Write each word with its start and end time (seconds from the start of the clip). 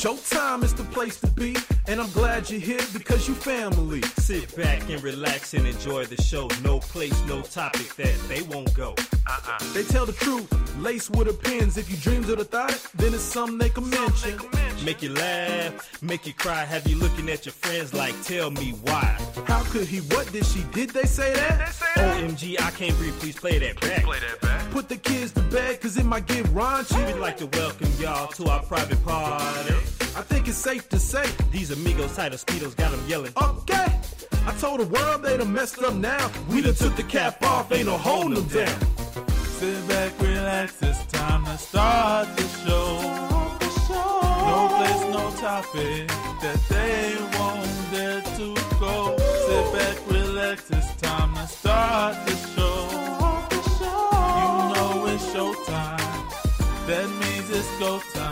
Showtime 0.00 0.64
is 0.64 0.72
the 0.72 0.84
place 0.84 1.20
to 1.20 1.26
be, 1.26 1.54
and 1.86 2.00
I'm 2.00 2.10
glad 2.12 2.48
you're 2.48 2.58
here 2.58 2.80
because 2.94 3.28
you 3.28 3.34
family. 3.34 4.00
Sit 4.16 4.56
back 4.56 4.88
and 4.88 5.02
relax 5.02 5.52
and 5.52 5.66
enjoy 5.66 6.06
the 6.06 6.16
show. 6.22 6.48
No 6.64 6.78
place, 6.80 7.22
no 7.26 7.42
topic 7.42 7.94
that 7.96 8.18
they 8.26 8.40
won't 8.40 8.72
go. 8.72 8.94
Uh-uh. 9.26 9.58
They 9.74 9.82
tell 9.82 10.06
the 10.06 10.14
truth, 10.14 10.50
lace 10.78 11.10
with 11.10 11.28
a 11.28 11.34
pins. 11.34 11.76
If 11.76 11.90
you 11.90 11.98
dreams 11.98 12.30
of 12.30 12.38
the 12.38 12.46
thought, 12.46 12.80
then 12.94 13.12
it's 13.12 13.22
something 13.22 13.58
they 13.58 13.68
can 13.68 13.90
mention. 13.90 14.40
Make 14.86 15.02
you 15.02 15.10
laugh, 15.10 16.02
make 16.02 16.26
you 16.26 16.32
cry, 16.32 16.64
have 16.64 16.86
you 16.88 16.96
looking 16.96 17.28
at 17.28 17.44
your 17.44 17.52
friends 17.52 17.92
like, 17.92 18.14
tell 18.22 18.50
me 18.50 18.70
why. 18.80 19.18
How 19.44 19.62
could 19.64 19.86
he? 19.86 19.98
What 20.14 20.32
did 20.32 20.46
she? 20.46 20.62
Did 20.72 20.90
they 20.90 21.04
say 21.04 21.34
that? 21.34 21.58
they 21.58 21.72
say 21.72 22.56
OMG, 22.56 22.58
I 22.58 22.70
can't 22.70 22.96
breathe, 22.96 23.18
please 23.20 23.36
play 23.36 23.58
that 23.58 23.78
back. 23.82 24.04
Play 24.04 24.20
that 24.20 24.40
back. 24.40 24.70
Put 24.70 24.88
the 24.88 24.96
kids 24.96 25.32
to 25.32 25.42
bed, 25.42 25.78
cause 25.82 25.98
it 25.98 26.06
might 26.06 26.26
get 26.26 26.46
raunchy. 26.46 27.06
We'd 27.06 27.20
like 27.20 27.36
to 27.36 27.46
welcome 27.48 27.90
y'all 27.98 28.28
to 28.28 28.48
our 28.48 28.62
private 28.62 29.04
party. 29.04 29.74
I 30.16 30.22
think 30.22 30.48
it's 30.48 30.58
safe 30.58 30.88
to 30.88 30.98
say 30.98 31.24
these 31.50 31.70
amigos 31.70 32.16
tight 32.16 32.34
of 32.34 32.44
speedos 32.44 32.76
got 32.76 32.90
them 32.90 33.00
yelling. 33.06 33.32
Okay, 33.36 33.86
I 34.46 34.52
told 34.58 34.80
the 34.80 34.86
world 34.86 35.22
they 35.22 35.36
done 35.36 35.52
messed 35.52 35.78
up 35.82 35.94
now. 35.94 36.30
We 36.48 36.60
done 36.62 36.74
took 36.74 36.96
the 36.96 37.04
cap 37.04 37.42
off, 37.42 37.70
ain't 37.72 37.86
no 37.86 37.96
holding 37.96 38.34
them 38.34 38.48
down. 38.48 38.80
Sit 39.58 39.88
back, 39.88 40.12
relax, 40.20 40.82
it's 40.82 41.06
time 41.06 41.44
to 41.44 41.56
start 41.58 42.28
the 42.36 42.42
show. 42.64 43.00
No 44.50 44.68
place, 44.76 45.02
no 45.14 45.30
topic 45.40 46.08
that 46.42 46.60
they 46.68 47.16
won't 47.38 47.70
dare 47.92 48.20
to 48.36 48.54
go. 48.80 49.16
Sit 49.46 49.72
back, 49.74 49.96
relax, 50.10 50.70
it's 50.70 50.94
time 51.00 51.34
to 51.34 51.46
start 51.46 52.16
the 52.26 52.36
show. 52.54 52.88
You 54.40 54.50
know 54.74 55.06
it's 55.06 55.24
showtime, 55.32 56.86
that 56.86 57.08
means 57.20 57.50
it's 57.50 57.78
go 57.78 58.00
time. 58.14 58.29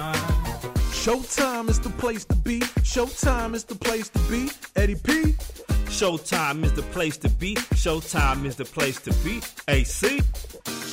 Showtime 1.08 1.70
is 1.70 1.80
the 1.80 1.88
place 1.88 2.26
to 2.26 2.34
be. 2.34 2.60
Showtime 2.84 3.54
is 3.54 3.64
the 3.64 3.74
place 3.74 4.10
to 4.10 4.18
be. 4.30 4.50
Eddie 4.76 4.94
P. 4.94 5.32
Showtime 5.88 6.62
is 6.64 6.74
the 6.74 6.82
place 6.82 7.16
to 7.16 7.30
be. 7.30 7.54
Showtime 7.54 8.44
is 8.44 8.56
the 8.56 8.66
place 8.66 9.00
to 9.00 9.14
be. 9.24 9.40
AC. 9.68 10.18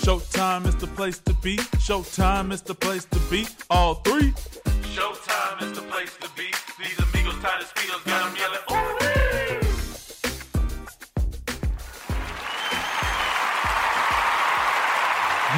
Showtime 0.06 0.68
is 0.68 0.76
the 0.78 0.88
place 0.88 1.20
to 1.20 1.34
be. 1.44 1.58
Showtime 1.58 2.54
is 2.54 2.62
the 2.62 2.74
place 2.74 3.04
to 3.04 3.20
be. 3.30 3.46
All 3.70 3.96
three. 3.96 4.32
Showtime 4.96 5.62
is 5.64 5.74
the 5.74 5.82
place 5.82 6.16
to 6.22 6.30
be. 6.38 6.48
These 6.80 6.98
amigos 6.98 7.36
tired 7.42 7.64
of 7.64 7.74
speedos 7.76 8.06
got 8.06 8.24
them 8.24 8.38
yelling. 8.40 8.64
Ooh, 8.72 8.96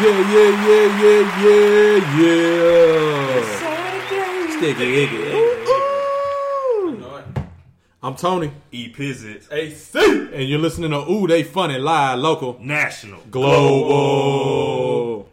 Yeah, 0.01 0.19
yeah, 0.33 0.51
yeah, 0.67 0.87
yeah, 1.03 1.43
yeah, 1.43 2.21
yeah. 2.21 3.66
Sticky 4.57 5.03
icky. 5.03 5.17
Ooh, 5.17 6.89
ooh. 6.89 7.23
I'm 8.01 8.15
Tony. 8.15 8.51
E 8.71 8.91
Pizzit. 8.91 9.51
AC. 9.51 9.99
And 10.33 10.49
you're 10.49 10.57
listening 10.57 10.89
to 10.89 10.97
Ooh, 11.07 11.27
They 11.27 11.43
Funny 11.43 11.77
Live, 11.77 12.17
local, 12.17 12.57
National. 12.59 13.21
global. 13.29 15.29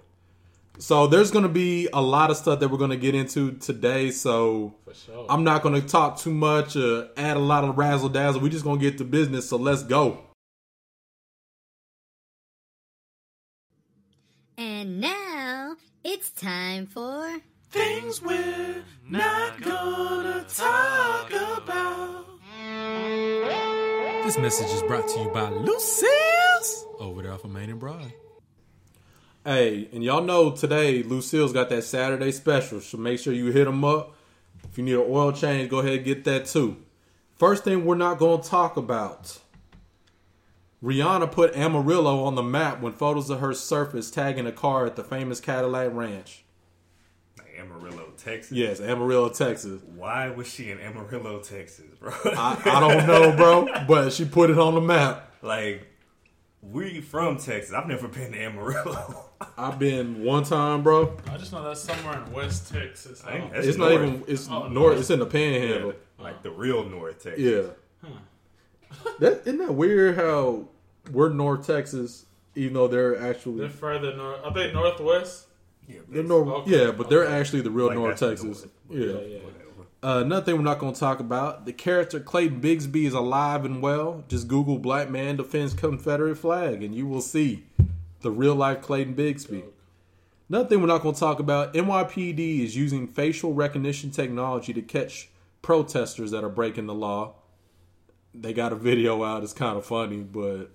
So 0.78 1.06
there's 1.06 1.30
going 1.30 1.44
to 1.44 1.48
be 1.48 1.88
a 1.94 2.02
lot 2.02 2.30
of 2.30 2.36
stuff 2.36 2.60
that 2.60 2.68
we're 2.68 2.76
going 2.76 2.90
to 2.90 2.98
get 2.98 3.14
into 3.14 3.52
today. 3.52 4.10
So 4.10 4.74
sure. 4.92 5.24
I'm 5.30 5.42
not 5.42 5.62
going 5.62 5.80
to 5.80 5.88
talk 5.88 6.18
too 6.18 6.34
much, 6.34 6.76
uh, 6.76 7.06
add 7.16 7.38
a 7.38 7.40
lot 7.40 7.64
of 7.64 7.78
razzle 7.78 8.10
dazzle. 8.10 8.42
We're 8.42 8.50
just 8.50 8.64
going 8.64 8.78
to 8.78 8.90
get 8.90 8.98
to 8.98 9.04
business. 9.04 9.48
So 9.48 9.56
let's 9.56 9.82
go. 9.82 10.22
And 14.58 15.00
now 15.00 15.76
it's 16.04 16.30
time 16.30 16.86
for 16.86 17.40
Things 17.74 18.22
we're 18.22 18.84
not 19.10 19.60
gonna 19.60 20.44
talk 20.48 21.32
about. 21.32 22.24
This 24.22 24.38
message 24.38 24.68
is 24.68 24.82
brought 24.82 25.08
to 25.08 25.20
you 25.20 25.28
by 25.30 25.48
Lucille's 25.48 26.86
over 27.00 27.22
there 27.22 27.32
off 27.32 27.42
of 27.42 27.50
Main 27.50 27.70
and 27.70 27.80
Broad. 27.80 28.12
Hey, 29.44 29.88
and 29.92 30.04
y'all 30.04 30.22
know 30.22 30.52
today 30.52 31.02
Lucille's 31.02 31.52
got 31.52 31.68
that 31.70 31.82
Saturday 31.82 32.30
special, 32.30 32.80
so 32.80 32.96
make 32.96 33.18
sure 33.18 33.32
you 33.32 33.46
hit 33.46 33.64
them 33.64 33.84
up. 33.84 34.14
If 34.70 34.78
you 34.78 34.84
need 34.84 34.94
an 34.94 35.06
oil 35.08 35.32
change, 35.32 35.68
go 35.68 35.80
ahead 35.80 35.94
and 35.94 36.04
get 36.04 36.22
that 36.26 36.46
too. 36.46 36.76
First 37.34 37.64
thing 37.64 37.84
we're 37.84 37.96
not 37.96 38.20
going 38.20 38.40
to 38.40 38.48
talk 38.48 38.76
about. 38.76 39.40
Rihanna 40.80 41.32
put 41.32 41.56
Amarillo 41.56 42.22
on 42.22 42.36
the 42.36 42.42
map 42.44 42.80
when 42.80 42.92
photos 42.92 43.30
of 43.30 43.40
her 43.40 43.52
surfaced 43.52 44.14
tagging 44.14 44.46
a 44.46 44.52
car 44.52 44.86
at 44.86 44.94
the 44.94 45.02
famous 45.02 45.40
Cadillac 45.40 45.92
Ranch. 45.92 46.43
Amarillo, 47.58 48.12
Texas. 48.16 48.52
Yes, 48.52 48.80
Amarillo, 48.80 49.28
Texas. 49.28 49.80
Why 49.96 50.30
was 50.30 50.46
she 50.46 50.70
in 50.70 50.78
Amarillo, 50.80 51.40
Texas, 51.40 51.86
bro? 52.00 52.12
I, 52.24 52.60
I 52.64 52.80
don't 52.80 53.06
know, 53.06 53.36
bro, 53.36 53.68
but 53.86 54.10
she 54.12 54.24
put 54.24 54.50
it 54.50 54.58
on 54.58 54.74
the 54.74 54.80
map. 54.80 55.32
like, 55.42 55.86
we 56.62 57.00
from 57.02 57.36
Texas. 57.36 57.74
I've 57.74 57.86
never 57.86 58.08
been 58.08 58.32
to 58.32 58.38
Amarillo. 58.42 59.26
I've 59.58 59.78
been 59.78 60.24
one 60.24 60.44
time, 60.44 60.82
bro. 60.82 61.16
I 61.30 61.36
just 61.36 61.52
know 61.52 61.62
that's 61.62 61.80
somewhere 61.80 62.22
in 62.24 62.32
West 62.32 62.72
Texas. 62.72 63.22
I 63.26 63.34
ain't- 63.36 63.44
Oh. 63.44 63.50
that's 63.54 63.66
It's 63.66 63.76
not 63.78 63.90
north. 63.90 64.02
even. 64.02 64.24
It's 64.26 64.48
Oh, 64.48 64.68
north. 64.68 64.98
It's 64.98 65.10
in 65.10 65.18
the 65.18 65.26
Panhandle. 65.26 65.92
like 66.18 66.42
the 66.42 66.50
real 66.50 66.84
North 66.88 67.22
Texas. 67.22 67.40
Yeah. 68.02 68.08
That 69.20 69.42
isn't 69.42 69.58
that 69.58 69.74
weird 69.74 70.16
how 70.16 70.68
we're 71.10 71.28
North 71.28 71.66
Texas, 71.66 72.24
even 72.54 72.74
though 72.74 72.88
they're 72.88 73.20
actually 73.20 73.58
They're 73.58 73.68
further 73.68 74.16
north. 74.16 74.40
Are 74.44 74.52
they 74.54 74.72
northwest? 74.72 75.46
Yeah, 75.88 76.00
they're 76.08 76.22
North. 76.22 76.48
Okay. 76.48 76.84
Yeah, 76.84 76.90
but 76.92 77.08
they're 77.08 77.26
actually 77.26 77.62
the 77.62 77.70
real 77.70 77.88
Like, 77.88 77.96
North 77.96 78.18
Texas. 78.18 78.44
North. 78.44 78.68
Yeah. 78.90 79.06
Yeah, 79.06 79.20
yeah. 79.20 79.38
Uh, 80.02 80.20
another 80.20 80.44
thing 80.44 80.56
we're 80.56 80.62
not 80.62 80.78
going 80.78 80.92
to 80.92 81.00
talk 81.00 81.18
about: 81.18 81.64
the 81.64 81.72
character 81.72 82.20
Clayton 82.20 82.60
Bigsby 82.60 83.06
is 83.06 83.14
alive 83.14 83.64
and 83.64 83.80
well. 83.80 84.22
Just 84.28 84.48
Google 84.48 84.78
"black 84.78 85.08
man 85.08 85.36
defends 85.36 85.72
Confederate 85.72 86.36
flag" 86.36 86.82
and 86.82 86.94
you 86.94 87.06
will 87.06 87.22
see 87.22 87.64
the 88.20 88.30
real 88.30 88.54
life 88.54 88.82
Clayton 88.82 89.14
Bigsby. 89.14 89.64
Another 90.50 90.68
thing 90.68 90.82
we're 90.82 90.88
not 90.88 91.00
going 91.00 91.14
to 91.14 91.20
talk 91.20 91.38
about: 91.38 91.72
NYPD 91.72 92.60
is 92.60 92.76
using 92.76 93.08
facial 93.08 93.54
recognition 93.54 94.10
technology 94.10 94.74
to 94.74 94.82
catch 94.82 95.30
protesters 95.62 96.32
that 96.32 96.44
are 96.44 96.50
breaking 96.50 96.86
the 96.86 96.94
law. 96.94 97.36
They 98.34 98.52
got 98.52 98.72
a 98.72 98.76
video 98.76 99.24
out; 99.24 99.42
it's 99.42 99.54
kind 99.54 99.78
of 99.78 99.86
funny, 99.86 100.18
but 100.18 100.70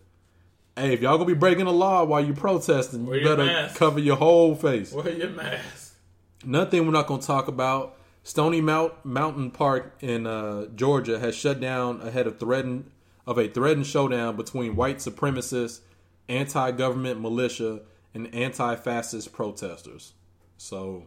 hey, 0.80 0.94
if 0.94 1.02
y'all 1.02 1.18
gonna 1.18 1.28
be 1.28 1.34
breaking 1.34 1.66
the 1.66 1.72
law 1.74 2.04
while 2.04 2.24
you're 2.24 2.36
protesting, 2.36 3.06
Wear 3.06 3.18
you 3.20 3.26
better 3.28 3.46
mask. 3.46 3.76
cover 3.76 4.00
your 4.00 4.16
whole 4.16 4.56
face. 4.56 4.92
Wear 4.92 5.10
your 5.10 5.30
mask. 5.30 5.96
Another 6.44 6.70
thing 6.72 6.86
we're 6.86 6.92
not 6.94 7.08
to 7.22 7.28
talk 7.28 7.48
about: 7.48 7.98
Stony 8.24 8.62
Mount 8.62 8.94
Mountain 9.06 9.52
Park 9.52 9.96
in 10.02 10.26
uh, 10.26 10.68
Georgia 10.76 11.20
has 11.20 11.36
shut 11.36 11.60
down 11.60 12.02
ahead 12.02 12.28
of 12.28 12.40
threatened 12.40 12.90
of 13.28 13.38
a 13.38 13.48
threatened 13.48 13.86
showdown 13.86 14.36
between 14.36 14.76
white 14.76 14.98
supremacists, 14.98 15.82
anti-government 16.28 17.22
militia, 17.22 17.82
and 18.14 18.34
anti-fascist 18.34 19.32
protesters. 19.34 20.14
So 20.58 21.04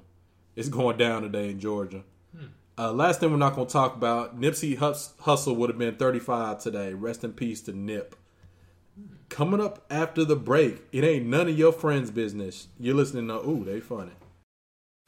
it's 0.54 0.68
going 0.68 0.98
down 0.98 1.22
today 1.22 1.50
in 1.50 1.58
Georgia. 1.60 2.04
Uh, 2.78 2.90
last 2.90 3.20
thing 3.20 3.30
we're 3.30 3.36
not 3.36 3.54
to 3.54 3.66
talk 3.66 3.94
about: 3.96 4.40
Nipsey 4.40 4.76
Hus- 4.78 5.12
Hussle 5.22 5.56
would 5.56 5.68
have 5.70 5.78
been 5.78 5.96
35 5.96 6.58
today. 6.60 6.94
Rest 6.94 7.22
in 7.24 7.32
peace 7.32 7.60
to 7.62 7.72
Nip. 7.72 8.16
Coming 9.32 9.62
up 9.62 9.78
after 9.88 10.26
the 10.26 10.36
break, 10.36 10.82
it 10.92 11.04
ain't 11.04 11.24
none 11.24 11.48
of 11.48 11.58
your 11.58 11.72
friends' 11.72 12.10
business. 12.10 12.68
You're 12.78 12.94
listening 12.94 13.28
to 13.28 13.36
Ooh, 13.48 13.64
they 13.64 13.80
funny. 13.80 14.12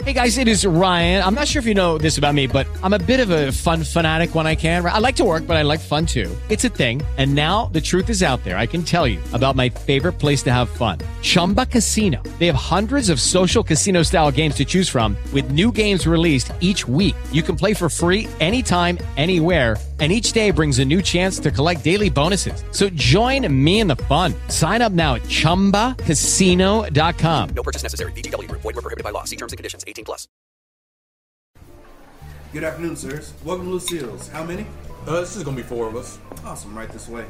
Hey 0.02 0.12
guys, 0.12 0.38
it 0.38 0.48
is 0.48 0.66
Ryan. 0.66 1.22
I'm 1.22 1.34
not 1.34 1.46
sure 1.46 1.60
if 1.60 1.66
you 1.66 1.74
know 1.74 1.98
this 1.98 2.18
about 2.18 2.34
me, 2.34 2.48
but 2.48 2.66
I'm 2.82 2.94
a 2.94 2.98
bit 2.98 3.20
of 3.20 3.30
a 3.30 3.52
fun 3.52 3.84
fanatic 3.84 4.34
when 4.34 4.46
I 4.46 4.56
can. 4.56 4.84
I 4.84 4.98
like 4.98 5.14
to 5.16 5.24
work, 5.24 5.46
but 5.46 5.56
I 5.56 5.62
like 5.62 5.78
fun 5.78 6.04
too. 6.04 6.34
It's 6.48 6.64
a 6.64 6.68
thing. 6.68 7.00
And 7.16 7.34
now 7.34 7.66
the 7.66 7.80
truth 7.80 8.08
is 8.08 8.22
out 8.22 8.42
there. 8.44 8.56
I 8.56 8.66
can 8.66 8.82
tell 8.82 9.06
you 9.06 9.20
about 9.32 9.56
my 9.56 9.68
favorite 9.68 10.14
place 10.14 10.42
to 10.44 10.52
have 10.52 10.68
fun 10.68 10.98
Chumba 11.22 11.66
Casino. 11.66 12.20
They 12.38 12.46
have 12.46 12.56
hundreds 12.56 13.08
of 13.08 13.20
social 13.20 13.62
casino 13.62 14.02
style 14.02 14.32
games 14.32 14.56
to 14.56 14.64
choose 14.64 14.88
from, 14.88 15.16
with 15.32 15.52
new 15.52 15.70
games 15.70 16.06
released 16.06 16.50
each 16.60 16.88
week. 16.88 17.14
You 17.30 17.42
can 17.42 17.56
play 17.56 17.74
for 17.74 17.88
free 17.88 18.26
anytime, 18.40 18.98
anywhere. 19.16 19.76
And 20.04 20.12
each 20.12 20.32
day 20.32 20.50
brings 20.50 20.80
a 20.80 20.84
new 20.84 21.00
chance 21.00 21.38
to 21.38 21.50
collect 21.50 21.82
daily 21.82 22.10
bonuses. 22.10 22.62
So 22.72 22.90
join 22.90 23.48
me 23.64 23.80
in 23.80 23.86
the 23.86 23.96
fun. 23.96 24.34
Sign 24.48 24.82
up 24.82 24.92
now 24.92 25.14
at 25.14 25.22
chumbacasino.com. 25.22 27.48
No 27.54 27.62
purchase 27.62 27.82
necessary. 27.82 28.12
VGW 28.12 28.46
Group. 28.46 28.60
Void 28.60 28.74
were 28.74 28.82
prohibited 28.82 29.02
by 29.02 29.08
law. 29.08 29.24
See 29.24 29.36
terms 29.36 29.54
and 29.54 29.56
conditions. 29.56 29.82
18 29.86 30.04
plus. 30.04 30.28
Good 32.52 32.64
afternoon, 32.64 32.96
sirs. 32.96 33.32
Welcome 33.46 33.64
to 33.64 33.72
Lucille's. 33.72 34.28
How 34.28 34.44
many? 34.44 34.66
Uh, 35.06 35.20
this 35.20 35.36
is 35.36 35.42
gonna 35.42 35.56
be 35.56 35.62
four 35.62 35.88
of 35.88 35.96
us. 35.96 36.18
Awesome. 36.44 36.76
Right 36.76 36.90
this 36.90 37.08
way. 37.08 37.24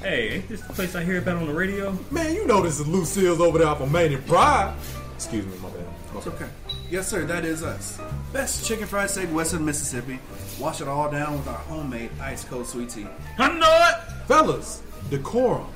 Hey, 0.00 0.30
ain't 0.30 0.48
this 0.48 0.62
the 0.62 0.72
place 0.72 0.96
I 0.96 1.04
hear 1.04 1.18
about 1.18 1.36
on 1.36 1.46
the 1.46 1.54
radio? 1.54 1.96
Man, 2.10 2.34
you 2.34 2.44
know 2.44 2.60
this 2.60 2.80
is 2.80 2.88
Lucille's 2.88 3.40
over 3.40 3.58
there 3.58 3.68
off 3.68 3.80
of 3.80 3.92
Main 3.92 4.12
and 4.12 4.26
Pride. 4.26 4.74
Excuse 5.14 5.46
me, 5.46 5.52
my 5.62 5.68
bad. 5.68 5.86
It's 6.16 6.26
okay. 6.26 6.48
Yes, 6.90 7.06
sir. 7.06 7.24
That 7.24 7.44
is 7.44 7.62
us. 7.62 8.00
Best 8.32 8.66
chicken 8.66 8.84
fried 8.84 9.10
steak 9.10 9.32
west 9.32 9.54
of 9.54 9.60
Mississippi. 9.60 10.18
Wash 10.58 10.80
it 10.80 10.88
all 10.88 11.08
down 11.08 11.34
with 11.38 11.46
our 11.46 11.54
homemade 11.54 12.10
ice 12.20 12.42
cold 12.44 12.66
sweet 12.66 12.88
tea. 12.88 13.06
I 13.38 13.56
know 13.56 13.88
it, 13.90 14.26
fellas. 14.26 14.82
Decorum, 15.08 15.66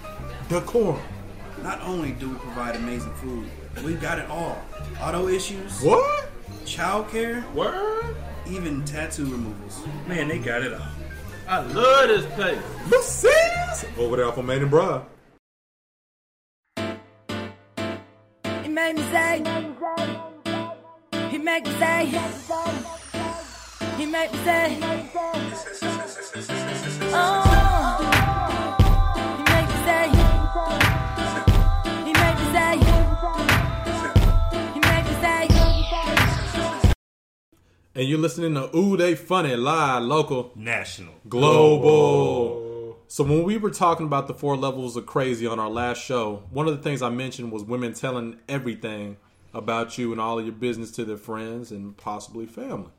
decorum. 0.48 1.00
Not 1.62 1.80
only 1.82 2.12
do 2.12 2.30
we 2.30 2.34
provide 2.36 2.74
amazing 2.74 3.14
food, 3.14 3.48
we've 3.84 4.00
got 4.00 4.18
it 4.18 4.28
all. 4.28 4.60
Auto 5.00 5.28
issues. 5.28 5.80
What? 5.82 6.28
Child 6.66 7.08
care. 7.10 7.42
What? 7.52 7.74
Even 8.48 8.84
tattoo 8.84 9.24
removals. 9.24 9.80
Man, 10.08 10.26
they 10.26 10.38
got 10.38 10.62
it 10.62 10.74
all. 10.74 10.88
I 11.46 11.60
love 11.60 12.08
this 12.08 12.26
place. 12.34 12.58
Lucille's 12.90 13.84
over 13.98 14.16
there 14.16 14.26
off 14.26 14.36
of 14.36 14.44
Main 14.44 14.62
and 14.62 14.70
Pride. 14.70 15.02
He 18.64 18.68
made 18.68 18.96
me 18.96 19.02
say. 19.12 19.64
He 21.44 21.50
made 21.50 21.64
me 21.66 21.72
say. 21.72 22.06
He 23.98 24.06
made 24.06 24.32
me 24.32 24.38
say. 24.44 24.78
Oh. 27.12 27.50
And 37.94 38.08
you're 38.08 38.18
listening 38.18 38.54
to 38.54 38.74
Ooh 38.74 38.96
They 38.96 39.14
Funny 39.14 39.54
live, 39.54 40.02
local, 40.02 40.50
national, 40.56 41.12
global. 41.28 42.96
So 43.06 43.22
when 43.22 43.42
we 43.44 43.58
were 43.58 43.70
talking 43.70 44.06
about 44.06 44.28
the 44.28 44.34
four 44.34 44.56
levels 44.56 44.96
of 44.96 45.04
crazy 45.04 45.46
on 45.46 45.60
our 45.60 45.68
last 45.68 46.02
show, 46.02 46.42
one 46.50 46.66
of 46.66 46.74
the 46.74 46.82
things 46.82 47.02
I 47.02 47.10
mentioned 47.10 47.52
was 47.52 47.64
women 47.64 47.92
telling 47.92 48.38
everything 48.48 49.18
about 49.54 49.96
you 49.96 50.12
and 50.12 50.20
all 50.20 50.38
of 50.38 50.44
your 50.44 50.54
business 50.54 50.90
to 50.92 51.04
their 51.04 51.16
friends 51.16 51.70
and 51.70 51.96
possibly 51.96 52.46
family. 52.46 52.90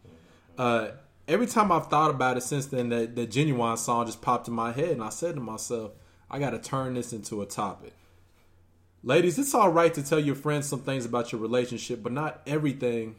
Uh, 0.57 0.89
every 1.27 1.47
time 1.47 1.71
I've 1.71 1.87
thought 1.87 2.09
about 2.09 2.37
it 2.37 2.41
since 2.41 2.67
then, 2.67 2.89
that 2.89 3.15
the 3.15 3.25
genuine 3.25 3.77
song 3.77 4.05
just 4.05 4.21
popped 4.21 4.47
in 4.47 4.53
my 4.53 4.71
head, 4.71 4.91
and 4.91 5.03
I 5.03 5.09
said 5.09 5.35
to 5.35 5.41
myself, 5.41 5.91
I 6.29 6.39
got 6.39 6.51
to 6.51 6.59
turn 6.59 6.93
this 6.95 7.13
into 7.13 7.41
a 7.41 7.45
topic. 7.45 7.93
Ladies, 9.03 9.37
it's 9.37 9.53
all 9.53 9.69
right 9.71 9.93
to 9.93 10.01
tell 10.01 10.19
your 10.19 10.33
friends 10.33 10.67
some 10.67 10.79
things 10.79 11.05
about 11.05 11.31
your 11.31 11.39
relationship, 11.39 12.01
but 12.01 12.11
not 12.11 12.41
everything 12.47 13.15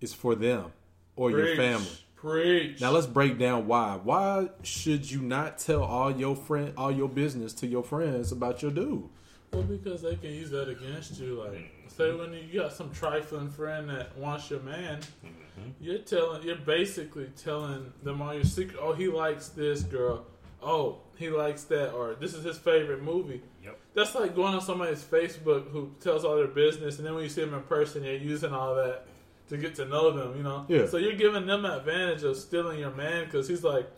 is 0.00 0.14
for 0.14 0.34
them 0.34 0.72
or 1.16 1.30
your 1.30 1.54
family. 1.56 1.90
Preach. 2.16 2.80
Now 2.80 2.92
let's 2.92 3.06
break 3.06 3.38
down 3.38 3.66
why. 3.66 3.98
Why 4.02 4.48
should 4.62 5.10
you 5.10 5.20
not 5.20 5.58
tell 5.58 5.82
all 5.82 6.10
your 6.10 6.36
friend, 6.36 6.72
all 6.76 6.92
your 6.92 7.08
business 7.08 7.52
to 7.54 7.66
your 7.66 7.82
friends 7.82 8.30
about 8.30 8.62
your 8.62 8.70
dude? 8.70 9.08
Well, 9.52 9.64
because 9.64 10.02
they 10.02 10.16
can 10.16 10.30
use 10.30 10.50
that 10.50 10.68
against 10.68 11.18
you. 11.18 11.42
Like, 11.42 11.81
say 11.96 12.12
when 12.12 12.32
you 12.32 12.60
got 12.60 12.72
some 12.72 12.90
trifling 12.92 13.50
friend 13.50 13.88
that 13.90 14.16
wants 14.16 14.50
your 14.50 14.60
man, 14.60 15.00
mm-hmm. 15.00 15.70
you're 15.80 15.98
telling, 15.98 16.42
you're 16.42 16.56
basically 16.56 17.30
telling 17.36 17.92
them 18.02 18.22
all 18.22 18.34
your 18.34 18.44
secret. 18.44 18.78
Oh, 18.80 18.92
he 18.92 19.08
likes 19.08 19.48
this 19.48 19.82
girl. 19.82 20.26
Oh, 20.62 20.98
he 21.16 21.28
likes 21.28 21.64
that, 21.64 21.92
or 21.92 22.14
this 22.14 22.34
is 22.34 22.44
his 22.44 22.58
favorite 22.58 23.02
movie. 23.02 23.42
Yep. 23.64 23.78
That's 23.94 24.14
like 24.14 24.34
going 24.34 24.54
on 24.54 24.60
somebody's 24.60 25.02
Facebook 25.02 25.70
who 25.70 25.92
tells 26.00 26.24
all 26.24 26.36
their 26.36 26.46
business, 26.46 26.98
and 26.98 27.06
then 27.06 27.14
when 27.14 27.24
you 27.24 27.28
see 27.28 27.40
them 27.40 27.54
in 27.54 27.62
person, 27.62 28.04
you're 28.04 28.14
using 28.14 28.52
all 28.52 28.74
that 28.76 29.06
to 29.48 29.56
get 29.56 29.74
to 29.76 29.84
know 29.84 30.12
them. 30.12 30.36
You 30.36 30.42
know. 30.42 30.64
Yeah. 30.68 30.86
So 30.86 30.98
you're 30.98 31.16
giving 31.16 31.46
them 31.46 31.64
advantage 31.64 32.22
of 32.22 32.36
stealing 32.36 32.78
your 32.78 32.92
man 32.92 33.24
because 33.24 33.48
he's 33.48 33.64
like, 33.64 33.90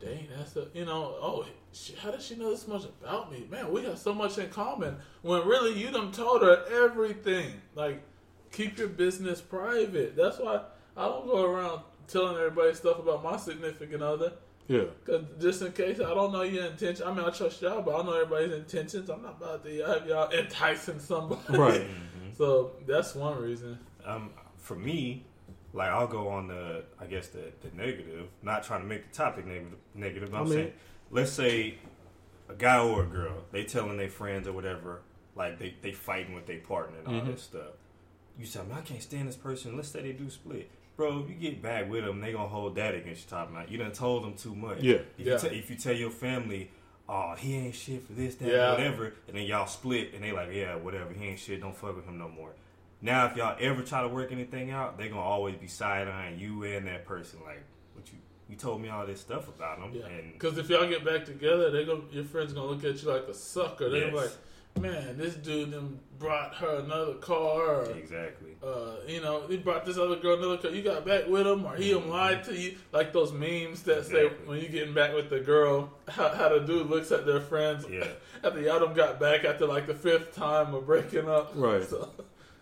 dang, 0.00 0.28
that's 0.36 0.56
a, 0.56 0.68
you 0.74 0.84
know, 0.84 1.16
oh, 1.20 1.46
she, 1.72 1.94
how 1.94 2.10
does 2.10 2.24
she 2.24 2.36
know 2.36 2.50
this 2.50 2.66
much 2.66 2.84
about 2.84 3.30
me? 3.30 3.46
Man, 3.50 3.70
we 3.72 3.84
have 3.84 3.98
so 3.98 4.14
much 4.14 4.38
in 4.38 4.48
common. 4.48 4.96
When 5.22 5.46
really 5.46 5.78
you 5.78 5.90
done 5.90 6.12
told 6.12 6.42
her 6.42 6.64
everything. 6.70 7.60
Like, 7.74 8.02
keep 8.52 8.78
your 8.78 8.88
business 8.88 9.40
private. 9.40 10.16
That's 10.16 10.38
why 10.38 10.62
I 10.96 11.04
don't 11.04 11.26
go 11.26 11.44
around 11.44 11.82
telling 12.08 12.36
everybody 12.36 12.74
stuff 12.74 12.98
about 12.98 13.22
my 13.22 13.36
significant 13.36 14.02
other. 14.02 14.32
Yeah. 14.68 14.84
Cause 15.04 15.22
just 15.40 15.62
in 15.62 15.72
case 15.72 16.00
I 16.00 16.14
don't 16.14 16.32
know 16.32 16.42
your 16.42 16.66
intention. 16.66 17.06
I 17.06 17.12
mean, 17.12 17.24
I 17.24 17.30
trust 17.30 17.62
y'all, 17.62 17.82
but 17.82 17.94
I 17.94 17.96
don't 17.98 18.06
know 18.06 18.20
everybody's 18.20 18.52
intentions. 18.52 19.08
I'm 19.08 19.22
not 19.22 19.36
about 19.38 19.64
to 19.64 19.78
have 19.84 20.06
y'all 20.06 20.30
enticing 20.32 20.98
somebody. 20.98 21.58
Right. 21.58 21.86
So 22.36 22.72
that's 22.86 23.14
one 23.14 23.40
reason. 23.40 23.78
Um, 24.04 24.28
for 24.58 24.74
me, 24.74 25.24
like 25.72 25.88
I'll 25.88 26.06
go 26.06 26.28
on 26.28 26.48
the, 26.48 26.84
I 27.00 27.06
guess 27.06 27.28
the, 27.28 27.44
the 27.62 27.76
negative. 27.76 28.28
Not 28.42 28.62
trying 28.64 28.80
to 28.82 28.86
make 28.86 29.10
the 29.10 29.16
topic 29.16 29.46
negative, 29.46 29.78
negative. 29.94 30.30
But 30.30 30.36
I 30.36 30.40
I'm 30.40 30.44
mean- 30.46 30.54
saying, 30.54 30.72
let's 31.10 31.32
say 31.32 31.78
a 32.48 32.54
guy 32.54 32.78
or 32.78 33.02
a 33.02 33.06
girl, 33.06 33.44
they 33.52 33.64
telling 33.64 33.96
their 33.96 34.08
friends 34.08 34.46
or 34.48 34.52
whatever, 34.52 35.00
like 35.34 35.58
they 35.58 35.74
they 35.82 35.92
fighting 35.92 36.34
with 36.34 36.46
their 36.46 36.60
partner 36.60 36.98
and 36.98 37.08
all 37.08 37.22
Mhm. 37.22 37.26
this 37.34 37.42
stuff. 37.42 37.72
You 38.38 38.46
say, 38.46 38.60
man, 38.68 38.78
I 38.78 38.80
can't 38.82 39.02
stand 39.02 39.28
this 39.28 39.36
person. 39.36 39.76
Let's 39.76 39.88
say 39.88 40.02
they 40.02 40.12
do 40.12 40.28
split. 40.30 40.70
Bro, 40.96 41.20
if 41.24 41.28
you 41.28 41.34
get 41.34 41.60
back 41.62 41.90
with 41.90 42.04
them, 42.04 42.20
they 42.20 42.32
gonna 42.32 42.48
hold 42.48 42.74
that 42.76 42.94
against 42.94 43.24
you. 43.24 43.30
Talking 43.30 43.54
about 43.56 43.70
you 43.70 43.76
done 43.78 43.92
told 43.92 44.24
them 44.24 44.34
too 44.34 44.54
much. 44.54 44.80
Yeah. 44.80 44.96
If, 45.18 45.26
Yeah. 45.26 45.32
You, 45.34 45.38
te- 45.50 45.58
if 45.58 45.70
you 45.70 45.76
tell 45.76 45.94
your 45.94 46.10
family, 46.10 46.70
oh, 47.08 47.34
he 47.34 47.54
ain't 47.56 47.74
shit 47.74 48.06
for 48.06 48.12
this, 48.14 48.34
that, 48.36 48.48
Yeah. 48.48 48.70
whatever, 48.72 49.12
and 49.28 49.36
then 49.36 49.44
y'all 49.44 49.66
split, 49.66 50.14
and 50.14 50.22
they 50.24 50.32
like, 50.32 50.52
yeah, 50.52 50.74
whatever, 50.76 51.12
he 51.12 51.24
ain't 51.26 51.38
shit. 51.38 51.60
Don't 51.60 51.76
fuck 51.76 51.96
with 51.96 52.06
him 52.06 52.16
no 52.18 52.28
more. 52.28 52.52
Now, 53.02 53.26
if 53.26 53.36
y'all 53.36 53.56
ever 53.60 53.82
try 53.82 54.02
to 54.02 54.08
work 54.08 54.32
anything 54.32 54.70
out, 54.70 54.98
they're 54.98 55.08
gonna 55.08 55.20
always 55.20 55.56
be 55.56 55.66
side 55.68 56.08
eyeing 56.08 56.38
you 56.38 56.64
and 56.64 56.86
that 56.86 57.04
person. 57.04 57.40
Like, 57.44 57.62
what 57.94 58.06
you 58.12 58.18
you 58.48 58.56
told 58.56 58.80
me 58.80 58.88
all 58.88 59.04
this 59.06 59.20
stuff 59.20 59.48
about 59.48 59.80
them. 59.80 59.90
Yeah. 59.92 60.06
and 60.06 60.32
Because 60.32 60.56
if 60.56 60.68
y'all 60.68 60.88
get 60.88 61.04
back 61.04 61.24
together, 61.24 61.70
they 61.70 61.84
go. 61.84 62.02
Your 62.10 62.24
friends 62.24 62.52
gonna 62.52 62.68
look 62.68 62.84
at 62.84 63.02
you 63.02 63.10
like 63.10 63.24
a 63.28 63.34
sucker. 63.34 63.90
They're 63.90 64.12
Yes. 64.12 64.14
like, 64.14 64.82
man, 64.82 65.18
this 65.18 65.34
dude 65.34 65.72
then 65.72 65.98
brought 66.18 66.54
her 66.56 66.76
another 66.76 67.14
car. 67.14 67.80
Or, 67.82 67.90
exactly. 67.96 68.56
uh, 68.62 68.96
you 69.08 69.20
know, 69.20 69.46
he 69.48 69.56
brought 69.56 69.84
this 69.84 69.98
other 69.98 70.16
girl 70.16 70.38
another 70.38 70.58
car. 70.58 70.70
You 70.70 70.82
got 70.82 71.04
back 71.04 71.26
with 71.26 71.46
him, 71.46 71.64
or 71.66 71.74
he 71.76 71.90
Mm-hmm. 71.92 72.08
lied 72.08 72.44
to 72.44 72.54
you. 72.56 72.76
Like 72.92 73.12
those 73.12 73.32
memes 73.32 73.82
that 73.82 74.06
say 74.06 74.28
when 74.46 74.60
you 74.60 74.68
getting 74.68 74.94
back 74.94 75.12
with 75.14 75.28
the 75.28 75.40
girl, 75.40 75.90
how, 76.08 76.28
how 76.28 76.48
the 76.48 76.60
dude 76.60 76.88
looks 76.88 77.10
at 77.12 77.26
their 77.26 77.40
friends 77.40 77.84
Yeah. 77.90 78.06
after 78.44 78.60
y'all 78.60 78.78
done 78.80 78.94
got 78.94 79.18
back 79.20 79.44
after 79.44 79.66
like 79.66 79.86
the 79.86 79.94
fifth 79.94 80.34
time 80.36 80.72
of 80.74 80.86
breaking 80.86 81.28
up. 81.28 81.52
Right. 81.54 81.82
So, 81.88 82.10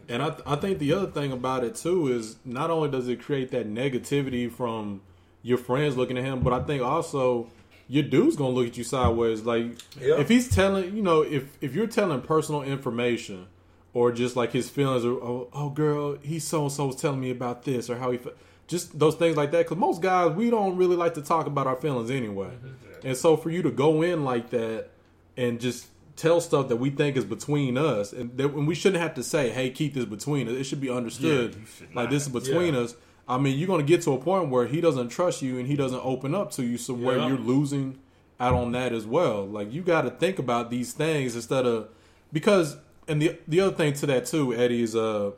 And 0.09 0.23
I, 0.23 0.37
I 0.47 0.57
think 0.57 0.79
the 0.79 0.93
other 0.93 1.07
thing 1.11 1.33
about 1.33 1.65
it 1.65 1.75
too 1.75 2.13
is 2.13 2.37
not 2.45 2.71
only 2.71 2.91
does 2.91 3.09
it 3.09 3.23
create 3.23 3.51
that 3.53 3.69
negativity 3.69 4.51
from 4.51 5.01
your 5.43 5.59
friends 5.59 5.97
looking 5.97 6.19
at 6.19 6.25
him, 6.25 6.41
but 6.41 6.53
I 6.53 6.63
think 6.63 6.83
also 6.83 7.49
your 7.89 8.03
dude's 8.03 8.37
gonna 8.37 8.55
look 8.55 8.67
at 8.67 8.77
you 8.77 8.85
sideways. 8.85 9.43
Like 9.43 9.67
Yeah. 10.01 10.19
if 10.19 10.29
he's 10.29 10.49
telling, 10.49 10.97
you 10.97 11.03
know, 11.03 11.23
if 11.23 11.57
if 11.61 11.75
you're 11.75 11.87
telling 11.87 12.21
personal 12.23 12.63
information 12.63 13.47
or 13.93 14.11
just 14.11 14.37
like 14.37 14.53
his 14.53 14.69
feelings, 14.69 15.05
or 15.05 15.13
oh, 15.23 15.49
oh 15.53 15.71
girl, 15.71 16.17
he 16.23 16.39
so 16.39 16.63
and 16.63 16.73
so 16.73 16.87
was 16.87 16.97
telling 16.97 17.21
me 17.21 17.31
about 17.31 17.65
this 17.65 17.89
or 17.89 17.97
how 17.97 18.11
he, 18.11 18.19
fe-, 18.19 18.33
just 18.67 18.99
those 18.99 19.15
things 19.15 19.37
like 19.37 19.53
that. 19.53 19.65
Because 19.65 19.77
most 19.77 20.03
guys 20.03 20.35
we 20.35 20.51
don't 20.51 20.77
really 20.77 20.97
like 20.97 21.15
to 21.15 21.23
talk 21.23 21.47
about 21.47 21.67
our 21.67 21.77
feelings 21.77 22.11
anyway, 22.11 22.49
mm-hmm. 22.49 23.07
and 23.07 23.17
so 23.17 23.37
for 23.37 23.51
you 23.51 23.63
to 23.63 23.71
go 23.71 24.03
in 24.03 24.25
like 24.25 24.51
that 24.51 24.89
and 25.37 25.61
just 25.61 25.87
tell 26.17 26.41
stuff 26.41 26.69
that 26.69 26.77
we 26.77 26.91
think 26.91 27.17
is 27.17 27.25
between 27.25 27.77
us, 27.77 28.13
and, 28.13 28.37
that, 28.37 28.47
and 28.53 28.67
we 28.69 28.75
shouldn't 28.75 29.03
have 29.03 29.15
to 29.15 29.23
say, 29.23 29.51
"Hey, 29.51 29.71
keep 29.71 29.95
this 29.95 30.05
between 30.05 30.49
us." 30.49 30.55
It 30.55 30.65
should 30.65 30.81
be 30.81 30.91
understood, 30.91 31.55
Yeah, 31.55 31.61
should 31.79 31.95
like 31.95 32.11
this 32.11 32.23
is 32.27 32.29
between 32.33 32.75
Yeah. 32.75 32.81
us. 32.81 32.95
I 33.27 33.39
mean, 33.39 33.59
you're 33.59 33.67
going 33.67 33.81
to 33.81 33.87
get 33.87 34.03
to 34.03 34.13
a 34.13 34.19
point 34.19 34.51
where 34.51 34.67
he 34.67 34.81
doesn't 34.81 35.09
trust 35.09 35.41
you 35.43 35.59
and 35.59 35.67
he 35.67 35.77
doesn't 35.77 36.01
open 36.05 36.35
up 36.35 36.51
to 36.53 36.63
you, 36.63 36.77
so 36.77 36.93
where 36.95 37.17
Yeah. 37.17 37.29
you're 37.29 37.39
losing 37.39 37.99
out 38.39 38.53
on 38.55 38.73
that 38.73 38.93
as 38.93 39.07
well. 39.07 39.47
Like 39.47 39.73
you 39.73 39.81
got 39.83 40.03
to 40.03 40.11
think 40.11 40.39
about 40.39 40.71
these 40.71 40.93
things 40.93 41.35
instead 41.35 41.65
of 41.67 41.89
because, 42.33 42.77
and 43.09 43.21
the 43.23 43.37
the 43.49 43.61
other 43.61 43.75
thing 43.75 43.93
to 43.95 44.07
that 44.07 44.27
too, 44.27 44.53
Eddie 44.55 44.83
is 44.83 44.95
uh, 44.95 45.31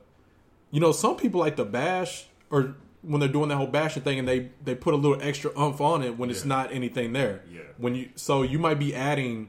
you 0.70 0.80
know, 0.80 0.92
some 0.92 1.16
people 1.16 1.40
like 1.40 1.56
to 1.56 1.64
bash 1.64 2.26
or 2.50 2.74
when 3.02 3.20
they're 3.20 3.28
doing 3.28 3.48
that 3.50 3.56
whole 3.56 3.66
bashing 3.68 4.02
thing 4.02 4.18
and 4.18 4.26
they 4.26 4.50
they 4.64 4.74
put 4.74 4.92
a 4.92 4.96
little 4.96 5.20
extra 5.22 5.50
umph 5.56 5.80
on 5.80 6.02
it 6.02 6.18
when 6.18 6.28
it's 6.28 6.44
not 6.44 6.72
anything 6.72 7.12
there. 7.12 7.42
Yeah. 7.52 7.60
When 7.78 7.94
you 7.94 8.08
so 8.16 8.42
you 8.42 8.58
might 8.58 8.78
be 8.80 8.94
adding 8.94 9.48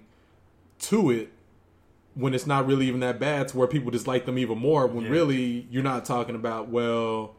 to 0.79 1.11
it 1.11 1.29
when 2.15 2.33
it's 2.33 2.47
not 2.47 2.65
really 2.65 2.87
even 2.87 2.99
that 3.01 3.19
bad 3.19 3.47
to 3.49 3.57
where 3.57 3.67
people 3.67 3.91
dislike 3.91 4.25
them 4.25 4.37
even 4.37 4.57
more 4.57 4.87
when 4.87 5.05
Yeah. 5.05 5.11
really 5.11 5.67
you're 5.69 5.83
not 5.83 6.05
talking 6.05 6.35
about 6.35 6.69
well 6.69 7.35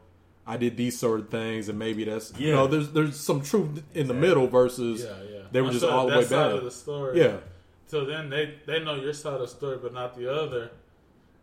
I 0.47 0.57
did 0.57 0.77
these 0.77 0.97
sort 0.97 1.19
of 1.19 1.29
things 1.29 1.69
and 1.69 1.77
maybe 1.77 2.03
that's 2.05 2.33
you 2.39 2.51
know 2.53 2.67
there's 2.67 2.91
there's 2.91 3.19
some 3.19 3.41
truth 3.41 3.83
in 3.93 4.07
the 4.07 4.13
middle 4.13 4.47
versus 4.47 5.01
Yeah, 5.03 5.09
yeah. 5.31 5.39
they 5.51 5.61
were 5.61 5.69
I 5.69 5.73
just 5.73 5.85
all 5.85 6.07
the 6.07 6.11
that 6.13 6.19
way 6.19 6.29
bad 6.29 6.51
of 6.53 6.63
the 6.63 6.71
story. 6.71 7.19
yeah 7.19 7.37
So 7.87 8.05
then 8.05 8.29
they 8.29 8.55
they 8.65 8.83
know 8.83 8.95
your 8.95 9.13
side 9.13 9.33
of 9.35 9.41
the 9.41 9.47
story, 9.47 9.77
but 9.81 9.93
not 9.93 10.15
the 10.17 10.31
other. 10.31 10.71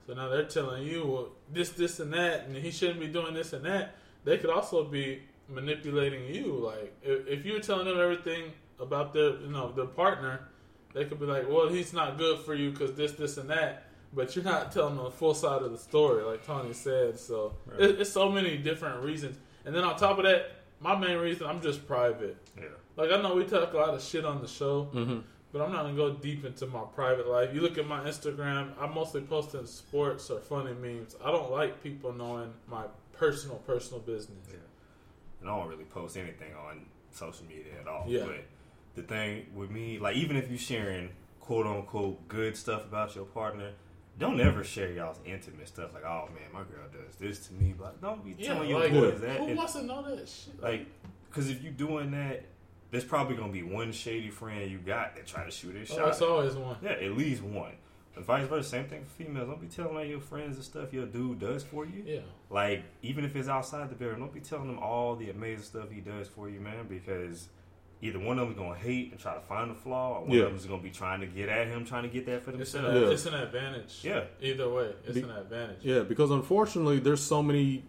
So 0.07 0.15
now 0.15 0.29
they're 0.29 0.45
telling 0.45 0.85
you 0.85 1.05
well, 1.07 1.29
this, 1.53 1.71
this, 1.71 1.99
and 1.99 2.13
that, 2.13 2.47
and 2.47 2.55
he 2.57 2.71
shouldn't 2.71 3.01
be 3.01 3.09
doing 3.09 3.35
this 3.35 3.53
and 3.53 3.65
that. 3.65 3.97
They 4.25 4.39
could 4.39 4.51
also 4.51 4.85
be 4.85 5.23
manipulating 5.49 6.33
you. 6.33 6.47
Like 6.55 6.95
if, 7.03 7.27
if 7.27 7.45
you're 7.45 7.61
telling 7.61 7.87
them 7.87 7.99
everything 7.99 8.53
about 8.81 9.13
their 9.13 9.31
you 9.41 9.49
know 9.49 9.73
their 9.73 9.87
partner, 9.87 10.49
they 10.97 11.05
could 11.05 11.21
be 11.21 11.27
like, 11.27 11.47
well, 11.49 11.69
he's 11.69 11.93
not 11.93 12.17
good 12.17 12.39
for 12.41 12.55
you 12.55 12.71
because 12.71 12.95
this, 12.95 13.13
this, 13.13 13.37
and 13.37 13.51
that. 13.51 13.85
But 14.15 14.35
you're 14.35 14.45
not 14.47 14.73
telling 14.73 14.97
the 14.97 15.11
full 15.11 15.35
side 15.35 15.61
of 15.61 15.71
the 15.71 15.77
story, 15.79 16.25
like 16.25 16.45
Tony 16.47 16.73
said. 16.73 17.19
So 17.19 17.55
Right. 17.67 17.81
it, 17.83 18.01
it's 18.01 18.11
so 18.11 18.31
many 18.31 18.57
different 18.57 19.03
reasons. 19.05 19.37
And 19.67 19.75
then 19.75 19.85
on 19.85 19.97
top 19.97 20.17
of 20.19 20.25
that, 20.25 20.53
my 20.81 20.97
main 20.97 21.19
reason, 21.19 21.47
I'm 21.47 21.61
just 21.61 21.87
private. 21.87 22.37
Yeah. 22.57 22.65
Like 22.97 23.11
I 23.13 23.21
know 23.21 23.35
we 23.35 23.45
talk 23.45 23.75
a 23.75 23.77
lot 23.77 23.91
of 23.91 24.03
shit 24.03 24.25
on 24.25 24.41
the 24.41 24.49
show, 24.49 24.89
Mhm. 24.95 25.23
but 25.53 25.61
I'm 25.61 25.71
not 25.71 25.83
gonna 25.83 25.97
go 25.97 26.15
deep 26.15 26.47
into 26.47 26.67
my 26.67 26.85
private 26.95 27.29
life. 27.29 27.53
You 27.55 27.61
look 27.61 27.77
at 27.77 27.87
my 27.87 28.01
Instagram, 28.05 28.73
I'm 28.81 28.95
mostly 28.95 29.21
posting 29.21 29.67
sports 29.67 30.31
or 30.31 30.41
funny 30.41 30.73
memes. 30.73 31.15
I 31.23 31.31
don't 31.31 31.51
like 31.51 31.83
people 31.83 32.13
knowing 32.15 32.55
my 32.69 32.85
personal 33.13 33.57
personal 33.67 34.01
business. 34.01 34.47
Yeah. 34.51 34.57
And 35.43 35.51
I 35.51 35.59
don't 35.59 35.69
really 35.69 35.85
post 35.85 36.17
anything 36.17 36.55
on 36.55 36.87
social 37.11 37.45
media 37.45 37.73
at 37.83 37.87
all. 37.87 38.05
Yeah. 38.09 38.25
But 38.25 38.45
the 38.97 39.03
thing 39.03 39.47
with 39.55 39.71
me, 39.71 39.99
like 39.99 40.17
even 40.17 40.37
if 40.37 40.49
you're 40.49 40.59
sharing 40.59 41.11
quote 41.41 41.67
unquote 41.67 42.27
good 42.29 42.57
stuff 42.57 42.85
about 42.85 43.15
your 43.15 43.25
partner, 43.27 43.71
don't 44.19 44.41
ever 44.41 44.65
share 44.65 44.91
y'all's 44.91 45.21
intimate 45.25 45.69
stuff. 45.69 45.93
Like, 45.95 46.05
oh 46.05 46.29
man, 46.35 46.49
my 46.53 46.61
girl 46.61 46.85
does 46.93 47.17
this 47.17 47.47
to 47.49 47.55
me. 47.55 47.75
But 47.79 48.01
don't 48.01 48.25
be 48.25 48.35
Yeah, 48.39 48.55
telling 48.55 48.69
your 48.71 48.81
like 48.81 48.93
boys 48.93 49.21
that. 49.21 49.39
who 49.39 49.47
And, 49.49 49.57
wants 49.57 49.75
to 49.75 49.83
know 49.85 50.03
that 50.17 50.29
shit? 50.29 50.61
like, 50.63 50.87
because 51.29 51.49
if 51.51 51.63
you're 51.63 51.73
doing 51.73 52.11
that, 52.13 52.45
there's 52.91 53.05
probably 53.05 53.37
gonna 53.37 53.53
be 53.53 53.63
one 53.63 53.93
shady 53.93 54.31
friend 54.31 54.71
you 54.71 54.79
got 54.79 55.15
that 55.17 55.27
try 55.27 55.45
to 55.45 55.51
shoot 55.51 55.75
his 55.77 55.91
Oh, 55.93 55.97
shot. 55.97 56.05
that's 56.07 56.23
always 56.23 56.55
one. 56.55 56.77
Yeah, 56.83 56.93
at 56.93 57.13
least 57.17 57.43
one. 57.43 57.73
And 58.15 58.25
vice 58.25 58.47
versa, 58.49 58.67
same 58.71 58.87
thing 58.87 59.05
for 59.05 59.23
females. 59.23 59.47
Don't 59.49 59.61
be 59.61 59.67
telling 59.67 59.95
all 59.95 60.03
your 60.05 60.21
friends 60.21 60.57
the 60.57 60.63
stuff 60.63 60.95
your 60.95 61.05
dude 61.05 61.39
does 61.39 61.63
for 61.63 61.85
you. 61.85 62.03
Yeah. 62.07 62.21
Like, 62.49 62.83
even 63.03 63.27
if 63.27 63.37
it's 63.37 63.49
outside 63.49 63.91
the 63.91 63.95
bedroom, 63.95 64.21
don't 64.21 64.33
be 64.33 64.41
telling 64.41 64.69
them 64.69 64.79
all 64.79 65.17
the 65.17 65.29
amazing 65.29 65.65
stuff 65.65 65.91
he 65.91 66.01
does 66.01 66.27
for 66.27 66.49
you, 66.49 66.59
man, 66.61 66.87
because 66.89 67.49
either 68.03 68.19
one 68.19 68.39
of 68.39 68.47
them's 68.47 68.59
gonna 68.59 68.75
hate 68.79 69.11
and 69.13 69.21
try 69.21 69.35
to 69.35 69.41
find 69.41 69.71
a 69.71 69.75
flaw, 69.75 70.19
or 70.19 70.21
one 70.27 70.31
Yeah. 70.31 70.45
of 70.45 70.51
them's 70.51 70.67
gonna 70.67 70.83
be 70.83 70.91
trying 70.91 71.21
to 71.21 71.27
get 71.27 71.49
at 71.49 71.67
him, 71.69 71.85
trying 71.85 72.03
to 72.03 72.09
get 72.09 72.27
that 72.27 72.43
for 72.43 72.51
It's 72.53 72.75
an, 72.75 72.83
themselves. 72.85 73.13
it's 73.13 73.27
an 73.35 73.41
advantage. 73.41 74.01
Yeah. 74.03 74.25
Either 74.41 74.69
way, 74.69 74.91
it's 75.05 75.15
Be- 75.15 75.23
an 75.23 75.31
advantage. 75.31 75.79
yeah 75.83 76.01
because 76.01 76.31
unfortunately 76.31 76.99
there's 76.99 77.23
so 77.23 77.43
many 77.43 77.85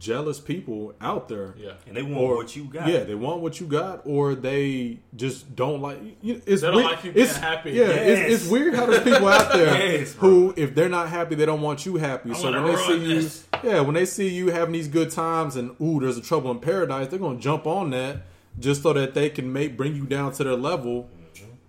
jealous 0.00 0.40
people 0.40 0.94
out 1.00 1.28
there 1.28 1.54
Yeah. 1.56 1.74
And 1.86 1.96
they 1.96 2.02
want 2.02 2.34
what 2.36 2.56
you 2.56 2.64
got. 2.64 2.88
yeah 2.88 3.04
they 3.04 3.14
want 3.14 3.40
what 3.40 3.60
you 3.60 3.66
got 3.68 4.02
or 4.04 4.34
they 4.34 4.98
just 5.14 5.54
don't 5.54 5.80
like 5.80 5.98
you 6.22 6.42
it's 6.44 6.62
They 6.62 6.66
don't 6.66 6.76
weird, 6.78 6.86
like 6.90 7.04
you 7.04 7.12
being 7.12 7.24
it's, 7.26 7.36
happy. 7.36 7.70
yeah 7.70 7.84
Yes. 7.84 8.18
it's, 8.32 8.42
it's 8.42 8.50
weird 8.50 8.74
how 8.74 8.86
there's 8.86 9.04
people 9.04 9.28
out 9.28 9.52
there 9.52 9.66
Yes, 9.98 10.12
who 10.14 10.52
if 10.56 10.74
they're 10.74 10.88
not 10.88 11.08
happy 11.08 11.36
they 11.36 11.46
don't 11.46 11.60
want 11.60 11.86
you 11.86 11.96
happy 11.98 12.32
I 12.32 12.34
so 12.34 12.50
when 12.50 12.64
they 12.64 12.76
see 12.76 12.92
ruin 12.94 13.10
you 13.22 13.30
yeah 13.62 13.80
when 13.80 13.94
they 13.94 14.06
see 14.06 14.28
you 14.28 14.48
having 14.50 14.72
these 14.72 14.88
good 14.88 15.12
times 15.12 15.54
and 15.54 15.70
ooh 15.80 16.00
there's 16.00 16.16
a 16.18 16.22
trouble 16.22 16.50
in 16.50 16.58
paradise 16.58 17.06
they're 17.06 17.20
gonna 17.20 17.38
jump 17.38 17.64
on 17.68 17.90
that 17.90 18.22
just 18.58 18.82
so 18.82 18.92
that 18.92 19.14
they 19.14 19.30
can 19.30 19.52
make 19.52 19.76
bring 19.76 19.94
you 19.94 20.06
down 20.06 20.32
to 20.32 20.44
their 20.44 20.56
level 20.56 21.08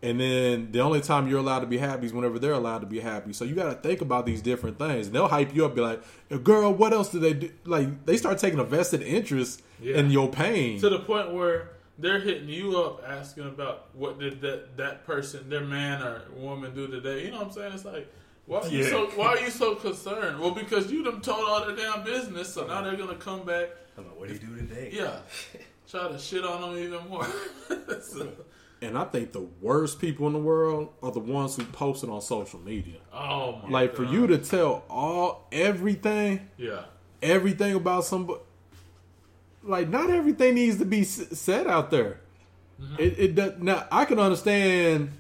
and 0.01 0.19
then 0.19 0.71
the 0.71 0.79
only 0.81 1.01
time 1.01 1.27
you're 1.27 1.39
allowed 1.39 1.61
to 1.61 1.65
be 1.65 1.77
happy 1.79 2.05
is 2.05 2.13
whenever 2.13 2.37
they're 2.37 2.53
allowed 2.53 2.79
to 2.79 2.85
be 2.85 2.99
happy. 2.99 3.33
So 3.33 3.45
you 3.45 3.55
got 3.55 3.69
to 3.69 3.87
think 3.87 4.01
about 4.01 4.25
these 4.25 4.41
different 4.41 4.77
things. 4.77 5.07
And 5.07 5.15
they'll 5.15 5.27
hype 5.27 5.55
you 5.55 5.65
up, 5.65 5.73
be 5.75 5.81
like, 5.81 6.01
"Girl, 6.43 6.71
what 6.71 6.93
else 6.93 7.09
do 7.09 7.19
they 7.19 7.33
do?" 7.33 7.51
Like 7.65 8.05
they 8.05 8.17
start 8.17 8.37
taking 8.37 8.59
a 8.59 8.63
vested 8.63 9.01
interest 9.01 9.63
Yeah. 9.81 9.97
in 9.97 10.11
your 10.11 10.29
pain. 10.29 10.79
To 10.81 10.89
the 10.89 10.99
point 10.99 11.33
where 11.33 11.71
they're 11.97 12.19
hitting 12.19 12.47
you 12.47 12.79
up 12.79 13.03
asking 13.07 13.47
about 13.47 13.87
what 13.93 14.19
did 14.19 14.39
that 14.41 14.77
that 14.77 15.05
person, 15.05 15.49
their 15.49 15.65
man 15.65 16.03
or 16.03 16.21
woman, 16.35 16.75
do 16.75 16.87
today. 16.87 17.25
You 17.25 17.31
know 17.31 17.39
what 17.39 17.47
I'm 17.47 17.53
saying? 17.53 17.73
It's 17.73 17.85
like, 17.85 18.07
why 18.45 18.59
are 18.59 18.67
you 18.67 18.83
Yeah. 18.83 18.89
so 18.91 19.07
why 19.15 19.27
are 19.29 19.39
you 19.39 19.49
so 19.49 19.73
concerned? 19.75 20.39
Well, 20.39 20.51
because 20.51 20.91
you 20.91 21.03
them 21.03 21.21
told 21.21 21.43
all 21.49 21.65
their 21.65 21.75
damn 21.75 22.03
business, 22.03 22.53
so 22.53 22.67
now 22.67 22.73
uh-huh. 22.73 22.81
they're 22.83 22.97
gonna 22.97 23.15
come 23.15 23.45
back. 23.45 23.69
I'm 23.97 24.05
like, 24.05 24.19
what 24.19 24.27
do 24.27 24.35
you 24.35 24.39
do 24.39 24.55
today? 24.57 24.91
Yeah, 24.93 25.21
try 25.89 26.07
to 26.09 26.17
shit 26.19 26.43
on 26.43 26.61
them 26.61 26.77
even 26.83 27.07
more. 27.07 27.27
So- 28.01 28.31
and 28.79 28.95
I 28.95 29.05
think 29.05 29.31
the 29.31 29.47
worst 29.59 29.99
people 29.99 30.27
in 30.27 30.33
the 30.33 30.39
world 30.39 30.89
are 31.01 31.11
the 31.11 31.19
ones 31.19 31.55
who 31.55 31.63
post 31.63 32.03
it 32.03 32.11
on 32.11 32.21
social 32.21 32.59
media. 32.59 32.97
oh 33.11 33.59
my 33.63 33.69
Like 33.69 33.95
for 33.95 34.03
you 34.03 34.27
to 34.27 34.37
tell 34.37 34.83
all 34.87 35.47
everything, 35.51 36.47
yeah, 36.57 36.83
everything 37.23 37.73
about 37.73 38.05
somebody. 38.05 38.39
Like 39.63 39.89
not 39.89 40.11
everything 40.11 40.55
needs 40.55 40.77
to 40.77 40.85
be 40.85 41.03
said 41.03 41.65
out 41.65 41.89
there. 41.89 42.19
Mm-hmm. 42.79 42.95
It, 42.99 43.19
it 43.19 43.35
does 43.35 43.53
now. 43.59 43.87
I 43.91 44.05
can 44.05 44.19
understand, 44.19 45.11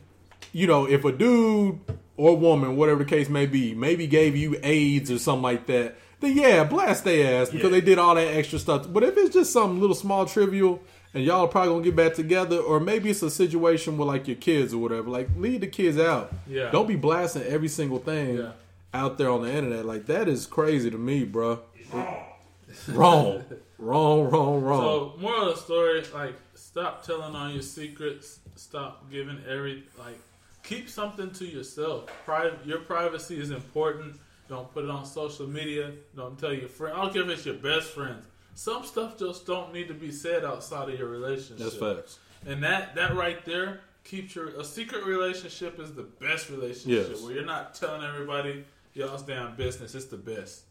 you 0.53 0.67
know, 0.67 0.87
if 0.87 1.03
a 1.03 1.11
dude 1.11 1.79
or 2.15 2.37
woman, 2.37 2.75
whatever 2.75 3.03
the 3.03 3.09
case 3.09 3.27
may 3.27 3.47
be, 3.47 3.73
maybe 3.73 4.05
gave 4.05 4.35
you 4.35 4.59
AIDS 4.61 5.09
or 5.09 5.17
something 5.17 5.41
like 5.41 5.65
that. 5.65 5.95
Then 6.19 6.35
yeah, 6.37 6.63
blast 6.63 7.03
their 7.03 7.41
ass 7.41 7.49
because 7.49 7.65
Yeah. 7.65 7.69
they 7.71 7.81
did 7.81 7.99
all 7.99 8.15
that 8.15 8.27
extra 8.35 8.57
stuff. 8.59 8.87
But 8.91 9.03
if 9.03 9.15
it's 9.17 9.33
just 9.33 9.51
something 9.53 9.79
little 9.79 9.95
small 9.95 10.25
trivial 10.25 10.81
and 11.13 11.23
y'all 11.23 11.45
are 11.45 11.47
probably 11.47 11.69
gonna 11.73 11.83
get 11.83 11.95
back 11.95 12.13
together, 12.15 12.57
or 12.57 12.79
maybe 12.79 13.09
it's 13.11 13.21
a 13.21 13.29
situation 13.29 13.97
with 13.97 14.07
like 14.07 14.27
your 14.27 14.37
kids 14.37 14.73
or 14.73 14.79
whatever, 14.79 15.09
like 15.09 15.29
leave 15.37 15.61
the 15.61 15.67
kids 15.67 15.97
out. 15.99 16.31
Yeah. 16.47 16.71
Don't 16.71 16.87
be 16.87 16.95
blasting 16.95 17.43
every 17.43 17.67
single 17.67 17.99
thing 17.99 18.37
Yeah. 18.37 18.51
out 18.93 19.17
there 19.17 19.29
on 19.29 19.43
the 19.43 19.51
internet. 19.53 19.85
Like 19.85 20.07
that 20.07 20.27
is 20.27 20.45
crazy 20.47 20.89
to 20.89 20.97
me, 20.97 21.23
bro. 21.23 21.59
wrong, 22.87 23.43
wrong, 23.77 24.29
wrong, 24.29 24.61
wrong. 24.61 24.81
So, 24.81 25.13
moral 25.19 25.49
of 25.49 25.55
the 25.55 25.61
story, 25.61 26.03
like, 26.13 26.35
stop 26.55 27.05
telling 27.05 27.35
all 27.35 27.49
your 27.49 27.61
secrets. 27.61 28.39
Stop 28.55 29.09
giving 29.11 29.39
every 29.47 29.83
like, 29.99 30.19
keep 30.63 30.89
something 30.89 31.31
to 31.31 31.45
yourself. 31.45 32.07
Private, 32.25 32.65
your 32.65 32.79
privacy 32.79 33.39
is 33.39 33.51
important. 33.51 34.15
Don't 34.49 34.71
put 34.73 34.83
it 34.85 34.89
on 34.89 35.05
social 35.05 35.47
media. 35.47 35.91
Don't 36.15 36.37
tell 36.39 36.53
your 36.53 36.69
friend. 36.69 36.95
I 36.97 37.01
don't 37.03 37.13
care 37.13 37.23
if 37.23 37.29
it's 37.29 37.45
your 37.45 37.55
best 37.55 37.89
friends. 37.89 38.25
Some 38.55 38.83
stuff 38.85 39.19
just 39.19 39.45
don't 39.45 39.73
need 39.73 39.87
to 39.89 39.93
be 39.93 40.11
said 40.11 40.43
outside 40.45 40.89
of 40.89 40.97
your 40.99 41.09
relationship. 41.09 41.57
That's 41.57 41.75
facts. 41.75 42.19
And 42.45 42.63
that 42.63 42.95
that 42.95 43.15
right 43.15 43.43
there 43.45 43.81
keeps 44.03 44.35
your 44.35 44.47
a 44.59 44.63
secret 44.63 45.05
relationship 45.05 45.79
is 45.79 45.93
the 45.93 46.03
best 46.03 46.49
relationship 46.49 47.09
Yes. 47.11 47.21
where 47.21 47.33
you're 47.33 47.45
not 47.45 47.75
telling 47.75 48.03
everybody 48.03 48.63
y'all's 48.93 49.21
damn 49.23 49.55
business. 49.55 49.93
It's 49.95 50.05
the 50.05 50.17
best. 50.17 50.61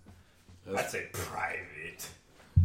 I'd 0.74 0.90
say 0.90 1.06
private. 1.12 2.08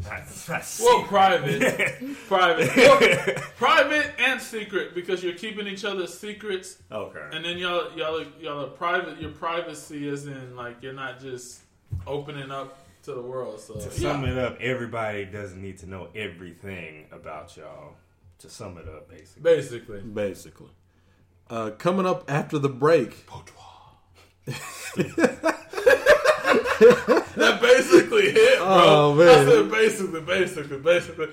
That's, 0.03 0.46
that's 0.46 0.79
Well, 0.81 1.03
private, 1.03 2.15
private, 2.27 2.75
Well, 2.75 3.00
private, 3.58 4.12
and 4.20 4.41
secret 4.41 4.93
because 4.96 5.24
you're 5.24 5.34
keeping 5.36 5.67
each 5.67 5.86
other's 5.86 6.17
secrets. 6.17 6.77
Okay. 6.91 7.27
And 7.34 7.43
then 7.46 7.58
y'all, 7.58 7.91
y'all, 7.96 8.20
are- 8.22 8.25
y'all 8.41 8.65
are 8.65 8.70
private. 8.70 9.22
Your 9.22 9.31
privacy 9.31 10.08
is 10.08 10.27
in 10.27 10.55
like 10.55 10.81
you're 10.81 10.93
not 10.93 11.20
just 11.20 11.62
opening 12.08 12.51
up 12.51 12.77
to 13.03 13.13
the 13.13 13.22
world. 13.22 13.60
So 13.60 13.75
To 13.75 13.91
sum 13.91 14.25
it 14.25 14.38
up, 14.38 14.60
everybody 14.62 15.25
doesn't 15.25 15.62
need 15.62 15.77
to 15.79 15.88
know 15.89 16.10
everything 16.15 17.05
about 17.12 17.55
y'all. 17.58 17.93
To 18.39 18.50
sum 18.50 18.77
it 18.79 18.88
up, 18.88 19.08
basically. 19.10 19.41
basically, 19.43 20.01
Basically, 20.01 20.70
uh, 21.50 21.72
coming 21.77 22.05
up 22.08 22.29
after 22.29 22.58
the 22.58 22.70
break. 22.70 23.25
that 27.36 27.60
basically 27.62 28.31
hit, 28.31 28.58
bro. 28.60 28.67
Oh, 28.67 29.13
I 29.13 29.15
man. 29.25 29.48
said 29.48 29.72
basically, 29.72 30.22
basically, 30.22 30.77
basically. 30.79 31.27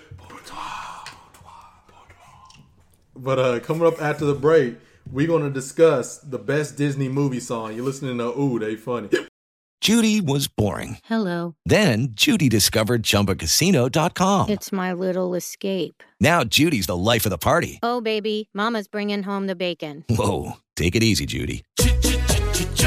But 3.16 3.38
uh, 3.38 3.60
coming 3.60 3.86
up 3.86 4.00
after 4.00 4.24
the 4.24 4.34
break, 4.34 4.76
we're 5.10 5.26
going 5.26 5.42
to 5.42 5.50
discuss 5.50 6.18
the 6.18 6.38
best 6.38 6.76
Disney 6.76 7.08
movie 7.08 7.40
song. 7.40 7.74
You're 7.74 7.84
listening 7.84 8.18
to 8.18 8.38
Ooh, 8.38 8.58
they 8.58 8.76
funny. 8.76 9.08
Judy 9.80 10.20
was 10.20 10.48
boring. 10.48 10.98
Hello. 11.04 11.54
Then 11.64 12.08
Judy 12.12 12.48
discovered 12.48 13.02
ChumbaCasino.com. 13.04 14.50
It's 14.50 14.72
my 14.72 14.92
little 14.92 15.34
escape. 15.34 16.02
Now 16.20 16.42
Judy's 16.44 16.86
the 16.86 16.96
life 16.96 17.24
of 17.26 17.30
the 17.30 17.38
party. 17.38 17.78
Oh, 17.82 18.00
baby, 18.00 18.48
Mama's 18.52 18.88
bringing 18.88 19.22
home 19.22 19.46
the 19.46 19.54
bacon. 19.56 20.04
Whoa, 20.10 20.54
take 20.76 20.96
it 20.96 21.02
easy, 21.02 21.26
Judy. 21.26 21.64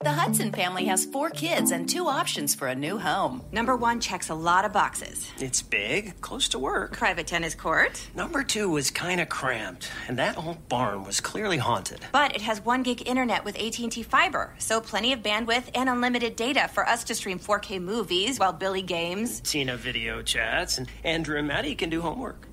The 0.00 0.12
Hudson 0.12 0.52
family 0.52 0.84
has 0.84 1.04
four 1.06 1.28
kids 1.28 1.72
and 1.72 1.88
two 1.88 2.06
options 2.06 2.54
for 2.54 2.68
a 2.68 2.74
new 2.76 2.98
home. 2.98 3.42
Number 3.50 3.74
one 3.74 3.98
checks 3.98 4.28
a 4.28 4.34
lot 4.34 4.64
of 4.64 4.72
boxes. 4.72 5.28
It's 5.40 5.60
big, 5.60 6.20
close 6.20 6.48
to 6.50 6.58
work. 6.60 6.92
Private 6.92 7.26
tennis 7.26 7.56
court. 7.56 8.00
Number 8.14 8.44
two 8.44 8.70
was 8.70 8.92
kind 8.92 9.20
of 9.20 9.28
cramped, 9.28 9.90
and 10.06 10.16
that 10.16 10.38
old 10.38 10.68
barn 10.68 11.02
was 11.02 11.20
clearly 11.20 11.58
haunted. 11.58 11.98
But 12.12 12.36
it 12.36 12.42
has 12.42 12.64
one 12.64 12.84
gig 12.84 13.08
internet 13.08 13.44
with 13.44 13.58
AT&T 13.58 14.04
Fiber, 14.04 14.54
so 14.58 14.80
plenty 14.80 15.12
of 15.12 15.18
bandwidth 15.24 15.68
and 15.74 15.88
unlimited 15.88 16.36
data 16.36 16.68
for 16.72 16.88
us 16.88 17.02
to 17.02 17.14
stream 17.16 17.40
4K 17.40 17.82
movies 17.82 18.38
while 18.38 18.52
Billy 18.52 18.82
games. 18.82 19.40
Tina 19.40 19.76
video 19.76 20.22
chats, 20.22 20.78
and 20.78 20.88
Andrew 21.02 21.38
and 21.38 21.48
Maddie 21.48 21.74
can 21.74 21.90
do 21.90 22.00
homework. 22.02 22.46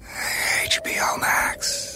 HBO 0.63 1.21
Max. 1.21 1.94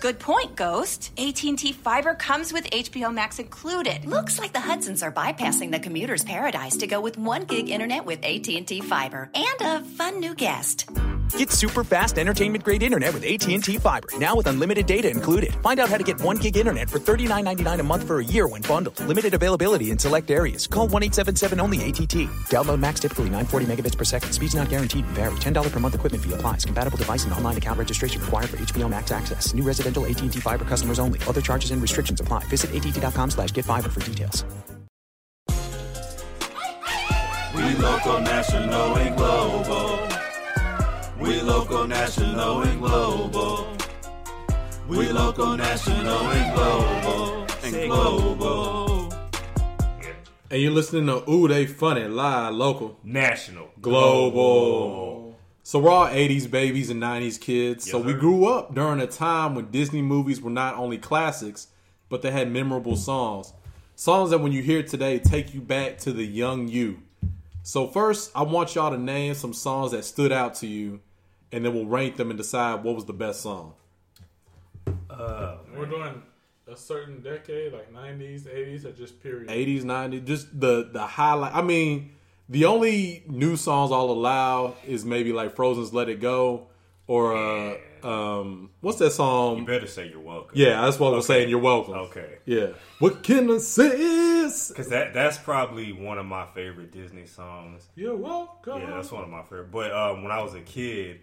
Good 0.00 0.18
point, 0.18 0.56
Ghost. 0.56 1.10
AT&T 1.18 1.72
Fiber 1.72 2.14
comes 2.14 2.54
with 2.54 2.64
HBO 2.70 3.12
Max 3.12 3.38
included. 3.38 4.06
Looks 4.06 4.38
like 4.38 4.50
the 4.54 4.60
Hudsons 4.60 5.02
are 5.02 5.12
bypassing 5.12 5.70
the 5.70 5.78
commuter's 5.78 6.24
paradise 6.24 6.78
to 6.78 6.86
go 6.86 7.02
with 7.02 7.18
one 7.18 7.44
gig 7.44 7.68
internet 7.68 8.06
with 8.06 8.24
AT&T 8.24 8.80
Fiber 8.80 9.30
and 9.34 9.60
a 9.60 9.84
fun 9.84 10.18
new 10.18 10.34
guest. 10.34 10.88
Get 11.36 11.50
super 11.50 11.84
fast 11.84 12.18
entertainment 12.18 12.64
grade 12.64 12.82
internet 12.82 13.12
with 13.12 13.24
AT&T 13.24 13.78
Fiber. 13.78 14.08
Now 14.18 14.36
with 14.36 14.46
unlimited 14.46 14.86
data 14.86 15.10
included. 15.10 15.54
Find 15.56 15.80
out 15.80 15.88
how 15.88 15.96
to 15.96 16.04
get 16.04 16.20
1 16.20 16.36
gig 16.36 16.56
internet 16.56 16.88
for 16.88 16.98
$39.99 16.98 17.80
a 17.80 17.82
month 17.82 18.06
for 18.06 18.20
a 18.20 18.24
year 18.24 18.46
when 18.46 18.62
bundled. 18.62 19.00
Limited 19.00 19.34
availability 19.34 19.90
in 19.90 19.98
select 19.98 20.30
areas. 20.30 20.66
Call 20.66 20.88
1-877-ONLY-ATT. 20.88 22.28
Download 22.50 22.78
max 22.78 23.00
typically 23.00 23.30
940 23.30 23.66
megabits 23.66 23.96
per 23.96 24.04
second. 24.04 24.32
Speeds 24.32 24.54
not 24.54 24.68
guaranteed 24.68 25.04
vary. 25.06 25.34
$10 25.34 25.72
per 25.72 25.80
month 25.80 25.94
equipment 25.94 26.22
fee 26.22 26.32
applies. 26.34 26.64
Compatible 26.64 26.98
device 26.98 27.24
and 27.24 27.32
online 27.32 27.56
account 27.56 27.78
registration 27.78 28.20
required 28.20 28.50
for 28.50 28.58
HBO 28.58 28.88
Max 28.88 29.10
access. 29.10 29.52
New 29.54 29.64
residential 29.64 30.06
AT&T 30.06 30.40
Fiber 30.40 30.64
customers 30.64 30.98
only. 30.98 31.18
Other 31.26 31.40
charges 31.40 31.70
and 31.72 31.82
restrictions 31.82 32.20
apply. 32.20 32.44
Visit 32.44 32.74
att.com 32.74 33.30
slash 33.30 33.52
get 33.52 33.64
fiber 33.64 33.88
for 33.88 34.00
details. 34.00 34.44
We 37.54 37.74
local, 37.74 38.20
national, 38.20 38.96
and 38.96 39.16
global. 39.16 40.19
We 41.20 41.40
local, 41.42 41.86
national, 41.86 42.62
and 42.62 42.80
global. 42.80 43.66
We 44.88 45.08
local, 45.12 45.56
national, 45.56 46.30
and 46.30 46.54
global. 46.54 47.46
And 47.62 47.90
global. 47.90 49.12
And 50.50 50.60
you're 50.62 50.72
listening 50.72 51.06
to 51.06 51.30
Ooh 51.30 51.46
They 51.46 51.66
Funny 51.66 52.04
live, 52.04 52.54
local, 52.54 52.98
national, 53.04 53.70
global. 53.80 55.36
So 55.62 55.78
we're 55.78 55.90
all 55.90 56.08
80s 56.08 56.50
babies 56.50 56.90
and 56.90 57.00
90s 57.00 57.40
kids. 57.40 57.88
so 57.88 57.98
Yes, 57.98 58.06
we 58.06 58.12
sir. 58.14 58.18
grew 58.18 58.46
up 58.46 58.74
during 58.74 59.00
a 59.00 59.06
time 59.06 59.54
when 59.54 59.70
Disney 59.70 60.02
movies 60.02 60.40
were 60.40 60.50
not 60.50 60.74
only 60.76 60.98
classics, 60.98 61.68
but 62.08 62.22
they 62.22 62.30
had 62.32 62.50
memorable 62.50 62.96
songs. 62.96 63.52
Songs 63.94 64.30
that 64.30 64.38
when 64.38 64.52
you 64.52 64.62
hear 64.62 64.82
today 64.82 65.18
take 65.18 65.54
you 65.54 65.60
back 65.60 65.98
to 65.98 66.12
the 66.12 66.24
young 66.24 66.66
you. 66.66 67.02
So 67.62 67.86
first, 67.86 68.32
I 68.34 68.42
want 68.42 68.74
y'all 68.74 68.90
to 68.90 68.98
name 68.98 69.34
some 69.34 69.52
songs 69.52 69.92
that 69.92 70.04
stood 70.04 70.32
out 70.32 70.54
to 70.56 70.66
you, 70.66 71.00
and 71.52 71.64
then 71.64 71.74
we'll 71.74 71.86
rank 71.86 72.16
them 72.16 72.30
and 72.30 72.38
decide 72.38 72.82
what 72.84 72.94
was 72.94 73.04
the 73.06 73.12
best 73.12 73.40
song. 73.42 73.74
Uh, 75.08 75.56
We're 75.76 75.86
doing 75.86 76.22
a 76.70 76.76
certain 76.76 77.20
decade, 77.22 77.72
like 77.72 77.92
90s, 77.92 78.42
80s, 78.42 78.84
or 78.84 78.92
just 78.92 79.20
period? 79.22 79.48
80s, 79.48 79.82
90s, 79.82 80.24
just 80.24 80.60
the 80.60 80.88
the 80.92 81.06
highlight. 81.06 81.54
I 81.54 81.62
mean, 81.62 82.12
the 82.48 82.64
only 82.66 83.24
new 83.28 83.56
songs 83.56 83.92
I'll 83.92 84.02
allow 84.10 84.74
is 84.86 85.04
maybe 85.04 85.32
like 85.32 85.54
Frozen's 85.56 85.92
"Let 85.92 86.08
It 86.08 86.20
Go" 86.20 86.68
or 87.06 87.36
uh, 87.36 87.76
um, 88.04 88.70
what's 88.80 88.98
that 88.98 89.10
song? 89.10 89.58
You 89.58 89.66
better 89.66 89.86
say 89.86 90.08
you're 90.08 90.20
welcome. 90.20 90.56
Yeah, 90.56 90.80
that's 90.82 90.98
what 90.98 91.12
I 91.12 91.16
was 91.16 91.28
Okay. 91.28 91.40
saying. 91.40 91.50
You're 91.50 91.58
welcome. 91.58 91.94
Okay. 91.94 92.38
Yeah. 92.46 92.68
What 93.00 93.22
can 93.22 93.50
I 93.50 93.58
say? 93.58 93.90
Because 94.68 94.88
that 94.88 95.12
that's 95.12 95.38
probably 95.38 95.92
one 95.92 96.18
of 96.18 96.26
my 96.26 96.46
favorite 96.46 96.92
Disney 96.92 97.26
songs. 97.26 97.88
You're 97.96 98.16
welcome. 98.16 98.80
Yeah, 98.80 98.90
that's 98.90 99.10
one 99.12 99.22
of 99.24 99.28
my 99.28 99.42
favorite. 99.42 99.70
But 99.70 99.92
um, 99.92 100.22
when 100.22 100.32
I 100.32 100.42
was 100.42 100.54
a 100.54 100.60
kid, 100.60 101.20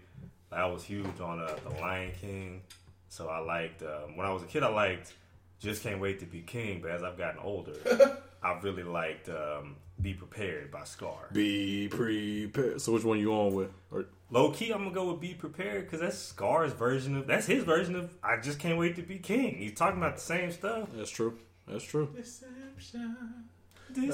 I 0.50 0.66
was 0.66 0.84
huge 0.84 1.20
on 1.20 1.40
uh, 1.40 1.56
the 1.64 1.80
Lion 1.80 2.12
King. 2.20 2.62
So 3.08 3.28
I 3.28 3.38
liked 3.38 3.82
um, 3.82 4.16
when 4.16 4.26
I 4.26 4.32
was 4.32 4.42
a 4.42 4.46
kid, 4.46 4.62
I 4.62 4.68
liked 4.68 5.14
Just 5.58 5.82
Can't 5.82 6.00
Wait 6.00 6.20
to 6.20 6.26
Be 6.26 6.40
King. 6.40 6.80
But 6.82 6.92
as 6.92 7.02
I've 7.02 7.18
gotten 7.18 7.40
older, 7.40 7.72
I 8.42 8.58
really 8.62 8.82
liked 8.82 9.28
um, 9.28 9.76
Be 10.00 10.14
Prepared 10.14 10.70
by 10.70 10.84
Scar. 10.84 11.28
Be 11.32 11.88
prepared. 11.88 12.80
So 12.80 12.92
which 12.92 13.04
one 13.04 13.18
you 13.18 13.32
on 13.32 13.54
with? 13.54 13.70
Or 13.90 14.06
Low 14.30 14.50
key, 14.50 14.72
I'm 14.72 14.82
gonna 14.82 14.94
go 14.94 15.10
with 15.10 15.22
Be 15.22 15.32
Prepared 15.32 15.84
because 15.84 16.00
that's 16.00 16.18
Scar's 16.18 16.72
version 16.72 17.16
of 17.16 17.26
that's 17.26 17.46
his 17.46 17.64
version 17.64 17.96
of 17.96 18.10
I 18.22 18.36
Just 18.36 18.58
Can't 18.58 18.78
Wait 18.78 18.96
to 18.96 19.02
Be 19.02 19.18
King. 19.18 19.56
He's 19.56 19.74
talking 19.74 19.98
about 19.98 20.16
the 20.16 20.22
same 20.22 20.52
stuff. 20.52 20.88
That's 20.94 21.10
true. 21.10 21.38
That's 21.66 21.84
true. 21.84 22.10
This 22.14 22.42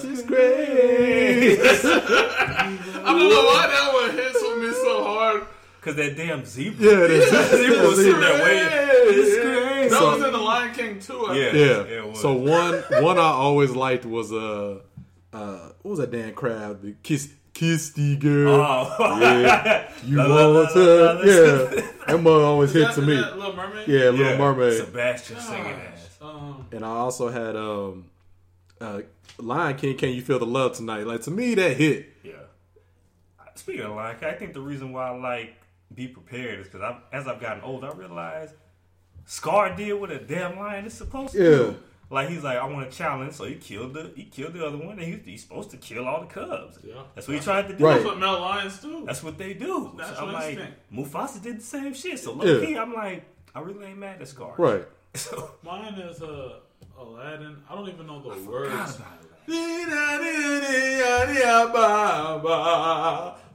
is 0.04 0.22
great. 0.22 1.58
I 1.60 3.04
don't 3.06 3.28
know 3.28 3.44
why 3.44 3.66
that 3.66 3.90
one 3.92 4.16
hits 4.16 4.40
with 4.40 4.58
me 4.62 4.72
so 4.72 5.02
hard. 5.04 5.46
Cause 5.84 5.96
that 5.96 6.16
damn 6.16 6.44
zebra. 6.46 6.82
Yeah, 6.86 7.06
that 7.06 7.50
zebra 7.56 7.86
was 7.88 7.96
sitting 7.98 8.18
there 8.20 8.42
waiting. 8.42 8.68
It's 8.72 9.36
great. 9.42 9.88
That 9.90 10.00
was 10.02 10.22
in 10.24 10.32
the 10.32 10.38
Lion 10.38 10.74
King 10.74 10.98
too. 10.98 11.26
I 11.26 11.36
Yeah. 11.36 11.52
think. 11.84 11.88
yeah. 11.90 12.12
So 12.14 12.32
one 12.32 13.02
one 13.04 13.18
I 13.18 13.22
always 13.30 13.70
liked 13.72 14.06
was 14.06 14.32
uh 14.32 14.80
uh 15.32 15.68
what 15.82 15.90
was 15.90 15.98
that 15.98 16.10
damn 16.10 16.32
Crab? 16.32 16.80
The 16.80 16.94
kiss 17.02 17.30
kiss 17.52 17.90
the 17.90 18.16
girl. 18.16 18.54
Oh. 18.54 19.20
yeah. 19.20 19.90
You 20.06 20.16
La, 20.16 20.24
la, 20.26 20.52
want 20.54 20.74
la, 20.76 20.82
la, 20.82 21.12
la, 21.12 21.20
to? 21.20 21.26
Yeah. 21.76 21.86
That 22.06 22.22
mug 22.22 22.42
always 22.42 22.74
Is 22.74 22.86
hit 22.86 22.94
to 22.96 23.02
me. 23.02 23.14
that 23.16 23.36
Little 23.38 23.54
Mermaid? 23.56 23.86
Yeah, 23.88 24.10
Little 24.10 24.18
Yeah. 24.26 24.38
Mermaid. 24.38 24.78
Sebastian 24.78 25.38
singing 25.40 25.64
that. 25.64 25.98
Um, 26.22 26.66
And 26.72 26.82
I 26.84 26.88
also 26.88 27.28
had 27.28 27.56
um 27.56 28.06
uh 28.80 29.02
Lion 29.38 29.76
King, 29.76 29.96
Can 29.98 30.10
You 30.10 30.22
Feel 30.22 30.38
the 30.38 30.46
Love 30.46 30.76
Tonight? 30.76 31.06
Like 31.06 31.20
to 31.22 31.30
me 31.30 31.54
that 31.56 31.76
hit. 31.76 32.08
Yeah. 32.22 32.32
Speaking 33.54 33.82
of 33.84 33.92
Lion 33.96 34.16
King, 34.18 34.28
I 34.30 34.32
think 34.32 34.54
the 34.54 34.60
reason 34.60 34.92
why 34.92 35.08
I 35.08 35.16
like 35.18 35.54
Be 35.94 36.08
Prepared 36.08 36.60
is 36.60 36.68
because 36.68 36.96
as 37.12 37.28
I've 37.28 37.40
gotten 37.40 37.62
older, 37.62 37.88
I 37.88 37.92
realized 37.96 38.54
Scar 39.26 39.74
did 39.74 39.94
what 39.94 40.10
a 40.10 40.18
damn 40.18 40.58
lion 40.58 40.84
is 40.86 40.94
supposed 40.94 41.32
to 41.32 41.38
Yeah. 41.38 41.44
do. 41.56 41.76
Like 42.10 42.28
he's 42.28 42.44
like, 42.44 42.58
I 42.58 42.66
want 42.66 42.90
to 42.90 42.96
challenge, 42.96 43.32
so 43.32 43.44
he 43.44 43.54
killed 43.54 43.94
the 43.94 44.12
he 44.14 44.24
killed 44.24 44.52
the 44.52 44.66
other 44.66 44.76
one, 44.76 44.98
and 44.98 45.02
he, 45.02 45.18
he's 45.30 45.42
supposed 45.42 45.70
to 45.70 45.78
kill 45.78 46.06
all 46.06 46.20
the 46.20 46.26
cubs. 46.26 46.78
Yeah. 46.84 47.02
That's 47.14 47.26
what 47.26 47.36
he 47.38 47.42
tried 47.42 47.68
to 47.68 47.76
do. 47.76 47.84
Right. 47.84 47.94
That's 47.94 48.04
what 48.04 48.18
male 48.18 48.40
lions 48.40 48.78
do. 48.78 49.04
That's 49.06 49.22
what 49.22 49.38
they 49.38 49.54
do. 49.54 49.66
So 49.66 49.92
Natural 49.96 50.28
I'm 50.28 50.32
like, 50.34 50.58
instinct. 50.58 50.92
Mufasa 50.92 51.42
did 51.42 51.58
the 51.58 51.62
same 51.64 51.94
shit. 51.94 52.18
So 52.18 52.34
low 52.34 52.44
Yeah. 52.44 52.66
key, 52.66 52.76
I'm 52.76 52.92
like, 52.92 53.24
I 53.54 53.60
really 53.60 53.86
ain't 53.86 53.98
mad 53.98 54.20
at 54.20 54.28
Scar. 54.28 54.54
Right. 54.58 54.84
So 55.16 55.52
Mine 55.62 55.94
is 55.94 56.20
uh, 56.22 56.56
Aladdin. 56.98 57.56
I 57.70 57.74
don't 57.76 57.88
even 57.88 58.08
know 58.08 58.20
the 58.20 58.50
words. 58.50 58.98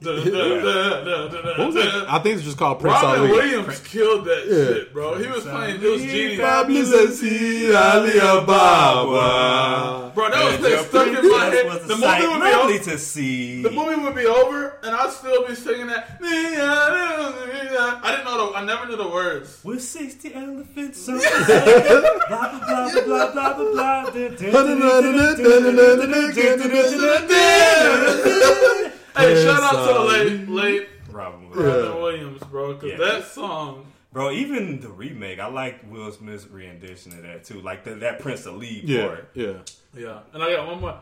about 0.01 1.57
What 1.57 1.67
was 1.67 1.75
that? 1.75 2.05
I 2.09 2.19
think 2.19 2.35
it's 2.37 2.45
just 2.45 2.57
called 2.57 2.79
Prince 2.79 3.01
Robin 3.01 3.19
Ali. 3.21 3.31
Williams 3.31 3.79
killed 3.81 4.25
that 4.25 4.45
Yeah. 4.47 4.55
shit, 4.65 4.93
bro. 4.93 5.15
He 5.17 5.27
was 5.27 5.43
playing. 5.43 5.79
He 5.81 5.87
was 5.87 6.01
genius. 6.01 6.39
Publicity, 6.39 7.75
Alibaba. 7.75 9.17
Bro, 10.15 10.29
that 10.31 10.43
was 10.43 10.55
And 10.55 10.63
that 10.65 10.69
your 10.71 10.83
stuck 10.85 11.07
in 11.07 11.13
my 11.29 11.45
head. 11.45 11.65
was 11.65 11.83
a 11.83 11.87
The 11.87 11.95
sight 11.97 12.21
movie 12.21 12.33
would 12.33 12.43
be 12.43 12.51
lovely 12.51 12.79
over. 12.79 12.91
to 12.91 12.97
see. 12.97 13.61
The 13.61 13.71
movie 13.71 13.95
would 14.01 14.15
be 14.15 14.25
over, 14.25 14.77
and 14.83 14.95
I'd 14.95 15.11
still 15.11 15.45
be 15.47 15.55
singing 15.55 15.87
that. 15.87 16.19
I 16.21 16.23
didn't 18.11 18.25
know 18.25 18.51
the. 18.51 18.57
I 18.57 18.63
never 18.65 18.85
knew 18.87 18.95
the 18.97 19.07
words. 19.07 19.59
With 19.63 19.81
60 19.83 20.33
elephants, 20.33 21.05
so 21.05 21.13
blah, 21.13 21.21
blah, 22.27 22.59
blah, 22.59 22.89
blah, 23.05 23.31
blah, 23.53 23.73
blah, 23.73 24.09
Hey, 29.17 29.43
shout 29.43 29.61
out 29.63 29.87
to 29.87 29.93
the 29.93 29.99
late, 30.05 30.49
late 30.49 30.87
Robin 31.11 31.49
Robin 31.49 31.59
Williams. 31.65 31.95
Williams, 31.95 32.43
bro, 32.43 32.73
because 32.73 32.91
Yeah. 32.91 32.97
that 32.97 33.25
song. 33.27 33.85
Bro, 34.11 34.31
even 34.31 34.79
the 34.79 34.89
remake, 34.89 35.39
I 35.39 35.47
like 35.47 35.81
Will 35.91 36.11
Smith's 36.11 36.47
rendition 36.47 37.11
of 37.13 37.21
that 37.23 37.43
too. 37.43 37.61
Like 37.61 37.83
the, 37.83 37.95
that 37.95 38.19
Prince 38.19 38.47
Ali 38.47 38.81
Yeah, 38.83 39.07
part. 39.07 39.29
yeah. 39.33 39.53
Yeah, 39.95 40.19
and 40.33 40.41
I 40.43 40.55
got 40.55 40.67
one 40.67 40.81
more. 40.81 40.99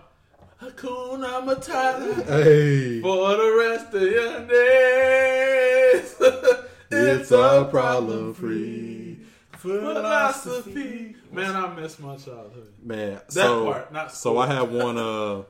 Hakuna 0.61 1.45
Matata 1.45 2.25
Hey. 2.25 2.99
for 3.01 3.35
the 3.35 3.55
rest 3.59 3.93
of 3.93 4.01
your 4.01 4.47
days. 4.47 6.15
It's 6.89 7.31
a 7.31 7.67
problem 7.69 8.33
free. 8.33 9.19
philosophy. 9.57 11.15
Man, 11.31 11.53
I 11.55 11.75
miss 11.75 11.99
my 11.99 12.15
childhood. 12.15 12.71
Man, 12.81 13.15
That 13.15 13.31
so, 13.31 13.65
part, 13.65 13.91
not 13.93 14.13
so 14.13 14.37
I 14.37 14.47
had 14.47 14.71
one 14.71 14.97
uh 14.97 15.43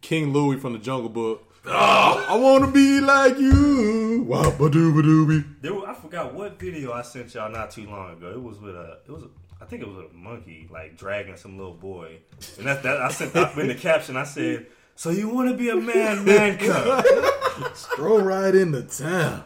King 0.00 0.32
Louis 0.32 0.58
from 0.58 0.72
the 0.72 0.78
Jungle 0.78 1.10
Book. 1.10 1.42
Oh. 1.68 2.26
I 2.28 2.36
wanna 2.36 2.70
be 2.70 3.00
like 3.00 3.38
you. 3.38 4.24
Wabba 4.28 4.70
dooba 4.70 5.02
dooby. 5.02 5.44
There, 5.62 5.74
were- 5.74 5.88
I 5.88 5.94
forgot 5.94 6.32
what 6.34 6.58
video 6.58 6.92
I 6.92 7.02
sent 7.02 7.34
y'all 7.34 7.50
not 7.50 7.70
too 7.70 7.86
long 7.88 8.12
ago. 8.12 8.30
It 8.30 8.40
was 8.42 8.58
with 8.60 8.74
a, 8.76 8.98
it 9.06 9.10
was, 9.10 9.24
a, 9.24 9.28
I 9.60 9.64
think 9.64 9.82
it 9.82 9.88
was 9.88 9.98
a 10.10 10.14
monkey 10.14 10.68
like 10.70 10.96
dragging 10.96 11.36
some 11.36 11.56
little 11.58 11.74
boy, 11.74 12.18
and 12.58 12.66
that's 12.66 12.82
that. 12.82 13.00
I 13.00 13.08
sent 13.10 13.34
up 13.36 13.56
in 13.58 13.68
the 13.68 13.74
caption. 13.74 14.16
I 14.16 14.24
said, 14.24 14.66
"So 14.94 15.10
you 15.10 15.28
want 15.28 15.48
to 15.50 15.56
be 15.56 15.70
a 15.70 15.76
man, 15.76 16.24
man 16.24 16.58
cub?" 17.56 17.74
Stroll 17.74 18.20
right 18.20 18.54
into 18.54 18.82
town. 18.82 19.44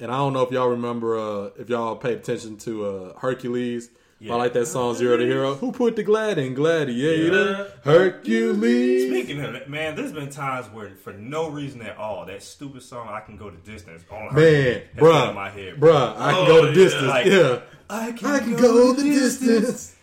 And 0.00 0.10
I 0.12 0.16
don't 0.16 0.32
know 0.32 0.42
if 0.42 0.50
y'all 0.52 0.68
remember 0.68 1.18
uh 1.18 1.50
if 1.58 1.68
y'all 1.68 1.96
pay 1.96 2.14
attention 2.14 2.56
to 2.58 2.84
uh 2.86 3.18
Hercules 3.18 3.90
I 4.20 4.34
like 4.34 4.52
that 4.54 4.66
song 4.66 4.94
Zero 4.96 5.16
to 5.16 5.24
Hero. 5.24 5.54
Who 5.54 5.70
put 5.70 5.94
the 5.94 6.02
glad 6.02 6.38
in 6.38 6.54
Gladiator? 6.54 7.70
Hercules. 7.84 9.08
Speaking 9.08 9.44
of 9.44 9.54
it, 9.54 9.70
man, 9.70 9.94
there's 9.94 10.12
been 10.12 10.28
times 10.28 10.66
where, 10.66 10.90
for 10.90 11.12
no 11.12 11.48
reason 11.50 11.82
at 11.82 11.96
all, 11.96 12.26
that 12.26 12.42
stupid 12.42 12.82
song 12.82 13.08
"I 13.08 13.20
Can 13.20 13.36
Go 13.36 13.50
the 13.50 13.58
Distance" 13.58 14.02
on 14.10 14.28
her 14.28 14.32
Man, 14.32 14.64
has 14.64 14.82
been 14.94 15.04
bruh, 15.04 15.28
in 15.28 15.34
my 15.34 15.50
head, 15.50 15.76
bruh, 15.76 16.16
I 16.18 16.32
can 16.32 16.46
go 16.46 16.66
the 16.66 16.72
distance. 16.72 17.06
Like, 17.06 17.26
yeah, 17.26 17.60
I 17.88 18.12
can, 18.12 18.28
I 18.28 18.38
can 18.40 18.56
go 18.56 18.92
the 18.92 19.04
distance. 19.04 19.94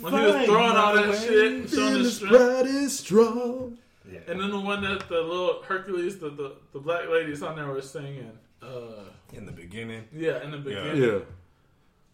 When 0.00 0.12
he 0.14 0.18
was 0.18 0.46
throwing 0.46 0.76
all 0.76 0.94
that 0.94 1.18
shit, 1.20 1.52
and 1.52 1.68
showing 1.68 1.88
Feel 1.92 1.98
his 1.98 2.16
strength. 2.16 2.36
bright 2.36 2.66
as 2.66 2.98
strong. 2.98 3.78
And 4.26 4.40
then 4.40 4.50
the 4.50 4.60
one 4.60 4.82
that 4.82 5.08
the 5.08 5.20
little 5.20 5.62
Hercules, 5.62 6.18
the 6.18 6.30
the, 6.30 6.52
the 6.72 6.78
black 6.78 7.08
ladies 7.10 7.42
on 7.42 7.56
there 7.56 7.66
were 7.66 7.82
singing. 7.82 8.32
Uh, 8.62 9.04
in 9.34 9.44
the 9.46 9.52
beginning. 9.52 10.04
Yeah, 10.12 10.42
in 10.42 10.50
the 10.50 10.58
beginning. 10.58 11.02
Yeah. 11.02 11.18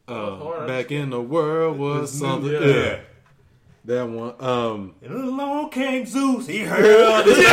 Oh, 0.07 0.61
Um, 0.61 0.67
back 0.67 0.93
in 0.93 1.11
the 1.11 1.21
world 1.21 1.79
was 1.79 2.12
It's 2.12 2.21
new, 2.21 2.29
something. 2.29 2.53
yeah. 2.53 2.61
Yeah. 2.67 3.01
That 3.87 4.09
one. 4.09 4.35
Um, 4.40 4.95
And 5.03 5.12
along 5.14 5.71
came 5.71 6.07
Zeus. 6.07 6.47
He 6.47 6.61
heard 6.61 7.25
his 7.27 7.38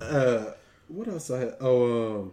uh, 0.00 0.52
what 0.88 1.08
else 1.08 1.30
I 1.30 1.38
had? 1.40 1.56
Oh, 1.60 2.20
um, 2.20 2.32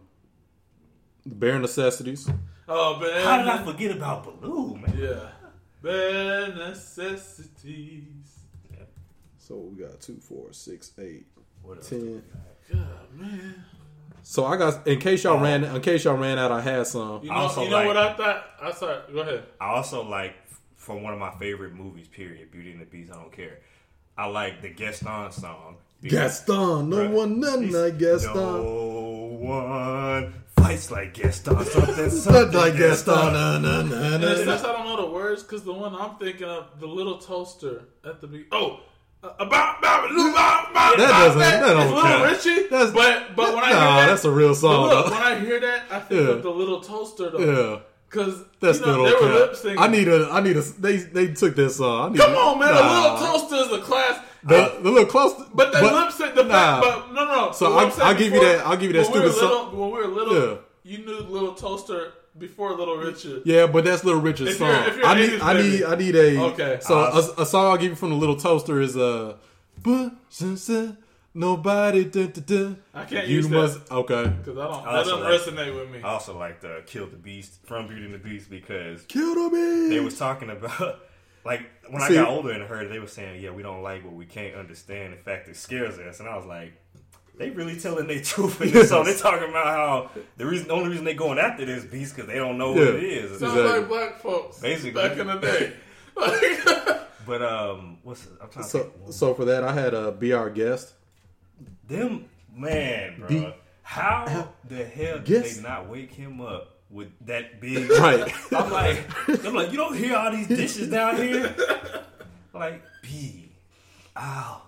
the 1.26 1.36
bare 1.36 1.60
necessities. 1.60 2.30
Oh 2.68 3.00
man, 3.00 3.24
How 3.26 3.38
did 3.38 3.48
I 3.48 3.64
forget 3.64 3.92
about 3.96 4.24
Baloo, 4.42 4.78
man? 4.78 4.98
Yeah, 4.98 5.30
bare 5.82 6.54
necessities. 6.56 8.04
So 9.38 9.56
we 9.56 9.82
got 9.84 10.02
two, 10.02 10.18
four, 10.18 10.52
six, 10.52 10.92
eight, 11.00 11.26
What 11.62 11.78
else 11.78 11.90
ten. 11.90 12.24
God 12.72 13.16
man. 13.16 13.64
So 14.30 14.44
I 14.44 14.58
got 14.58 14.86
in 14.86 15.00
case 15.00 15.24
y'all 15.24 15.40
oh. 15.40 15.42
ran 15.42 15.64
in 15.64 15.82
case 15.82 16.04
y'all 16.04 16.18
ran 16.18 16.38
out, 16.38 16.52
I 16.52 16.60
had 16.60 16.86
some. 16.86 17.24
You 17.24 17.30
know, 17.30 17.36
Also 17.36 17.64
you 17.64 17.70
know 17.70 17.78
like- 17.78 17.88
what 17.88 17.96
I 17.96 18.14
thought? 18.14 18.46
I 18.62 18.72
saw. 18.72 19.00
Go 19.14 19.20
ahead. 19.20 19.46
I 19.62 19.68
also 19.68 20.04
like 20.04 20.36
from 20.76 21.02
one 21.02 21.14
of 21.14 21.20
my 21.20 21.32
favorite 21.40 21.74
movies, 21.74 22.10
period, 22.10 22.52
Beauty 22.52 22.74
and 22.74 22.82
the 22.82 22.86
Beast. 22.86 23.10
I 23.10 23.16
don't 23.16 23.32
care. 23.32 23.60
I 24.18 24.26
like 24.26 24.62
the 24.62 24.68
Gaston 24.68 25.32
song. 25.32 25.78
Gaston, 26.04 26.90
no 26.90 26.98
Bruh, 26.98 27.12
one, 27.12 27.40
none 27.40 27.64
he's- 27.64 27.74
like 27.74 27.98
Gaston. 27.98 28.34
No 28.36 29.38
one 29.40 30.34
fights 30.58 30.92
like 30.92 31.14
Gaston. 31.14 31.64
Something, 31.64 32.10
something 32.10 32.60
like 32.60 32.76
Gaston. 32.76 33.16
Na, 33.16 33.58
na, 33.60 33.82
na, 33.82 33.82
na, 33.84 34.18
na. 34.18 34.44
just 34.44 34.66
I 34.66 34.74
don't 34.74 34.86
know 34.88 35.06
the 35.06 35.10
words 35.10 35.42
because 35.42 35.64
the 35.64 35.72
one 35.72 35.96
I'm 35.96 36.16
thinking 36.18 36.50
of, 36.50 36.82
the 36.82 36.88
little 36.88 37.18
toaster 37.18 37.86
at 38.04 38.20
the 38.20 38.28
beginning. 38.28 38.50
Oh, 38.52 38.82
about 39.24 39.80
about 39.80 40.12
about 40.12 40.72
about 40.72 40.98
That 40.98 41.10
doesn't- 41.10 41.40
that 41.40 41.60
don't 41.62 41.82
It's 41.82 41.92
Little 41.92 42.02
count. 42.04 42.24
Richie. 42.46 42.68
That's- 42.70 42.92
but 42.92 43.36
but 43.36 43.56
when 43.56 43.64
I 43.64 43.72
Nah, 43.72 43.80
hear 43.98 44.06
that, 44.06 44.08
that's 44.10 44.26
a 44.26 44.32
real 44.32 44.56
song, 44.56 44.90
look, 44.90 45.06
when 45.12 45.22
I 45.22 45.40
hear 45.40 45.60
that, 45.60 45.84
I 45.92 46.00
think 46.00 46.22
Yeah. 46.22 46.28
of 46.36 46.44
the 46.44 46.50
little 46.50 46.82
toaster 46.82 47.30
though. 47.32 47.40
Yeah. 47.40 47.80
Because 48.10 48.36
That's 48.62 48.80
you 48.80 48.86
know, 48.86 49.04
they 49.04 49.14
were 49.14 49.34
lip 49.34 49.52
syncing. 49.54 49.76
I 49.78 49.88
need 49.88 50.08
a. 50.08 50.30
I 50.32 50.40
need 50.40 50.56
a. 50.56 50.62
They 50.62 50.96
they 50.98 51.28
took 51.34 51.58
this 51.58 51.76
song. 51.76 52.06
I 52.06 52.10
need 52.14 52.20
Come 52.22 52.34
a- 52.34 52.38
on, 52.38 52.60
man! 52.60 52.74
Nah. 52.74 52.82
The 52.82 53.02
little 53.02 53.18
toaster 53.40 53.56
is 53.56 53.72
a 53.80 53.82
class. 53.84 54.20
The, 54.46 54.56
uh, 54.56 54.82
the 54.82 54.90
little 54.92 55.06
close, 55.10 55.34
But 55.54 55.74
they 55.74 55.82
lip 55.82 56.12
sync 56.14 56.34
the 56.36 56.44
nah. 56.44 56.80
but 56.80 57.12
no, 57.12 57.26
no. 57.26 57.52
So 57.52 57.66
I'll- 57.74 57.80
I'm 57.80 57.92
saying 57.92 58.08
I'll 58.08 58.16
give 58.16 58.34
you 58.34 58.40
that- 58.40 58.66
I'll 58.66 58.78
give 58.78 58.92
you 58.96 59.02
that 59.04 59.12
when 59.12 59.22
we 59.24 59.28
were 59.28 59.34
stupid 59.34 59.44
little, 59.50 59.66
song. 59.66 59.78
When 59.78 59.92
we 59.92 59.98
were 59.98 60.08
little, 60.08 60.34
Yeah. 60.36 60.56
you 60.84 60.98
knew 61.00 61.18
the 61.18 61.24
Little 61.30 61.52
Toaster 61.54 62.14
before 62.40 62.74
Little 62.76 62.98
Richard. 62.98 63.42
Yeah, 63.46 63.68
but 63.68 63.84
that's 63.86 64.04
Little 64.04 64.22
Richard's 64.22 64.52
If 64.52 64.58
song. 64.58 64.70
you're- 64.70 64.88
if 64.88 64.98
you're 64.98 65.06
I 65.06 65.14
need, 65.16 65.30
80s 65.32 65.44
I 65.44 65.54
need. 65.62 65.84
I 65.84 65.96
need 65.96 66.16
a. 66.16 66.42
Okay. 66.52 66.78
So 66.82 67.00
Uh, 67.00 67.28
a, 67.38 67.42
a 67.42 67.46
song 67.46 67.66
I'll 67.72 67.78
give 67.78 67.92
you 67.92 67.96
from 67.96 68.10
the 68.12 68.16
Little 68.16 68.36
Toaster 68.36 68.80
is 68.82 68.96
uh, 68.98 69.38
but 69.84 70.12
since, 70.30 70.70
nobody. 71.34 72.06
Da, 72.06 72.28
da, 72.28 72.42
da, 72.42 72.76
I 72.94 73.06
can't 73.06 73.28
you 73.28 73.36
use 73.38 73.48
that. 73.50 73.56
must. 73.56 73.92
Okay. 73.92 74.24
Because 74.28 74.58
I 74.58 74.68
don't. 74.68 74.88
I 74.88 74.92
That 74.94 75.04
doesn't 75.06 75.22
like- 75.22 75.42
resonate 75.42 75.76
with 75.80 75.90
me. 75.92 76.02
I 76.04 76.10
also 76.10 76.38
like 76.38 76.62
the 76.62 76.84
Kill 76.86 77.08
the 77.08 77.16
Beast 77.18 77.60
from 77.66 77.88
Beauty 77.88 78.06
and 78.06 78.14
the 78.14 78.18
Beast 78.20 78.50
because 78.50 79.04
Kill 79.04 79.36
the 79.36 79.50
Beast. 79.56 79.90
They 79.90 80.00
was 80.00 80.18
talking 80.18 80.50
about 80.50 81.00
like 81.46 81.62
when 81.90 82.02
See- 82.04 82.18
I 82.18 82.24
got 82.24 82.30
older 82.30 82.52
and 82.52 82.64
heard 82.64 82.86
it, 82.88 82.90
they 82.90 83.00
were 83.00 83.08
saying, 83.08 83.42
"Yeah, 83.42 83.52
we 83.52 83.64
don't 83.64 83.82
like 83.84 84.04
what 84.04 84.14
we 84.14 84.26
can't 84.26 84.56
understand. 84.56 85.14
In 85.14 85.20
fact, 85.20 85.48
it 85.48 85.56
scares 85.56 85.98
us." 86.00 86.20
And 86.20 86.28
I 86.28 86.36
was 86.36 86.46
like, 86.46 86.74
"They 87.38 87.50
really 87.52 87.80
telling 87.80 88.08
their 88.08 88.22
truth 88.22 88.60
in 88.62 88.72
this 88.72 88.90
song. 88.90 89.06
They 89.06 89.16
talking 89.16 89.50
about 89.50 89.66
how 89.66 90.12
the 90.38 90.46
reason, 90.46 90.68
the 90.68 90.74
only 90.74 90.90
reason 90.90 91.06
they 91.06 91.14
going 91.14 91.38
after 91.40 91.66
this 91.66 91.86
beast 91.86 92.16
because 92.16 92.28
they 92.30 92.36
don't 92.38 92.58
know 92.58 92.72
what 92.74 92.82
Yeah. 92.82 92.90
it 92.94 93.04
is. 93.04 93.40
Sounds 93.40 93.54
Exactly. 93.56 93.80
like 93.80 93.88
black 93.88 94.20
folks 94.22 94.60
Basically. 94.60 95.02
back 95.02 95.18
in 95.18 95.28
the 95.28 95.36
day. 95.36 95.74
But 97.28 97.42
um, 97.42 97.98
what's 98.04 98.22
the, 98.24 98.42
I'm 98.42 98.50
trying 98.50 98.66
So 98.66 98.80
think. 98.84 98.94
so 99.12 99.34
for 99.34 99.44
that 99.46 99.62
I 99.66 99.74
had 99.74 99.94
a 99.94 100.14
be 100.14 100.32
our 100.32 100.50
guest. 100.50 100.94
Them 101.86 102.26
man, 102.56 103.20
bro. 103.20 103.28
Be- 103.28 103.54
how 103.84 104.48
the 104.68 104.86
hell 104.86 105.18
did 105.18 105.26
Guess- 105.26 105.58
they 105.58 105.62
not 105.64 105.90
wake 105.90 106.14
him 106.14 106.40
up 106.40 106.76
with 106.90 107.10
that 107.26 107.60
big? 107.60 107.90
Right. 108.00 108.34
I'm 108.54 108.72
like, 108.72 109.46
I'm 109.46 109.54
like, 109.54 109.72
you 109.72 109.78
don't 109.78 109.96
hear 109.98 110.16
all 110.16 110.32
these 110.32 110.48
dishes 110.48 110.88
down 110.90 111.18
here. 111.18 111.54
like, 112.54 112.82
B, 113.02 113.52
ow. 114.18 114.62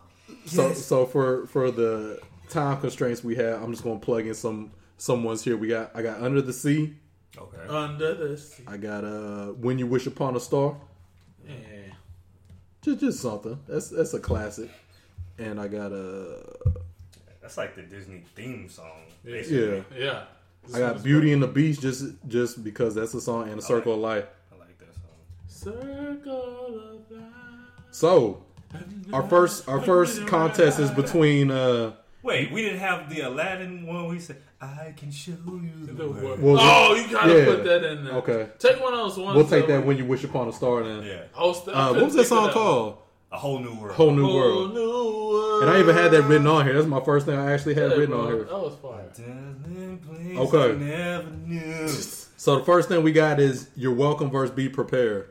So 0.46 0.74
so 0.74 1.06
for 1.06 1.48
for 1.48 1.72
the 1.72 2.20
time 2.50 2.80
constraints 2.82 3.24
we 3.24 3.36
have, 3.36 3.62
I'm 3.62 3.72
just 3.72 3.84
gonna 3.84 4.00
plug 4.00 4.26
in 4.28 4.34
some 4.34 4.72
someone's 4.98 5.44
here. 5.44 5.58
We 5.58 5.68
got 5.68 5.92
I 5.96 6.02
got 6.02 6.22
Under 6.22 6.42
the 6.42 6.54
Sea. 6.54 6.96
Okay. 7.38 7.68
Under 7.68 8.14
the 8.16 8.38
sea. 8.38 8.64
I 8.68 8.78
got 8.78 9.04
uh 9.04 9.48
When 9.54 9.80
You 9.80 9.88
Wish 9.88 10.08
Upon 10.08 10.36
a 10.36 10.40
Star. 10.40 10.76
Yeah. 11.48 11.54
Just 12.82 13.00
just 13.00 13.20
something. 13.22 13.60
That's 13.68 13.90
that's 13.90 14.14
a 14.14 14.20
classic. 14.20 14.70
And 15.38 15.60
I 15.60 15.68
got 15.68 15.92
uh 15.92 16.72
That's 17.42 17.58
like 17.58 17.76
the 17.76 17.84
Disney 17.84 18.24
theme 18.36 18.70
song. 18.70 19.04
yeah. 19.24 19.32
Basically. 19.32 19.84
Yeah. 19.98 20.24
I 20.74 20.80
got 20.80 21.04
Beauty 21.04 21.32
and 21.34 21.42
the 21.42 21.48
Beast 21.48 21.82
just 21.82 22.06
just 22.28 22.64
because 22.64 22.94
that's 22.96 23.14
a 23.14 23.22
song 23.22 23.50
and 23.50 23.60
a 23.60 23.62
Circle 23.62 23.94
of 23.94 24.00
Life. 24.00 24.26
I 24.52 24.60
like 24.60 24.78
that 24.80 24.94
song. 24.94 25.16
Circle 25.48 27.02
of 27.10 27.12
life. 27.12 27.24
So 27.92 28.44
our 29.14 29.28
first 29.28 29.68
our 29.68 29.82
first 29.82 30.28
contest 30.28 30.80
is 30.80 30.92
between 30.92 31.50
uh 31.50 31.94
Wait, 32.22 32.52
we 32.52 32.62
didn't 32.62 32.80
have 32.80 33.10
the 33.10 33.22
Aladdin 33.22 33.86
one. 33.88 34.08
We 34.10 34.20
said, 34.20 34.38
"I 34.62 34.94
can 34.98 35.10
show 35.12 35.32
you 35.32 35.86
the 35.86 35.94
The 35.94 36.10
world." 36.10 36.42
Well, 36.42 36.58
oh, 36.60 36.94
you 36.96 37.10
gotta 37.10 37.38
yeah. 37.40 37.46
put 37.46 37.64
that 37.64 37.84
in 37.84 38.04
there. 38.04 38.14
Okay. 38.16 38.50
Take 38.60 38.82
one 38.82 38.94
of 38.94 39.00
those 39.00 39.18
ones. 39.18 39.36
We'll 39.38 39.48
take 39.48 39.68
that 39.68 39.86
when 39.86 39.98
you 39.98 40.06
wish 40.06 40.24
upon 40.26 40.50
a 40.50 40.54
star 40.54 40.84
then. 40.84 41.04
Yeah. 41.04 41.22
Oh, 41.38 41.54
st- 41.54 41.76
Uh, 41.76 41.94
what 41.94 42.04
was 42.06 42.16
that 42.16 42.26
song 42.26 42.52
called? 42.52 42.98
A 43.32 43.38
whole 43.38 43.60
new 43.60 43.74
world. 43.76 43.96
Whole 43.96 44.12
New 44.12 44.24
Whole 44.26 44.36
World. 44.36 44.74
new 44.74 44.80
world. 44.90 45.62
And 45.64 45.72
I 45.72 45.80
even 45.80 45.96
had 45.96 46.10
that 46.12 46.24
written 46.24 46.48
on 46.48 46.66
here. 46.66 46.74
That's 46.74 46.88
my 46.88 47.00
first 47.00 47.26
thing 47.28 47.38
I 47.38 47.52
actually 47.54 47.76
had 47.76 47.92
Yeah, 47.92 47.98
written 47.98 48.16
bro, 48.16 48.22
on 48.22 48.28
here. 48.34 48.44
That 48.46 48.60
was 48.60 48.76
fire. 48.82 49.06
Okay. 50.42 50.72
I 50.72 50.76
never 50.76 51.30
knew. 51.46 51.88
So 51.88 52.58
the 52.58 52.64
first 52.66 52.88
thing 52.90 53.04
we 53.04 53.12
got 53.12 53.40
is 53.40 53.70
you're 53.76 53.94
welcome 53.94 54.32
versus 54.32 54.56
be 54.56 54.68
prepared. 54.68 55.30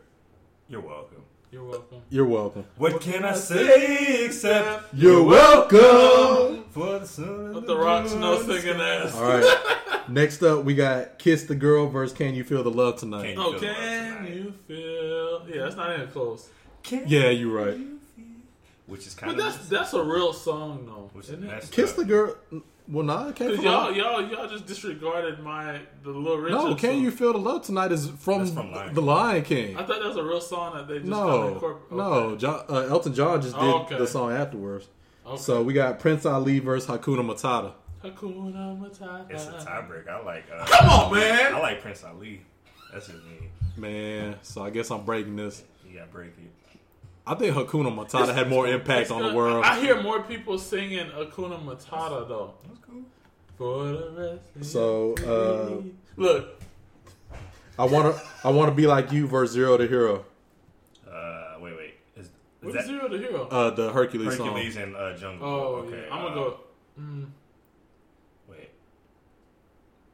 You're 0.69 0.81
welcome. 0.81 1.23
You're 1.51 1.65
welcome. 1.65 1.88
You're 2.11 2.25
welcome. 2.27 2.65
What 2.77 3.01
can 3.03 3.25
I 3.25 3.35
say 3.35 4.25
except 4.25 4.95
You're 4.95 5.23
welcome. 5.23 6.65
for 6.71 6.99
the 7.01 7.07
sun? 7.07 7.53
Let 7.53 7.67
the 7.67 7.77
rocks 7.77 8.15
know 8.15 8.41
singing 8.43 8.81
ass. 8.81 9.15
All 9.15 9.23
right. 9.25 10.05
Next 10.09 10.43
up, 10.43 10.65
we 10.65 10.75
got 10.75 11.19
Kiss 11.19 11.45
the 11.45 11.55
Girl 11.55 11.87
versus 11.89 12.17
Can 12.17 12.35
You 12.35 12.45
Feel 12.45 12.63
the 12.63 12.71
Love 12.71 12.97
Tonight? 12.99 13.35
Can 13.35 13.39
Oh, 13.39 13.51
Feel 13.53 13.61
the 13.61 13.67
Love 13.67 13.77
can 13.77 14.27
you 14.27 14.55
feel? 14.67 15.47
Yeah, 15.49 15.63
that's 15.65 15.77
not 15.77 15.95
even 15.95 16.09
close. 16.09 16.49
Can 16.83 17.05
Yeah, 17.07 17.29
you're 17.29 17.55
right. 17.55 17.79
Which 18.87 19.07
is 19.07 19.15
kind 19.15 19.33
of 19.33 19.37
But 19.37 19.47
of 19.47 19.53
that's 19.55 19.69
that's 19.69 19.93
a 19.93 20.03
real 20.03 20.33
song 20.33 20.87
though. 20.87 21.11
which 21.13 21.27
is 21.27 21.33
Isn't 21.33 21.45
it? 21.51 21.69
Kiss 21.71 21.91
up. 21.91 21.97
the 21.97 22.05
Girl. 22.07 22.35
Well, 22.91 23.05
nah, 23.05 23.29
it 23.29 23.37
came 23.37 23.49
Cause 23.49 23.57
from. 23.57 23.65
y'all, 23.67 23.93
y'all, 23.93 24.23
y'all 24.31 24.49
just 24.49 24.65
disregarded 24.67 25.41
my 25.41 25.79
the 26.03 26.09
Little 26.11 26.39
Richard. 26.39 26.55
no, 26.57 26.75
Can 26.75 26.93
song. 26.95 27.03
You 27.03 27.11
Feel 27.11 27.33
the 27.35 27.39
Love 27.39 27.63
Tonight 27.67 27.93
is 27.93 28.09
from, 28.09 28.39
That's 28.39 28.51
from 28.53 28.73
Lion 28.73 28.95
The 28.95 29.03
Lion 29.03 29.43
King. 29.45 29.77
I 29.77 29.81
thought 29.85 29.99
that 30.01 30.09
was 30.09 30.17
a 30.17 30.23
real 30.25 30.41
song 30.41 30.75
that 30.75 30.89
they 30.89 30.95
just 31.01 31.07
No, 31.11 31.43
kinda 31.55 31.61
incorpor- 31.61 31.91
no. 31.97 32.03
okay. 32.05 32.37
John, 32.39 32.65
uh, 32.71 32.75
Elton 32.89 33.13
John 33.15 33.43
just 33.43 33.55
did 33.57 33.63
Oh, 33.63 33.83
okay. 33.83 33.99
the 33.99 34.07
song 34.07 34.33
afterwards. 34.33 34.89
Okay. 35.27 35.37
So 35.37 35.63
we 35.63 35.75
got 35.75 35.99
Prince 35.99 36.25
Ali 36.25 36.61
versus 36.61 36.89
Hakuna 36.89 37.19
Matata. 37.23 37.73
Hakuna 38.03 38.79
Matata. 38.81 39.31
It's 39.31 39.47
a 39.47 39.51
tiebreak. 39.53 40.09
I 40.09 40.25
like. 40.25 40.45
Uh, 40.51 40.65
Come 40.65 40.89
on, 40.89 41.13
man. 41.15 41.55
I 41.55 41.61
like 41.61 41.83
Prince 41.83 42.05
Ali. 42.05 42.41
That's 42.93 43.07
just 43.09 43.19
me. 43.25 43.49
Man, 43.77 44.37
so 44.43 44.65
I 44.65 44.71
guess 44.71 44.91
I'm 44.91 45.05
breaking 45.05 45.37
this. 45.37 45.63
You 45.87 45.99
gotta 45.99 46.11
break 46.11 46.29
it. 46.39 46.51
I 47.29 47.35
think 47.35 47.55
Hakuna 47.55 47.95
Matata 47.95 48.35
had 48.35 48.49
more 48.49 48.67
impact 48.67 49.03
It's 49.03 49.11
on 49.11 49.23
the 49.23 49.35
world. 49.35 49.63
I 49.63 49.79
hear 49.81 50.01
more 50.03 50.23
people 50.23 50.59
singing 50.59 51.07
Hakuna 51.09 51.63
Matata 51.63 52.27
though. 52.27 52.55
That's 52.67 52.79
cool. 52.81 53.03
For 53.59 53.85
the 53.89 54.39
rest. 54.57 54.73
So 54.73 55.15
uh, 55.27 55.83
look, 56.17 56.59
I 57.79 57.85
want 57.85 58.17
to 58.17 58.23
I 58.45 58.51
want 58.51 58.71
to 58.71 58.75
be 58.75 58.87
like 58.87 59.13
you 59.13 59.27
versus 59.27 59.53
Zero 59.55 59.77
to 59.77 59.87
Hero. 59.87 60.25
Uh, 61.07 61.57
wait, 61.61 61.77
wait. 61.77 61.95
Is, 62.17 62.27
is 62.27 62.33
what 62.63 62.73
that 62.73 62.81
is 62.81 62.87
Zero 62.87 63.09
to 63.09 63.19
Hero? 63.19 63.47
Uh, 63.49 63.71
the 63.71 63.93
Hercules, 63.93 64.29
Hercules 64.39 64.75
song. 64.75 64.83
and 64.85 64.97
uh, 64.97 65.15
Jungle? 65.17 65.47
oh, 65.47 65.75
okay. 65.87 66.05
yeah. 66.07 66.15
I'm 66.15 66.21
uh, 66.25 66.29
gonna 66.29 66.35
go. 66.41 66.61
Mm, 66.99 67.27
Wait. 68.49 68.71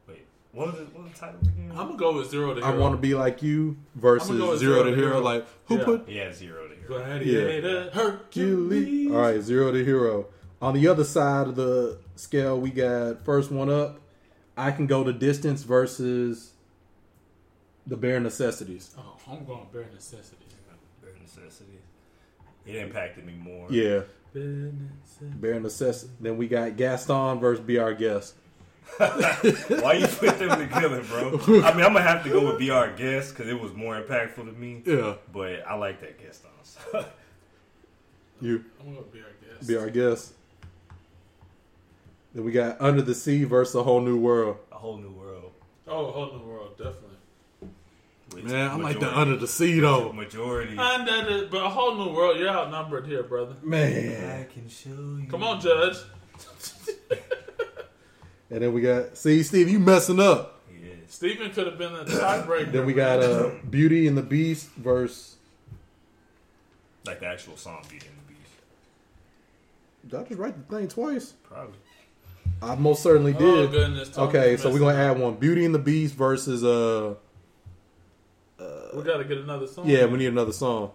Wait. 0.09 0.25
What 0.51 0.67
was, 0.73 0.81
it, 0.81 0.93
what 0.93 1.03
was 1.05 1.13
the 1.13 1.19
title 1.19 1.39
again? 1.41 1.71
I'm 1.71 1.77
gonna 1.87 1.97
go 1.97 2.13
with 2.17 2.29
Zero 2.29 2.53
to 2.55 2.61
I 2.65 2.71
want 2.75 2.93
to 2.93 2.97
be 3.01 3.13
like 3.15 3.41
you 3.41 3.77
versus 3.95 4.29
I'ma 4.29 4.39
go 4.39 4.51
with 4.51 4.59
Zero, 4.59 4.83
to 4.83 4.93
Hero. 4.95 5.21
Like 5.21 5.45
who 5.67 5.77
Yeah. 5.77 5.83
put 5.85 6.09
Yeah, 6.09 6.33
zero 6.33 6.64
to 6.87 6.93
hero. 6.93 7.03
Gladiator, 7.05 7.89
Hercules. 7.91 9.11
All 9.11 9.17
right, 9.17 9.41
Zero 9.41 9.71
to 9.71 9.83
Hero. 9.83 10.27
On 10.61 10.73
the 10.73 10.87
other 10.87 11.03
side 11.03 11.47
of 11.47 11.55
the 11.55 11.99
scale, 12.15 12.59
we 12.59 12.69
got 12.69 13.23
first 13.25 13.51
one 13.51 13.69
up. 13.69 13.99
I 14.57 14.71
can 14.71 14.87
go 14.87 15.03
the 15.03 15.13
distance 15.13 15.63
versus 15.63 16.53
The 17.87 17.97
bare 17.97 18.19
necessities. 18.19 18.95
Oh, 18.97 19.17
I'm 19.31 19.45
going 19.45 19.67
bare 19.71 19.85
necessities. 19.93 20.39
Bare 21.03 21.13
necessities. 21.21 21.81
It 22.65 22.75
impacted 22.77 23.25
me 23.25 23.33
more. 23.33 23.67
Yeah. 23.69 24.01
Bare 24.33 24.43
necessities. 24.43 25.35
Bare 25.35 25.59
necessity. 25.59 26.13
Then 26.19 26.37
we 26.37 26.47
got 26.47 26.77
Gaston 26.77 27.39
versus 27.39 27.63
Be 27.63 27.77
Our 27.77 27.93
Guest. 27.93 28.33
Why 28.97 29.93
you 29.93 30.07
put 30.07 30.39
them 30.39 30.57
together, 30.57 31.03
bro? 31.03 31.39
I 31.63 31.73
mean, 31.73 31.83
I'm 31.83 31.93
gonna 31.93 32.01
have 32.01 32.23
to 32.23 32.29
go 32.29 32.45
with 32.45 32.59
Be 32.59 32.69
Our 32.69 32.91
Guest 32.91 33.35
because 33.35 33.51
it 33.51 33.59
was 33.59 33.73
more 33.73 34.01
impactful 34.01 34.45
to 34.45 34.51
me. 34.51 34.83
Yeah. 34.85 35.15
But 35.33 35.67
I 35.67 35.75
like 35.75 36.01
that 36.01 36.19
guest 36.19 36.43
on. 36.93 37.05
You. 38.41 38.63
I'm 38.79 38.93
going 38.93 38.97
to 38.97 39.11
be 39.11 39.19
our 39.19 39.55
guest. 39.55 39.67
Be 39.67 39.77
Our 39.77 39.89
Guest. 39.89 40.33
Then 42.33 42.43
we 42.43 42.51
got 42.51 42.81
Under 42.81 43.01
the 43.01 43.15
Sea 43.15 43.45
versus 43.45 43.75
A 43.75 43.83
Whole 43.83 44.01
New 44.01 44.17
World. 44.17 44.57
A 44.71 44.75
whole 44.75 44.97
new 44.97 45.11
world. 45.11 45.51
Oh, 45.87 46.05
a 46.05 46.11
whole 46.11 46.33
new 46.33 46.45
world, 46.45 46.77
definitely. 46.77 47.01
Man, 48.43 48.69
I 48.69 48.75
like 48.75 48.99
the 48.99 49.17
Under 49.17 49.37
the 49.37 49.47
Sea 49.47 49.79
though. 49.79 50.11
Majority. 50.11 50.75
And 50.77 51.07
that 51.07 51.29
is, 51.29 51.49
but 51.49 51.63
a 51.63 51.69
whole 51.69 51.95
new 51.95 52.13
world. 52.13 52.37
You're 52.37 52.49
outnumbered 52.49 53.07
here, 53.07 53.23
brother. 53.23 53.55
Man. 53.63 54.41
I 54.41 54.43
can 54.51 54.67
show 54.67 54.89
you. 54.89 55.27
Come 55.29 55.43
on, 55.43 55.61
Judge. 55.61 55.97
And 58.55 58.63
then 58.63 58.71
we 58.71 58.79
got 58.79 59.17
see 59.17 59.43
Steve, 59.43 59.67
you 59.67 59.79
messing 59.79 60.17
up. 60.21 60.61
Stephen 61.09 61.51
could 61.51 61.67
have 61.67 61.77
been 61.77 61.93
a 61.93 62.05
tiebreaker. 62.05 62.71
Then 62.71 62.85
we 62.85 62.93
got 62.93 63.21
uh 63.21 63.49
Beauty 63.69 64.07
and 64.07 64.17
the 64.17 64.21
Beast 64.21 64.69
versus 64.77 65.35
Like 67.05 67.19
the 67.19 67.25
actual 67.25 67.57
song 67.57 67.83
Beauty 67.89 68.07
and 68.07 68.17
the 68.17 68.33
Beast. 68.33 68.53
Did 70.07 70.19
I 70.21 70.23
just 70.23 70.39
write 70.39 70.69
the 70.69 70.73
thing 70.73 70.87
twice? 70.87 71.33
Probably. 71.43 71.75
I 72.61 72.75
most 72.75 73.03
certainly 73.03 73.33
did. 73.33 73.43
Oh, 73.43 73.67
goodness, 73.67 74.17
okay, 74.17 74.55
so 74.55 74.71
we're 74.71 74.79
gonna 74.79 74.97
add 74.97 75.19
one. 75.19 75.35
Beauty 75.35 75.65
and 75.65 75.75
the 75.75 75.79
Beast 75.79 76.15
versus 76.15 76.63
uh 76.63 77.15
we 78.95 79.03
got 79.03 79.17
to 79.17 79.25
get 79.25 79.39
another 79.39 79.67
song. 79.67 79.89
yeah, 79.89 80.05
we 80.05 80.17
need 80.17 80.27
another 80.27 80.53
song. 80.53 80.91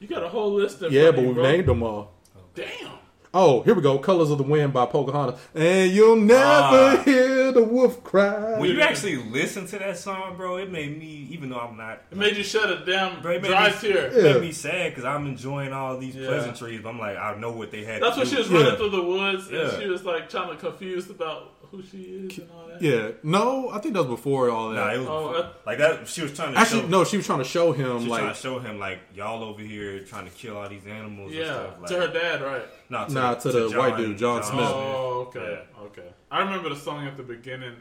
You 0.00 0.08
got 0.08 0.24
a 0.24 0.28
whole 0.28 0.52
list 0.52 0.82
of. 0.82 0.92
Yeah, 0.92 1.12
but 1.12 1.22
we've 1.22 1.36
named 1.36 1.66
them 1.68 1.84
all. 1.84 2.10
Damn. 2.56 2.99
Oh, 3.32 3.62
here 3.62 3.74
we 3.76 3.82
go. 3.82 3.96
Colors 4.00 4.30
of 4.32 4.38
the 4.38 4.44
Wind 4.44 4.72
by 4.72 4.86
Pocahontas. 4.86 5.38
And 5.54 5.92
you'll 5.92 6.16
never 6.16 6.40
Ah. 6.42 7.02
hear 7.04 7.52
the 7.52 7.62
wolf 7.62 8.02
cry. 8.02 8.58
When 8.58 8.68
you 8.70 8.80
actually 8.80 9.18
listen 9.18 9.66
to 9.68 9.78
that 9.78 9.98
song, 9.98 10.36
bro, 10.36 10.56
it 10.56 10.68
made 10.72 10.98
me, 10.98 11.28
even 11.30 11.48
though 11.50 11.60
I'm 11.60 11.76
not. 11.76 12.02
It 12.10 12.18
made 12.18 12.36
you 12.36 12.42
shut 12.42 12.68
it 12.70 12.84
down. 12.86 13.22
Bro, 13.22 13.34
it 13.34 13.42
made 13.42 13.48
dry 13.48 13.68
me, 13.68 13.74
tear. 13.80 14.06
it 14.08 14.22
made 14.34 14.40
me 14.40 14.50
sad 14.50 14.90
because 14.90 15.04
I'm 15.04 15.26
enjoying 15.28 15.72
all 15.72 15.96
these 15.96 16.16
Yeah. 16.16 16.26
pleasantries. 16.26 16.80
But 16.82 16.88
I'm 16.88 16.98
like, 16.98 17.16
I 17.16 17.36
know 17.38 17.52
what 17.52 17.70
they 17.70 17.84
had. 17.84 18.02
That's 18.02 18.14
to 18.16 18.22
when 18.22 18.28
do. 18.28 18.34
she 18.34 18.38
was 18.42 18.48
running 18.50 18.76
through 18.76 18.90
the 18.90 19.02
woods 19.02 19.48
and 19.48 19.80
she 19.80 19.88
was 19.88 20.04
like 20.04 20.28
trying 20.28 20.48
to 20.50 20.56
confused 20.56 21.10
about 21.10 21.52
who 21.70 21.82
she 21.82 21.98
is 21.98 22.38
and 22.38 22.48
all 22.50 22.66
that. 22.68 22.82
Yeah. 22.82 23.10
No, 23.22 23.70
I 23.70 23.78
think 23.78 23.94
that 23.94 24.02
was 24.02 24.10
before 24.18 24.50
all 24.50 24.70
that. 24.70 24.74
Nah, 24.76 24.92
it 24.92 24.98
was 24.98 25.06
Oh, 25.08 25.28
before- 25.32 25.50
like 25.66 25.78
that. 25.78 26.08
She 26.08 26.22
was 26.22 26.32
trying 26.34 26.52
to 26.54 26.58
Actually, 26.58 26.80
show, 26.82 26.86
no, 26.88 27.04
she 27.04 27.16
was 27.16 27.26
trying 27.26 27.38
to 27.38 27.44
show 27.44 27.72
him 27.72 28.00
She 28.02 28.08
like 28.08 28.20
trying 28.22 28.34
to 28.34 28.40
show 28.40 28.58
him 28.58 28.78
like 28.78 28.98
y'all 29.14 29.42
over 29.44 29.60
here 29.62 30.00
trying 30.04 30.24
to 30.24 30.30
kill 30.32 30.56
all 30.56 30.68
these 30.68 30.86
animals. 30.86 31.32
Yeah, 31.32 31.40
and 31.42 31.50
stuff. 31.50 31.80
Like, 31.80 31.88
to 31.90 32.00
her 32.00 32.08
dad, 32.12 32.42
right? 32.42 32.62
No, 32.88 33.06
to, 33.06 33.12
Nah, 33.12 33.34
to 33.34 33.52
the 33.52 33.70
white 33.78 33.96
dude, 33.96 34.18
John 34.18 34.42
Smith. 34.42 34.60
Oh, 34.60 35.26
okay, 35.28 35.62
okay. 35.82 36.08
I 36.30 36.40
remember 36.40 36.68
the 36.70 36.76
song 36.76 37.06
at 37.06 37.16
the 37.16 37.22
beginning. 37.22 37.76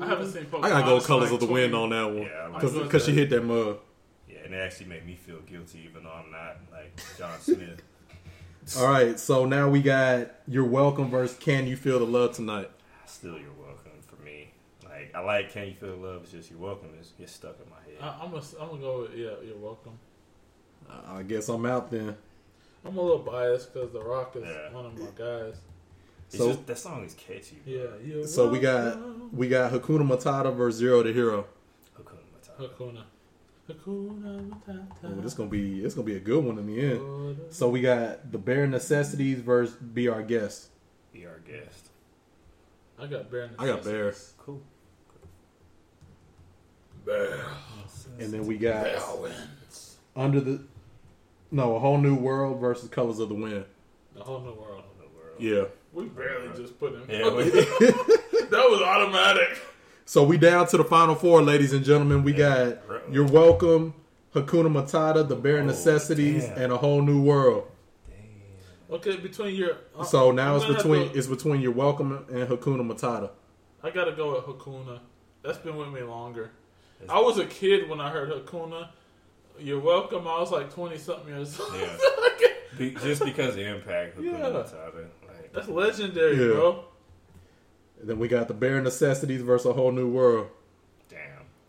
I 0.00 0.06
haven't 0.06 0.30
seen. 0.32 0.46
I 0.62 0.68
gotta 0.68 0.84
go 0.84 0.98
Pocahontas 1.00 1.06
Colors 1.06 1.28
in 1.30 1.34
of 1.34 1.40
the 1.40 1.46
like 1.46 1.54
Wind 1.54 1.74
on 1.74 1.90
that 1.90 2.04
one. 2.04 2.16
Yeah, 2.22 2.48
Because 2.52 2.74
like 2.74 2.84
because 2.84 3.04
she 3.06 3.12
hit 3.12 3.30
that 3.30 3.44
mud. 3.44 3.78
Yeah, 4.28 4.38
and 4.44 4.54
it 4.54 4.58
actually 4.58 4.86
made 4.86 5.06
me 5.06 5.14
feel 5.16 5.38
guilty, 5.40 5.86
even 5.88 6.04
though 6.04 6.10
I'm 6.12 6.30
not 6.30 6.56
like 6.72 7.00
John 7.18 7.38
Smith. 7.40 7.82
All 8.78 8.86
right, 8.86 9.18
so 9.18 9.46
now 9.46 9.68
we 9.68 9.80
got 9.82 10.28
You're 10.46 10.64
Welcome 10.66 11.10
versus 11.10 11.36
Can 11.38 11.66
You 11.66 11.76
Feel 11.76 11.98
the 11.98 12.04
Love 12.04 12.36
Tonight? 12.36 12.70
Still, 13.20 13.38
you're 13.38 13.52
welcome 13.52 13.92
for 14.06 14.16
me. 14.24 14.50
Like 14.82 15.12
I 15.14 15.20
like 15.20 15.52
Can 15.52 15.66
You 15.68 15.74
Feel 15.74 15.96
Love? 15.96 16.22
It's 16.22 16.32
just 16.32 16.50
you're 16.50 16.58
welcome. 16.58 16.88
It's, 16.98 17.12
it's 17.18 17.32
stuck 17.32 17.56
in 17.62 17.68
my 17.68 17.76
head. 17.84 17.98
I, 18.00 18.24
I'm 18.24 18.30
gonna, 18.30 18.42
I'm 18.58 18.68
gonna 18.70 18.80
go 18.80 19.00
with 19.02 19.14
yeah. 19.14 19.32
You're 19.46 19.58
welcome. 19.58 19.92
I 21.06 21.22
guess 21.22 21.50
I'm 21.50 21.66
out 21.66 21.90
then. 21.90 22.16
I'm 22.82 22.96
a 22.96 23.02
little 23.02 23.18
biased 23.18 23.74
because 23.74 23.92
The 23.92 24.00
Rock 24.02 24.36
is 24.36 24.44
Yeah. 24.46 24.72
one 24.72 24.86
of 24.86 24.98
my 24.98 25.04
guys. 25.14 25.54
It's 26.28 26.38
So- 26.38 26.48
just, 26.48 26.66
that 26.66 26.78
song 26.78 27.04
is 27.04 27.12
catchy. 27.12 27.58
Bro. 27.62 27.74
Yeah, 27.74 27.86
you're 28.02 28.26
So 28.26 28.48
we 28.48 28.58
got 28.58 29.34
we 29.34 29.48
got 29.48 29.70
Hakuna 29.70 30.08
Matata 30.08 30.56
versus 30.56 30.78
Zero 30.78 31.02
to 31.02 31.12
Hero. 31.12 31.44
Hakuna. 31.98 32.22
Matata. 32.58 32.70
Hakuna 32.74 33.02
Hakuna 33.68 34.48
Matata. 34.48 34.86
Oh, 35.04 35.20
this 35.20 35.34
gonna 35.34 35.50
be 35.50 35.84
it's 35.84 35.94
gonna 35.94 36.06
be 36.06 36.16
a 36.16 36.20
good 36.20 36.42
one 36.42 36.56
in 36.56 36.66
the 36.66 36.80
end. 36.80 37.38
So 37.50 37.68
we 37.68 37.82
got 37.82 38.32
the 38.32 38.38
bare 38.38 38.66
necessities 38.66 39.40
versus 39.40 39.74
Be 39.76 40.08
Our 40.08 40.22
Guest. 40.22 40.68
Be 41.12 41.26
our 41.26 41.40
guest. 41.40 41.79
I 43.00 43.06
got 43.06 43.30
Bear. 43.30 43.50
I 43.58 43.66
got 43.66 43.82
Bear. 43.82 44.14
Cool. 44.38 44.60
Bear. 47.06 47.44
And 48.18 48.32
then 48.32 48.46
we 48.46 48.58
got 48.58 48.84
Bear 48.84 49.00
wins. 49.18 49.96
Under 50.14 50.40
the 50.40 50.60
No, 51.50 51.76
a 51.76 51.78
whole 51.78 51.98
new 51.98 52.14
world 52.14 52.60
versus 52.60 52.88
Colors 52.90 53.18
of 53.18 53.30
the 53.30 53.34
Wind. 53.34 53.64
A 54.16 54.22
whole 54.22 54.40
new 54.40 54.52
world. 54.52 54.84
Yeah. 55.38 55.64
We 55.92 56.04
barely 56.04 56.54
just 56.56 56.78
put 56.78 56.92
him. 56.92 57.04
Yeah, 57.08 57.18
that 57.30 58.66
was 58.70 58.82
automatic. 58.82 59.58
So 60.04 60.22
we 60.22 60.36
down 60.36 60.66
to 60.68 60.76
the 60.76 60.84
final 60.84 61.14
four, 61.14 61.42
ladies 61.42 61.72
and 61.72 61.84
gentlemen. 61.84 62.22
We 62.22 62.32
got 62.32 62.78
You're 63.10 63.26
Welcome, 63.26 63.94
Hakuna 64.34 64.70
Matata, 64.70 65.26
The 65.26 65.34
Bare 65.34 65.60
oh, 65.60 65.64
Necessities, 65.64 66.44
damn. 66.44 66.58
and 66.58 66.72
A 66.72 66.76
Whole 66.76 67.02
New 67.02 67.22
World. 67.22 67.66
Okay, 68.90 69.16
between 69.16 69.54
your. 69.54 69.76
uh, 69.96 70.04
So 70.04 70.30
now 70.32 70.56
I'm 70.56 70.62
it's 70.62 70.66
between 70.82 71.10
to- 71.10 71.18
it's 71.18 71.26
between 71.28 71.60
You're 71.60 71.72
Welcome 71.72 72.12
and 72.28 72.48
Hakuna 72.48 72.82
Matata. 72.82 73.30
I 73.82 73.90
gotta 73.90 74.12
go 74.12 74.32
with 74.34 74.44
Hakuna. 74.44 75.00
That's 75.42 75.58
been 75.58 75.76
with 75.76 75.88
me 75.88 76.02
longer. 76.02 76.50
I 77.08 77.20
was 77.20 77.38
a 77.38 77.46
kid 77.46 77.88
when 77.88 78.00
I 78.00 78.10
heard 78.10 78.30
Hakuna. 78.30 78.88
You're 79.58 79.80
welcome. 79.80 80.26
I 80.26 80.40
was 80.40 80.50
like 80.50 80.72
twenty 80.74 80.98
something 80.98 81.28
years 81.28 81.58
old. 81.60 81.72
Yeah. 81.74 81.96
Be, 82.78 82.90
just 82.90 83.24
because 83.24 83.50
of 83.50 83.54
the 83.56 83.64
impact. 83.74 84.18
Hakuna 84.18 84.24
Yeah. 84.24 84.38
Matata, 84.50 84.94
like, 85.28 85.52
That's 85.52 85.68
legendary, 85.68 86.36
Yeah. 86.36 86.52
bro. 86.54 86.84
And 88.00 88.08
then 88.08 88.18
we 88.18 88.28
got 88.28 88.48
The 88.48 88.54
Bare 88.54 88.80
Necessities 88.80 89.42
versus 89.42 89.66
A 89.66 89.72
Whole 89.72 89.92
New 89.92 90.08
World. 90.08 90.48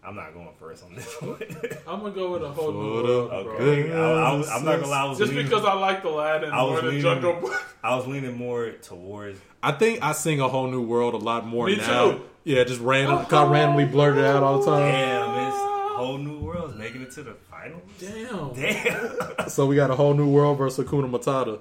Damn, 0.01 0.09
I'm 0.09 0.15
not 0.15 0.33
going 0.33 0.49
first 0.59 0.83
on 0.83 0.95
this 0.95 1.21
one. 1.21 1.37
I'm 1.87 2.01
gonna 2.01 2.11
go 2.11 2.33
with 2.33 2.43
a 2.43 2.49
whole 2.51 2.71
new 2.71 3.03
world, 3.03 3.31
the 3.31 3.43
bro. 3.43 3.53
Okay, 3.55 3.93
I, 3.93 3.97
I, 3.97 4.55
I'm 4.55 4.65
not 4.65 4.79
gonna 4.79 4.87
lie. 4.87 5.01
I 5.01 5.09
was 5.09 5.17
Just 5.17 5.31
leaning, 5.31 5.45
because 5.45 5.65
I 5.65 5.73
like 5.73 6.03
Aladdin 6.03 6.51
I 6.51 6.63
was 6.63 6.71
more 6.71 6.81
than 6.81 6.89
leaning, 6.89 7.01
Jungle 7.01 7.33
Book. 7.41 7.65
I 7.83 7.95
was 7.95 8.07
leaning 8.07 8.37
more 8.37 8.71
towards. 8.71 9.39
I 9.63 9.71
think 9.73 10.03
I 10.03 10.13
sing 10.13 10.39
A 10.39 10.47
Whole 10.47 10.69
New 10.69 10.81
World 10.81 11.13
a 11.13 11.17
lot 11.17 11.45
more 11.45 11.67
Me 11.67 11.77
now. 11.77 12.11
too. 12.11 12.21
Yeah, 12.43 12.63
just 12.63 12.81
random, 12.81 13.19
oh. 13.19 13.25
kind 13.25 13.45
of 13.45 13.51
randomly 13.51 13.85
blurted 13.85 14.25
out 14.25 14.41
all 14.41 14.59
the 14.59 14.65
time. 14.65 14.91
Damn, 14.91 15.47
it's 15.47 15.71
whole 16.01 16.17
new 16.17 16.39
world's 16.39 16.75
making 16.75 17.01
it 17.03 17.11
to 17.11 17.23
the 17.23 17.33
finals. 17.33 17.83
Damn. 17.99 18.53
Damn. 18.53 19.47
So 19.49 19.65
we 19.65 19.75
got 19.75 19.91
A 19.91 19.95
Whole 19.95 20.13
New 20.13 20.29
World 20.29 20.57
versus 20.57 20.85
Hakuna 20.85 21.09
Matata. 21.09 21.59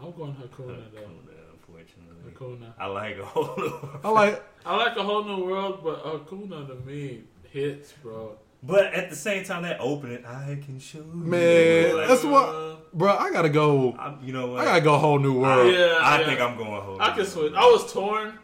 I'm 0.00 0.12
going 0.12 0.34
Hakuna 0.34 0.82
though. 0.92 1.10
Unfortunately, 1.52 2.32
Hakuna. 2.32 2.72
I 2.78 2.86
like 2.86 3.18
a 3.18 3.24
whole 3.24 3.54
new 3.56 3.70
world. 3.70 4.00
I 4.04 4.10
like 4.10 4.57
I 4.68 4.76
like 4.76 4.96
a 4.96 5.02
whole 5.02 5.24
new 5.24 5.44
world, 5.46 5.80
but 5.82 6.02
uh, 6.04 6.18
Hakuna 6.18 6.68
to 6.68 6.74
me 6.86 7.22
hits, 7.50 7.92
bro. 8.02 8.36
But 8.62 8.92
at 8.92 9.08
the 9.08 9.16
same 9.16 9.44
time, 9.44 9.62
that 9.62 9.78
opening, 9.80 10.26
I 10.26 10.58
can 10.64 10.78
show 10.78 10.98
you. 10.98 11.04
Man, 11.14 11.96
Like, 11.96 12.08
that's 12.08 12.24
what, 12.24 12.48
uh, 12.48 12.76
bro. 12.92 13.16
I 13.16 13.30
gotta 13.32 13.48
go. 13.48 13.92
I'm- 13.92 14.18
you 14.22 14.32
know 14.32 14.48
what? 14.48 14.60
I 14.60 14.64
gotta 14.66 14.80
go 14.82 14.98
Whole 14.98 15.18
New 15.18 15.40
World. 15.40 15.72
Yeah, 15.72 15.98
I 16.02 16.20
yeah. 16.20 16.26
think 16.26 16.40
I'm 16.40 16.56
going 16.58 16.82
whole. 16.82 17.00
I 17.00 17.06
new 17.08 17.10
can 17.14 17.16
world. 17.22 17.28
switch. 17.28 17.52
I 17.54 17.64
was 17.64 17.92
torn. 17.92 18.38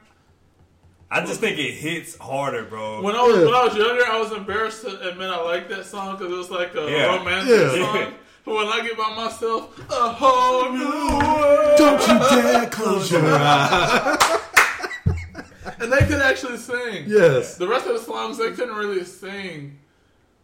I 1.11 1.21
just 1.27 1.41
think 1.41 1.59
it 1.59 1.73
hits 1.73 2.17
harder, 2.17 2.65
bro. 2.65 3.03
When 3.03 3.15
I 3.15 3.23
was 3.23 3.37
when 3.45 3.55
I 3.55 3.65
was 3.65 3.77
younger, 3.77 4.07
I 4.07 4.19
was 4.19 4.33
embarrassed 4.33 4.83
to 4.83 5.09
admit 5.11 5.31
I 5.31 5.41
liked 5.43 5.69
that 5.69 5.85
song 5.85 6.17
because 6.17 6.33
it 6.33 6.37
was 6.37 6.51
like 6.51 6.75
a 6.75 6.91
Yeah. 6.91 7.17
romantic 7.17 7.49
Yeah. 7.77 7.93
song. 7.93 8.15
But 8.47 8.55
when 8.55 8.67
I 8.69 8.81
get 8.83 8.97
by 8.97 9.15
myself, 9.15 9.79
a 9.91 10.09
whole 10.09 10.71
new 10.73 11.19
world. 11.19 11.79
Don't 11.79 12.01
you 12.09 12.19
dare 12.43 12.67
close 12.71 13.11
your 13.13 13.23
eyes. 13.27 14.41
And 15.85 15.93
they 15.93 15.99
could 16.07 16.23
actually 16.23 16.57
sing. 16.57 17.05
Yes. 17.07 17.57
The 17.59 17.69
rest 17.69 17.87
of 17.87 17.93
the 17.93 18.01
songs 18.01 18.39
they 18.39 18.53
couldn't 18.53 18.75
really 18.75 19.05
sing. 19.05 19.79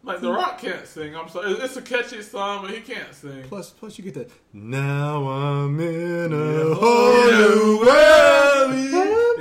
Like 0.03 0.21
The 0.21 0.31
Rock 0.31 0.59
can't 0.61 0.85
sing. 0.85 1.15
I'm 1.15 1.27
sorry. 1.29 1.51
It's 1.53 1.77
a 1.77 1.81
catchy 1.81 2.21
song, 2.21 2.61
but 2.63 2.71
he 2.71 2.81
can't 2.81 3.11
sing. 3.13 3.41
Plus, 3.43 3.71
plus 3.71 3.97
you 3.97 4.03
get 4.03 4.13
that. 4.15 4.29
Now 4.53 5.27
I'm 5.27 5.79
in 5.79 6.31
a 6.31 6.37
Yeah. 6.69 6.73
whole 6.75 7.27
Yeah. 7.27 7.37
new 7.39 7.77
world. 7.79 8.71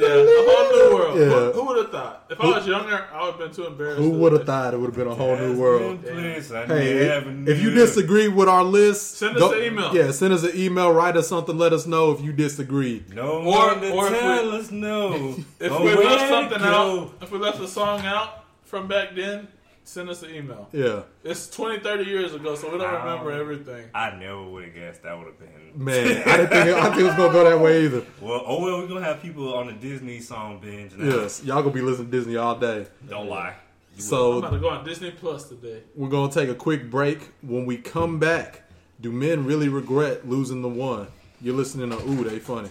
Yeah, 0.01 0.09
a 0.09 0.43
whole 0.49 0.71
new 0.73 0.95
world. 0.97 1.19
Yeah. 1.19 1.25
Who, 1.29 1.53
who 1.53 1.65
would 1.67 1.70
have 1.70 1.70
thought? 1.70 1.70
If 2.41 2.45
I 2.55 2.59
was 2.59 2.67
younger, 2.67 3.07
I 3.13 3.23
would 3.25 3.31
have 3.33 3.39
been 3.39 3.53
too 3.53 3.67
embarrassed. 3.67 3.99
Who 3.99 4.13
to 4.13 4.19
would 4.19 4.33
have 4.33 4.47
thought 4.47 4.73
it 4.75 4.79
would 4.81 4.87
have 4.87 4.97
been 4.97 5.07
a 5.09 5.15
whole 5.15 5.37
new 5.37 5.59
world? 5.59 6.03
Place 6.03 6.49
Hey, 6.49 6.99
if, 7.07 7.49
if 7.49 7.63
you 7.63 7.71
disagree 7.71 8.29
with 8.29 8.49
our 8.49 8.65
list, 8.65 9.19
Send 9.19 9.37
us 9.37 9.53
an 9.53 9.63
email. 9.63 9.95
Yeah, 9.95 10.11
send 10.11 10.33
us 10.33 10.43
an 10.45 10.53
email. 10.55 10.91
Write 10.93 11.17
us 11.17 11.29
something. 11.29 11.59
Let 11.59 11.73
us 11.73 11.87
know 11.87 12.13
if 12.13 12.21
you 12.23 12.33
disagree. 12.33 13.05
no 13.15 13.43
Or- 13.43 13.45
one 13.45 13.81
to 13.83 13.91
or 13.93 14.07
if 14.07 14.13
we- 14.53 14.59
us 14.59 14.71
no. 14.71 15.35
If 15.61 15.71
Oh, 15.73 15.85
we 15.85 15.95
left 15.95 16.29
something 16.29 16.59
go? 16.59 16.65
out, 17.03 17.13
if 17.23 17.31
we 17.31 17.39
left 17.39 17.61
a 17.61 17.69
song 17.69 18.01
out 18.07 18.45
from 18.65 18.87
back 18.89 19.15
then, 19.15 19.47
send 19.85 20.09
us 20.09 20.23
an 20.23 20.35
email. 20.35 20.69
Yeah, 20.73 21.03
It's 21.25 21.49
20, 21.51 21.81
30 21.81 22.05
years 22.05 22.35
ago, 22.35 22.55
so 22.55 22.71
we 22.71 22.79
don't 22.79 22.93
Wow. 22.93 23.05
remember 23.05 23.33
everything. 23.33 23.87
I 23.95 24.11
never 24.17 24.43
would 24.45 24.65
have 24.65 24.75
guessed 24.75 25.03
that 25.03 25.17
would 25.19 25.27
have 25.27 25.39
been. 25.39 25.85
man, 25.85 26.07
I 26.29 26.37
didn't 26.37 26.49
think 26.51 26.67
it, 26.69 26.75
I 26.75 26.81
didn't 26.83 26.83
think 26.91 27.01
it 27.01 27.05
was 27.05 27.15
gonna 27.17 27.33
go 27.33 27.45
that 27.51 27.59
way 27.61 27.85
either. 27.85 28.03
Well, 28.21 28.43
oh 28.47 28.63
well, 28.63 28.79
we're 28.81 28.89
gonna 28.89 29.05
have 29.05 29.21
people 29.23 29.55
on 29.55 29.67
the 29.67 29.73
Disney 29.73 30.21
song 30.21 30.59
binge 30.61 30.93
now. 30.97 31.17
Yes, 31.23 31.43
y'all 31.45 31.63
gonna 31.63 31.75
be 31.75 31.81
listening 31.81 32.11
to 32.11 32.17
Disney 32.17 32.37
all 32.37 32.57
day. 32.59 32.87
Don't 33.09 33.29
lie. 33.29 33.55
So, 33.99 33.99
I'm 33.99 34.03
So 34.03 34.39
about 34.39 34.53
to 34.53 34.59
go 34.59 34.69
on 34.71 34.85
Disney 34.85 35.11
Plus 35.11 35.49
today. 35.49 35.83
we're 35.97 36.09
gonna 36.09 36.33
take 36.33 36.49
a 36.49 36.55
quick 36.55 36.91
break. 36.91 37.31
When 37.43 37.67
we 37.67 37.77
come 37.77 38.19
back, 38.19 38.63
do 39.01 39.11
men 39.11 39.45
really 39.45 39.69
regret 39.69 40.29
losing 40.29 40.63
the 40.63 40.69
one? 40.69 41.09
You're 41.43 41.57
listening 41.57 41.91
to 41.91 41.97
Ooh, 42.09 42.23
they 42.25 42.39
funny. 42.39 42.71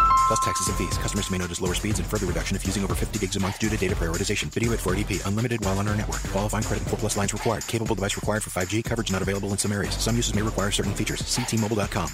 Plus 0.31 0.45
taxes 0.45 0.69
and 0.69 0.77
fees. 0.77 0.97
Customers 0.97 1.29
may 1.29 1.37
notice 1.37 1.59
lower 1.59 1.73
speeds 1.73 1.99
and 1.99 2.07
further 2.07 2.25
reduction 2.25 2.55
if 2.55 2.65
using 2.65 2.85
over 2.85 2.95
50 2.95 3.19
gigs 3.19 3.35
a 3.35 3.39
month 3.41 3.59
due 3.59 3.67
to 3.67 3.75
data 3.75 3.93
prioritization. 3.93 4.45
Video 4.45 4.71
at 4.71 4.79
480p. 4.79 5.25
Unlimited 5.25 5.59
while 5.65 5.77
on 5.77 5.89
our 5.89 5.95
network. 5.97 6.23
Qualifying 6.31 6.63
credit 6.63 6.83
and 6.83 6.89
4 6.89 6.99
plus 6.99 7.17
lines 7.17 7.33
required. 7.33 7.67
Capable 7.67 7.95
device 7.95 8.15
required 8.15 8.41
for 8.41 8.49
5G. 8.49 8.81
Coverage 8.85 9.11
not 9.11 9.21
available 9.21 9.49
in 9.49 9.57
some 9.57 9.73
areas. 9.73 9.93
Some 9.95 10.15
uses 10.15 10.33
may 10.33 10.41
require 10.41 10.71
certain 10.71 10.93
features. 10.93 11.19
See 11.27 11.43
T-Mobile.com. 11.43 12.07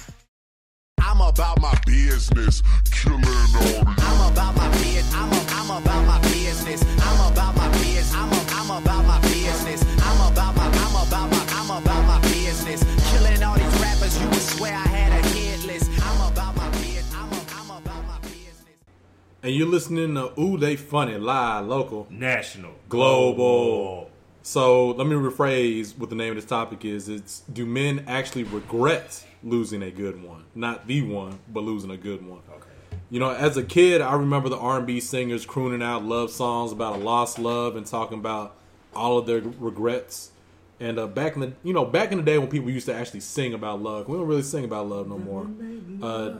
I'm 1.00 1.20
about 1.20 1.60
my 1.60 1.78
business, 1.86 2.60
killing 2.90 3.22
all 3.22 3.62
these. 3.62 3.84
I'm 3.86 4.32
about 4.32 4.56
my 4.56 4.68
biz. 4.82 5.14
I'm, 5.14 5.32
a, 5.32 5.38
I'm 5.54 5.70
about 5.80 6.04
my 6.04 6.20
business. 6.22 6.82
I'm 6.82 7.32
about 7.32 7.54
my 7.54 7.70
biz. 7.78 8.12
I'm, 8.16 8.32
a, 8.32 8.42
I'm 8.50 8.82
about 8.82 9.06
my 9.06 9.20
business. 9.30 9.84
I'm 10.02 10.32
about 10.32 10.56
my. 10.56 10.66
I'm 10.66 11.06
about 11.06 11.30
my. 11.30 11.46
I'm 11.54 11.70
about 11.70 12.04
my 12.04 12.20
business. 12.22 12.82
Killing 13.12 13.44
all 13.44 13.54
these 13.54 13.80
rappers. 13.80 14.20
You 14.20 14.28
would 14.28 14.42
swear 14.42 14.74
I 14.74 14.88
had 14.88 15.24
a 15.24 15.27
And 19.42 19.54
you're 19.54 19.68
listening 19.68 20.14
to 20.14 20.38
Ooh, 20.40 20.58
they 20.58 20.74
funny 20.74 21.16
live, 21.16 21.66
local, 21.66 22.08
national, 22.10 22.72
global. 22.88 24.10
So 24.42 24.90
let 24.90 25.06
me 25.06 25.14
rephrase 25.14 25.96
what 25.96 26.10
the 26.10 26.16
name 26.16 26.30
of 26.30 26.36
this 26.36 26.44
topic 26.44 26.84
is. 26.84 27.08
It's 27.08 27.40
do 27.40 27.64
men 27.64 28.04
actually 28.08 28.44
regret 28.44 29.24
losing 29.44 29.82
a 29.82 29.90
good 29.92 30.22
one? 30.22 30.44
Not 30.56 30.88
the 30.88 31.02
one, 31.02 31.38
but 31.52 31.62
losing 31.62 31.90
a 31.90 31.96
good 31.96 32.26
one. 32.26 32.40
Okay. 32.50 32.66
You 33.10 33.20
know, 33.20 33.30
as 33.30 33.56
a 33.56 33.62
kid, 33.62 34.00
I 34.00 34.14
remember 34.14 34.48
the 34.48 34.58
R&B 34.58 35.00
singers 35.00 35.46
crooning 35.46 35.82
out 35.82 36.02
love 36.02 36.30
songs 36.30 36.72
about 36.72 36.96
a 36.96 36.98
lost 36.98 37.38
love 37.38 37.76
and 37.76 37.86
talking 37.86 38.18
about 38.18 38.56
all 38.94 39.18
of 39.18 39.26
their 39.26 39.40
regrets. 39.40 40.32
And 40.80 40.98
uh, 40.98 41.06
back 41.06 41.34
in 41.34 41.40
the 41.40 41.52
you 41.62 41.72
know 41.72 41.84
back 41.84 42.10
in 42.10 42.18
the 42.18 42.24
day 42.24 42.38
when 42.38 42.48
people 42.48 42.70
used 42.70 42.86
to 42.86 42.94
actually 42.94 43.20
sing 43.20 43.54
about 43.54 43.82
love, 43.82 44.08
we 44.08 44.16
don't 44.16 44.26
really 44.26 44.42
sing 44.42 44.64
about 44.64 44.88
love 44.88 45.08
no 45.08 45.18
more. 45.18 45.46
Uh, 46.02 46.38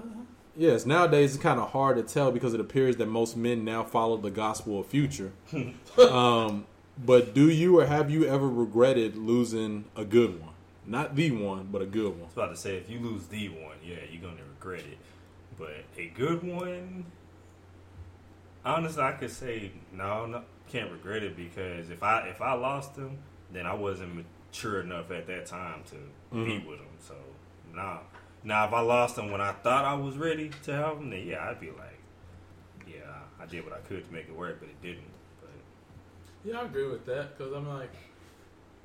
yes, 0.59 0.85
nowadays 0.85 1.35
it's 1.35 1.43
kind 1.43 1.59
of 1.59 1.71
hard 1.71 1.97
to 1.97 2.03
tell 2.03 2.31
because 2.31 2.53
it 2.53 2.61
appears 2.61 2.97
that 2.97 3.07
most 3.07 3.37
men 3.37 3.65
now 3.65 3.83
follow 3.85 4.19
the 4.19 4.31
gospel 4.31 4.81
of 4.81 4.87
future. 4.89 5.33
um, 6.11 6.67
but 7.03 7.33
do 7.33 7.49
you 7.49 7.79
or 7.79 7.87
have 7.87 8.11
you 8.11 8.27
ever 8.27 8.47
regretted 8.49 9.17
losing 9.17 9.85
a 9.97 10.05
good 10.05 10.39
one? 10.41 10.51
Not 10.85 11.15
the 11.15 11.31
one, 11.31 11.69
but 11.71 11.81
a 11.81 11.87
good 11.87 12.11
one. 12.13 12.23
I 12.23 12.25
was 12.25 12.33
about 12.35 12.49
to 12.51 12.57
say, 12.57 12.77
if 12.77 12.91
you 12.91 12.99
lose 12.99 13.27
the 13.29 13.49
one, 13.51 13.77
yeah, 13.85 13.97
you're 14.11 14.23
gonna 14.23 14.43
regret 14.59 14.81
it. 14.81 14.99
But 15.59 15.85
a 15.97 16.09
good 16.09 16.43
one, 16.43 17.05
honestly, 18.65 19.03
I 19.03 19.13
could 19.13 19.31
say 19.31 19.73
no, 19.93 20.27
no, 20.27 20.43
can't 20.69 20.91
regret 20.91 21.23
it 21.23 21.37
because 21.37 21.91
if 21.91 22.03
I 22.03 22.29
if 22.29 22.41
I 22.41 22.53
lost 22.55 22.97
them, 22.97 23.19
then 23.53 23.67
I 23.67 23.75
wasn't 23.75 24.15
mature 24.51 24.81
enough 24.81 25.11
at 25.11 25.27
that 25.27 25.47
time 25.47 25.83
to 25.91 25.95
be 26.37 26.53
Mhm. 26.59 26.67
with 26.69 26.79
them. 26.79 26.89
So 27.01 27.15
nah. 27.75 27.99
Now 28.49 28.67
if 28.67 28.73
I 28.73 28.81
lost 28.81 29.15
them 29.17 29.31
when 29.31 29.43
I 29.43 29.53
thought 29.53 29.85
I 29.85 29.93
was 29.93 30.17
ready 30.17 30.51
to 30.65 30.73
have 30.73 30.97
them, 30.97 31.11
then 31.11 31.27
yeah, 31.27 31.47
I'd 31.47 31.61
be 31.61 31.67
like, 31.67 31.99
yeah, 32.87 33.03
I 33.39 33.45
did 33.45 33.63
what 33.63 33.75
I 33.75 33.81
could 33.81 34.07
to 34.07 34.13
make 34.13 34.25
it 34.27 34.35
work, 34.35 34.57
but 34.59 34.71
it 34.71 34.81
didn't. 34.81 35.05
But 35.43 35.51
Yeah, 36.51 36.61
I 36.61 36.65
agree 36.65 36.89
with 36.89 37.05
that 37.05 37.37
because 37.37 37.53
I'm 37.53 37.69
like, 37.69 37.91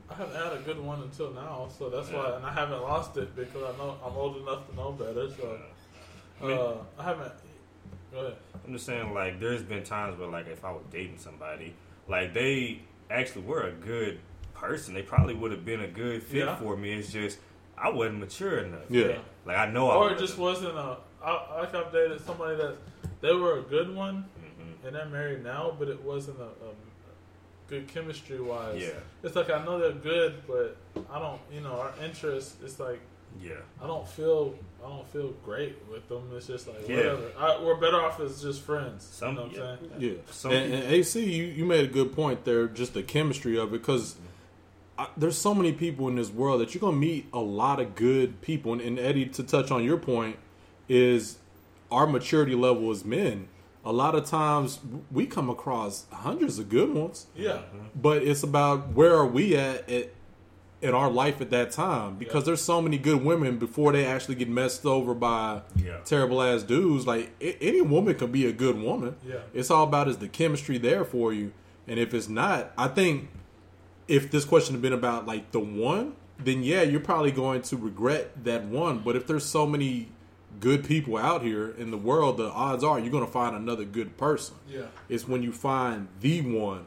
I 0.09 0.15
haven't 0.15 0.35
had 0.35 0.51
a 0.51 0.59
good 0.65 0.81
one 0.81 1.01
until 1.03 1.31
now, 1.31 1.69
so 1.79 1.89
that's 1.89 2.09
why, 2.09 2.35
and 2.35 2.45
I 2.45 2.51
haven't 2.51 2.81
lost 2.81 3.15
it 3.15 3.33
because 3.37 3.63
I 3.63 3.77
know 3.77 3.95
I'm 4.05 4.17
old 4.17 4.35
enough 4.35 4.69
to 4.69 4.75
know 4.75 4.91
better. 4.91 5.29
So 5.31 5.57
I 6.41 6.45
mean- 6.45 6.57
uh, 6.57 6.73
I 6.99 7.03
haven't. 7.05 7.31
Go 8.11 8.19
ahead. 8.19 8.35
I'm 8.67 8.73
just 8.73 8.85
saying, 8.85 9.13
like, 9.13 9.39
there's 9.39 9.63
been 9.63 9.83
times 9.85 10.19
where, 10.19 10.27
like, 10.27 10.47
if 10.47 10.65
I 10.65 10.71
was 10.73 10.83
dating 10.91 11.19
somebody, 11.19 11.73
like, 12.09 12.33
they 12.33 12.81
actually 13.09 13.43
were 13.43 13.61
a 13.63 13.71
good 13.71 14.19
person. 14.53 14.93
They 14.93 15.01
probably 15.03 15.33
would 15.35 15.51
have 15.51 15.63
been 15.63 15.79
a 15.79 15.87
good 15.87 16.21
fit 16.21 16.45
Yeah. 16.45 16.55
for 16.57 16.75
me. 16.75 16.93
It's 16.93 17.11
just 17.13 17.39
I 17.77 17.89
wasn't 17.89 18.19
mature 18.19 18.59
enough. 18.59 18.81
Yeah. 18.89 19.17
Like, 19.45 19.57
I 19.57 19.65
know 19.71 19.89
I 19.89 19.95
or 19.95 20.11
it 20.11 20.19
just 20.19 20.37
wasn't 20.37 20.77
a. 20.77 20.97
I, 21.23 21.59
like 21.61 21.73
I've 21.73 21.91
dated 21.91 22.23
somebody 22.25 22.55
that 22.57 22.75
they 23.21 23.33
were 23.33 23.59
a 23.59 23.61
good 23.61 23.93
one, 23.95 24.25
Mm-hmm. 24.39 24.87
and 24.87 24.95
they're 24.95 25.05
married 25.05 25.43
now, 25.43 25.75
but 25.79 25.87
it 25.87 26.01
wasn't 26.03 26.39
a, 26.39 26.43
a 26.43 26.73
good 27.67 27.87
chemistry 27.87 28.39
wise. 28.41 28.81
Yeah. 28.81 28.89
it's 29.23 29.35
like 29.35 29.49
I 29.49 29.63
know 29.65 29.79
they're 29.79 29.91
good, 29.91 30.35
but 30.47 30.77
I 31.11 31.19
don't. 31.19 31.39
You 31.51 31.61
know, 31.61 31.79
our 31.79 31.93
interest. 32.03 32.55
It's 32.63 32.79
like 32.79 32.99
Yeah. 33.41 33.53
I 33.81 33.87
don't 33.87 34.07
feel. 34.07 34.55
I 34.85 34.89
don't 34.89 35.07
feel 35.07 35.29
great 35.45 35.77
with 35.89 36.07
them. 36.09 36.29
It's 36.35 36.47
just 36.47 36.67
like 36.67 36.87
Yeah. 36.87 36.97
whatever. 36.97 37.31
I, 37.39 37.61
we're 37.63 37.75
better 37.77 38.01
off 38.01 38.19
as 38.19 38.41
just 38.41 38.61
friends. 38.61 39.03
Some- 39.05 39.29
you 39.29 39.35
know 39.35 39.43
what 39.47 39.53
yeah. 39.55 39.63
I'm 39.63 39.77
saying? 39.79 40.01
Yeah, 40.01 40.21
Some 40.31 40.51
and, 40.51 40.73
and 40.73 40.83
AC, 40.83 41.23
you, 41.23 41.45
you 41.45 41.65
made 41.65 41.85
a 41.85 41.91
good 41.91 42.11
point 42.13 42.43
there. 42.43 42.67
Just 42.67 42.93
the 42.93 43.01
chemistry 43.03 43.57
of 43.57 43.69
it, 43.69 43.71
because 43.71 44.15
there's 45.17 45.37
so 45.37 45.53
many 45.55 45.71
people 45.73 46.07
in 46.07 46.15
this 46.15 46.29
world 46.29 46.61
that 46.61 46.73
you're 46.73 46.81
gonna 46.81 46.97
meet 46.97 47.27
a 47.33 47.39
lot 47.39 47.79
of 47.79 47.95
good 47.95 48.41
people. 48.41 48.73
And, 48.73 48.81
and 48.81 48.99
Eddie, 48.99 49.25
to 49.27 49.43
touch 49.43 49.71
on 49.71 49.83
your 49.83 49.97
point, 49.97 50.37
is 50.87 51.37
our 51.91 52.05
maturity 52.07 52.55
level 52.55 52.91
as 52.91 53.03
men. 53.05 53.47
A 53.85 53.91
lot 53.91 54.15
of 54.15 54.25
times 54.25 54.79
we 55.11 55.25
come 55.25 55.49
across 55.49 56.05
hundreds 56.11 56.57
of 56.59 56.69
good 56.69 56.93
ones. 56.93 57.27
Yeah. 57.35 57.51
Mm-hmm. 57.51 57.77
but 58.01 58.23
it's 58.23 58.43
about 58.43 58.89
where 58.93 59.13
are 59.15 59.25
we 59.27 59.55
at, 59.55 59.89
at 59.89 60.09
in 60.81 60.93
our 60.93 61.09
life 61.09 61.39
at 61.39 61.49
that 61.49 61.71
time 61.71 62.15
because 62.17 62.43
there's 62.45 62.61
so 62.61 62.81
many 62.81 62.97
good 62.97 63.23
women 63.23 63.57
before 63.57 63.93
they 63.93 64.05
actually 64.05 64.35
get 64.35 64.49
messed 64.49 64.85
over 64.85 65.13
by 65.13 65.61
Yeah. 65.81 65.99
terrible 66.03 66.41
ass 66.41 66.63
dudes. 66.63 67.07
Like 67.07 67.31
a- 67.41 67.57
any 67.63 67.79
woman 67.81 68.15
can 68.15 68.31
be 68.33 68.45
a 68.45 68.51
good 68.51 68.77
woman. 68.77 69.15
Yeah. 69.25 69.35
It's 69.53 69.71
all 69.71 69.85
about 69.85 70.07
is 70.09 70.17
the 70.17 70.27
chemistry 70.27 70.77
there 70.77 71.05
for 71.05 71.31
you, 71.33 71.53
and 71.87 71.99
if 71.99 72.13
it's 72.13 72.27
not, 72.27 72.73
I 72.77 72.89
think 72.89 73.29
if 74.07 74.31
this 74.31 74.45
question 74.45 74.75
had 74.75 74.81
been 74.81 74.93
about 74.93 75.25
like 75.25 75.51
the 75.51 75.59
one, 75.59 76.15
then 76.39 76.63
yeah, 76.63 76.81
you're 76.81 76.99
probably 76.99 77.31
going 77.31 77.61
to 77.63 77.77
regret 77.77 78.43
that 78.43 78.65
one. 78.65 78.99
But 78.99 79.15
if 79.15 79.27
there's 79.27 79.45
so 79.45 79.65
many 79.65 80.09
good 80.59 80.85
people 80.85 81.17
out 81.17 81.41
here 81.41 81.69
in 81.69 81.91
the 81.91 81.97
world, 81.97 82.37
the 82.37 82.49
odds 82.49 82.83
are 82.83 82.99
you're 82.99 83.11
going 83.11 83.25
to 83.25 83.31
find 83.31 83.55
another 83.55 83.85
good 83.85 84.17
person. 84.17 84.55
Yeah. 84.67 84.85
It's 85.09 85.27
when 85.27 85.43
you 85.43 85.51
find 85.51 86.07
the 86.21 86.41
one 86.41 86.85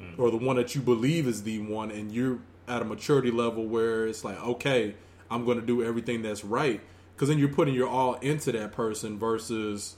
mm. 0.00 0.18
or 0.18 0.30
the 0.30 0.36
one 0.36 0.56
that 0.56 0.74
you 0.74 0.80
believe 0.80 1.26
is 1.26 1.42
the 1.42 1.58
one 1.60 1.90
and 1.90 2.12
you're 2.12 2.38
at 2.68 2.82
a 2.82 2.84
maturity 2.84 3.30
level 3.30 3.64
where 3.64 4.06
it's 4.06 4.24
like, 4.24 4.42
okay, 4.42 4.94
I'm 5.30 5.44
going 5.44 5.60
to 5.60 5.66
do 5.66 5.84
everything 5.84 6.22
that's 6.22 6.44
right. 6.44 6.80
Because 7.14 7.28
then 7.28 7.38
you're 7.38 7.48
putting 7.48 7.74
your 7.74 7.88
all 7.88 8.14
into 8.14 8.52
that 8.52 8.72
person 8.72 9.18
versus, 9.18 9.96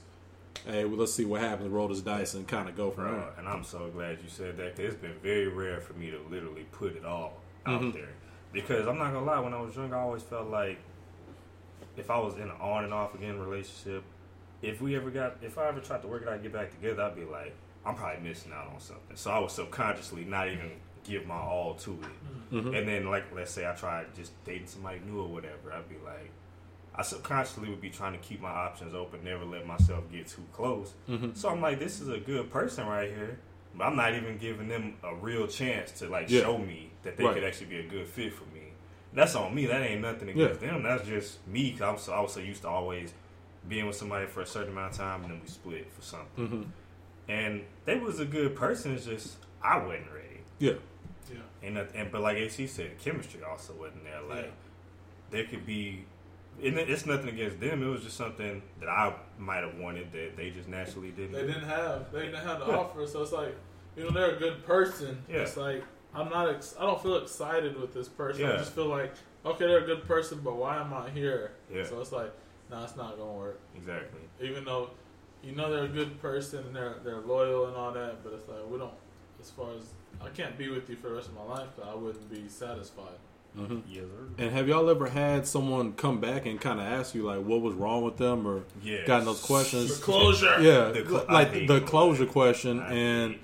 hey, 0.65 0.85
well, 0.85 0.97
let's 0.99 1.13
see 1.13 1.25
what 1.25 1.41
happens, 1.41 1.69
roll 1.69 1.87
this 1.87 2.01
dice 2.01 2.33
and 2.33 2.47
kind 2.47 2.67
of 2.69 2.75
go 2.75 2.91
from 2.91 3.05
Bro, 3.05 3.13
there. 3.19 3.33
and 3.37 3.47
I'm 3.47 3.63
so 3.63 3.87
glad 3.89 4.19
you 4.23 4.29
said 4.29 4.57
that 4.57 4.75
'cause 4.75 4.85
it's 4.85 4.95
been 4.95 5.13
very 5.23 5.47
rare 5.47 5.79
for 5.79 5.93
me 5.93 6.11
to 6.11 6.19
literally 6.29 6.65
put 6.71 6.95
it 6.95 7.05
all 7.05 7.41
out 7.65 7.81
Mhm. 7.81 7.93
there. 7.93 8.09
Because 8.51 8.87
I'm 8.87 8.97
not 8.97 9.13
gonna 9.13 9.25
lie, 9.25 9.39
when 9.39 9.53
I 9.53 9.61
was 9.61 9.75
young, 9.75 9.93
I 9.93 9.99
always 9.99 10.23
felt 10.23 10.47
like 10.49 10.79
if 11.97 12.09
I 12.09 12.17
was 12.17 12.35
in 12.35 12.43
an 12.43 12.51
on 12.59 12.83
and 12.83 12.93
off 12.93 13.13
again 13.15 13.39
relationship, 13.39 14.03
if 14.61 14.81
we 14.81 14.95
ever 14.95 15.09
got, 15.09 15.37
if 15.41 15.57
I 15.57 15.67
ever 15.67 15.79
tried 15.79 16.01
to 16.01 16.07
work 16.07 16.23
it 16.23 16.27
out 16.27 16.35
and 16.35 16.43
get 16.43 16.53
back 16.53 16.71
together, 16.71 17.03
I'd 17.03 17.15
be 17.15 17.25
like, 17.25 17.53
I'm 17.85 17.95
probably 17.95 18.21
missing 18.27 18.51
out 18.51 18.67
on 18.67 18.79
something. 18.79 19.15
So 19.15 19.31
I 19.31 19.39
was 19.39 19.53
subconsciously 19.53 20.25
not 20.25 20.47
even 20.49 20.71
give 21.05 21.25
my 21.25 21.35
all 21.37 21.75
to 21.75 21.91
it. 21.93 22.53
Mhm. 22.55 22.77
And 22.77 22.87
then, 22.87 23.05
like, 23.09 23.23
let's 23.33 23.51
say 23.51 23.67
I 23.69 23.73
tried 23.73 24.13
just 24.15 24.31
dating 24.43 24.67
somebody 24.67 24.99
new 24.99 25.21
or 25.21 25.27
whatever, 25.29 25.71
I'd 25.71 25.87
be 25.87 25.95
like, 26.03 26.29
I 26.99 27.01
subconsciously 27.01 27.69
would 27.69 27.79
be 27.79 27.89
trying 27.89 28.11
to 28.11 28.19
keep 28.19 28.41
my 28.41 28.49
options 28.51 28.93
open, 28.93 29.23
never 29.23 29.45
let 29.45 29.65
myself 29.65 30.03
get 30.11 30.27
too 30.27 30.43
close. 30.51 30.93
Mhm. 31.07 31.33
So 31.35 31.47
I'm 31.47 31.61
like, 31.61 31.79
this 31.79 32.01
is 32.01 32.09
a 32.09 32.17
good 32.19 32.51
person 32.51 32.85
right 32.85 33.09
here. 33.09 33.39
But 33.73 33.85
I'm 33.85 33.95
not 33.95 34.13
even 34.15 34.37
giving 34.37 34.67
them 34.67 34.95
a 35.01 35.15
real 35.15 35.47
chance 35.47 35.91
to 35.99 36.09
like 36.09 36.29
Yeah. 36.29 36.41
show 36.41 36.57
me 36.57 36.91
that 37.03 37.15
they 37.15 37.23
Right. 37.23 37.35
could 37.35 37.43
actually 37.45 37.67
be 37.67 37.79
a 37.79 37.83
good 37.87 38.05
fit 38.05 38.33
for 38.33 38.43
me. 38.53 38.73
That's 39.13 39.33
on 39.35 39.55
me. 39.55 39.65
That 39.67 39.81
ain't 39.81 40.01
nothing 40.01 40.27
against 40.27 40.59
them. 40.59 40.83
That's 40.83 41.07
just 41.07 41.47
me. 41.47 41.71
Cause 41.71 41.81
I'm 41.81 41.97
so, 41.97 42.11
I 42.13 42.19
was 42.19 42.33
so 42.33 42.41
used 42.41 42.63
to 42.63 42.67
always 42.67 43.13
being 43.69 43.87
with 43.87 43.95
somebody 43.95 44.25
for 44.27 44.41
a 44.41 44.45
certain 44.45 44.73
amount 44.73 44.91
of 44.91 44.97
time, 44.97 45.21
and 45.23 45.31
then 45.31 45.39
we 45.41 45.47
split 45.47 45.89
for 45.93 46.01
something. 46.01 46.47
Mhm. 46.49 46.65
And 47.29 47.63
they 47.85 47.97
was 47.97 48.19
a 48.19 48.25
good 48.25 48.55
person. 48.57 48.93
It's 48.93 49.05
just 49.05 49.37
I 49.63 49.77
wasn't 49.77 50.11
ready. 50.13 50.41
Yeah. 50.57 50.73
Yeah. 51.31 51.37
And 51.63 51.77
and 51.77 52.11
but 52.11 52.19
like 52.21 52.35
AC 52.37 52.67
said, 52.67 52.97
chemistry 52.99 53.41
also 53.43 53.71
wasn't 53.73 54.03
there. 54.03 54.21
Like 54.21 54.45
Yeah. 54.45 54.51
there 55.29 55.45
could 55.45 55.65
be. 55.65 56.05
It- 56.61 56.89
it's 56.89 57.05
nothing 57.05 57.29
against 57.29 57.59
them. 57.59 57.81
It 57.83 57.87
was 57.87 58.03
just 58.03 58.17
something 58.17 58.61
that 58.79 58.89
I 58.89 59.13
might 59.37 59.63
have 59.63 59.77
wanted 59.77 60.11
that 60.11 60.35
they 60.37 60.49
just 60.49 60.67
naturally 60.67 61.11
didn't. 61.11 61.31
They 61.33 61.45
didn't 61.47 61.63
have. 61.63 62.11
They 62.11 62.21
didn't 62.25 62.43
have 62.45 62.59
the 62.59 62.67
Yeah. 62.67 62.77
offer. 62.77 63.05
So 63.07 63.21
it's 63.21 63.31
like, 63.31 63.55
you 63.95 64.03
know, 64.03 64.09
they're 64.11 64.35
a 64.35 64.39
good 64.39 64.65
person. 64.65 65.23
Yeah. 65.29 65.37
It's 65.41 65.57
like 65.57 65.83
I'm 66.13 66.29
not. 66.29 66.49
Ex- 66.49 66.75
I 66.79 66.83
don't 66.87 67.01
feel 67.01 67.17
excited 67.17 67.79
with 67.79 67.93
this 67.93 68.07
person. 68.07 68.43
I 68.45 68.57
just 68.57 68.73
feel 68.73 68.87
like, 68.87 69.13
okay, 69.45 69.67
they're 69.67 69.83
a 69.83 69.85
good 69.85 70.05
person, 70.05 70.41
but 70.43 70.55
why 70.55 70.77
am 70.81 70.91
I 70.93 71.09
here? 71.11 71.51
Yeah. 71.71 71.83
So 71.85 72.01
it's 72.01 72.11
like, 72.11 72.31
no, 72.71 72.83
it's 72.83 72.95
not 72.95 73.15
gonna 73.17 73.31
work. 73.31 73.59
Exactly. 73.75 74.21
Even 74.41 74.65
though, 74.65 74.89
you 75.43 75.51
know, 75.51 75.71
they're 75.71 75.83
a 75.85 75.87
good 75.87 76.19
person 76.21 76.65
and 76.65 76.75
they're 76.75 76.95
they're 77.03 77.19
loyal 77.21 77.67
and 77.67 77.75
all 77.75 77.91
that, 77.91 78.23
but 78.23 78.33
it's 78.33 78.47
like 78.47 78.67
we 78.69 78.77
don't. 78.79 78.93
As 79.39 79.51
far 79.51 79.71
as 79.77 79.93
I 80.21 80.29
can't 80.29 80.57
be 80.57 80.67
with 80.69 80.89
you 80.89 80.95
for 80.97 81.09
the 81.09 81.15
rest 81.15 81.27
of 81.29 81.35
my 81.35 81.43
life, 81.43 81.69
I 81.81 81.93
wouldn't 81.95 82.29
be 82.29 82.49
satisfied. 82.49 83.17
Mhm. 83.57 83.81
Yes, 83.91 84.03
And 84.37 84.51
have 84.51 84.67
y'all 84.67 84.89
ever 84.89 85.07
had 85.09 85.45
someone 85.47 85.93
come 85.93 86.19
back 86.19 86.45
and 86.45 86.61
kind 86.61 86.79
of 86.79 86.85
ask 86.85 87.13
you 87.15 87.23
like 87.23 87.43
what 87.43 87.61
was 87.61 87.73
wrong 87.73 88.03
with 88.03 88.17
them 88.17 88.47
or 88.47 88.61
Yes. 88.83 89.07
gotten 89.07 89.25
those 89.25 89.41
questions? 89.41 89.97
The 89.99 90.03
closure. 90.03 90.55
Yeah, 90.61 90.91
The 90.91 91.05
cl- 91.07 91.25
like 91.29 91.51
the 91.53 91.65
closure. 91.65 91.85
closure 91.85 92.25
question, 92.25 92.79
and 92.79 93.35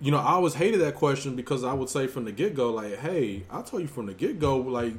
you 0.00 0.10
know 0.10 0.18
I 0.18 0.32
always 0.32 0.54
hated 0.54 0.80
that 0.82 0.94
question 0.94 1.34
because 1.34 1.64
I 1.64 1.72
would 1.72 1.88
say 1.88 2.06
from 2.06 2.24
the 2.24 2.32
get 2.32 2.54
go 2.54 2.70
like, 2.72 2.98
hey, 2.98 3.44
I 3.50 3.62
told 3.62 3.82
you 3.82 3.88
from 3.88 4.06
the 4.06 4.14
get 4.14 4.38
go 4.38 4.58
like 4.58 4.92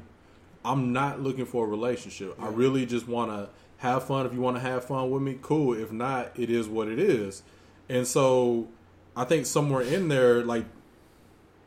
I'm 0.66 0.92
not 0.92 1.22
looking 1.22 1.46
for 1.46 1.66
a 1.66 1.68
relationship. 1.70 2.36
I 2.42 2.48
really 2.50 2.86
just 2.86 3.08
want 3.08 3.32
to 3.32 3.50
have 3.78 4.04
fun. 4.04 4.26
If 4.26 4.34
you 4.34 4.42
want 4.42 4.58
to 4.58 4.62
have 4.62 4.84
fun 4.84 5.10
with 5.10 5.22
me, 5.22 5.38
cool. 5.42 5.74
If 5.74 5.92
not, 5.94 6.32
it 6.36 6.50
is 6.50 6.68
what 6.68 6.90
it 6.90 7.00
is. 7.00 7.44
And 7.88 8.06
so 8.06 8.68
I 9.16 9.24
think 9.24 9.46
somewhere 9.46 9.82
in 9.82 10.10
there, 10.10 10.44
like 10.44 10.66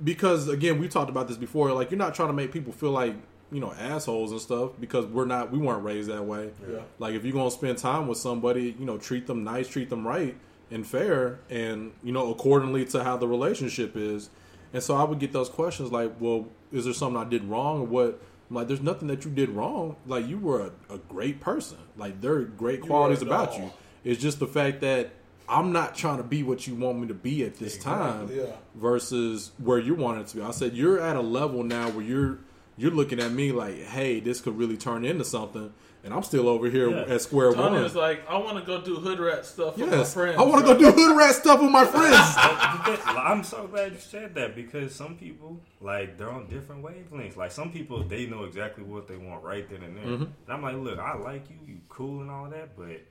because 0.02 0.48
again 0.48 0.78
we 0.78 0.88
talked 0.88 1.10
about 1.10 1.28
this 1.28 1.36
before 1.36 1.72
like 1.72 1.90
you're 1.90 1.98
not 1.98 2.14
trying 2.14 2.28
to 2.28 2.34
make 2.34 2.52
people 2.52 2.72
feel 2.72 2.90
like 2.90 3.14
you 3.50 3.60
know 3.60 3.72
assholes 3.78 4.32
and 4.32 4.40
stuff 4.40 4.70
because 4.80 5.06
we're 5.06 5.26
not 5.26 5.52
we 5.52 5.58
weren't 5.58 5.84
raised 5.84 6.08
that 6.08 6.24
way. 6.24 6.50
Yeah. 6.68 6.80
like 6.98 7.14
if 7.14 7.24
you're 7.24 7.34
gonna 7.34 7.50
spend 7.50 7.78
time 7.78 8.06
with 8.06 8.18
somebody 8.18 8.74
you 8.78 8.84
know 8.84 8.98
treat 8.98 9.26
them 9.26 9.44
nice 9.44 9.68
treat 9.68 9.90
them 9.90 10.06
right 10.06 10.36
and 10.70 10.86
fair 10.86 11.40
and 11.50 11.92
you 12.02 12.12
know 12.12 12.30
accordingly 12.30 12.84
to 12.86 13.04
how 13.04 13.16
the 13.16 13.28
relationship 13.28 13.96
is. 13.96 14.30
And 14.72 14.82
so 14.82 14.96
i 14.96 15.04
would 15.04 15.18
get 15.18 15.32
those 15.32 15.50
questions 15.50 15.92
like 15.92 16.12
well 16.18 16.48
is 16.72 16.86
there 16.86 16.94
something 16.94 17.20
i 17.20 17.28
did 17.28 17.44
wrong 17.44 17.80
or 17.80 17.86
what? 17.86 18.22
I'm 18.48 18.56
like 18.56 18.68
there's 18.68 18.80
nothing 18.80 19.08
that 19.08 19.24
you 19.24 19.30
did 19.30 19.50
wrong. 19.50 19.96
Like 20.06 20.26
you 20.26 20.38
were 20.38 20.72
a, 20.88 20.94
a 20.94 20.98
great 20.98 21.40
person. 21.40 21.78
Like 21.96 22.20
there 22.22 22.32
are 22.34 22.42
great 22.42 22.80
qualities 22.80 23.22
about 23.22 23.50
doll. 23.50 23.60
you. 23.60 23.72
It's 24.04 24.20
just 24.20 24.38
the 24.40 24.46
fact 24.46 24.80
that 24.80 25.10
i'm 25.52 25.72
not 25.72 25.94
trying 25.94 26.16
to 26.16 26.22
be 26.22 26.42
what 26.42 26.66
you 26.66 26.74
want 26.74 26.98
me 26.98 27.06
to 27.08 27.14
be 27.14 27.44
at 27.44 27.58
this 27.58 27.76
time 27.78 28.30
yeah. 28.32 28.44
versus 28.74 29.52
where 29.58 29.78
you 29.78 29.94
want 29.94 30.18
it 30.20 30.26
to 30.28 30.36
be. 30.36 30.42
I 30.42 30.50
said 30.50 30.74
you're 30.74 30.98
at 31.00 31.16
a 31.16 31.20
level 31.20 31.62
now 31.62 31.90
where 31.90 32.04
you're 32.04 32.38
you're 32.78 32.90
looking 32.90 33.20
at 33.20 33.30
me 33.30 33.52
like, 33.52 33.76
hey, 33.82 34.18
this 34.20 34.40
could 34.40 34.56
really 34.56 34.78
turn 34.78 35.04
into 35.04 35.24
something, 35.26 35.72
and 36.02 36.14
I'm 36.14 36.22
still 36.22 36.48
over 36.48 36.70
here 36.70 36.88
Yeah. 36.90 37.14
at 37.14 37.20
square 37.20 37.52
Tony 37.52 37.74
one. 37.74 37.82
was 37.82 37.94
like, 37.94 38.26
I 38.28 38.38
want 38.38 38.56
to 38.58 38.64
go 38.64 38.80
do 38.80 38.94
hood 38.96 39.20
rat 39.20 39.44
stuff 39.44 39.76
with 39.76 39.90
my 39.90 40.02
friends. 40.04 40.38
I 40.38 40.42
want 40.42 40.66
to 40.66 40.72
go 40.72 40.78
do 40.78 40.90
hood 40.90 41.16
rat 41.16 41.34
stuff 41.34 41.60
with 41.60 41.70
my 41.70 41.84
friends. 41.84 42.16
I'm 43.06 43.44
so 43.44 43.66
glad 43.66 43.92
you 43.92 43.98
said 43.98 44.34
that 44.36 44.56
because 44.56 44.94
some 44.94 45.16
people 45.16 45.60
like 45.82 46.16
they're 46.16 46.30
on 46.30 46.48
different 46.48 46.82
wavelengths. 46.82 47.36
Like 47.36 47.52
some 47.52 47.70
people, 47.70 48.02
they 48.02 48.24
know 48.26 48.44
exactly 48.44 48.84
what 48.84 49.06
they 49.06 49.16
want 49.16 49.44
right 49.44 49.68
then 49.68 49.82
and 49.82 49.96
there. 49.96 50.04
Mhm. 50.04 50.22
And 50.22 50.48
I'm 50.48 50.62
like, 50.62 50.76
look, 50.76 50.98
I 50.98 51.14
like 51.18 51.50
you, 51.50 51.56
you 51.66 51.78
cool 51.90 52.22
and 52.22 52.30
all 52.30 52.48
that, 52.48 52.74
but 52.76 53.02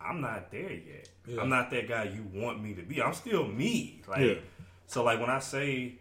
I'm 0.00 0.20
not 0.20 0.50
there 0.50 0.72
yet. 0.72 1.08
Yeah. 1.26 1.40
I'm 1.40 1.48
not 1.48 1.70
that 1.70 1.88
guy 1.88 2.04
you 2.04 2.24
want 2.32 2.62
me 2.62 2.74
to 2.74 2.82
be. 2.82 3.02
I'm 3.02 3.14
still 3.14 3.46
me. 3.46 4.02
Like 4.08 4.20
Yeah. 4.20 4.34
so, 4.86 5.04
like 5.04 5.20
when 5.20 5.30
I 5.30 5.38
say. 5.40 5.98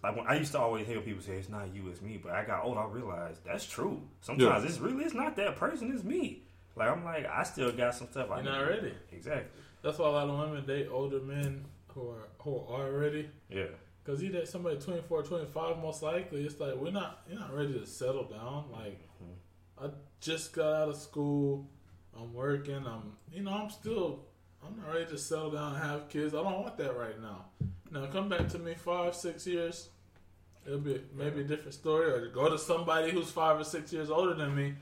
Like 0.00 0.14
when 0.14 0.28
I 0.28 0.38
used 0.38 0.52
to 0.52 0.60
always 0.60 0.86
hear 0.86 1.00
people 1.00 1.20
say 1.20 1.32
it's 1.32 1.48
not 1.48 1.74
you, 1.74 1.88
it's 1.88 2.00
me, 2.00 2.20
but 2.22 2.30
I 2.30 2.44
got 2.44 2.62
old, 2.64 2.78
I 2.78 2.84
realized 2.86 3.44
that's 3.44 3.66
true. 3.66 4.00
Sometimes 4.20 4.62
Yeah. 4.62 4.68
it's 4.68 4.78
really 4.78 5.02
it's 5.02 5.12
not 5.12 5.34
that 5.34 5.56
person, 5.56 5.90
it's 5.92 6.04
me. 6.04 6.44
Like 6.76 6.88
I'm 6.88 7.04
like 7.04 7.26
I 7.26 7.42
still 7.42 7.72
got 7.72 7.96
some 7.96 8.06
stuff 8.08 8.30
I 8.30 8.36
You're 8.36 8.44
need 8.44 8.58
not 8.58 8.68
ready. 8.68 8.94
Exactly. 9.10 9.60
That's 9.82 9.98
why 9.98 10.06
a 10.06 10.10
lot 10.12 10.28
of 10.28 10.38
women 10.38 10.64
date 10.64 10.86
older 10.88 11.18
men 11.18 11.64
who 11.88 12.10
are 12.10 12.28
who 12.38 12.64
are 12.68 12.92
ready. 12.92 13.28
Yeah. 13.50 13.64
Because 14.04 14.22
you 14.22 14.30
date 14.30 14.46
somebody 14.46 14.76
24, 14.78 15.24
25, 15.24 15.78
most 15.82 16.02
likely, 16.02 16.44
it's 16.44 16.60
like 16.60 16.76
we're 16.76 16.92
not 16.92 17.22
you're 17.28 17.40
not 17.40 17.52
ready 17.52 17.72
to 17.72 17.84
settle 17.84 18.22
down. 18.24 18.66
Like 18.70 19.00
mm-hmm. 19.20 19.84
I 19.84 19.90
just 20.20 20.52
got 20.52 20.74
out 20.82 20.88
of 20.90 20.96
school, 20.96 21.68
I'm 22.20 22.32
working, 22.34 22.84
I'm 22.86 23.12
you 23.32 23.42
know 23.42 23.52
I'm 23.52 23.70
still 23.70 24.20
I'm 24.64 24.76
not 24.76 24.92
ready 24.92 25.06
to 25.06 25.18
settle 25.18 25.50
down 25.50 25.74
and 25.74 25.82
have 25.84 26.08
kids. 26.08 26.34
I 26.34 26.42
don't 26.42 26.60
want 26.62 26.76
that 26.78 26.96
right 26.96 27.20
now. 27.20 27.44
Now 27.90 28.06
come 28.06 28.28
back 28.28 28.48
to 28.50 28.58
me 28.58 28.74
five 28.74 29.14
six 29.14 29.46
years, 29.46 29.88
it'll 30.66 30.78
be 30.80 31.00
maybe 31.14 31.40
a 31.40 31.44
different 31.44 31.74
story. 31.74 32.10
Or 32.10 32.28
go 32.28 32.48
to 32.50 32.58
somebody 32.58 33.10
who's 33.10 33.30
five 33.30 33.58
or 33.60 33.64
six 33.64 33.92
years 33.92 34.10
older 34.10 34.34
than 34.34 34.54
me, 34.54 34.74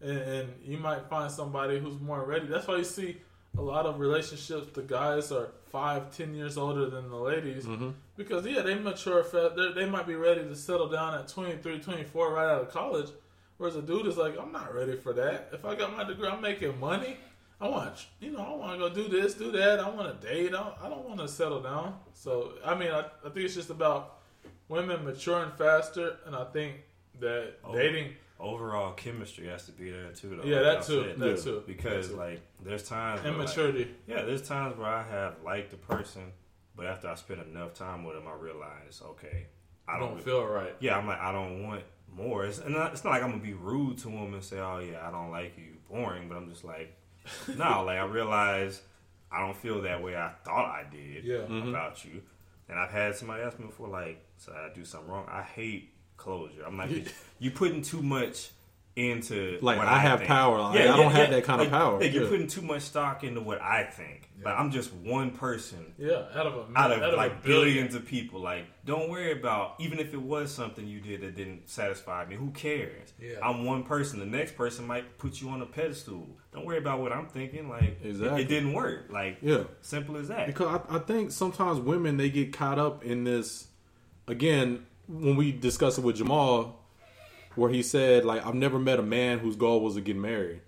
and, 0.00 0.18
and 0.18 0.48
you 0.64 0.78
might 0.78 1.08
find 1.08 1.30
somebody 1.30 1.78
who's 1.78 2.00
more 2.00 2.24
ready. 2.24 2.46
That's 2.46 2.66
why 2.68 2.76
you 2.76 2.84
see 2.84 3.18
a 3.56 3.62
lot 3.62 3.86
of 3.86 3.98
relationships. 3.98 4.68
The 4.72 4.82
guys 4.82 5.32
are 5.32 5.48
five, 5.72 6.16
ten 6.16 6.34
years 6.34 6.56
older 6.56 6.88
than 6.88 7.10
the 7.10 7.16
ladies 7.16 7.66
Mhm. 7.66 7.92
because 8.16 8.46
yeah, 8.46 8.62
they 8.62 8.76
mature. 8.76 9.24
fa- 9.24 9.52
They 9.56 9.72
they 9.84 9.90
might 9.90 10.06
be 10.06 10.14
ready 10.14 10.42
to 10.42 10.54
settle 10.54 10.88
down 10.88 11.14
at 11.14 11.26
23, 11.28 11.80
24 11.80 12.32
right 12.32 12.46
out 12.48 12.62
of 12.62 12.70
college. 12.70 13.10
Whereas 13.58 13.76
a 13.76 13.82
dude 13.82 14.06
is 14.06 14.16
like, 14.16 14.38
I'm 14.40 14.52
not 14.52 14.72
ready 14.74 14.96
for 14.96 15.12
that. 15.14 15.50
If 15.52 15.64
I 15.64 15.74
got 15.74 15.96
my 15.96 16.04
degree, 16.04 16.28
I'm 16.28 16.40
making 16.40 16.78
money. 16.80 17.16
I 17.60 17.68
want, 17.68 18.06
you 18.20 18.30
know, 18.30 18.38
I 18.40 18.54
want 18.54 18.72
to 18.74 18.78
go 18.78 18.94
do 18.94 19.08
this, 19.08 19.34
do 19.34 19.50
that. 19.50 19.80
I 19.80 19.90
want 19.90 20.20
to 20.20 20.26
date. 20.26 20.54
I, 20.54 20.72
I 20.80 20.88
don't 20.88 21.04
want 21.04 21.18
to 21.18 21.26
settle 21.26 21.60
down. 21.60 21.96
So, 22.14 22.52
I 22.64 22.76
mean, 22.76 22.90
I, 22.92 23.00
I 23.00 23.30
think 23.30 23.38
it's 23.46 23.54
just 23.56 23.70
about 23.70 24.18
women 24.68 25.04
maturing 25.04 25.50
faster, 25.58 26.18
and 26.24 26.36
I 26.36 26.44
think 26.44 26.74
that 27.18 27.54
Oh. 27.64 27.74
dating. 27.74 28.12
overall 28.38 28.92
chemistry 28.92 29.48
has 29.48 29.66
to 29.66 29.72
be 29.72 29.90
there 29.90 30.12
too. 30.12 30.36
Though, 30.36 30.44
Yeah, 30.48 30.60
like 30.60 30.78
that 30.78 30.86
too, 30.86 31.02
said. 31.08 31.18
that 31.18 31.42
too, 31.42 31.62
Because 31.66 32.06
that 32.10 32.14
too. 32.14 32.20
like, 32.20 32.40
there's 32.62 32.84
times 32.84 33.24
immaturity. 33.26 33.78
like- 33.80 33.88
yeah, 34.06 34.22
there's 34.22 34.46
times 34.46 34.76
where 34.78 34.86
I 34.86 35.02
have 35.02 35.42
liked 35.44 35.72
the 35.72 35.78
person, 35.78 36.30
but 36.76 36.86
after 36.86 37.08
I 37.08 37.16
spend 37.16 37.42
enough 37.42 37.74
time 37.74 38.04
with 38.04 38.14
them, 38.14 38.28
I 38.28 38.34
realize, 38.40 39.02
okay, 39.04 39.46
I 39.88 39.98
don't, 39.98 40.10
Don't 40.14 40.22
feel 40.22 40.44
right. 40.46 40.76
Yeah, 40.78 40.96
I'm 40.96 41.08
like, 41.08 41.18
I 41.18 41.32
don't 41.32 41.64
want 41.64 41.82
more. 42.16 42.44
It's, 42.46 42.58
and 42.58 42.74
not, 42.74 42.92
it's 42.92 43.04
not 43.04 43.10
like 43.10 43.22
I'm 43.22 43.30
gonna 43.30 43.42
be 43.42 43.54
rude 43.54 43.98
to 43.98 44.04
them 44.08 44.34
and 44.34 44.42
say, 44.42 44.58
oh 44.58 44.78
yeah, 44.78 45.06
I 45.06 45.10
don't 45.10 45.30
like 45.30 45.56
you, 45.58 45.76
boring. 45.90 46.28
But 46.28 46.36
I'm 46.36 46.48
just 46.50 46.64
like, 46.64 46.94
no, 47.56 47.84
like 47.84 47.98
I 47.98 48.04
realize 48.04 48.80
I 49.30 49.40
don't 49.40 49.56
feel 49.56 49.82
that 49.82 50.02
way 50.02 50.16
I 50.16 50.30
thought 50.44 50.64
I 50.66 50.84
did 50.90 51.24
Yeah. 51.24 51.38
Mhm. 51.48 51.68
about 51.68 52.04
you. 52.04 52.22
And 52.68 52.78
I've 52.78 52.90
had 52.90 53.14
somebody 53.16 53.42
ask 53.42 53.58
me 53.58 53.66
before, 53.66 53.88
like, 53.88 54.22
so 54.36 54.52
I 54.52 54.72
do 54.74 54.84
something 54.84 55.10
wrong. 55.10 55.26
I 55.30 55.42
hate 55.42 55.94
closure. 56.18 56.62
I'm 56.66 56.76
like, 56.76 57.12
you 57.38 57.50
putting 57.50 57.80
too 57.82 58.02
much 58.02 58.50
into 58.96 59.58
Like, 59.62 59.78
what 59.78 59.86
I 59.86 59.98
have 60.00 60.18
think. 60.20 60.28
power. 60.28 60.58
Like, 60.60 60.80
I 60.80 60.96
don't 60.96 61.12
have 61.12 61.30
that 61.30 61.44
kind 61.44 61.60
of 61.62 61.68
Like- 61.68 61.80
power. 61.80 62.00
like, 62.00 62.12
you're 62.12 62.24
Yeah. 62.24 62.28
putting 62.28 62.46
too 62.46 62.62
much 62.62 62.82
stock 62.82 63.22
into 63.24 63.40
what 63.40 63.62
I 63.62 63.84
think. 63.84 64.27
Like 64.44 64.54
I'm 64.56 64.70
just 64.70 64.92
one 64.94 65.32
person. 65.32 65.92
Yeah, 65.98 66.26
out 66.34 66.46
of 66.46 66.54
a 66.54 66.78
out 66.78 66.92
of 66.92 66.98
out 67.02 67.08
of 67.08 67.14
a 67.14 67.16
like 67.16 67.42
billion. 67.42 67.74
billions 67.74 67.94
of 67.96 68.06
people. 68.06 68.40
Like, 68.40 68.66
don't 68.84 69.08
worry 69.10 69.32
about 69.32 69.74
even 69.80 69.98
if 69.98 70.14
it 70.14 70.20
was 70.22 70.52
something 70.52 70.86
you 70.86 71.00
did 71.00 71.22
that 71.22 71.34
didn't 71.34 71.68
satisfy 71.68 72.24
me. 72.24 72.36
Who 72.36 72.50
cares? 72.52 73.12
Yeah. 73.20 73.36
I'm 73.42 73.64
one 73.64 73.82
person. 73.82 74.20
The 74.20 74.26
next 74.26 74.56
person 74.56 74.86
might 74.86 75.18
put 75.18 75.40
you 75.40 75.48
on 75.48 75.60
a 75.60 75.66
pedestal. 75.66 76.26
Don't 76.52 76.64
worry 76.64 76.78
about 76.78 77.00
what 77.00 77.12
I'm 77.12 77.26
thinking. 77.26 77.68
Like, 77.68 77.82
it- 77.82 77.98
Exactly. 78.04 78.42
it, 78.42 78.48
didn't 78.48 78.72
work. 78.74 79.06
Like, 79.10 79.38
Yeah. 79.42 79.64
simple 79.80 80.16
as 80.16 80.28
that. 80.28 80.46
Because 80.46 80.80
I, 80.88 80.96
I 80.96 80.98
think 81.00 81.32
sometimes 81.32 81.80
women 81.80 82.16
they 82.16 82.30
get 82.30 82.52
caught 82.52 82.78
up 82.78 83.04
in 83.04 83.24
this. 83.24 83.66
Again, 84.28 84.86
when 85.08 85.36
we 85.36 85.50
discussed 85.52 85.98
it 85.98 86.02
with 86.04 86.16
Jamal, 86.16 86.84
where 87.54 87.70
he 87.70 87.82
said 87.82 88.24
like 88.24 88.46
I've 88.46 88.54
never 88.54 88.78
met 88.78 89.00
a 89.00 89.02
man 89.02 89.40
whose 89.40 89.56
goal 89.56 89.80
was 89.80 89.94
to 89.96 90.00
get 90.00 90.14
married. 90.16 90.60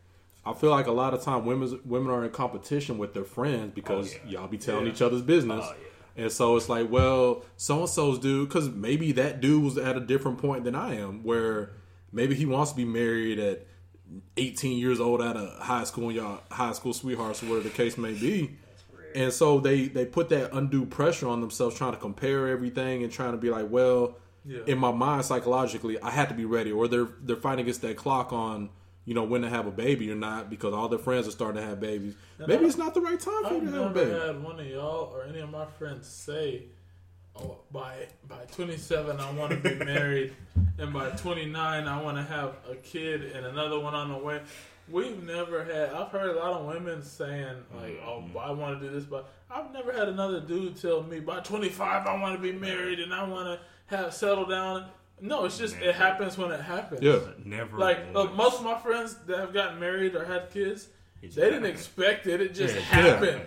I 0.44 0.54
feel 0.54 0.70
like 0.70 0.86
a 0.86 0.92
lot 0.92 1.12
of 1.14 1.22
time 1.22 1.44
women 1.44 1.80
women 1.84 2.10
are 2.10 2.24
in 2.24 2.30
competition 2.30 2.98
with 2.98 3.12
their 3.14 3.24
friends 3.24 3.72
because 3.74 4.14
oh, 4.14 4.28
y'all 4.28 4.48
be 4.48 4.58
telling 4.58 4.86
Yeah. 4.86 4.92
each 4.92 5.02
other's 5.02 5.22
business. 5.22 5.64
Oh, 5.68 5.74
And 6.16 6.32
so 6.32 6.56
it's 6.56 6.68
like, 6.68 6.90
well, 6.90 7.44
so 7.56 7.80
and 7.80 7.88
so's 7.88 8.18
dude, 8.18 8.48
because 8.48 8.68
maybe 8.70 9.12
that 9.12 9.40
dude 9.40 9.62
was 9.62 9.78
at 9.78 9.96
a 9.96 10.00
different 10.00 10.38
point 10.38 10.64
than 10.64 10.74
I 10.74 10.94
am, 10.96 11.22
where 11.22 11.72
maybe 12.12 12.34
he 12.34 12.46
wants 12.46 12.70
to 12.72 12.76
be 12.76 12.84
married 12.84 13.38
at 13.38 13.66
18 14.36 14.78
years 14.78 14.98
old 14.98 15.22
out 15.22 15.36
of 15.36 15.58
high 15.60 15.84
school, 15.84 16.08
and 16.08 16.16
y'all 16.16 16.40
high 16.50 16.72
school 16.72 16.92
sweethearts, 16.92 17.42
or 17.42 17.46
whatever 17.46 17.68
the 17.68 17.74
case 17.74 17.96
may 17.96 18.12
be. 18.12 18.56
And 19.14 19.32
so 19.32 19.60
they 19.60 19.88
they 19.88 20.04
put 20.06 20.28
that 20.30 20.52
undue 20.52 20.86
pressure 20.86 21.28
on 21.28 21.40
themselves, 21.40 21.76
trying 21.76 21.92
to 21.92 21.98
compare 21.98 22.48
everything 22.48 23.02
and 23.02 23.12
trying 23.12 23.32
to 23.32 23.38
be 23.38 23.50
like, 23.50 23.66
well, 23.70 24.16
Yeah. 24.44 24.60
in 24.66 24.78
my 24.78 24.90
mind 24.92 25.24
psychologically, 25.24 26.00
I 26.00 26.10
had 26.10 26.28
to 26.28 26.34
be 26.34 26.44
ready, 26.44 26.72
or 26.72 26.88
they're 26.88 27.08
they're 27.22 27.36
fighting 27.36 27.62
against 27.64 27.82
that 27.82 27.96
clock 27.96 28.32
on. 28.32 28.70
You 29.06 29.14
know 29.14 29.24
when 29.24 29.42
to 29.42 29.48
have 29.48 29.66
a 29.66 29.70
baby 29.70 30.10
or 30.10 30.14
not 30.14 30.50
because 30.50 30.72
all 30.74 30.88
their 30.88 30.98
friends 30.98 31.26
are 31.26 31.30
starting 31.32 31.60
to 31.60 31.66
have 31.66 31.80
babies. 31.80 32.14
And 32.38 32.48
Maybe 32.48 32.64
I- 32.64 32.68
it's 32.68 32.76
not 32.76 32.94
the 32.94 33.00
right 33.00 33.18
time 33.18 33.42
for 33.44 33.50
you 33.54 33.56
I've 33.56 33.64
to 33.64 33.66
have 33.66 33.74
a 33.74 33.80
never 33.80 33.94
baby. 33.94 34.26
had 34.26 34.42
one 34.44 34.60
of 34.60 34.66
y'all 34.66 35.10
or 35.12 35.24
any 35.24 35.40
of 35.40 35.50
my 35.50 35.64
friends 35.66 36.06
say, 36.06 36.64
"Oh, 37.34 37.58
by 37.72 38.06
by 38.28 38.44
27 38.52 39.18
I 39.18 39.30
want 39.32 39.50
to 39.52 39.56
be 39.56 39.74
married, 39.84 40.34
and 40.78 40.92
by 40.92 41.10
29 41.10 41.88
I 41.88 42.02
want 42.02 42.18
to 42.18 42.22
have 42.22 42.56
a 42.70 42.76
kid 42.76 43.22
and 43.34 43.46
another 43.46 43.78
one 43.80 43.94
on 43.94 44.10
the 44.10 44.18
way." 44.18 44.42
We've 44.88 45.22
never 45.22 45.64
had. 45.64 45.90
I've 45.94 46.08
heard 46.08 46.34
a 46.34 46.38
lot 46.38 46.60
of 46.60 46.66
women 46.66 47.02
saying 47.02 47.56
like, 47.80 48.00
"Oh, 48.04 48.22
Mm-hmm. 48.26 48.38
I 48.38 48.50
want 48.50 48.80
to 48.80 48.86
do 48.88 48.92
this," 48.94 49.04
but 49.04 49.30
I've 49.50 49.72
never 49.72 49.92
had 49.92 50.08
another 50.08 50.40
dude 50.40 50.76
tell 50.80 51.02
me 51.02 51.20
by 51.20 51.40
25 51.40 52.06
I 52.06 52.20
want 52.20 52.34
to 52.36 52.42
be 52.42 52.52
married 52.52 52.98
and 53.00 53.14
I 53.14 53.24
want 53.26 53.46
to 53.46 53.96
have 53.96 54.12
settle 54.12 54.46
down. 54.46 54.86
No, 55.20 55.44
it's 55.44 55.58
just 55.58 55.76
it 55.80 55.94
happens 55.94 56.36
when 56.38 56.50
it 56.50 56.60
happens. 56.60 57.02
Yeah. 57.02 57.18
Never 57.44 57.76
Like 57.78 57.98
uh, 58.14 58.24
most 58.34 58.58
of 58.58 58.64
my 58.64 58.78
friends 58.78 59.16
that 59.26 59.38
have 59.38 59.52
gotten 59.52 59.78
married 59.80 60.14
or 60.14 60.24
had 60.24 60.50
kids, 60.50 60.88
they 61.22 61.28
didn't 61.28 61.66
expect 61.66 62.26
it. 62.26 62.40
It 62.40 62.54
just 62.54 62.74
Yeah. 62.74 62.80
happened. 62.80 63.42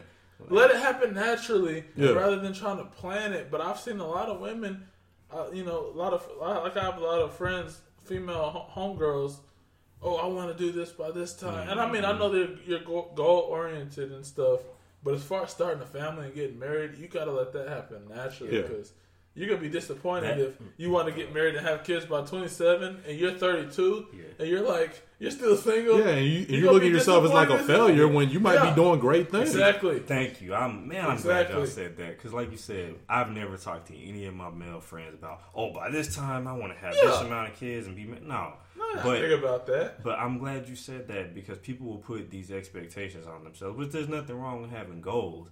Let 0.50 0.72
it 0.72 0.78
happen 0.78 1.14
naturally 1.14 1.86
Yeah. 1.96 2.12
rather 2.12 2.38
than 2.40 2.54
trying 2.54 2.78
to 2.78 2.86
plan 2.86 3.34
it. 3.34 3.50
But 3.50 3.62
I've 3.62 3.80
seen 3.80 4.00
a 4.00 4.08
lot 4.08 4.30
of 4.30 4.40
women, 4.40 4.88
uh, 5.32 5.46
you 5.54 5.64
know, 5.64 5.88
a 5.94 5.98
lot 5.98 6.14
of 6.14 6.28
like 6.40 6.76
I 6.78 6.84
have 6.84 6.98
a 6.98 7.04
lot 7.04 7.22
of 7.22 7.34
friends, 7.34 7.82
female 8.04 8.70
homegirls. 8.76 9.38
Oh, 10.02 10.18
I 10.18 10.26
want 10.26 10.56
to 10.56 10.58
do 10.62 10.72
this 10.74 10.92
by 10.92 11.12
this 11.12 11.34
time, 11.34 11.70
and 11.70 11.80
I 11.80 11.90
mean, 11.90 12.04
I 12.04 12.12
know 12.18 12.28
that 12.30 12.58
you're 12.66 12.82
goal 12.82 13.48
oriented 13.50 14.12
and 14.12 14.26
stuff. 14.26 14.60
But 15.02 15.14
as 15.16 15.24
far 15.24 15.44
as 15.44 15.52
starting 15.52 15.82
a 15.82 15.86
family 15.86 16.26
and 16.28 16.36
getting 16.36 16.60
married, 16.60 16.96
you 16.98 17.08
got 17.08 17.26
to 17.26 17.32
let 17.32 17.52
that 17.54 17.68
happen 17.70 18.08
naturally 18.10 18.56
Yeah. 18.58 18.62
because 18.64 18.92
you're 19.36 19.48
gonna 19.50 19.62
be 19.62 19.70
disappointed 19.70 20.38
That- 20.38 20.48
if 20.48 20.56
you 20.78 20.90
want 20.92 21.08
to 21.08 21.14
get 21.14 21.34
married 21.34 21.56
and 21.56 21.66
have 21.66 21.84
kids 21.84 22.06
by 22.06 22.22
27 22.24 23.04
and 23.08 23.20
you're 23.20 23.32
32 23.32 24.08
and 24.40 24.48
you're 24.48 24.62
like 24.62 25.02
you're 25.20 25.32
still 25.32 25.56
single. 25.56 26.00
Yeah, 26.00 26.08
and 26.10 26.26
you, 26.28 26.40
and 26.40 26.50
You're 26.50 26.58
you 26.58 26.62
gonna 26.66 26.74
look 26.74 26.84
at 26.84 26.90
yourself 26.92 27.24
as 27.24 27.32
like 27.32 27.50
a 27.50 27.60
failure 27.60 28.10
when 28.10 28.30
you 28.30 28.42
might 28.42 28.56
Yeah. 28.56 28.72
be 28.72 28.76
doing 28.76 29.00
great 29.00 29.32
things. 29.32 29.52
Exactly. 29.52 30.00
Thank 30.00 30.42
you. 30.42 30.54
I'm 30.54 30.86
man. 30.90 31.06
I'm 31.06 31.22
glad 31.22 31.50
y'all 31.50 31.66
said 31.66 31.96
that 31.96 32.18
because, 32.18 32.34
like 32.34 32.52
you 32.52 32.58
said, 32.58 32.96
I've 33.08 33.32
never 33.32 33.56
talked 33.56 33.88
to 33.88 33.98
any 33.98 34.26
of 34.26 34.34
my 34.36 34.50
male 34.50 34.82
friends 34.82 35.14
about. 35.14 35.40
Oh, 35.56 35.72
by 35.72 35.90
this 35.92 36.14
time, 36.14 36.46
I 36.46 36.52
want 36.54 36.74
to 36.74 36.80
have 36.80 36.94
this 36.94 37.22
amount 37.22 37.54
of 37.54 37.56
kids 37.58 37.88
and 37.88 37.96
be 37.96 38.04
ma-" 38.04 38.18
no. 38.22 38.54
No, 38.76 39.02
but 39.02 39.20
think 39.22 39.40
about 39.40 39.66
that. 39.68 40.04
But 40.04 40.20
I'm 40.20 40.40
glad 40.40 40.68
you 40.68 40.76
said 40.76 41.08
that 41.08 41.34
because 41.34 41.58
people 41.60 41.88
will 41.88 42.00
put 42.00 42.30
these 42.30 42.52
expectations 42.52 43.26
on 43.26 43.46
themselves. 43.46 43.78
But 43.78 43.92
there's 43.94 44.10
nothing 44.10 44.38
wrong 44.38 44.62
with 44.62 44.72
having 44.72 45.00
goals. 45.00 45.48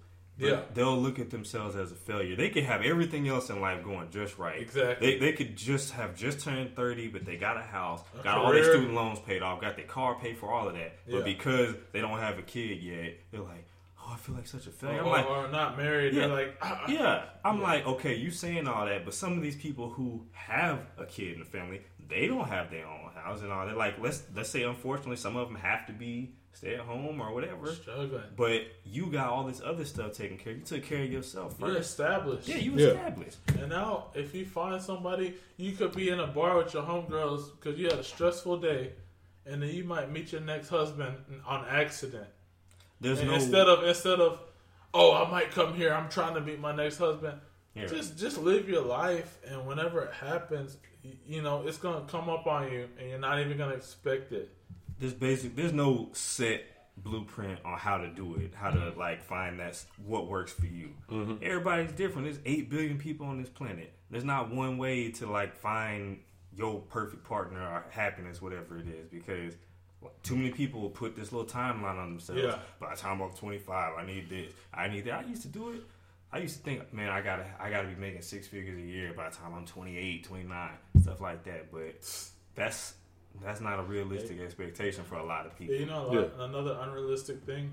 Yeah. 0.49 0.61
they'll 0.73 0.97
look 0.97 1.19
at 1.19 1.29
themselves 1.29 1.75
as 1.75 1.91
a 1.91 1.95
failure. 1.95 2.35
They 2.35 2.49
could 2.49 2.63
have 2.63 2.81
everything 2.81 3.27
else 3.27 3.49
in 3.49 3.61
life 3.61 3.83
going 3.83 4.09
just 4.09 4.37
right. 4.37 4.59
Exactly. 4.61 5.11
They, 5.13 5.19
they 5.19 5.33
could 5.33 5.55
just 5.55 5.91
have 5.93 6.15
just 6.15 6.39
turned 6.41 6.75
30, 6.75 7.07
but 7.09 7.25
they 7.25 7.35
got 7.37 7.57
a 7.57 7.61
house, 7.61 8.01
A 8.19 8.23
got 8.23 8.37
all 8.37 8.51
their 8.51 8.63
student 8.63 8.93
loans 8.93 9.19
paid 9.19 9.41
off, 9.41 9.61
got 9.61 9.75
their 9.75 9.85
car 9.85 10.15
paid 10.19 10.37
for, 10.37 10.51
all 10.51 10.67
of 10.67 10.73
that. 10.75 10.95
Yeah. 11.07 11.17
But 11.17 11.25
because 11.25 11.75
they 11.91 12.01
don't 12.01 12.19
have 12.19 12.37
a 12.39 12.41
kid 12.43 12.81
yet, 12.81 13.15
they're 13.31 13.41
like, 13.41 13.65
oh, 13.99 14.11
I 14.13 14.17
feel 14.17 14.35
like 14.35 14.47
such 14.47 14.67
a 14.67 14.71
failure. 14.71 14.99
Or, 15.01 15.03
I'm 15.05 15.09
like, 15.11 15.29
or 15.29 15.47
not 15.49 15.77
married. 15.77 16.13
yeah, 16.13 16.27
They're 16.27 16.35
like, 16.35 16.57
ah. 16.61 16.85
yeah. 16.87 17.23
I'm 17.45 17.57
Yeah. 17.59 17.63
like, 17.63 17.85
okay, 17.87 18.15
you 18.15 18.31
saying 18.31 18.67
all 18.67 18.85
that, 18.85 19.05
but 19.05 19.13
some 19.13 19.33
of 19.33 19.41
these 19.41 19.55
people 19.55 19.89
who 19.89 20.25
have 20.33 20.79
a 20.97 21.05
kid 21.05 21.33
in 21.33 21.39
the 21.39 21.45
family, 21.45 21.81
they 22.09 22.27
don't 22.27 22.47
have 22.47 22.69
their 22.71 22.85
own 22.87 23.09
house 23.15 23.41
and 23.41 23.51
all 23.51 23.65
that. 23.67 23.77
Like, 23.77 23.99
let's 24.01 24.23
let's 24.35 24.49
say, 24.49 24.63
unfortunately, 24.63 25.15
some 25.17 25.35
of 25.37 25.47
them 25.47 25.55
have 25.57 25.85
to 25.87 25.93
be 25.93 26.33
stay 26.53 26.75
at 26.75 26.81
home 26.81 27.19
or 27.21 27.33
whatever. 27.33 27.67
Struggling. 27.73 28.23
But 28.35 28.61
you 28.85 29.07
got 29.07 29.27
all 29.29 29.43
this 29.45 29.61
other 29.63 29.85
stuff 29.85 30.13
taken 30.13 30.37
care. 30.37 30.53
of. 30.53 30.59
You 30.59 30.65
took 30.65 30.83
care 30.83 31.03
of 31.03 31.11
yourself 31.11 31.55
You're 31.59 31.77
established. 31.77 32.47
Yeah, 32.47 32.57
you 32.57 32.73
Yeah. 32.73 32.87
established. 32.87 33.37
And 33.59 33.69
now, 33.69 34.07
if 34.13 34.33
you 34.35 34.45
find 34.45 34.81
somebody, 34.81 35.35
you 35.57 35.71
could 35.73 35.95
be 35.95 36.09
in 36.09 36.19
a 36.19 36.27
bar 36.27 36.57
with 36.57 36.73
your 36.73 36.83
homegirls 36.83 37.51
because 37.59 37.79
you 37.79 37.85
had 37.87 37.99
a 37.99 38.03
stressful 38.03 38.57
day, 38.57 38.93
and 39.45 39.61
then 39.61 39.69
you 39.69 39.83
might 39.83 40.11
meet 40.11 40.31
your 40.31 40.41
next 40.41 40.69
husband 40.69 41.15
on 41.45 41.65
accident. 41.67 42.27
There's 42.99 43.19
And 43.19 43.29
no 43.29 43.35
instead 43.35 43.67
of 43.67 43.83
instead 43.83 44.19
of, 44.19 44.39
oh, 44.93 45.13
I 45.13 45.29
might 45.31 45.51
come 45.51 45.73
here. 45.73 45.91
I'm 45.93 46.09
trying 46.09 46.35
to 46.35 46.41
meet 46.41 46.59
my 46.59 46.75
next 46.75 46.97
husband. 46.97 47.39
Yeah. 47.73 47.85
Just 47.87 48.19
just 48.19 48.37
live 48.37 48.67
your 48.69 48.81
life, 48.83 49.39
and 49.47 49.65
whenever 49.65 50.03
it 50.03 50.13
happens, 50.13 50.77
you 51.25 51.41
know 51.41 51.63
it's 51.65 51.77
gonna 51.77 52.05
come 52.05 52.29
up 52.29 52.45
on 52.45 52.71
you, 52.71 52.87
and 52.99 53.09
you're 53.09 53.17
not 53.17 53.39
even 53.39 53.57
gonna 53.57 53.73
expect 53.75 54.31
it. 54.33 54.53
There's 55.01 55.13
basic 55.13 55.55
there's 55.55 55.73
no 55.73 56.09
set 56.13 56.63
blueprint 56.95 57.59
on 57.65 57.77
how 57.77 57.97
to 57.97 58.07
do 58.09 58.35
it 58.35 58.53
how 58.53 58.69
to 58.69 58.77
mm-hmm. 58.77 58.99
like 58.99 59.23
find 59.23 59.59
that's 59.59 59.87
what 60.05 60.27
works 60.27 60.53
for 60.53 60.67
you. 60.67 60.91
Mm-hmm. 61.09 61.35
Everybody's 61.41 61.91
different. 61.91 62.25
There's 62.25 62.39
8 62.45 62.69
billion 62.69 62.97
people 62.97 63.25
on 63.25 63.39
this 63.39 63.49
planet. 63.49 63.91
There's 64.11 64.23
not 64.23 64.53
one 64.53 64.77
way 64.77 65.09
to 65.13 65.25
like 65.25 65.55
find 65.55 66.19
your 66.55 66.81
perfect 66.81 67.23
partner 67.23 67.59
or 67.59 67.85
happiness 67.89 68.41
whatever 68.41 68.77
it 68.77 68.87
is 68.87 69.07
because 69.09 69.55
too 70.21 70.35
many 70.35 70.51
people 70.51 70.81
will 70.81 70.89
put 70.89 71.15
this 71.15 71.31
little 71.31 71.47
timeline 71.47 71.97
on 71.97 72.11
themselves. 72.11 72.41
Yeah. 72.43 72.59
by 72.79 72.93
the 72.93 73.01
time 73.01 73.21
i'm 73.21 73.31
25 73.31 73.93
i 73.97 74.05
need 74.05 74.29
this. 74.29 74.53
I 74.73 74.87
need 74.87 75.05
that. 75.05 75.25
I 75.25 75.27
used 75.27 75.41
to 75.41 75.47
do 75.47 75.71
it. 75.71 75.81
I 76.33 76.37
used 76.37 76.57
to 76.57 76.63
think, 76.63 76.93
man, 76.93 77.09
I 77.09 77.21
gotta, 77.21 77.45
I 77.59 77.69
gotta 77.69 77.89
be 77.89 77.95
making 77.95 78.21
six 78.21 78.47
figures 78.47 78.77
a 78.77 78.81
year 78.81 79.11
by 79.13 79.29
the 79.29 79.35
time 79.35 79.53
I'm 79.53 79.65
28, 79.65 80.23
29, 80.23 80.69
stuff 81.01 81.19
like 81.19 81.43
that. 81.43 81.71
But 81.71 81.95
that's 82.55 82.93
that's 83.43 83.61
not 83.61 83.79
a 83.79 83.84
realistic 83.84 84.39
expectation 84.39 85.03
for 85.03 85.15
a 85.15 85.25
lot 85.25 85.45
of 85.45 85.57
people. 85.57 85.75
You 85.75 85.86
know, 85.86 86.07
like, 86.07 86.32
another 86.39 86.77
unrealistic 86.82 87.41
thing. 87.43 87.71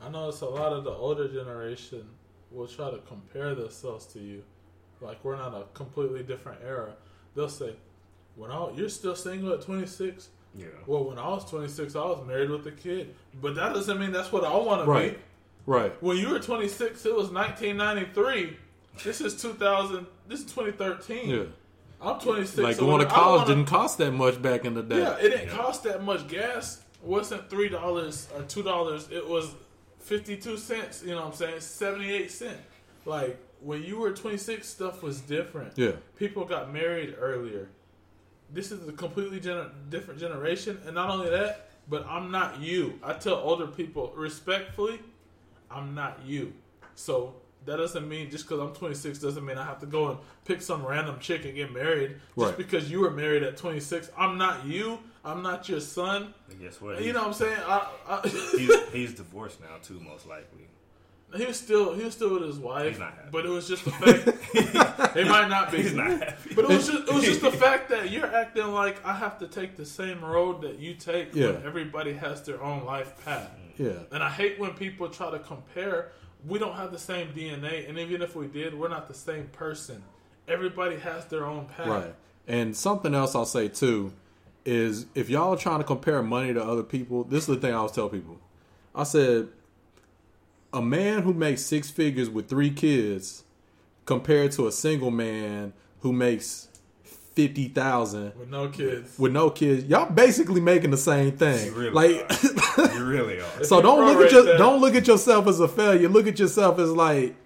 I 0.00 0.08
notice 0.08 0.40
a 0.42 0.46
lot 0.46 0.72
of 0.72 0.84
the 0.84 0.90
older 0.90 1.28
generation 1.28 2.06
will 2.50 2.66
try 2.66 2.90
to 2.90 2.98
compare 2.98 3.54
themselves 3.54 4.06
to 4.06 4.18
you, 4.20 4.42
like 5.00 5.22
we're 5.24 5.36
not 5.36 5.54
a 5.54 5.64
completely 5.74 6.22
different 6.22 6.60
era. 6.64 6.94
They'll 7.34 7.48
say, 7.48 7.76
"When 8.36 8.50
I, 8.50 8.70
you're 8.74 8.88
still 8.88 9.14
single 9.16 9.52
at 9.52 9.62
26." 9.62 10.28
Yeah. 10.54 10.66
Well, 10.86 11.04
when 11.04 11.18
I 11.18 11.28
was 11.28 11.44
26, 11.50 11.94
I 11.96 12.04
was 12.04 12.26
married 12.26 12.48
with 12.50 12.66
a 12.66 12.70
kid, 12.72 13.14
but 13.42 13.54
that 13.56 13.74
doesn't 13.74 13.98
mean 14.00 14.10
that's 14.12 14.32
what 14.32 14.44
I 14.44 14.56
want 14.56 14.84
to 14.84 14.90
Right. 14.90 15.12
be. 15.14 15.22
Right. 15.66 16.02
When 16.02 16.16
you 16.16 16.30
were 16.30 16.38
26, 16.38 17.04
it 17.04 17.14
was 17.14 17.30
1993. 17.30 18.56
This 19.04 19.20
is 19.20 19.40
2000. 19.42 20.06
This 20.28 20.40
is 20.40 20.46
2013. 20.46 21.28
Yeah. 21.28 21.42
I'm 22.06 22.20
26. 22.20 22.58
Like 22.58 22.76
so 22.76 22.86
going 22.86 23.00
to 23.00 23.06
college 23.06 23.42
wanna- 23.42 23.54
didn't 23.54 23.68
cost 23.68 23.98
that 23.98 24.12
much 24.12 24.40
back 24.40 24.64
in 24.64 24.74
the 24.74 24.82
day. 24.82 24.98
yeah, 24.98 25.16
it 25.18 25.30
didn't 25.30 25.48
cost 25.50 25.82
that 25.84 26.02
much 26.02 26.28
gas. 26.28 26.82
It 27.02 27.06
wasn't 27.08 27.48
three 27.50 27.68
dollars 27.68 28.28
or 28.34 28.42
two 28.42 28.62
dollars. 28.62 29.08
It 29.10 29.26
was 29.28 29.54
fifty 29.98 30.36
two 30.36 30.56
cents. 30.56 31.02
You 31.04 31.10
know 31.10 31.22
what 31.22 31.26
I'm 31.28 31.34
saying? 31.34 31.60
Seventy 31.60 32.12
eight 32.12 32.30
cent. 32.30 32.58
Like 33.04 33.38
when 33.60 33.82
you 33.82 33.98
were 33.98 34.12
twenty 34.12 34.36
six, 34.38 34.68
stuff 34.68 35.02
was 35.02 35.20
different. 35.20 35.72
Yeah. 35.76 35.92
people 36.16 36.44
got 36.44 36.72
married 36.72 37.16
earlier. 37.18 37.68
This 38.52 38.70
is 38.70 38.86
a 38.88 38.92
completely 38.92 39.40
gener- 39.40 39.70
different 39.90 40.20
generation, 40.20 40.80
and 40.86 40.94
not 40.94 41.10
only 41.10 41.28
that, 41.30 41.70
but 41.88 42.06
I'm 42.08 42.30
not 42.30 42.60
you. 42.60 42.98
I 43.02 43.14
tell 43.14 43.34
older 43.36 43.66
people 43.66 44.12
respectfully, 44.16 45.00
I'm 45.70 45.94
not 45.94 46.20
you. 46.24 46.52
So 46.94 47.34
that 47.66 47.76
doesn't 47.76 48.08
mean 48.08 48.30
just 48.30 48.48
because 48.48 48.60
I'm 48.60 48.74
26 48.74 49.18
doesn't 49.18 49.44
mean 49.44 49.58
I 49.58 49.64
have 49.64 49.78
to 49.80 49.86
go 49.86 50.08
and 50.10 50.18
pick 50.44 50.62
some 50.62 50.84
random 50.86 51.18
chick 51.20 51.44
and 51.44 51.54
get 51.54 51.72
married. 51.72 52.10
Just 52.12 52.20
Right. 52.36 52.56
because 52.56 52.90
you 52.90 53.00
were 53.00 53.10
married 53.10 53.42
at 53.42 53.56
26, 53.56 54.10
I'm 54.16 54.38
not 54.38 54.64
you. 54.66 54.98
I'm 55.24 55.42
not 55.42 55.68
your 55.68 55.80
son. 55.80 56.32
And 56.50 56.60
guess 56.60 56.80
what? 56.80 57.02
You 57.02 57.12
know 57.12 57.20
what 57.20 57.28
I'm 57.28 57.34
saying? 57.34 57.58
I, 57.66 57.88
I, 58.08 58.28
he's, 58.56 58.88
he's 58.92 59.14
divorced 59.14 59.60
now 59.60 59.76
too, 59.82 59.98
most 60.00 60.26
likely. 60.26 60.68
he 61.36 61.44
was 61.44 61.58
still 61.58 61.92
he 61.94 62.04
was 62.04 62.14
still 62.14 62.32
with 62.34 62.44
his 62.44 62.56
wife, 62.58 62.90
He's 62.90 62.98
not 63.00 63.12
happy. 63.14 63.28
but 63.32 63.44
it 63.44 63.48
was 63.48 63.66
just 63.66 63.84
the 63.84 63.90
fact 63.90 64.28
it 65.16 65.26
might 65.26 65.48
not 65.48 65.72
be. 65.72 65.78
He's 65.82 65.92
not 65.92 66.10
happy. 66.22 66.54
But 66.54 66.66
it 66.66 66.68
was 66.68 66.86
just 66.86 67.08
it 67.08 67.12
was 67.12 67.24
just 67.24 67.40
the 67.40 67.50
fact 67.66 67.88
that 67.90 68.10
you're 68.12 68.32
acting 68.32 68.68
like 68.72 69.04
I 69.04 69.12
have 69.14 69.36
to 69.40 69.48
take 69.48 69.76
the 69.76 69.84
same 69.84 70.24
road 70.24 70.62
that 70.62 70.78
you 70.78 70.94
take. 70.94 71.34
Yeah. 71.34 71.50
When 71.52 71.62
everybody 71.64 72.12
has 72.12 72.42
their 72.42 72.62
own 72.62 72.84
life 72.84 73.12
path. 73.24 73.50
Yeah. 73.76 73.90
And 74.12 74.22
I 74.22 74.30
hate 74.30 74.58
when 74.60 74.74
people 74.74 75.08
try 75.08 75.30
to 75.32 75.40
compare. 75.40 76.12
We 76.46 76.58
don't 76.58 76.74
have 76.74 76.92
the 76.92 76.98
same 76.98 77.28
DNA, 77.28 77.88
and 77.88 77.98
even 77.98 78.22
if 78.22 78.36
we 78.36 78.46
did, 78.46 78.78
we're 78.78 78.88
not 78.88 79.08
the 79.08 79.14
same 79.14 79.46
person. 79.48 80.02
Everybody 80.48 80.96
has 80.96 81.24
their 81.26 81.44
own 81.44 81.66
path. 81.66 81.86
Right. 81.88 82.14
And 82.46 82.76
something 82.76 83.14
else 83.14 83.34
I'll 83.34 83.44
say 83.44 83.68
too 83.68 84.12
is 84.64 85.06
if 85.14 85.28
y'all 85.28 85.54
are 85.54 85.56
trying 85.56 85.78
to 85.78 85.84
compare 85.84 86.22
money 86.22 86.52
to 86.52 86.62
other 86.62 86.82
people, 86.82 87.24
this 87.24 87.48
is 87.48 87.54
the 87.54 87.56
thing 87.56 87.72
I 87.72 87.78
always 87.78 87.92
tell 87.92 88.08
people. 88.08 88.38
I 88.94 89.04
said 89.04 89.48
a 90.72 90.82
man 90.82 91.22
who 91.22 91.32
makes 91.32 91.62
six 91.62 91.90
figures 91.90 92.28
with 92.28 92.48
three 92.48 92.70
kids 92.70 93.44
compared 94.04 94.52
to 94.52 94.66
a 94.66 94.72
single 94.72 95.10
man 95.10 95.72
who 96.00 96.12
makes 96.12 96.68
fifty 97.36 97.68
thousand 97.68 98.32
With 98.36 98.48
no 98.50 98.68
kids. 98.68 99.16
with 99.18 99.30
no 99.30 99.50
kids, 99.50 99.84
y'all 99.84 100.10
basically 100.10 100.60
making 100.60 100.90
the 100.90 100.96
same 100.96 101.36
thing. 101.36 101.66
You 101.66 101.72
really 101.72 101.90
like 101.90 102.32
You 102.94 103.04
really 103.04 103.40
are. 103.58 103.62
so 103.64 103.76
you 103.76 103.82
don't 103.82 104.04
look 104.06 104.26
at 104.26 104.32
your 104.32 104.42
that- 104.44 104.58
don't 104.58 104.80
look 104.80 104.94
at 104.96 105.06
yourself 105.06 105.46
as 105.46 105.60
a 105.60 105.68
failure. 105.68 106.08
Look 106.08 106.26
at 106.26 106.38
yourself 106.38 106.78
as 106.80 106.90
like 106.90 107.36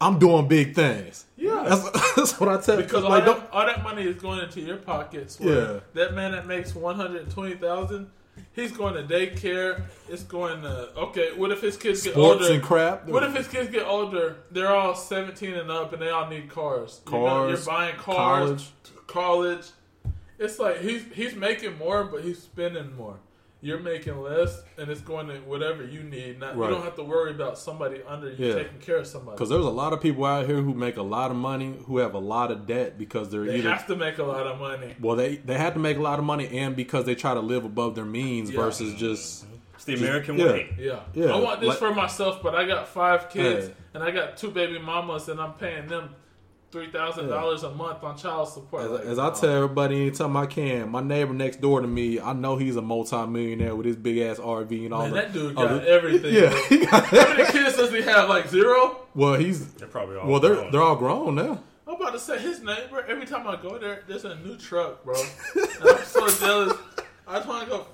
I'm 0.00 0.18
doing 0.18 0.46
big 0.46 0.74
things. 0.74 1.24
Yeah. 1.38 1.64
That's, 1.68 2.14
that's 2.16 2.38
what 2.40 2.50
I 2.50 2.60
tell 2.60 2.76
you. 2.76 2.82
Because 2.84 3.02
all, 3.04 3.10
like, 3.10 3.24
don't, 3.24 3.40
that, 3.40 3.50
all 3.50 3.66
that 3.66 3.82
money 3.82 4.02
is 4.02 4.16
going 4.16 4.40
into 4.40 4.60
your 4.60 4.76
pockets. 4.76 5.38
Yeah. 5.40 5.80
That 5.94 6.12
man 6.14 6.32
that 6.32 6.46
makes 6.46 6.74
one 6.74 6.96
hundred 6.96 7.30
twenty 7.30 7.54
thousand, 7.54 8.10
he's 8.54 8.72
going 8.72 8.94
to 8.94 9.02
daycare. 9.14 9.82
It's 10.08 10.22
going 10.22 10.62
to 10.62 10.94
okay. 10.96 11.32
What 11.36 11.50
if 11.50 11.60
his 11.60 11.76
kids 11.76 12.02
get 12.02 12.12
Sports 12.14 12.42
older? 12.42 12.54
and 12.54 12.62
crap. 12.62 13.06
What 13.08 13.22
if 13.22 13.34
his 13.34 13.48
kids 13.48 13.70
get 13.70 13.86
older? 13.86 14.36
They're 14.50 14.74
all 14.74 14.94
seventeen 14.94 15.54
and 15.54 15.70
up, 15.70 15.92
and 15.92 16.00
they 16.02 16.10
all 16.10 16.28
need 16.28 16.48
cars. 16.50 17.00
You 17.06 17.12
know, 17.12 17.26
Cars, 17.26 17.66
you're 17.66 17.74
buying 17.74 17.96
cars, 17.96 18.48
college. 18.48 18.72
college. 19.06 19.66
It's 20.38 20.58
like 20.58 20.80
he's 20.80 21.04
he's 21.14 21.34
making 21.34 21.78
more, 21.78 22.04
but 22.04 22.22
he's 22.22 22.42
spending 22.42 22.94
more. 22.96 23.18
You're 23.66 23.80
making 23.80 24.16
less, 24.22 24.62
and 24.78 24.88
it's 24.90 25.00
going 25.00 25.26
to 25.26 25.34
whatever 25.40 25.84
you 25.84 26.02
need. 26.02 26.38
Not, 26.38 26.56
Right. 26.56 26.68
You 26.68 26.74
don't 26.76 26.84
have 26.84 26.94
to 26.96 27.02
worry 27.02 27.32
about 27.32 27.58
somebody 27.58 28.00
under 28.06 28.30
you 28.30 28.46
Yeah. 28.46 28.54
taking 28.54 28.78
care 28.78 28.98
of 28.98 29.06
somebody. 29.06 29.34
Because 29.36 29.48
there's 29.48 29.64
a 29.64 29.68
lot 29.70 29.92
of 29.92 30.00
people 30.00 30.24
out 30.24 30.46
here 30.46 30.62
who 30.62 30.72
make 30.72 30.96
a 30.96 31.02
lot 31.02 31.30
of 31.32 31.36
money 31.36 31.74
who 31.86 31.98
have 31.98 32.14
a 32.14 32.18
lot 32.18 32.50
of 32.52 32.66
debt 32.66 32.96
because 32.96 33.30
they're 33.30 33.44
they 33.44 33.58
either 33.58 33.70
have 33.70 33.86
to 33.88 33.96
make 33.96 34.18
a 34.18 34.22
lot 34.22 34.46
of 34.46 34.60
money. 34.60 34.94
well 35.00 35.16
they 35.16 35.36
they 35.36 35.58
have 35.58 35.74
to 35.74 35.80
make 35.80 35.96
a 35.96 36.00
lot 36.02 36.18
of 36.20 36.24
money 36.24 36.46
and 36.58 36.76
because 36.76 37.04
they 37.04 37.14
try 37.16 37.34
to 37.34 37.40
live 37.40 37.64
above 37.64 37.94
their 37.96 38.04
means 38.04 38.50
Yeah. 38.50 38.60
versus 38.60 38.94
just 38.94 39.46
It's 39.74 39.84
the 39.84 39.92
just- 39.92 40.04
American 40.04 40.38
yeah. 40.38 40.44
way. 40.46 40.74
Yeah. 40.78 41.00
Yeah, 41.14 41.34
I 41.34 41.40
want 41.40 41.60
this 41.60 41.70
like- 41.70 41.78
for 41.78 41.92
myself, 41.94 42.42
but 42.42 42.54
I 42.54 42.64
got 42.66 42.86
five 42.88 43.28
kids 43.30 43.66
Hey. 43.66 43.74
and 43.94 44.02
I 44.02 44.10
got 44.12 44.36
two 44.36 44.50
baby 44.50 44.78
mamas, 44.78 45.28
and 45.28 45.40
I'm 45.40 45.54
paying 45.54 45.86
them 45.88 46.14
three 46.76 46.90
thousand 46.90 47.28
dollars 47.28 47.62
a 47.62 47.70
month 47.70 48.04
on 48.04 48.18
child 48.18 48.48
support. 48.50 48.82
As, 48.84 48.90
Like, 48.90 49.04
as 49.06 49.18
I 49.18 49.28
no. 49.28 49.34
tell 49.34 49.50
everybody 49.50 50.02
anytime 50.02 50.36
I 50.36 50.44
can, 50.44 50.90
my 50.90 51.00
neighbor 51.00 51.32
next 51.32 51.62
door 51.62 51.80
to 51.80 51.86
me, 51.86 52.20
I 52.20 52.34
know 52.34 52.58
he's 52.58 52.76
a 52.76 52.82
multimillionaire 52.82 53.74
with 53.74 53.86
his 53.86 53.96
big 53.96 54.18
ass 54.18 54.38
RV 54.38 54.84
and 54.84 54.92
all 54.92 55.02
Man, 55.04 55.12
that. 55.12 55.32
that 55.32 55.32
dude 55.32 55.54
oh, 55.56 55.66
got 55.66 55.80
the- 55.82 55.88
everything. 55.88 56.34
Yeah, 56.34 56.50
got 56.90 57.06
How 57.06 57.34
many 57.34 57.50
kids 57.50 57.76
does 57.76 57.90
he 57.90 58.02
have? 58.02 58.28
Like 58.28 58.48
zero? 58.48 58.98
Well, 59.14 59.34
he's 59.34 59.66
They're 59.72 59.88
probably 59.88 60.16
all 60.18 60.28
well, 60.28 60.38
they're 60.40 60.54
grown. 60.56 60.70
they're 60.70 60.82
all 60.82 60.96
grown 60.96 61.34
now. 61.36 61.62
I'm 61.88 61.94
about 61.94 62.12
to 62.12 62.18
say 62.18 62.38
his 62.38 62.60
neighbor. 62.62 63.02
Every 63.08 63.24
time 63.24 63.46
I 63.48 63.56
go 63.56 63.78
there, 63.78 64.02
there's 64.06 64.26
a 64.26 64.34
new 64.36 64.56
truck, 64.58 65.02
bro. 65.02 65.14
and 65.54 65.88
I'm 65.88 66.04
so 66.04 66.28
jealous. 66.28 66.76
I 67.26 67.36
just 67.36 67.48
want 67.48 67.64
to 67.64 67.70
go 67.70 67.86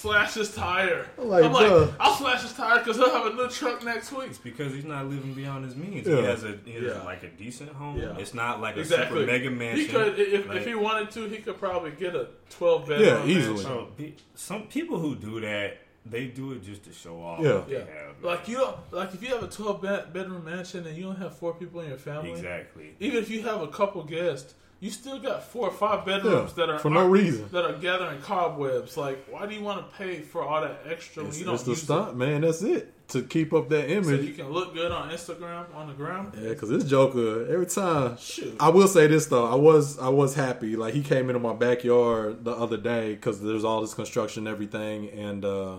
slash 0.00 0.34
his 0.34 0.54
tire. 0.54 1.06
Like, 1.18 1.44
I'm 1.44 1.52
like, 1.52 1.66
bruh. 1.70 1.94
I'll 2.00 2.14
slash 2.14 2.42
his 2.42 2.52
tire 2.54 2.78
because 2.78 2.96
he'll 2.96 3.10
have 3.10 3.26
a 3.26 3.34
new 3.34 3.48
truck 3.48 3.84
next 3.84 4.10
week. 4.12 4.28
It's 4.30 4.38
because 4.38 4.72
he's 4.72 4.84
not 4.84 5.06
living 5.06 5.34
beyond 5.34 5.64
his 5.66 5.76
means. 5.76 6.06
Yeah. 6.06 6.16
He 6.16 6.22
has 6.24 6.44
a 6.44 6.58
he 6.64 6.72
has 6.72 6.82
Yeah. 6.84 7.02
like 7.02 7.22
a 7.22 7.28
decent 7.28 7.70
home. 7.72 7.98
Yeah. 7.98 8.16
It's 8.18 8.34
not 8.34 8.60
like 8.60 8.76
a 8.76 8.84
super 8.84 9.26
mega 9.26 9.50
mansion. 9.50 9.86
He 9.86 9.92
could, 9.92 10.18
if, 10.18 10.48
Like- 10.48 10.56
if 10.58 10.66
he 10.66 10.74
wanted 10.74 11.10
to, 11.12 11.28
he 11.28 11.38
could 11.38 11.58
probably 11.58 11.90
get 11.92 12.14
a 12.14 12.28
12 12.50 12.88
bedroom. 12.88 13.08
Yeah, 13.08 13.26
easily. 13.26 13.54
mansion. 13.64 13.72
Oh, 13.72 13.88
so, 13.98 14.04
some 14.34 14.62
people 14.64 14.98
who 14.98 15.14
do 15.16 15.40
that, 15.40 15.78
they 16.06 16.26
do 16.26 16.52
it 16.52 16.62
just 16.62 16.84
to 16.84 16.92
show 16.92 17.20
off. 17.22 17.40
Yeah. 17.42 17.62
Yeah, 17.68 17.78
have. 17.80 18.22
like 18.22 18.48
you 18.48 18.56
don't 18.56 18.76
like 18.92 19.12
if 19.14 19.22
you 19.22 19.28
have 19.28 19.42
a 19.42 19.48
12 19.48 19.82
bed- 19.82 20.12
bedroom 20.14 20.44
mansion 20.44 20.86
and 20.86 20.96
you 20.96 21.04
don't 21.04 21.16
have 21.18 21.36
four 21.36 21.52
people 21.54 21.80
in 21.82 21.88
your 21.90 21.98
family. 21.98 22.32
Exactly. 22.32 22.94
Even 23.00 23.18
if 23.18 23.28
you 23.28 23.42
have 23.42 23.60
a 23.60 23.68
couple 23.68 24.02
guests, 24.04 24.54
you 24.80 24.90
still 24.90 25.18
got 25.18 25.44
four 25.44 25.68
or 25.68 25.72
five 25.72 26.04
bedrooms 26.06 26.52
Yeah, 26.56 26.66
that 26.66 26.72
are 26.74 26.78
for 26.78 26.90
no 26.90 27.06
reason. 27.06 27.48
that 27.52 27.64
are 27.64 27.74
gathering 27.74 28.20
cobwebs. 28.22 28.96
Like, 28.96 29.26
why 29.30 29.46
do 29.46 29.54
you 29.54 29.62
want 29.62 29.78
to 29.90 29.96
pay 29.96 30.20
for 30.20 30.42
all 30.42 30.62
that 30.62 30.80
extra 30.88 31.22
when 31.22 31.30
It's, 31.30 31.38
you 31.38 31.44
don't 31.44 31.54
it's 31.54 31.64
the 31.64 31.76
stunt, 31.76 32.16
man. 32.16 32.40
That's 32.40 32.62
it 32.62 32.94
to 33.08 33.22
keep 33.22 33.52
up 33.52 33.68
that 33.68 33.90
it? 33.90 34.04
So 34.04 34.10
image. 34.12 34.26
you 34.26 34.32
can 34.34 34.48
look 34.50 34.72
good 34.72 34.90
on 34.90 35.10
Instagram 35.10 35.66
on 35.74 35.88
the 35.88 35.92
ground. 35.94 36.32
Yeah, 36.40 36.50
because 36.50 36.70
this 36.70 36.84
Joker 36.84 37.46
every 37.52 37.66
time. 37.66 38.16
Shoot. 38.16 38.56
I 38.58 38.70
will 38.70 38.88
say 38.88 39.06
this 39.06 39.26
though, 39.26 39.46
I 39.46 39.54
was 39.56 39.98
I 39.98 40.08
was 40.08 40.34
happy. 40.34 40.76
Like 40.76 40.94
he 40.94 41.02
came 41.02 41.28
into 41.28 41.40
my 41.40 41.52
backyard 41.54 42.44
the 42.44 42.52
other 42.52 42.76
day 42.78 43.14
because 43.14 43.42
there's 43.42 43.64
all 43.64 43.82
this 43.82 43.92
construction 43.94 44.46
and 44.46 44.54
everything, 44.54 45.10
and 45.10 45.44
uh, 45.44 45.76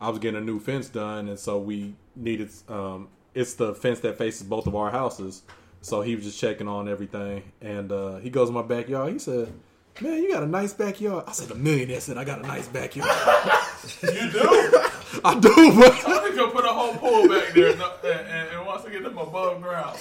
I 0.00 0.08
was 0.08 0.18
getting 0.20 0.40
a 0.40 0.44
new 0.44 0.58
fence 0.58 0.88
done, 0.88 1.28
and 1.28 1.38
so 1.38 1.58
we 1.58 1.96
needed. 2.16 2.50
Um, 2.68 3.08
it's 3.34 3.54
the 3.54 3.74
fence 3.74 4.00
that 4.00 4.16
faces 4.18 4.42
both 4.42 4.66
of 4.66 4.74
our 4.76 4.90
houses, 4.90 5.42
so 5.82 6.00
he 6.00 6.14
was 6.16 6.24
just 6.24 6.38
checking 6.40 6.66
on 6.68 6.88
everything, 6.88 7.42
and 7.60 7.92
uh, 7.92 8.16
he 8.16 8.30
goes 8.30 8.48
in 8.48 8.54
my 8.54 8.62
backyard. 8.62 9.12
He 9.12 9.18
said. 9.18 9.52
Man, 10.00 10.22
you 10.22 10.32
got 10.32 10.42
a 10.42 10.46
nice 10.46 10.72
backyard. 10.72 11.24
I 11.28 11.32
said 11.32 11.50
a 11.50 11.54
millionaire 11.54 12.00
said 12.00 12.16
I 12.16 12.24
got 12.24 12.38
a 12.38 12.46
nice 12.46 12.66
backyard. 12.66 13.10
You 14.02 14.30
do. 14.30 14.40
I 15.24 15.38
do, 15.38 15.72
but 15.76 15.92
Tony 16.00 16.34
could 16.34 16.50
put 16.52 16.64
a 16.64 16.68
whole 16.68 16.94
pool 16.94 17.28
back 17.28 17.52
there 17.52 17.72
and, 17.72 17.82
and, 17.82 18.48
and 18.56 18.66
wants 18.66 18.84
to 18.84 18.90
get 18.90 19.02
them 19.02 19.18
above 19.18 19.60
ground. 19.60 19.98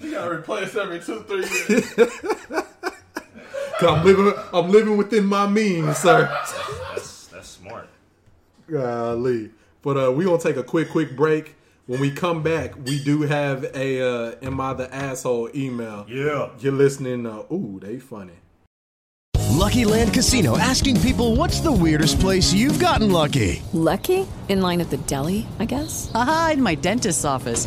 You 0.00 0.12
gotta 0.12 0.30
replace 0.30 0.74
every 0.76 1.00
two, 1.00 1.20
three 1.24 1.40
years. 1.40 1.92
'cause 3.78 3.88
I'm 3.88 4.04
living 4.06 4.32
I'm 4.54 4.70
living 4.70 4.96
within 4.96 5.26
my 5.26 5.46
means, 5.46 5.98
sir. 5.98 6.26
That's 6.94 7.26
that's 7.26 7.48
smart. 7.48 7.88
Golly. 8.70 9.50
But 9.82 9.96
uh, 9.98 10.12
we 10.12 10.24
gonna 10.24 10.38
take 10.38 10.56
a 10.56 10.62
quick, 10.62 10.88
quick 10.90 11.14
break. 11.16 11.55
When 11.86 12.00
we 12.00 12.10
come 12.10 12.42
back, 12.42 12.74
we 12.84 12.98
do 13.02 13.22
have 13.22 13.62
a 13.72 14.02
uh, 14.02 14.34
"Am 14.42 14.60
I 14.60 14.74
the 14.74 14.92
asshole?" 14.92 15.50
email. 15.54 16.04
Yeah. 16.08 16.50
You're 16.58 16.72
listening. 16.72 17.26
Uh, 17.26 17.44
ooh, 17.52 17.78
they 17.80 18.00
funny. 18.00 18.32
Lucky 19.56 19.84
Land 19.84 20.12
Casino 20.12 20.58
asking 20.58 21.00
people 21.00 21.36
what's 21.36 21.60
the 21.60 21.70
weirdest 21.70 22.18
place 22.18 22.52
you've 22.52 22.80
gotten 22.80 23.12
lucky? 23.12 23.62
Lucky? 23.72 24.26
In 24.48 24.60
line 24.60 24.80
at 24.80 24.90
the 24.90 24.96
deli, 24.96 25.46
I 25.60 25.64
guess? 25.64 26.10
Aha, 26.12 26.50
in 26.54 26.62
my 26.62 26.74
dentist's 26.74 27.24
office. 27.24 27.66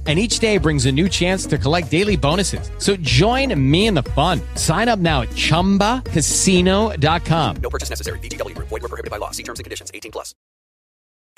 And 0.07 0.17
each 0.17 0.39
day 0.39 0.57
brings 0.57 0.87
a 0.87 0.91
new 0.91 1.07
chance 1.07 1.45
to 1.45 1.59
collect 1.59 1.91
daily 1.91 2.17
bonuses. 2.17 2.71
So 2.79 2.95
join 2.95 3.53
me 3.71 3.85
in 3.85 3.93
the 3.93 4.01
fun. 4.03 4.41
Sign 4.55 4.89
up 4.89 4.97
now 4.97 5.21
at 5.21 5.29
ChumbaCasino.com. 5.29 7.55
No 7.61 7.69
purchase 7.69 7.91
necessary. 7.91 8.17
VGW 8.19 8.55
Group. 8.55 8.69
Void 8.69 8.81
were 8.81 8.89
prohibited 8.89 9.11
by 9.11 9.17
law. 9.17 9.29
See 9.29 9.43
terms 9.43 9.59
and 9.59 9.63
conditions. 9.63 9.91
18 9.93 10.11
plus. 10.11 10.33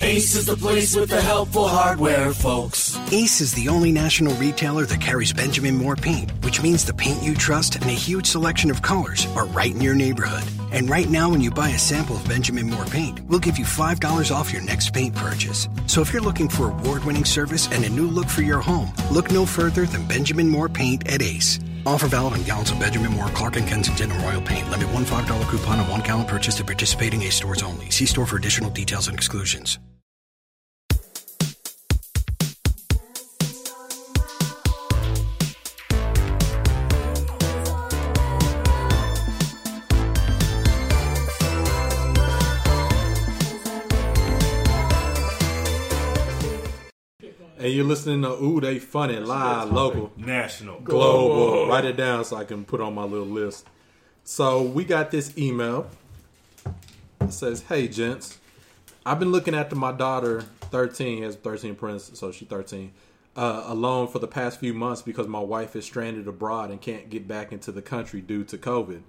Ace 0.02 0.34
is 0.34 0.46
the 0.46 0.56
place 0.56 0.96
with 0.96 1.10
the 1.10 1.20
helpful 1.20 1.68
hardware, 1.68 2.32
folks. 2.32 2.98
Ace 3.12 3.40
is 3.40 3.54
the 3.54 3.68
only 3.68 3.92
national 3.92 4.34
retailer 4.34 4.84
that 4.86 5.00
carries 5.00 5.32
Benjamin 5.32 5.76
Moore 5.76 5.94
paint, 5.96 6.32
which 6.42 6.60
means 6.60 6.84
the 6.84 6.92
paint 6.92 7.22
you 7.22 7.34
trust 7.34 7.76
and 7.76 7.86
a 7.86 7.90
huge 7.90 8.26
selection 8.26 8.72
of 8.72 8.82
colors 8.82 9.26
are 9.36 9.46
right 9.46 9.72
in 9.72 9.80
your 9.80 9.94
neighborhood. 9.94 10.42
And 10.74 10.90
right 10.90 11.08
now, 11.08 11.30
when 11.30 11.40
you 11.40 11.52
buy 11.52 11.68
a 11.68 11.78
sample 11.78 12.16
of 12.16 12.28
Benjamin 12.28 12.68
Moore 12.68 12.84
paint, 12.84 13.20
we'll 13.28 13.38
give 13.38 13.58
you 13.58 13.64
$5 13.64 14.34
off 14.34 14.52
your 14.52 14.60
next 14.62 14.92
paint 14.92 15.14
purchase. 15.14 15.68
So 15.86 16.00
if 16.00 16.12
you're 16.12 16.20
looking 16.20 16.48
for 16.48 16.68
award 16.68 17.04
winning 17.04 17.24
service 17.24 17.68
and 17.70 17.84
a 17.84 17.88
new 17.88 18.08
look 18.08 18.26
for 18.26 18.42
your 18.42 18.60
home, 18.60 18.92
look 19.12 19.30
no 19.30 19.46
further 19.46 19.86
than 19.86 20.08
Benjamin 20.08 20.48
Moore 20.48 20.68
paint 20.68 21.06
at 21.06 21.22
Ace. 21.22 21.60
Offer 21.86 22.08
valid 22.08 22.32
on 22.32 22.42
gallons 22.42 22.72
of 22.72 22.80
Benjamin 22.80 23.12
Moore, 23.12 23.28
Clark 23.28 23.54
and 23.54 23.68
Kensington, 23.68 24.10
and 24.10 24.20
Royal 24.24 24.40
Paint. 24.40 24.68
Limit 24.68 24.92
one 24.92 25.04
$5 25.04 25.48
coupon 25.48 25.78
on 25.78 25.88
one 25.88 26.00
gallon 26.00 26.26
purchase 26.26 26.58
at 26.58 26.66
participating 26.66 27.22
Ace 27.22 27.36
stores 27.36 27.62
only. 27.62 27.90
See 27.90 28.06
store 28.06 28.26
for 28.26 28.36
additional 28.36 28.70
details 28.70 29.06
and 29.06 29.16
exclusions. 29.16 29.78
And 47.64 47.72
you're 47.72 47.86
listening 47.86 48.20
to 48.20 48.28
Ooh, 48.28 48.60
they 48.60 48.78
funny 48.78 49.16
live, 49.18 49.72
local, 49.72 50.12
National. 50.18 50.80
global. 50.80 51.34
Global. 51.34 51.68
Write 51.68 51.86
it 51.86 51.96
down 51.96 52.22
so 52.26 52.36
I 52.36 52.44
can 52.44 52.62
put 52.62 52.82
on 52.82 52.94
my 52.94 53.04
little 53.04 53.26
list. 53.26 53.66
So 54.22 54.60
we 54.60 54.84
got 54.84 55.10
this 55.10 55.32
email. 55.38 55.88
It 57.22 57.32
says, 57.32 57.62
"Hey 57.62 57.88
gents, 57.88 58.38
I've 59.06 59.18
been 59.18 59.32
looking 59.32 59.54
after 59.54 59.76
my 59.76 59.92
daughter, 59.92 60.44
13, 60.70 61.22
has 61.22 61.36
13 61.36 61.74
prince, 61.74 62.10
so 62.12 62.30
she's 62.30 62.48
13, 62.48 62.92
uh, 63.34 63.62
alone 63.64 64.08
for 64.08 64.18
the 64.18 64.28
past 64.28 64.60
few 64.60 64.74
months 64.74 65.00
because 65.00 65.26
my 65.26 65.40
wife 65.40 65.74
is 65.74 65.86
stranded 65.86 66.28
abroad 66.28 66.70
and 66.70 66.82
can't 66.82 67.08
get 67.08 67.26
back 67.26 67.50
into 67.50 67.72
the 67.72 67.80
country 67.80 68.20
due 68.20 68.44
to 68.44 68.58
COVID. 68.58 69.00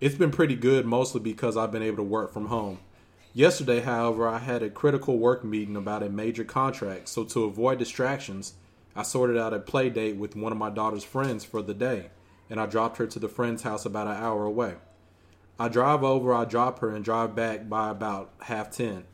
It's 0.00 0.16
been 0.16 0.32
pretty 0.32 0.56
good, 0.56 0.86
mostly 0.86 1.20
because 1.20 1.56
I've 1.56 1.70
been 1.70 1.84
able 1.84 1.98
to 1.98 2.02
work 2.02 2.32
from 2.32 2.46
home. 2.46 2.80
Yesterday, 3.34 3.80
however, 3.80 4.28
I 4.28 4.38
had 4.38 4.62
a 4.62 4.68
critical 4.68 5.18
work 5.18 5.42
meeting 5.42 5.74
about 5.74 6.02
a 6.02 6.10
major 6.10 6.44
contract, 6.44 7.08
so 7.08 7.24
to 7.24 7.44
avoid 7.44 7.78
distractions, 7.78 8.52
I 8.94 9.04
sorted 9.04 9.38
out 9.38 9.54
a 9.54 9.58
play 9.58 9.88
date 9.88 10.16
with 10.16 10.36
one 10.36 10.52
of 10.52 10.58
my 10.58 10.68
daughter's 10.68 11.02
friends 11.02 11.42
for 11.42 11.62
the 11.62 11.72
day, 11.72 12.10
and 12.50 12.60
I 12.60 12.66
dropped 12.66 12.98
her 12.98 13.06
to 13.06 13.18
the 13.18 13.30
friend's 13.30 13.62
house 13.62 13.86
about 13.86 14.06
an 14.06 14.22
hour 14.22 14.44
away. 14.44 14.74
I 15.58 15.68
drive 15.68 16.04
over, 16.04 16.34
I 16.34 16.44
drop 16.44 16.80
her, 16.80 16.94
and 16.94 17.02
drive 17.02 17.34
back 17.34 17.70
by 17.70 17.88
about 17.88 18.34
half 18.42 18.70
10. 18.70 19.04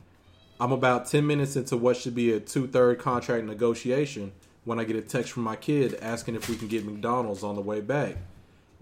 I'm 0.59 0.73
about 0.73 1.07
10 1.07 1.25
minutes 1.25 1.55
into 1.55 1.77
what 1.77 1.95
should 1.95 2.15
be 2.15 2.33
a 2.33 2.41
two 2.41 2.67
third 2.67 2.99
contract 2.99 3.45
negotiation 3.45 4.33
when 4.65 4.81
I 4.81 4.83
get 4.83 4.97
a 4.97 5.01
text 5.01 5.31
from 5.31 5.43
my 5.43 5.55
kid 5.55 5.97
asking 6.01 6.35
if 6.35 6.49
we 6.49 6.57
can 6.57 6.67
get 6.67 6.85
McDonald's 6.85 7.43
on 7.43 7.55
the 7.55 7.61
way 7.61 7.79
back. 7.79 8.17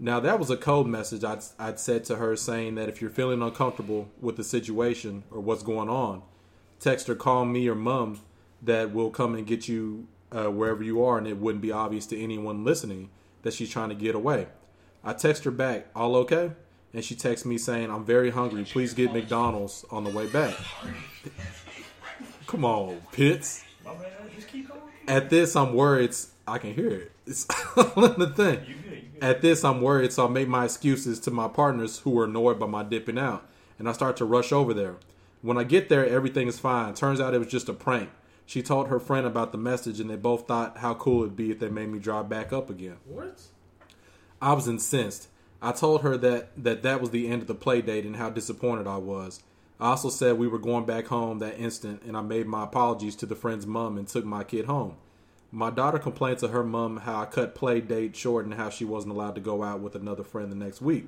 Now, 0.00 0.20
that 0.20 0.38
was 0.38 0.48
a 0.48 0.56
code 0.56 0.86
message 0.86 1.24
I'd, 1.24 1.42
I'd 1.58 1.80
said 1.80 2.04
to 2.04 2.16
her 2.16 2.36
saying 2.36 2.76
that 2.76 2.88
if 2.88 3.00
you're 3.00 3.10
feeling 3.10 3.42
uncomfortable 3.42 4.08
with 4.20 4.36
the 4.36 4.44
situation 4.44 5.24
or 5.30 5.40
what's 5.40 5.64
going 5.64 5.88
on, 5.88 6.22
text 6.78 7.08
or 7.08 7.16
call 7.16 7.44
me 7.44 7.68
or 7.68 7.74
mum 7.74 8.20
that 8.62 8.94
will 8.94 9.10
come 9.10 9.34
and 9.34 9.46
get 9.46 9.66
you 9.66 10.06
uh, 10.30 10.46
wherever 10.46 10.84
you 10.84 11.02
are, 11.04 11.18
and 11.18 11.26
it 11.26 11.38
wouldn't 11.38 11.62
be 11.62 11.72
obvious 11.72 12.06
to 12.06 12.20
anyone 12.20 12.64
listening 12.64 13.10
that 13.42 13.54
she's 13.54 13.70
trying 13.70 13.88
to 13.88 13.94
get 13.94 14.14
away. 14.14 14.46
I 15.02 15.14
text 15.14 15.44
her 15.44 15.50
back, 15.50 15.88
all 15.96 16.14
okay? 16.16 16.52
And 16.94 17.04
she 17.04 17.14
texts 17.14 17.44
me 17.44 17.58
saying, 17.58 17.90
I'm 17.90 18.04
very 18.04 18.30
hungry. 18.30 18.64
Please 18.64 18.94
get 18.94 19.12
McDonald's 19.12 19.84
on 19.90 20.04
the 20.04 20.10
way 20.10 20.26
back. 20.26 20.54
Come 22.46 22.64
on, 22.64 23.02
Pitts. 23.12 23.64
At 25.06 25.28
this, 25.28 25.56
I'm 25.56 25.74
worried. 25.74 26.14
I 26.46 26.58
can 26.58 26.74
hear 26.74 26.90
it. 26.90 27.12
It's 27.26 27.44
the 27.74 28.32
thing. 28.34 28.60
At 29.20 29.42
this, 29.42 29.64
I'm 29.64 29.80
worried, 29.80 30.12
so 30.12 30.26
I 30.26 30.30
make 30.30 30.48
my 30.48 30.64
excuses 30.64 31.18
to 31.20 31.30
my 31.30 31.48
partners 31.48 32.00
who 32.00 32.10
were 32.10 32.24
annoyed 32.24 32.58
by 32.58 32.66
my 32.66 32.82
dipping 32.82 33.18
out, 33.18 33.48
and 33.78 33.88
I 33.88 33.92
start 33.92 34.16
to 34.18 34.24
rush 34.24 34.52
over 34.52 34.72
there. 34.72 34.96
When 35.42 35.58
I 35.58 35.64
get 35.64 35.88
there, 35.88 36.06
everything 36.06 36.48
is 36.48 36.58
fine. 36.58 36.94
Turns 36.94 37.20
out 37.20 37.34
it 37.34 37.38
was 37.38 37.48
just 37.48 37.68
a 37.68 37.72
prank. 37.72 38.10
She 38.46 38.62
told 38.62 38.88
her 38.88 38.98
friend 38.98 39.26
about 39.26 39.52
the 39.52 39.58
message, 39.58 40.00
and 40.00 40.08
they 40.08 40.16
both 40.16 40.46
thought 40.46 40.78
how 40.78 40.94
cool 40.94 41.22
it'd 41.22 41.36
be 41.36 41.50
if 41.50 41.58
they 41.58 41.68
made 41.68 41.88
me 41.88 41.98
drive 41.98 42.28
back 42.28 42.52
up 42.52 42.70
again. 42.70 42.96
What? 43.04 43.40
I 44.40 44.52
was 44.52 44.68
incensed. 44.68 45.28
I 45.60 45.72
told 45.72 46.02
her 46.02 46.16
that, 46.16 46.50
that 46.56 46.82
that 46.82 47.00
was 47.00 47.10
the 47.10 47.28
end 47.28 47.42
of 47.42 47.48
the 47.48 47.54
play 47.54 47.82
date 47.82 48.04
and 48.04 48.16
how 48.16 48.30
disappointed 48.30 48.86
I 48.86 48.98
was. 48.98 49.42
I 49.80 49.90
also 49.90 50.10
said 50.10 50.38
we 50.38 50.48
were 50.48 50.58
going 50.58 50.86
back 50.86 51.06
home 51.06 51.38
that 51.40 51.58
instant, 51.58 52.02
and 52.02 52.16
I 52.16 52.20
made 52.20 52.46
my 52.46 52.64
apologies 52.64 53.16
to 53.16 53.26
the 53.26 53.36
friend's 53.36 53.66
mom 53.66 53.98
and 53.98 54.08
took 54.08 54.24
my 54.24 54.44
kid 54.44 54.66
home. 54.66 54.96
My 55.50 55.70
daughter 55.70 55.98
complained 55.98 56.38
to 56.40 56.48
her 56.48 56.62
mom 56.62 56.98
how 56.98 57.22
I 57.22 57.24
cut 57.24 57.54
play 57.54 57.80
date 57.80 58.14
short 58.14 58.44
and 58.44 58.54
how 58.54 58.68
she 58.68 58.84
wasn't 58.84 59.14
allowed 59.14 59.34
to 59.36 59.40
go 59.40 59.62
out 59.62 59.80
with 59.80 59.94
another 59.94 60.22
friend 60.22 60.52
the 60.52 60.56
next 60.56 60.82
week. 60.82 61.06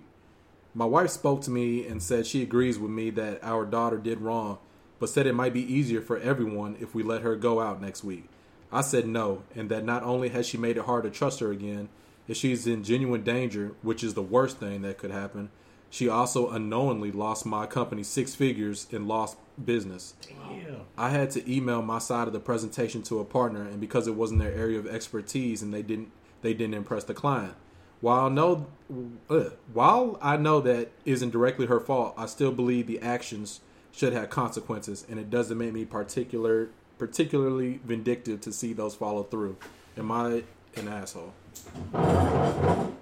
My 0.75 0.87
wife 0.87 1.11
spoke 1.11 1.43
to 1.43 1.51
me 1.51 1.87
and 1.87 2.03
said 2.03 2.27
she 2.27 2.43
agrees 2.43 2.79
with 2.79 2.91
me 2.91 3.11
that 3.11 3.45
our 3.45 3.67
daughter 3.67 3.99
did 3.99 4.21
wrong, 4.21 4.59
but 4.99 5.11
said 5.11 5.27
it 5.27 5.35
might 5.35 5.53
be 5.53 5.73
easier 5.73 6.01
for 6.01 6.17
everyone 6.19 6.77
if 6.81 6.95
we 6.95 7.03
let 7.03 7.21
her 7.21 7.37
go 7.37 7.61
out 7.61 7.83
next 7.83 8.03
week. 8.03 8.25
I 8.73 8.81
said 8.81 9.07
no, 9.07 9.43
and 9.55 9.69
that 9.69 9.85
not 9.85 10.05
only 10.05 10.31
has 10.31 10.47
she 10.47 10.57
made 10.57 10.79
it 10.79 10.85
hard 10.85 11.03
to 11.03 11.11
trust 11.11 11.41
her 11.41 11.51
again, 11.51 11.91
if 12.27 12.37
she's 12.37 12.67
in 12.67 12.83
genuine 12.83 13.23
danger, 13.23 13.75
which 13.83 14.03
is 14.03 14.15
the 14.15 14.23
worst 14.23 14.59
thing 14.59 14.81
that 14.83 14.97
could 14.97 15.11
happen, 15.11 15.51
she 15.91 16.09
also 16.09 16.49
unknowingly 16.49 17.11
lost 17.13 17.45
my 17.45 17.67
company 17.67 18.05
six 18.05 18.35
figures 18.35 18.87
in 18.91 19.07
lost 19.09 19.37
business. 19.65 20.15
I 20.97 21.11
had 21.11 21.31
to 21.33 21.53
email 21.53 21.83
my 21.83 21.99
side 21.99 22.27
of 22.27 22.33
the 22.33 22.41
presentation 22.41 23.03
to 23.05 23.21
a 23.21 23.25
partner, 23.25 23.63
and 23.63 23.81
because 23.81 24.07
it 24.07 24.15
wasn't 24.15 24.41
their 24.41 24.53
area 24.53 24.79
of 24.79 24.87
expertise, 24.87 25.63
and 25.63 25.73
they 25.73 25.83
didn't 25.83 26.11
they 26.43 26.55
didn't 26.55 26.75
impress 26.75 27.05
the 27.05 27.15
client. 27.15 27.55
While 28.01 28.27
I 28.27 28.29
know, 28.31 28.67
uh, 29.29 29.51
while 29.73 30.19
I 30.23 30.39
know 30.39 30.61
that 30.61 30.91
isn't 31.05 31.31
directly 31.31 31.67
her 31.67 31.81
fault, 31.81 32.15
I 32.17 32.27
still 32.27 32.51
believe 32.53 32.87
the 32.87 33.01
actions 33.01 33.61
should 33.93 34.13
have 34.15 34.31
consequences, 34.31 35.05
and 35.09 35.19
it 35.19 35.29
doesn't 35.31 35.59
make 35.59 35.73
me 35.73 35.85
particular 35.85 36.71
particularly 36.99 37.81
vindictive 37.85 38.41
to 38.43 38.53
see 38.53 38.73
those 38.73 38.95
follow 38.95 39.23
through. 39.23 39.57
Am 39.97 40.13
I 40.13 40.43
an 40.77 40.89
asshole? 40.89 41.33
Oh 41.95 42.93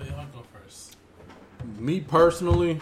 yeah, 0.00 0.12
I'll 0.18 0.26
go 0.26 0.42
first. 0.52 0.96
Me 1.78 2.00
personally, 2.00 2.80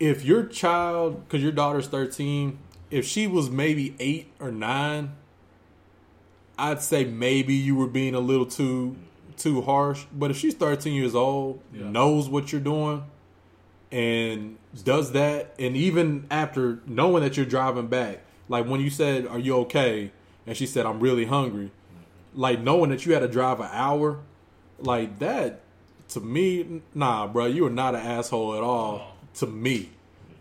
if 0.00 0.24
your 0.24 0.44
child, 0.44 1.24
because 1.24 1.42
your 1.42 1.52
daughter's 1.52 1.86
13, 1.88 2.58
if 2.90 3.06
she 3.06 3.26
was 3.26 3.50
maybe 3.50 3.94
eight 3.98 4.30
or 4.40 4.50
nine, 4.50 5.12
I'd 6.58 6.82
say 6.82 7.04
maybe 7.04 7.54
you 7.54 7.74
were 7.76 7.86
being 7.86 8.14
a 8.14 8.20
little 8.20 8.46
too 8.46 8.96
too 9.36 9.62
harsh. 9.62 10.04
But 10.12 10.32
if 10.32 10.36
she's 10.36 10.54
13 10.54 10.92
years 10.94 11.14
old, 11.14 11.60
knows 11.72 12.28
what 12.28 12.50
you're 12.50 12.60
doing, 12.60 13.04
and 13.92 14.58
does 14.84 15.12
that, 15.12 15.54
and 15.58 15.76
even 15.76 16.26
after 16.30 16.80
knowing 16.86 17.22
that 17.22 17.36
you're 17.36 17.46
driving 17.46 17.86
back, 17.86 18.20
like 18.48 18.66
when 18.66 18.80
you 18.80 18.90
said, 18.90 19.26
"Are 19.26 19.38
you 19.38 19.56
okay?" 19.58 20.10
and 20.46 20.56
she 20.56 20.66
said, 20.66 20.86
"I'm 20.86 21.00
really 21.00 21.26
hungry," 21.26 21.70
like 22.34 22.60
knowing 22.60 22.90
that 22.90 23.06
you 23.06 23.12
had 23.12 23.20
to 23.20 23.28
drive 23.28 23.60
an 23.60 23.68
hour, 23.72 24.18
like 24.80 25.18
that 25.20 25.60
to 26.08 26.20
me, 26.20 26.80
nah, 26.94 27.26
bro, 27.26 27.46
you 27.46 27.66
are 27.66 27.70
not 27.70 27.94
an 27.94 28.00
asshole 28.00 28.56
at 28.56 28.62
all. 28.62 29.17
To 29.38 29.46
me, 29.46 29.90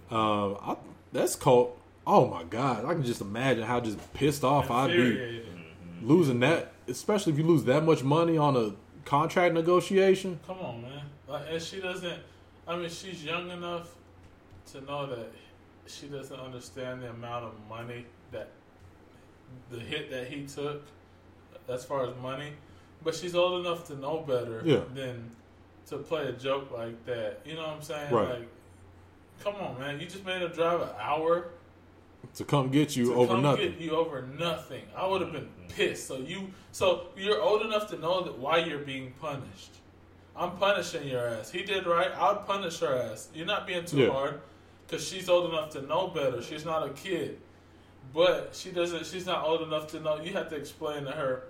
um, 0.09 0.57
I, 0.61 0.75
that's 1.11 1.35
called. 1.35 1.77
Oh 2.05 2.27
my 2.27 2.43
god, 2.43 2.85
I 2.85 2.93
can 2.93 3.03
just 3.03 3.21
imagine 3.21 3.63
how 3.63 3.79
just 3.79 3.97
pissed 4.13 4.43
off 4.43 4.71
I'd 4.71 4.91
be 4.91 5.43
losing 6.01 6.39
that, 6.39 6.71
especially 6.87 7.33
if 7.33 7.39
you 7.39 7.45
lose 7.45 7.63
that 7.65 7.83
much 7.83 8.01
money 8.03 8.37
on 8.37 8.55
a 8.55 8.71
contract 9.05 9.53
negotiation. 9.53 10.39
Come 10.47 10.59
on, 10.59 10.81
man. 10.81 11.01
Like, 11.27 11.43
and 11.49 11.61
she 11.61 11.79
doesn't. 11.81 12.19
I 12.67 12.75
mean, 12.77 12.89
she's 12.89 13.23
young 13.23 13.51
enough 13.51 13.93
to 14.71 14.81
know 14.81 15.05
that 15.07 15.31
she 15.85 16.07
doesn't 16.07 16.39
understand 16.39 17.01
the 17.01 17.09
amount 17.09 17.45
of 17.45 17.53
money 17.69 18.05
that 18.31 18.49
the 19.69 19.79
hit 19.79 20.09
that 20.11 20.27
he 20.27 20.45
took, 20.45 20.81
as 21.69 21.85
far 21.85 22.05
as 22.07 22.15
money. 22.21 22.53
But 23.03 23.15
she's 23.15 23.35
old 23.35 23.65
enough 23.65 23.85
to 23.87 23.95
know 23.95 24.19
better 24.27 24.61
Yeah. 24.65 24.81
than 24.95 25.31
to 25.87 25.97
play 25.97 26.27
a 26.27 26.31
joke 26.33 26.71
like 26.71 27.05
that. 27.05 27.41
You 27.45 27.55
know 27.55 27.61
what 27.61 27.69
I'm 27.69 27.81
saying? 27.81 28.13
Right. 28.13 28.29
Like, 28.39 28.47
come 29.43 29.55
on, 29.55 29.79
man. 29.79 29.99
You 29.99 30.05
just 30.07 30.25
made 30.25 30.41
her 30.41 30.47
drive 30.47 30.81
an 30.81 30.89
hour 30.99 31.49
To 32.35 32.43
come 32.45 32.69
get 32.69 32.95
you 32.95 33.05
to 33.05 33.13
over 33.15 33.33
come 33.33 33.43
nothing. 33.43 33.71
get 33.71 33.79
you 33.81 33.91
over 33.91 34.21
nothing. 34.37 34.83
I 34.95 35.07
would 35.07 35.21
have 35.21 35.31
been 35.31 35.49
pissed. 35.69 36.07
So 36.07 36.17
you, 36.17 36.51
so 36.71 37.07
you're 37.17 37.41
old 37.41 37.61
enough 37.63 37.89
to 37.89 37.97
know 37.99 38.23
that 38.23 38.37
why 38.37 38.57
you're 38.57 38.79
being 38.79 39.13
punished. 39.21 39.71
I'm 40.35 40.51
punishing 40.57 41.07
your 41.07 41.27
ass. 41.27 41.49
He 41.51 41.63
did 41.63 41.87
right. 41.87 42.11
I'll 42.15 42.37
punish 42.37 42.79
her 42.79 42.95
ass. 42.95 43.29
You're 43.33 43.47
not 43.47 43.65
being 43.65 43.85
too 43.85 43.97
Yeah. 43.97 44.09
hard 44.11 44.41
because 44.85 45.07
she's 45.07 45.29
old 45.29 45.49
enough 45.51 45.71
to 45.71 45.81
know 45.81 46.07
better. 46.07 46.41
She's 46.43 46.63
not 46.63 46.85
a 46.85 46.91
kid, 46.91 47.39
but 48.13 48.51
she 48.53 48.71
doesn't. 48.71 49.05
She's 49.07 49.25
not 49.25 49.43
old 49.43 49.61
enough 49.61 49.87
to 49.87 49.99
know. 49.99 50.21
You 50.21 50.33
have 50.33 50.49
to 50.49 50.55
explain 50.55 51.05
to 51.05 51.11
her 51.11 51.43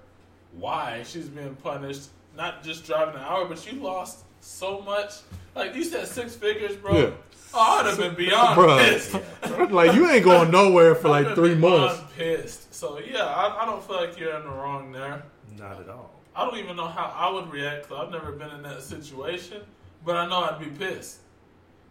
why 0.54 1.04
she's 1.06 1.28
being 1.28 1.56
punished. 1.56 2.08
Not 2.38 2.64
just 2.64 2.86
driving 2.86 3.16
an 3.16 3.22
hour, 3.22 3.46
but 3.46 3.70
you 3.70 3.80
lost 3.82 4.24
so 4.40 4.80
much. 4.82 5.16
Like 5.58 5.76
you 5.76 5.84
said, 5.84 6.08
six 6.08 6.36
figures, 6.36 6.76
bro. 6.76 6.98
Yeah. 6.98 7.12
Oh, 7.54 7.80
I'd 7.80 7.88
have 7.88 7.98
been 7.98 8.14
beyond 8.14 8.60
Bruh. 8.60 8.90
pissed. 8.90 9.72
like 9.72 9.96
you 9.96 10.08
ain't 10.08 10.24
going 10.24 10.52
nowhere 10.52 10.94
for 10.94 11.10
like 11.10 11.34
three 11.34 11.56
be 11.56 11.62
months. 11.62 11.96
beyond 11.96 12.14
Pissed. 12.16 12.74
So 12.74 13.00
yeah, 13.00 13.26
I, 13.26 13.64
I 13.64 13.66
don't 13.66 13.84
feel 13.84 13.96
like 13.96 14.20
you're 14.20 14.36
in 14.36 14.44
the 14.44 14.50
wrong 14.50 14.92
there. 14.92 15.24
Not 15.58 15.80
at 15.80 15.90
all. 15.90 16.12
I 16.36 16.46
don't 16.46 16.60
even 16.60 16.76
know 16.76 16.88
how 16.88 17.12
I 17.16 17.34
would 17.34 17.52
react. 17.52 17.92
i 17.92 17.96
I've 17.96 18.12
never 18.12 18.32
been 18.34 18.52
in 18.52 18.62
that 18.62 18.84
situation, 18.84 19.64
but 20.06 20.16
I 20.16 20.28
know 20.30 20.44
I'd 20.44 20.60
be 20.60 20.68
pissed. 20.68 21.22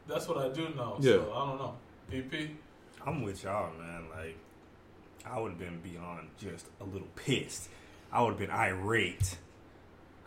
That's 0.07 0.29
what 0.29 0.39
I 0.39 0.49
do 0.51 0.69
know. 0.77 0.97
Yeah. 1.01 1.15
So 1.15 1.33
I 1.35 1.47
don't 1.47 1.59
know. 1.59 1.75
EP. 2.13 2.51
I'm 3.05 3.23
with 3.23 3.43
y'all, 3.43 3.73
man. 3.77 4.05
Like, 4.17 4.37
I 5.25 5.41
would 5.41 5.51
have 5.51 5.59
been 5.59 5.81
beyond 5.81 6.29
just 6.39 6.67
a 6.81 6.85
little 6.85 7.09
pissed. 7.17 7.69
I 8.13 8.23
would 8.23 8.31
have 8.31 8.39
been 8.39 8.51
irate. 8.51 9.39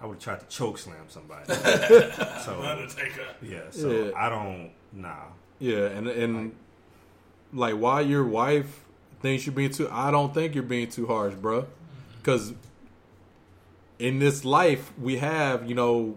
I 0.01 0.05
would 0.05 0.15
have 0.15 0.23
tried 0.23 0.39
to 0.39 0.45
choke 0.47 0.77
slam 0.77 0.97
somebody. 1.09 1.53
so, 1.53 2.61
Undertaker. 2.63 3.25
yeah. 3.41 3.59
So 3.71 3.91
Yeah. 3.91 4.11
I 4.15 4.29
don't. 4.29 4.71
Nah. 4.93 5.15
Yeah, 5.59 5.87
and 5.87 6.07
and 6.07 6.55
like 7.53 7.75
why 7.75 8.01
your 8.01 8.23
wife 8.25 8.85
thinks 9.21 9.45
you're 9.45 9.53
being 9.53 9.71
too. 9.71 9.89
I 9.91 10.09
don't 10.11 10.33
think 10.33 10.55
you're 10.55 10.63
being 10.63 10.87
too 10.89 11.05
harsh, 11.05 11.33
bro. 11.35 11.67
Because 12.17 12.51
mm-hmm. 12.51 12.59
in 13.99 14.19
this 14.19 14.45
life 14.45 14.91
we 14.97 15.17
have, 15.17 15.67
you 15.67 15.75
know, 15.75 16.15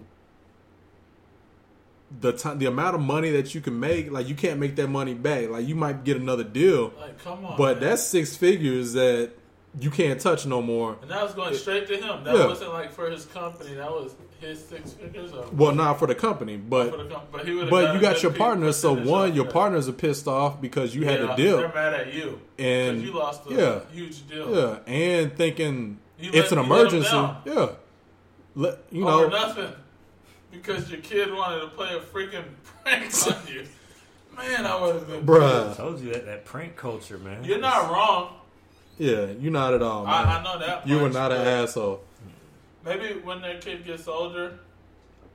the 2.20 2.32
time, 2.32 2.58
the 2.58 2.66
amount 2.66 2.94
of 2.94 3.00
money 3.00 3.30
that 3.30 3.54
you 3.54 3.60
can 3.60 3.78
make, 3.80 4.10
like 4.10 4.28
you 4.28 4.34
can't 4.34 4.60
make 4.60 4.76
that 4.76 4.88
money 4.88 5.14
back. 5.14 5.48
Like 5.48 5.66
you 5.66 5.74
might 5.74 6.04
get 6.04 6.16
another 6.16 6.44
deal, 6.44 6.92
Like, 7.00 7.18
come 7.18 7.44
on. 7.44 7.56
but 7.56 7.80
man. 7.80 7.88
that's 7.90 8.02
six 8.04 8.36
figures 8.36 8.92
that 8.92 9.32
you 9.80 9.90
can't 9.90 10.20
touch 10.20 10.44
no 10.46 10.60
more. 10.60 10.96
And 11.02 11.10
that 11.10 11.22
was 11.22 11.32
going 11.34 11.54
straight 11.54 11.86
to 11.88 11.96
him. 11.96 12.24
That 12.24 12.34
Yeah. 12.36 12.46
wasn't 12.46 12.72
like 12.72 12.92
for 12.92 13.08
his 13.10 13.24
company. 13.26 13.74
That 13.74 13.90
was 13.90 14.14
his 14.40 14.62
six 14.64 14.92
figures. 14.92 15.32
Or 15.32 15.46
Well, 15.52 15.72
not 15.74 15.98
for 15.98 16.06
the 16.06 16.14
company, 16.14 16.56
but 16.56 16.90
For 16.90 16.96
the 16.98 17.04
com- 17.08 17.22
but 17.32 17.46
he 17.46 17.54
would've 17.54 17.70
but 17.70 17.94
you 17.94 18.00
got 18.00 18.22
your 18.22 18.32
pe- 18.32 18.38
partners. 18.38 18.76
So 18.76 18.92
one, 18.92 19.34
your 19.34 19.44
that. 19.44 19.52
partners 19.52 19.88
are 19.88 19.92
pissed 19.92 20.26
off 20.28 20.60
because 20.60 20.94
you 20.94 21.04
had 21.04 21.20
a 21.20 21.34
deal. 21.36 21.58
They're 21.58 21.68
mad 21.72 21.94
at 21.94 22.12
you, 22.12 22.40
and 22.58 23.00
you 23.02 23.12
lost 23.12 23.48
a 23.50 23.54
yeah, 23.54 23.80
huge 23.92 24.28
deal. 24.28 24.54
Yeah, 24.54 24.92
and 24.92 25.34
thinking 25.36 25.98
You 26.18 26.30
it's 26.34 26.52
an 26.52 26.58
you 26.58 26.64
let 26.64 26.70
'em 26.70 26.78
emergency. 26.80 27.10
down. 27.10 27.36
Yeah, 27.46 27.68
Let, 28.54 28.78
you 28.90 29.08
Over 29.08 29.28
know, 29.30 29.46
nothing. 29.46 29.72
Because 30.50 30.90
your 30.90 31.00
kid 31.00 31.32
wanted 31.32 31.60
to 31.60 31.68
play 31.68 31.94
a 31.96 32.00
freaking 32.00 32.44
prank 32.84 33.04
on 33.26 33.46
you. 33.50 33.64
Man, 34.36 34.66
I 34.66 34.78
would 34.80 34.94
have 34.96 35.06
been 35.08 35.24
Bruh. 35.24 35.66
pissed. 35.68 35.78
told 35.78 36.00
you 36.00 36.12
that 36.12 36.26
that 36.26 36.44
prank 36.44 36.76
culture, 36.76 37.16
man. 37.18 37.42
You're 37.44 37.58
not 37.58 37.90
wrong. 37.90 38.34
Yeah, 39.02 39.26
you're 39.40 39.52
not 39.52 39.74
at 39.74 39.82
all. 39.82 40.06
I- 40.06 40.24
Man. 40.24 40.36
I 40.36 40.42
know 40.44 40.58
that 40.58 40.86
you 40.86 40.98
were 40.98 41.08
not 41.08 41.32
an 41.32 41.46
asshole. 41.46 42.02
Maybe 42.84 43.14
when 43.20 43.40
their 43.40 43.58
kid 43.58 43.84
gets 43.84 44.06
older, 44.08 44.58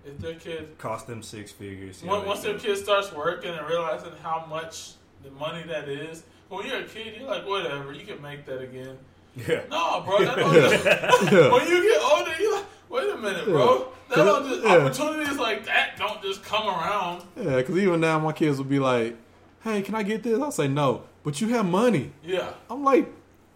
if 0.05 0.17
their 0.19 0.35
kid 0.35 0.77
Cost 0.77 1.07
them 1.07 1.21
six 1.21 1.51
figures. 1.51 2.01
Once 2.03 2.25
once 2.25 2.41
their 2.41 2.57
kid 2.57 2.77
starts 2.77 3.11
working 3.11 3.51
and 3.53 3.67
realizing 3.67 4.11
how 4.23 4.45
much 4.49 4.91
the 5.23 5.31
money 5.31 5.63
that 5.67 5.89
is, 5.89 6.23
when 6.49 6.65
you're 6.65 6.79
a 6.79 6.83
kid, 6.83 7.15
you're 7.19 7.29
like, 7.29 7.45
whatever, 7.45 7.91
you 7.91 8.05
can 8.05 8.21
make 8.21 8.45
that 8.45 8.61
again. 8.61 8.97
Yeah. 9.35 9.61
No, 9.69 10.01
bro. 10.05 10.19
That 10.25 10.35
don't 10.37 10.53
Yeah. 10.55 10.69
just, 10.69 10.83
When 11.53 11.67
you 11.67 11.81
get 11.83 12.01
older, 12.11 12.31
you 12.39 12.55
like, 12.55 12.65
wait 12.89 13.09
a 13.09 13.17
minute, 13.17 13.45
bro. 13.45 13.87
That 14.09 14.15
don't 14.15 14.47
just, 14.49 14.63
Yeah. 14.63 14.75
Opportunities 14.77 15.37
like 15.37 15.65
that 15.65 15.97
don't 15.97 16.21
just 16.21 16.43
come 16.43 16.67
around. 16.67 17.23
Yeah, 17.35 17.57
because 17.57 17.77
even 17.77 17.99
now 17.99 18.17
my 18.19 18.31
kids 18.31 18.57
will 18.57 18.65
be 18.65 18.79
like, 18.79 19.15
"Hey, 19.63 19.81
can 19.81 19.95
I 19.95 20.03
get 20.03 20.23
this?" 20.23 20.39
I'll 20.39 20.51
say 20.51 20.67
no, 20.69 21.03
but 21.23 21.39
you 21.41 21.49
have 21.49 21.65
money. 21.65 22.11
Yeah. 22.23 22.49
I'm 22.69 22.83
like, 22.83 23.05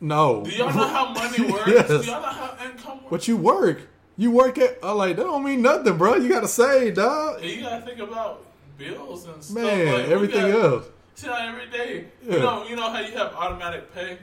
no. 0.01 0.43
Do 0.43 0.49
y'all 0.51 0.67
know 0.73 0.87
how 0.87 1.13
money 1.13 1.51
works? 1.51 1.67
Yes. 1.67 1.87
Do 1.87 1.93
y'all 1.95 2.21
know 2.21 2.27
how 2.27 2.57
income 2.65 2.97
works? 2.97 3.07
But 3.09 3.27
you 3.27 3.37
work. 3.37 3.81
You 4.17 4.31
work 4.31 4.57
at. 4.57 4.77
I'm 4.83 4.97
like, 4.97 5.15
that 5.15 5.23
don't 5.23 5.43
mean 5.43 5.61
nothing, 5.61 5.97
bro. 5.97 6.15
You 6.15 6.27
gotta 6.29 6.47
save, 6.47 6.95
dog. 6.95 7.41
You 7.43 7.61
gotta 7.61 7.85
think 7.85 7.99
about 7.99 8.45
bills 8.77 9.25
and 9.25 9.43
stuff. 9.43 9.55
Man, 9.63 9.93
like, 9.93 10.07
everything 10.09 10.51
got- 10.51 10.63
else. 10.65 10.85
See 11.15 11.27
how 11.27 11.35
every 11.35 11.67
day, 11.69 12.05
Yeah. 12.23 12.33
you 12.35 12.39
know, 12.39 12.65
you 12.67 12.75
know 12.75 12.89
how 12.89 12.99
you 12.99 13.13
have 13.17 13.33
automatic 13.35 13.93
pay, 13.93 14.17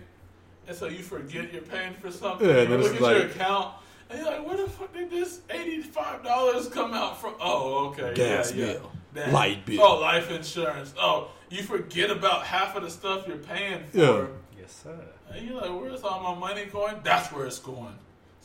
and 0.67 0.77
so 0.77 0.87
you 0.87 0.99
forget 1.03 1.53
you're 1.53 1.63
paying 1.63 1.95
for 1.95 2.11
something. 2.11 2.49
Yeah, 2.49 2.63
you 2.63 2.77
look 2.77 2.95
at 2.95 3.01
your 3.01 3.27
account, 3.27 3.75
and 4.11 4.19
you're 4.21 4.29
like, 4.31 4.45
"Where 4.47 4.57
the 4.57 4.69
fuck 4.69 4.93
did 4.93 5.11
this 5.11 5.41
eighty-five 5.51 6.25
dollars 6.25 6.69
come 6.69 6.95
out 6.95 7.21
from?" 7.21 7.35
Oh, 7.41 7.89
okay, 7.89 8.15
Gas 8.15 8.53
yeah, 8.53 8.67
yeah. 8.67 8.73
bill. 8.75 8.93
That- 9.15 9.33
Light 9.33 9.65
bill. 9.67 9.83
Oh, 9.83 10.01
life 10.01 10.31
insurance. 10.31 10.93
Oh, 11.01 11.29
you 11.51 11.63
forget 11.63 12.11
about 12.11 12.43
half 12.45 12.75
of 12.77 12.83
the 12.83 12.91
stuff 12.91 13.27
you're 13.29 13.37
paying 13.37 13.85
for. 13.91 13.99
Yeah. 13.99 14.25
Yes, 14.69 14.83
sir. 14.85 15.01
And 15.33 15.49
you're 15.49 15.57
like, 15.57 15.81
"Where's 15.81 16.03
all 16.03 16.35
my 16.35 16.39
money 16.39 16.67
going?" 16.67 16.97
That's 17.03 17.33
where 17.33 17.47
it's 17.47 17.59
going. 17.59 17.95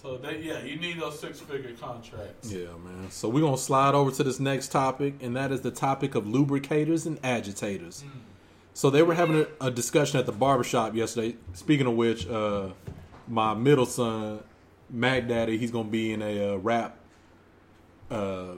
So 0.01 0.15
they, 0.15 0.39
yeah, 0.39 0.63
you 0.63 0.77
need 0.77 0.97
those 0.97 1.19
six-figure 1.19 1.73
contracts. 1.73 2.49
Yeah, 2.49 2.67
man. 2.81 3.11
So 3.11 3.27
we're 3.27 3.41
gonna 3.41 3.57
slide 3.57 3.93
over 3.93 4.09
to 4.11 4.23
this 4.23 4.39
next 4.39 4.71
topic, 4.71 5.15
and 5.21 5.35
that 5.35 5.51
is 5.51 5.61
the 5.61 5.71
topic 5.71 6.15
of 6.15 6.25
lubricators 6.25 7.05
and 7.05 7.19
agitators. 7.25 8.05
So 8.73 8.89
they 8.89 9.03
were 9.03 9.15
having 9.15 9.45
a, 9.59 9.67
a 9.67 9.69
discussion 9.71 10.17
at 10.17 10.25
the 10.25 10.31
barbershop 10.31 10.95
yesterday. 10.95 11.35
Speaking 11.51 11.87
of 11.87 11.95
which, 11.95 12.25
uh, 12.25 12.69
my 13.27 13.53
middle 13.53 13.85
son, 13.85 14.39
Mac 14.89 15.27
Daddy, 15.27 15.57
he's 15.57 15.71
gonna 15.71 15.89
be 15.89 16.13
in 16.13 16.21
a 16.21 16.53
uh, 16.53 16.55
rap 16.55 16.99
uh, 18.09 18.53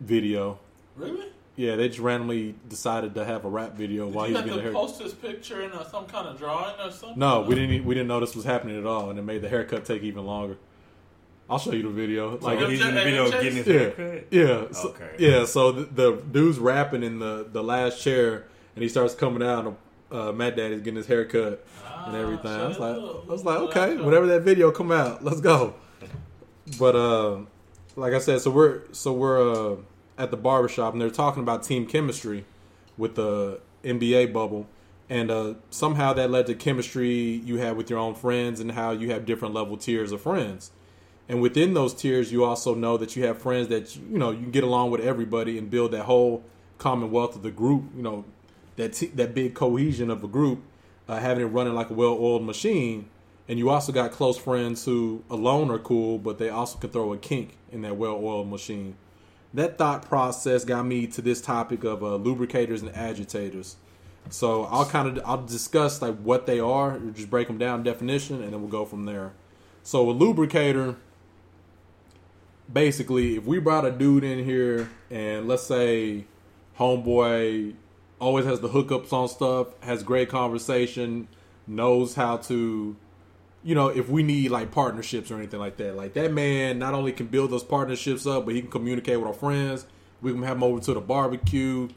video. 0.00 0.58
Really? 0.96 1.32
Yeah, 1.60 1.76
they 1.76 1.88
just 1.88 2.00
randomly 2.00 2.54
decided 2.70 3.14
to 3.16 3.24
have 3.26 3.44
a 3.44 3.48
rap 3.50 3.74
video 3.74 4.08
while 4.08 4.26
you 4.26 4.34
he's 4.34 4.44
getting 4.44 4.58
a 4.58 4.62
haircut. 4.62 4.80
post 4.80 5.02
his 5.02 5.12
picture 5.12 5.60
in 5.60 5.70
a, 5.72 5.86
some 5.90 6.06
kind 6.06 6.26
of 6.26 6.38
drawing 6.38 6.74
or 6.80 6.90
something? 6.90 7.18
No, 7.18 7.42
we 7.42 7.54
didn't. 7.54 7.70
e, 7.72 7.80
We 7.80 7.94
didn't 7.94 8.08
know 8.08 8.18
this 8.18 8.34
was 8.34 8.46
happening 8.46 8.78
at 8.78 8.86
all, 8.86 9.10
and 9.10 9.18
it 9.18 9.22
made 9.22 9.42
the 9.42 9.50
haircut 9.50 9.84
take 9.84 10.02
even 10.02 10.24
longer. 10.24 10.56
I'll 11.50 11.58
show 11.58 11.72
you 11.72 11.82
the 11.82 11.90
video. 11.90 12.40
So 12.40 12.66
he's 12.66 12.80
in 12.80 12.94
the 12.94 13.02
video 13.02 13.30
getting 13.30 13.56
his 13.56 13.66
yeah, 13.66 13.74
haircut? 13.74 14.26
Yeah. 14.30 14.72
So, 14.72 14.88
Okay. 14.88 15.10
Yeah. 15.18 15.44
So 15.44 15.70
the, 15.72 15.82
the 15.84 16.22
dude's 16.32 16.58
rapping 16.58 17.02
in 17.02 17.18
the 17.18 17.46
the 17.52 17.62
last 17.62 18.02
chair, 18.02 18.46
and 18.74 18.82
he 18.82 18.88
starts 18.88 19.14
coming 19.14 19.42
out. 19.42 19.66
And, 19.66 19.76
uh, 20.10 20.32
Mac 20.32 20.56
Daddy's 20.56 20.80
getting 20.80 20.96
his 20.96 21.06
haircut 21.08 21.62
and 22.06 22.16
everything. 22.16 22.50
I 22.50 22.68
was 22.68 22.78
like, 22.78 22.96
I 22.96 23.30
was 23.30 23.44
like, 23.44 23.58
okay, 23.58 23.96
whenever 23.96 24.26
that 24.28 24.42
video 24.42 24.70
come 24.70 24.92
out, 24.92 25.22
let's 25.22 25.42
go. 25.42 25.74
But 26.78 26.96
uh, 26.96 27.40
like 27.96 28.14
I 28.14 28.18
said, 28.18 28.40
so 28.40 28.50
we're 28.50 28.80
so 28.92 29.12
we're 29.12 29.72
uh, 29.74 29.76
at 30.20 30.30
the 30.30 30.36
barbershop, 30.36 30.92
and 30.92 31.00
they're 31.00 31.10
talking 31.10 31.42
about 31.42 31.62
team 31.62 31.86
chemistry 31.86 32.44
with 32.98 33.14
the 33.14 33.60
NBA 33.82 34.32
bubble. 34.32 34.66
And 35.08 35.30
uh, 35.30 35.54
somehow 35.70 36.12
that 36.12 36.30
led 36.30 36.46
to 36.46 36.54
chemistry 36.54 37.10
you 37.10 37.56
have 37.56 37.76
with 37.76 37.90
your 37.90 37.98
own 37.98 38.14
friends 38.14 38.60
and 38.60 38.72
how 38.72 38.92
you 38.92 39.10
have 39.10 39.26
different 39.26 39.54
level 39.54 39.76
tiers 39.76 40.12
of 40.12 40.20
friends. 40.20 40.70
And 41.28 41.40
within 41.40 41.74
those 41.74 41.94
tiers, 41.94 42.30
you 42.30 42.44
also 42.44 42.74
know 42.74 42.96
that 42.96 43.16
you 43.16 43.24
have 43.24 43.40
friends 43.40 43.68
that 43.68 43.96
you 43.96 44.18
know 44.18 44.30
you 44.30 44.42
can 44.42 44.50
get 44.50 44.64
along 44.64 44.90
with 44.90 45.00
everybody 45.00 45.58
and 45.58 45.70
build 45.70 45.92
that 45.92 46.04
whole 46.04 46.44
commonwealth 46.78 47.36
of 47.36 47.42
the 47.42 47.50
group. 47.50 47.84
You 47.96 48.02
know 48.02 48.24
that 48.76 48.92
t- 48.92 49.06
that 49.14 49.34
big 49.34 49.54
cohesion 49.54 50.10
of 50.10 50.22
a 50.22 50.28
group, 50.28 50.60
uh, 51.08 51.18
having 51.18 51.44
it 51.44 51.48
running 51.48 51.74
like 51.74 51.90
a 51.90 51.94
well-oiled 51.94 52.44
machine. 52.44 53.08
And 53.48 53.58
you 53.58 53.70
also 53.70 53.90
got 53.90 54.12
close 54.12 54.38
friends 54.38 54.84
who 54.84 55.24
alone 55.28 55.70
are 55.72 55.78
cool, 55.78 56.18
but 56.18 56.38
they 56.38 56.50
also 56.50 56.78
can 56.78 56.90
throw 56.90 57.12
a 57.12 57.18
kink 57.18 57.56
in 57.72 57.82
that 57.82 57.96
well-oiled 57.96 58.48
machine. 58.48 58.96
That 59.52 59.78
thought 59.78 60.08
process 60.08 60.64
got 60.64 60.86
me 60.86 61.06
to 61.08 61.22
this 61.22 61.40
topic 61.40 61.82
of 61.84 62.02
uh, 62.02 62.16
lubricators 62.16 62.82
and 62.82 62.94
agitators. 62.94 63.76
So 64.28 64.64
I'll 64.64 64.86
kind 64.86 65.18
of 65.18 65.24
I'll 65.26 65.44
discuss 65.44 66.00
like 66.00 66.16
what 66.18 66.46
they 66.46 66.60
are, 66.60 66.98
just 67.14 67.30
break 67.30 67.48
them 67.48 67.58
down 67.58 67.82
definition, 67.82 68.42
and 68.42 68.52
then 68.52 68.60
we'll 68.60 68.70
go 68.70 68.84
from 68.84 69.06
there. 69.06 69.32
So 69.82 70.08
a 70.08 70.12
lubricator, 70.12 70.96
basically, 72.72 73.36
if 73.36 73.44
we 73.44 73.58
brought 73.58 73.84
a 73.84 73.90
dude 73.90 74.22
in 74.22 74.44
here, 74.44 74.90
and 75.10 75.48
let's 75.48 75.64
say 75.64 76.26
homeboy 76.78 77.74
always 78.20 78.44
has 78.44 78.60
the 78.60 78.68
hookups 78.68 79.12
on 79.12 79.28
stuff, 79.28 79.68
has 79.80 80.02
great 80.02 80.28
conversation, 80.28 81.26
knows 81.66 82.14
how 82.14 82.36
to, 82.36 82.94
you 83.62 83.74
know, 83.74 83.88
if 83.88 84.08
we 84.08 84.22
need 84.22 84.50
like 84.50 84.70
partnerships 84.70 85.30
or 85.30 85.36
anything 85.36 85.60
like 85.60 85.76
that, 85.76 85.96
like 85.96 86.14
that 86.14 86.32
man 86.32 86.78
not 86.78 86.94
only 86.94 87.12
can 87.12 87.26
build 87.26 87.50
those 87.50 87.64
partnerships 87.64 88.26
up, 88.26 88.46
but 88.46 88.54
he 88.54 88.62
can 88.62 88.70
communicate 88.70 89.18
with 89.18 89.28
our 89.28 89.34
friends. 89.34 89.86
We 90.22 90.32
can 90.32 90.42
have 90.42 90.56
him 90.56 90.62
over 90.62 90.80
to 90.80 90.94
the 90.94 91.00
barbecue. 91.00 91.88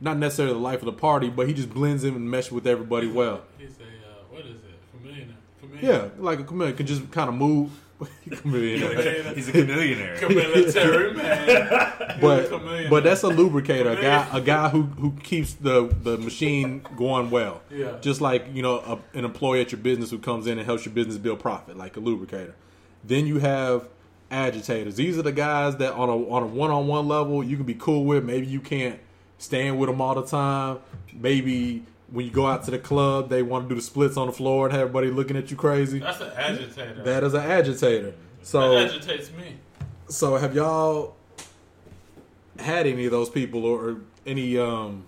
Not 0.00 0.18
necessarily 0.18 0.54
the 0.54 0.60
life 0.60 0.80
of 0.80 0.86
the 0.86 0.92
party, 0.92 1.28
but 1.28 1.46
he 1.46 1.54
just 1.54 1.70
blends 1.70 2.02
in 2.02 2.14
and 2.14 2.28
meshes 2.30 2.52
with 2.52 2.66
everybody 2.66 3.06
well. 3.06 3.42
He's 3.58 3.78
a, 3.78 3.82
uh, 3.82 4.24
what 4.30 4.44
is 4.44 4.56
it? 4.56 4.80
Chameleon. 4.90 5.36
Yeah, 5.80 6.08
like 6.18 6.40
a 6.40 6.44
chameleon 6.44 6.76
can 6.76 6.86
just 6.86 7.10
kind 7.10 7.28
of 7.28 7.34
move. 7.34 7.70
chameleon. 8.30 9.34
He's 9.34 9.48
a 9.48 9.52
Chamillionaire. 9.52 10.18
Chameleon 10.18 11.16
man. 11.16 11.44
He's 11.46 11.54
a 11.54 12.18
but 12.20 12.48
chameleon. 12.48 12.90
but 12.90 13.04
that's 13.04 13.22
a 13.22 13.28
lubricator, 13.28 13.90
a 13.90 14.00
guy 14.00 14.28
a 14.32 14.40
guy 14.40 14.68
who 14.68 14.82
who 14.82 15.12
keeps 15.22 15.54
the 15.54 15.94
the 16.02 16.18
machine 16.18 16.84
going 16.96 17.30
well. 17.30 17.62
Yeah. 17.70 17.98
Just 18.00 18.20
like 18.20 18.46
you 18.52 18.62
know 18.62 18.78
a, 18.78 19.18
an 19.18 19.24
employee 19.24 19.60
at 19.60 19.72
your 19.72 19.80
business 19.80 20.10
who 20.10 20.18
comes 20.18 20.46
in 20.46 20.58
and 20.58 20.66
helps 20.66 20.84
your 20.84 20.94
business 20.94 21.18
build 21.18 21.40
profit, 21.40 21.76
like 21.76 21.96
a 21.96 22.00
lubricator. 22.00 22.54
Then 23.04 23.26
you 23.26 23.38
have 23.38 23.88
agitators. 24.30 24.96
These 24.96 25.18
are 25.18 25.22
the 25.22 25.32
guys 25.32 25.76
that 25.76 25.92
on 25.92 26.08
a 26.08 26.16
on 26.28 26.42
a 26.42 26.46
one 26.46 26.70
on 26.70 26.86
one 26.86 27.08
level 27.08 27.44
you 27.44 27.56
can 27.56 27.66
be 27.66 27.74
cool 27.74 28.04
with. 28.04 28.24
Maybe 28.24 28.46
you 28.46 28.60
can't 28.60 28.98
stand 29.38 29.78
with 29.78 29.88
them 29.88 30.00
all 30.00 30.14
the 30.14 30.26
time. 30.26 30.78
Maybe 31.12 31.84
when 32.12 32.26
you 32.26 32.30
go 32.30 32.46
out 32.46 32.64
to 32.64 32.70
the 32.70 32.78
club, 32.78 33.30
they 33.30 33.42
want 33.42 33.64
to 33.64 33.68
do 33.70 33.74
the 33.74 33.84
splits 33.84 34.16
on 34.16 34.26
the 34.26 34.32
floor 34.32 34.66
and 34.66 34.72
have 34.72 34.82
everybody 34.82 35.10
looking 35.10 35.36
at 35.36 35.50
you 35.50 35.56
crazy. 35.56 35.98
That's 35.98 36.20
an 36.20 36.30
agitator. 36.36 37.02
That 37.02 37.24
is 37.24 37.34
an 37.34 37.40
agitator. 37.40 38.14
So 38.42 38.74
that 38.74 38.90
agitates 38.90 39.30
me. 39.32 39.56
so 40.08 40.36
have 40.36 40.54
y'all 40.54 41.16
had 42.58 42.86
any 42.86 43.06
of 43.06 43.10
those 43.10 43.30
people 43.30 43.64
or, 43.64 43.96
any 44.24 44.56
um 44.56 45.04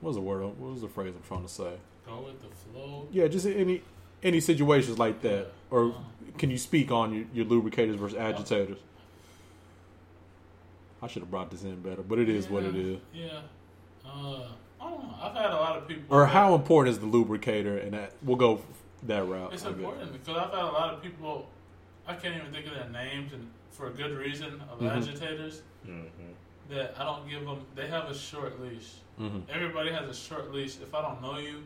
what 0.00 0.10
was 0.10 0.16
the 0.16 0.22
word 0.22 0.44
what 0.44 0.70
was 0.70 0.80
the 0.80 0.88
phrase 0.88 1.12
I'm 1.16 1.22
trying 1.26 1.42
to 1.42 1.52
say? 1.52 1.72
Go 2.06 2.20
with 2.20 2.40
the 2.40 2.54
flow. 2.54 3.08
Yeah, 3.10 3.26
just 3.26 3.46
any 3.46 3.82
any 4.22 4.40
situations 4.40 4.96
like 4.96 5.22
that. 5.22 5.48
Or 5.70 5.94
can 6.38 6.50
you 6.50 6.58
speak 6.58 6.92
on 6.92 7.12
your, 7.12 7.24
your 7.32 7.44
lubricators 7.46 7.96
versus 7.96 8.16
agitators? 8.16 8.78
I 11.02 11.08
should 11.08 11.22
have 11.22 11.30
brought 11.30 11.50
this 11.50 11.64
in 11.64 11.80
better, 11.80 12.02
but 12.02 12.18
it 12.18 12.28
is 12.28 12.48
what 12.48 12.62
it 12.62 12.76
is. 12.76 12.98
Yeah. 13.12 13.40
Uh, 14.04 14.08
I 14.08 14.22
don't 14.22 14.32
know. 14.32 14.46
I've 15.22 15.34
had 15.34 15.50
a 15.50 15.56
lot 15.56 15.76
of 15.76 15.88
people. 15.88 16.04
Or 16.14 16.26
how 16.26 16.54
important 16.54 16.94
is 16.94 17.00
the 17.00 17.06
lubricator 17.06 17.78
and 17.78 17.92
that 17.94 18.12
we'll 18.22 18.36
go 18.36 18.60
that 19.04 19.26
route. 19.26 19.52
It's 19.52 19.64
important 19.64 20.12
because 20.12 20.36
I've 20.36 20.50
had 20.50 20.62
a 20.64 20.66
lot 20.66 20.94
of 20.94 21.02
people. 21.02 21.48
I 22.06 22.14
can't 22.14 22.36
even 22.36 22.52
think 22.52 22.66
of 22.66 22.74
their 22.74 22.88
names, 22.88 23.32
and 23.32 23.50
for 23.72 23.88
a 23.88 23.90
good 23.90 24.16
reason 24.16 24.62
of 24.70 24.78
Mhm. 24.80 24.96
agitators 24.96 25.62
that 26.68 26.94
I 26.98 27.04
don't 27.04 27.28
give 27.28 27.44
them. 27.44 27.64
They 27.74 27.86
have 27.88 28.10
a 28.10 28.14
short 28.14 28.60
leash. 28.60 28.94
Mhm. 29.20 29.42
Everybody 29.48 29.90
has 29.92 30.08
a 30.08 30.14
short 30.14 30.52
leash. 30.52 30.76
If 30.80 30.94
I 30.94 31.02
don't 31.02 31.22
know 31.22 31.38
you, 31.38 31.62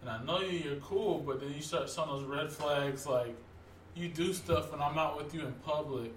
and 0.00 0.10
I 0.10 0.22
know 0.24 0.40
you, 0.40 0.58
you're 0.58 0.76
cool, 0.80 1.18
but 1.20 1.40
then 1.40 1.52
you 1.52 1.60
start 1.62 1.88
some 1.90 2.08
of 2.08 2.20
those 2.20 2.28
red 2.28 2.50
flags 2.50 3.06
like 3.06 3.34
you 3.94 4.08
do 4.08 4.32
stuff 4.32 4.70
when 4.72 4.80
I'm 4.82 4.98
out 4.98 5.16
with 5.16 5.34
you 5.34 5.40
in 5.42 5.52
public, 5.64 6.12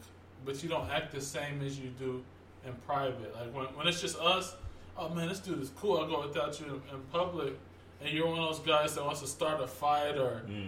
but 0.46 0.62
you 0.64 0.70
don't 0.70 0.90
act 0.90 1.12
the 1.14 1.22
same 1.22 1.62
as 1.62 1.78
you 1.80 1.90
do 2.00 2.24
in 2.66 2.74
private. 2.86 3.34
Like 3.36 3.54
when, 3.54 3.66
when 3.76 3.88
it's 3.88 4.02
just 4.02 4.18
us, 4.20 4.56
oh 4.98 5.10
man, 5.10 5.30
this 5.30 5.40
dude 5.40 5.62
is 5.62 5.72
cool. 5.76 5.98
I'll 5.98 6.08
go 6.08 6.22
without 6.22 6.60
you 6.60 6.66
in, 6.66 6.74
in 6.96 7.02
public, 7.12 7.54
and 8.02 8.10
you're 8.10 8.28
one 8.28 8.40
of 8.40 8.46
those 8.46 8.60
guys 8.60 8.96
that 8.96 9.04
wants 9.04 9.22
to 9.22 9.28
start 9.28 9.62
a 9.62 9.68
fight 9.68 10.18
or 10.18 10.42
mm-hmm. 10.48 10.68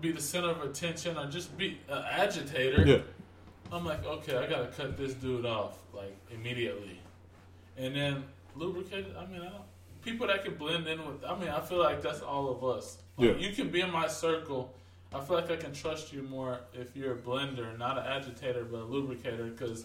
be 0.00 0.12
the 0.12 0.20
center 0.20 0.50
of 0.50 0.62
attention 0.62 1.16
or 1.16 1.26
just 1.26 1.56
be 1.56 1.78
an 1.88 2.04
agitator. 2.10 2.84
Yeah. 2.86 2.98
I'm 3.72 3.84
like, 3.84 4.04
okay, 4.04 4.36
I 4.36 4.46
gotta 4.46 4.68
cut 4.68 4.96
this 4.96 5.14
dude 5.14 5.46
off 5.46 5.78
like 5.92 6.16
immediately, 6.32 7.00
and 7.76 7.94
then 7.94 8.24
lubricated. 8.54 9.14
I 9.16 9.26
mean, 9.26 9.40
I 9.40 9.50
don't, 9.50 9.62
people 10.02 10.26
that 10.26 10.44
can 10.44 10.54
blend 10.54 10.86
in 10.86 11.04
with. 11.06 11.24
I 11.24 11.38
mean, 11.38 11.48
I 11.48 11.60
feel 11.60 11.78
like 11.78 12.02
that's 12.02 12.20
all 12.20 12.50
of 12.50 12.62
us. 12.64 12.98
Like, 13.16 13.30
Yeah. 13.30 13.36
You 13.36 13.54
can 13.54 13.70
be 13.70 13.80
in 13.80 13.90
my 13.90 14.06
circle. 14.06 14.74
I 15.12 15.20
feel 15.20 15.36
like 15.36 15.50
I 15.50 15.56
can 15.56 15.72
trust 15.72 16.12
you 16.12 16.22
more 16.22 16.58
if 16.72 16.96
you're 16.96 17.12
a 17.12 17.16
blender, 17.16 17.76
not 17.78 17.98
an 17.98 18.04
agitator, 18.04 18.64
but 18.64 18.80
a 18.80 18.84
lubricator. 18.84 19.44
Because 19.44 19.84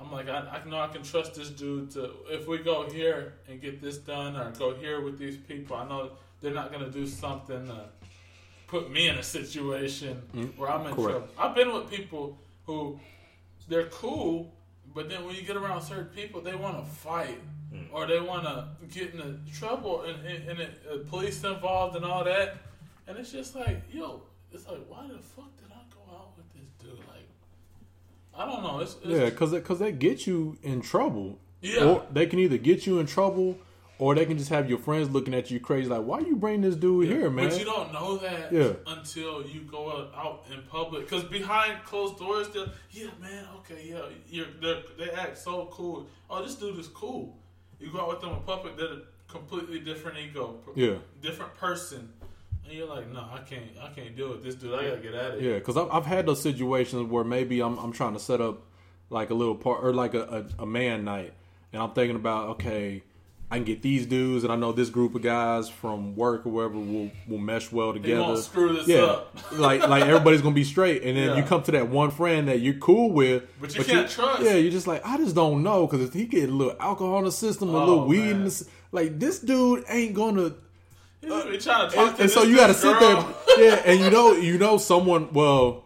I'm 0.00 0.12
like, 0.12 0.28
I, 0.28 0.60
I 0.64 0.68
know 0.68 0.78
I 0.80 0.88
can 0.88 1.02
trust 1.02 1.34
this 1.34 1.50
dude 1.50 1.90
to. 1.92 2.10
If 2.28 2.46
we 2.46 2.58
go 2.58 2.88
here 2.88 3.34
and 3.48 3.60
get 3.60 3.80
this 3.82 3.98
done, 3.98 4.36
or 4.36 4.50
go 4.52 4.74
here 4.74 5.00
with 5.00 5.18
these 5.18 5.36
people, 5.36 5.76
I 5.76 5.88
know 5.88 6.10
they're 6.40 6.54
not 6.54 6.70
gonna 6.72 6.90
do 6.90 7.06
something 7.06 7.66
to 7.66 7.84
put 8.68 8.90
me 8.92 9.08
in 9.08 9.16
a 9.16 9.22
situation 9.22 10.22
Mm, 10.34 10.56
where 10.56 10.70
I'm 10.70 10.86
in 10.86 10.94
correct. 10.94 11.10
trouble. 11.10 11.28
I've 11.38 11.54
been 11.54 11.72
with 11.72 11.90
people 11.90 12.38
who 12.66 13.00
they're 13.66 13.86
cool, 13.86 14.52
but 14.94 15.08
then 15.08 15.24
when 15.24 15.34
you 15.34 15.42
get 15.42 15.56
around 15.56 15.82
certain 15.82 16.06
people, 16.06 16.40
they 16.42 16.54
want 16.54 16.78
to 16.78 16.90
fight 16.90 17.40
or 17.92 18.06
they 18.06 18.20
want 18.20 18.44
to 18.44 18.68
get 18.88 19.14
into 19.14 19.36
trouble 19.52 20.02
and, 20.02 20.24
and, 20.26 20.48
and 20.48 20.60
it, 20.60 20.82
uh, 20.90 20.98
police 21.10 21.42
involved 21.44 21.96
and 21.96 22.04
all 22.04 22.24
that. 22.24 22.56
And 23.06 23.18
it's 23.18 23.32
just 23.32 23.54
like, 23.56 23.82
yo, 23.92 24.22
it's 24.52 24.66
like, 24.68 24.80
why 24.88 25.06
the 25.06 25.18
fuck 25.18 25.54
did 25.56 25.70
I 25.70 25.82
go 25.94 26.02
out 26.14 26.36
with 26.36 26.50
this 26.54 26.68
dude? 26.78 26.98
Like, 27.08 27.26
I 28.38 28.46
don't 28.46 28.62
know. 28.62 28.78
It's, 28.80 28.94
it's 29.02 29.06
Yeah, 29.06 29.24
because 29.26 29.50
because 29.52 29.78
they 29.80 29.92
get 29.92 30.26
you 30.26 30.56
in 30.62 30.80
trouble. 30.80 31.38
Yeah. 31.60 31.84
Or 31.84 32.06
they 32.12 32.26
can 32.26 32.38
either 32.38 32.56
get 32.56 32.86
you 32.86 33.00
in 33.00 33.06
trouble, 33.06 33.58
Or 34.00 34.14
they 34.14 34.24
can 34.26 34.38
just 34.38 34.50
have 34.50 34.70
your 34.70 34.78
friends 34.78 35.10
looking 35.10 35.34
at 35.34 35.50
you 35.50 35.58
crazy, 35.58 35.88
like, 35.90 36.04
"Why 36.04 36.20
you 36.20 36.36
bring 36.36 36.60
this 36.60 36.76
dude 36.76 37.08
here, 37.08 37.28
man?" 37.30 37.48
But 37.48 37.58
you 37.58 37.64
don't 37.64 37.92
know 37.92 38.16
that 38.18 38.52
Yeah. 38.52 38.74
until 38.86 39.44
you 39.44 39.62
go 39.62 39.90
out- 40.14 40.44
in 40.52 40.62
public. 40.70 41.02
Because 41.08 41.24
behind 41.24 41.82
closed 41.84 42.16
doors, 42.16 42.46
they're 42.50 42.70
yeah, 42.92 43.08
man, 43.20 43.44
okay, 43.56 43.88
yeah, 43.90 44.02
you're, 44.30 44.46
they're, 44.62 44.82
they 44.96 45.10
act 45.10 45.36
so 45.36 45.66
cool. 45.72 46.06
Oh, 46.30 46.40
this 46.44 46.54
dude 46.54 46.78
is 46.78 46.86
cool. 46.86 47.36
You 47.80 47.90
go 47.90 48.02
out 48.02 48.08
with 48.10 48.20
them 48.20 48.30
in 48.34 48.42
public, 48.44 48.76
they're 48.76 48.86
a 48.86 49.00
completely 49.26 49.80
different 49.80 50.16
ego, 50.18 50.60
Yeah. 50.76 50.98
different 51.20 51.56
person, 51.56 52.12
and 52.68 52.76
you're 52.78 52.86
like, 52.88 53.10
no, 53.12 53.20
I 53.20 53.38
can't, 53.48 53.62
I 53.82 53.88
can't 53.88 54.14
deal 54.16 54.30
with 54.30 54.42
this 54.42 54.54
dude. 54.54 54.74
I 54.74 54.84
gotta 54.88 55.00
get 55.00 55.14
out 55.14 55.34
of 55.34 55.40
here. 55.40 55.52
Yeah, 55.52 55.58
because 55.58 55.76
I've, 55.76 55.88
I've 55.90 56.06
had 56.06 56.26
those 56.26 56.42
situations 56.42 57.08
where 57.10 57.24
maybe 57.24 57.60
I'm 57.60 57.78
I'm 57.78 57.92
trying 57.92 58.12
to 58.14 58.20
set 58.20 58.40
up 58.40 58.62
like 59.10 59.30
a 59.30 59.34
little 59.34 59.54
part 59.54 59.84
or 59.84 59.92
like 59.94 60.14
a, 60.14 60.46
a, 60.58 60.62
a 60.62 60.66
man 60.66 61.04
night, 61.04 61.32
and 61.72 61.82
I'm 61.82 61.92
thinking 61.92 62.16
about 62.16 62.48
okay, 62.50 63.02
I 63.50 63.56
can 63.56 63.64
get 63.64 63.80
these 63.80 64.04
dudes, 64.04 64.44
and 64.44 64.52
I 64.52 64.56
know 64.56 64.72
this 64.72 64.90
group 64.90 65.14
of 65.14 65.22
guys 65.22 65.70
from 65.70 66.14
work 66.14 66.44
or 66.44 66.50
wherever 66.50 66.74
will 66.78 67.10
will 67.26 67.38
mesh 67.38 67.72
well 67.72 67.94
together. 67.94 68.36
screw 68.36 68.74
this 68.76 68.86
yeah, 68.86 68.98
up. 69.04 69.34
like 69.52 69.88
like 69.88 70.04
everybody's 70.04 70.42
gonna 70.42 70.54
be 70.54 70.64
straight, 70.64 71.02
and 71.02 71.16
then 71.16 71.30
Yeah. 71.30 71.36
you 71.36 71.42
come 71.44 71.62
to 71.62 71.70
that 71.72 71.88
one 71.88 72.10
friend 72.10 72.48
that 72.48 72.60
you're 72.60 72.74
cool 72.74 73.10
with, 73.10 73.44
But 73.60 73.74
you 73.74 73.84
can't 73.84 74.10
trust. 74.10 74.42
Yeah, 74.42 74.56
you're 74.56 74.70
just 74.72 74.86
like 74.86 75.04
I 75.06 75.16
just 75.16 75.34
don't 75.34 75.62
know 75.62 75.86
because 75.86 76.06
if 76.06 76.12
he 76.12 76.26
get 76.26 76.50
a 76.50 76.52
little 76.52 76.76
alcohol 76.78 77.18
in 77.20 77.24
the 77.24 77.32
system, 77.32 77.70
a 77.70 77.78
Oh, 77.78 77.84
little 77.86 78.06
weed, 78.06 78.28
in 78.30 78.44
the, 78.44 78.66
like 78.92 79.18
this 79.18 79.38
dude 79.38 79.84
ain't 79.88 80.12
gonna. 80.14 80.52
You 81.22 81.28
be 81.50 81.58
trying 81.58 81.90
to 81.90 81.94
talk 81.96 82.06
And, 82.08 82.16
to 82.16 82.22
and 82.22 82.30
so 82.30 82.42
you 82.44 82.56
got 82.56 82.68
to 82.68 82.80
girl. 82.80 82.92
sit 82.92 83.56
there, 83.56 83.68
yeah. 83.68 83.82
And 83.84 84.00
you 84.00 84.10
know, 84.10 84.32
you 84.32 84.56
know, 84.58 84.78
someone. 84.78 85.32
Well, 85.32 85.84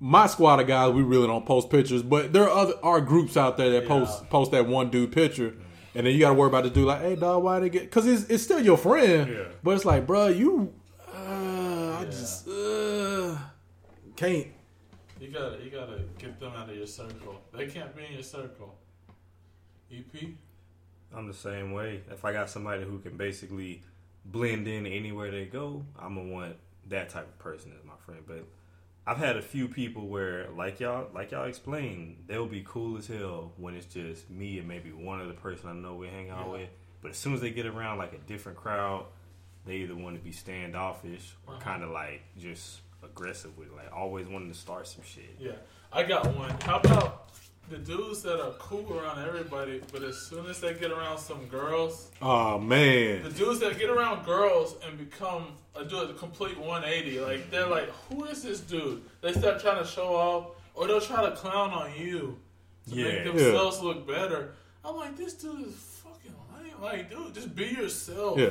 my 0.00 0.26
squad 0.26 0.60
of 0.60 0.66
guys, 0.66 0.92
we 0.92 1.02
really 1.02 1.26
don't 1.26 1.46
post 1.46 1.70
pictures, 1.70 2.02
but 2.02 2.32
there 2.32 2.44
are 2.44 2.50
other 2.50 2.74
are 2.82 3.00
groups 3.00 3.36
out 3.36 3.56
there 3.56 3.70
that 3.70 3.86
post 3.86 4.28
post 4.28 4.50
that 4.50 4.66
one 4.66 4.90
dude 4.90 5.12
picture, 5.12 5.54
and 5.94 6.06
then 6.06 6.12
you 6.14 6.18
got 6.20 6.28
to 6.30 6.34
worry 6.34 6.48
about 6.48 6.64
the 6.64 6.70
dude 6.70 6.86
like, 6.86 7.00
hey 7.00 7.16
dog, 7.16 7.42
why 7.44 7.60
they 7.60 7.68
get? 7.68 7.82
Because 7.84 8.06
it's 8.06 8.24
it's 8.28 8.42
still 8.42 8.60
your 8.60 8.76
friend, 8.76 9.30
Yeah. 9.30 9.44
but 9.62 9.70
it's 9.76 9.84
like, 9.84 10.06
bro, 10.06 10.26
you, 10.28 10.74
uh, 11.14 11.98
I 12.00 12.04
just 12.10 12.48
uh, 12.48 13.36
can't. 14.16 14.48
You 15.18 15.28
gotta, 15.28 15.56
you 15.64 15.70
gotta 15.70 16.00
get 16.18 16.38
them 16.38 16.52
out 16.54 16.68
of 16.68 16.76
your 16.76 16.86
circle. 16.86 17.40
They 17.54 17.66
can't 17.68 17.96
be 17.96 18.04
in 18.04 18.12
your 18.14 18.22
circle. 18.22 18.74
E 19.90 20.00
EP. 20.12 20.28
I'm 21.16 21.26
the 21.26 21.32
same 21.34 21.72
way. 21.72 22.02
If 22.10 22.24
I 22.24 22.32
got 22.34 22.50
somebody 22.50 22.82
who 22.84 22.98
can 22.98 23.16
basically 23.16 23.82
blend 24.30 24.66
in 24.68 24.86
anywhere 24.86 25.30
they 25.30 25.44
go, 25.46 25.84
I'm 25.98 26.14
gonna 26.16 26.28
want 26.32 26.56
that 26.88 27.08
type 27.08 27.26
of 27.28 27.38
person 27.38 27.72
as 27.78 27.84
my 27.84 27.94
friend. 28.04 28.20
But 28.26 28.44
I've 29.06 29.18
had 29.18 29.36
a 29.36 29.42
few 29.42 29.68
people 29.68 30.08
where, 30.08 30.48
like 30.56 30.80
y'all, 30.80 31.08
like 31.14 31.30
y'all 31.30 31.46
explained, 31.46 32.24
they'll 32.26 32.46
be 32.46 32.64
cool 32.66 32.98
as 32.98 33.06
hell 33.06 33.52
when 33.56 33.74
it's 33.74 33.86
just 33.86 34.28
me 34.30 34.58
and 34.58 34.66
maybe 34.68 34.90
one 34.92 35.20
other 35.20 35.32
person 35.32 35.68
I 35.68 35.72
know 35.74 35.94
we 35.94 36.08
hang 36.08 36.30
out 36.30 36.46
Yeah. 36.46 36.52
with. 36.52 36.68
But 37.02 37.10
as 37.12 37.16
soon 37.16 37.34
as 37.34 37.40
they 37.40 37.50
get 37.50 37.66
around 37.66 37.98
like 37.98 38.12
a 38.14 38.18
different 38.18 38.58
crowd, 38.58 39.06
they 39.64 39.76
either 39.76 39.94
want 39.94 40.16
to 40.16 40.22
be 40.22 40.32
standoffish 40.32 41.34
or 41.46 41.54
Uh-huh. 41.54 41.62
kind 41.62 41.82
of 41.84 41.90
like 41.90 42.22
just 42.38 42.80
aggressive 43.02 43.56
with, 43.56 43.70
like 43.72 43.92
always 43.94 44.26
wanting 44.26 44.50
to 44.50 44.58
start 44.58 44.86
some 44.88 45.04
shit. 45.04 45.36
Yeah, 45.38 45.52
I 45.92 46.02
got 46.02 46.26
one. 46.36 46.50
How 46.62 46.80
about 46.80 47.25
the 47.68 47.78
dudes 47.78 48.22
that 48.22 48.40
are 48.40 48.52
cool 48.58 48.98
around 48.98 49.24
everybody, 49.26 49.80
but 49.92 50.02
as 50.02 50.16
soon 50.18 50.46
as 50.46 50.60
they 50.60 50.74
get 50.74 50.90
around 50.92 51.18
some 51.18 51.46
girls, 51.46 52.10
Oh 52.22 52.58
man, 52.58 53.22
the 53.24 53.30
dudes 53.30 53.60
that 53.60 53.78
get 53.78 53.90
around 53.90 54.24
girls 54.24 54.76
and 54.86 54.96
become 54.98 55.48
a 55.74 55.84
do 55.84 55.98
a 55.98 56.12
complete 56.14 56.56
180, 56.58 57.20
like 57.20 57.50
they're 57.50 57.66
like, 57.66 57.88
who 58.08 58.24
is 58.24 58.42
this 58.42 58.60
dude? 58.60 59.02
They 59.20 59.32
start 59.32 59.60
trying 59.60 59.82
to 59.82 59.88
show 59.88 60.14
off, 60.14 60.46
or 60.74 60.86
they'll 60.86 61.00
try 61.00 61.28
to 61.28 61.34
clown 61.36 61.70
on 61.70 61.90
you 61.98 62.38
to 62.88 62.94
Yeah. 62.94 63.04
make 63.04 63.24
themselves 63.24 63.80
look 63.82 64.06
better. 64.06 64.54
I'm 64.84 64.96
like, 64.96 65.16
this 65.16 65.34
dude 65.34 65.66
is 65.66 65.74
fucking 66.04 66.32
lame. 66.56 66.80
Like, 66.80 67.10
dude, 67.10 67.34
just 67.34 67.54
be 67.56 67.66
yourself. 67.66 68.38
Yeah. 68.38 68.50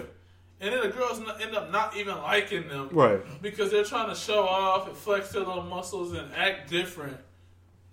And 0.61 0.73
then 0.73 0.81
the 0.81 0.89
girls 0.89 1.19
end 1.41 1.55
up 1.55 1.69
not 1.71 1.95
even 1.97 2.15
liking 2.17 2.67
them, 2.69 2.89
Right. 2.91 3.21
Because 3.41 3.71
they're 3.71 3.83
trying 3.83 4.09
to 4.09 4.15
show 4.15 4.43
off 4.47 4.87
and 4.87 4.95
flex 4.97 5.31
their 5.31 5.43
little 5.43 5.63
muscles 5.63 6.13
and 6.13 6.33
act 6.33 6.69
different, 6.69 7.17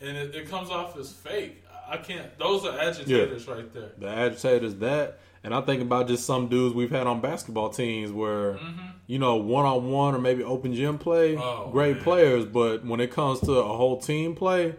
and 0.02 0.16
it, 0.16 0.34
it 0.34 0.50
comes 0.50 0.70
off 0.70 0.96
as 0.98 1.12
fake. 1.12 1.62
I 1.88 1.96
can't. 1.98 2.38
Those 2.38 2.64
are 2.64 2.78
agitators 2.78 3.46
right 3.46 3.72
there. 3.72 3.90
The 3.98 4.08
agitators 4.08 4.76
that, 4.76 5.18
and 5.44 5.54
I 5.54 5.60
think 5.60 5.82
about 5.82 6.08
just 6.08 6.24
some 6.24 6.48
dudes 6.48 6.74
we've 6.74 6.90
had 6.90 7.06
on 7.06 7.20
basketball 7.20 7.68
teams 7.70 8.10
where, 8.12 8.58
you 9.06 9.18
know, 9.18 9.36
one 9.36 9.66
on 9.66 9.90
one 9.90 10.14
or 10.14 10.18
maybe 10.18 10.42
open 10.42 10.72
gym 10.74 10.96
play, 10.98 11.34
Mm-hmm. 11.34 11.42
Oh, 11.42 11.68
great 11.70 11.96
man. 11.96 12.04
players, 12.04 12.44
but 12.46 12.84
when 12.86 13.00
it 13.00 13.10
comes 13.10 13.40
to 13.40 13.52
a 13.52 13.76
whole 13.76 13.98
team 14.00 14.34
play, 14.34 14.74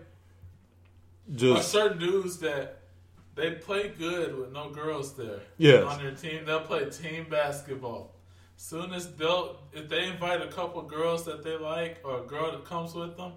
just 1.36 1.70
certain 1.72 2.00
dudes 2.00 2.38
that 2.40 2.80
they 3.36 3.52
play 3.52 3.90
good 3.98 4.38
with 4.38 4.52
no 4.52 4.70
girls 4.70 5.14
there. 5.16 5.40
Yes. 5.58 5.84
On 5.84 6.02
their 6.02 6.12
team, 6.12 6.46
they'll 6.46 6.62
play 6.62 6.90
team 6.90 7.28
basketball. 7.30 8.16
Soon 8.56 8.94
as 8.94 9.12
they'll, 9.16 9.58
if 9.74 9.90
they 9.90 10.08
invite 10.08 10.42
a 10.42 10.48
couple 10.48 10.82
girls 10.84 11.26
that 11.26 11.44
they 11.44 11.58
like 11.58 12.00
or 12.04 12.20
a 12.20 12.28
girl 12.28 12.52
that 12.52 12.66
comes 12.66 12.94
with 12.94 13.18
them, 13.18 13.34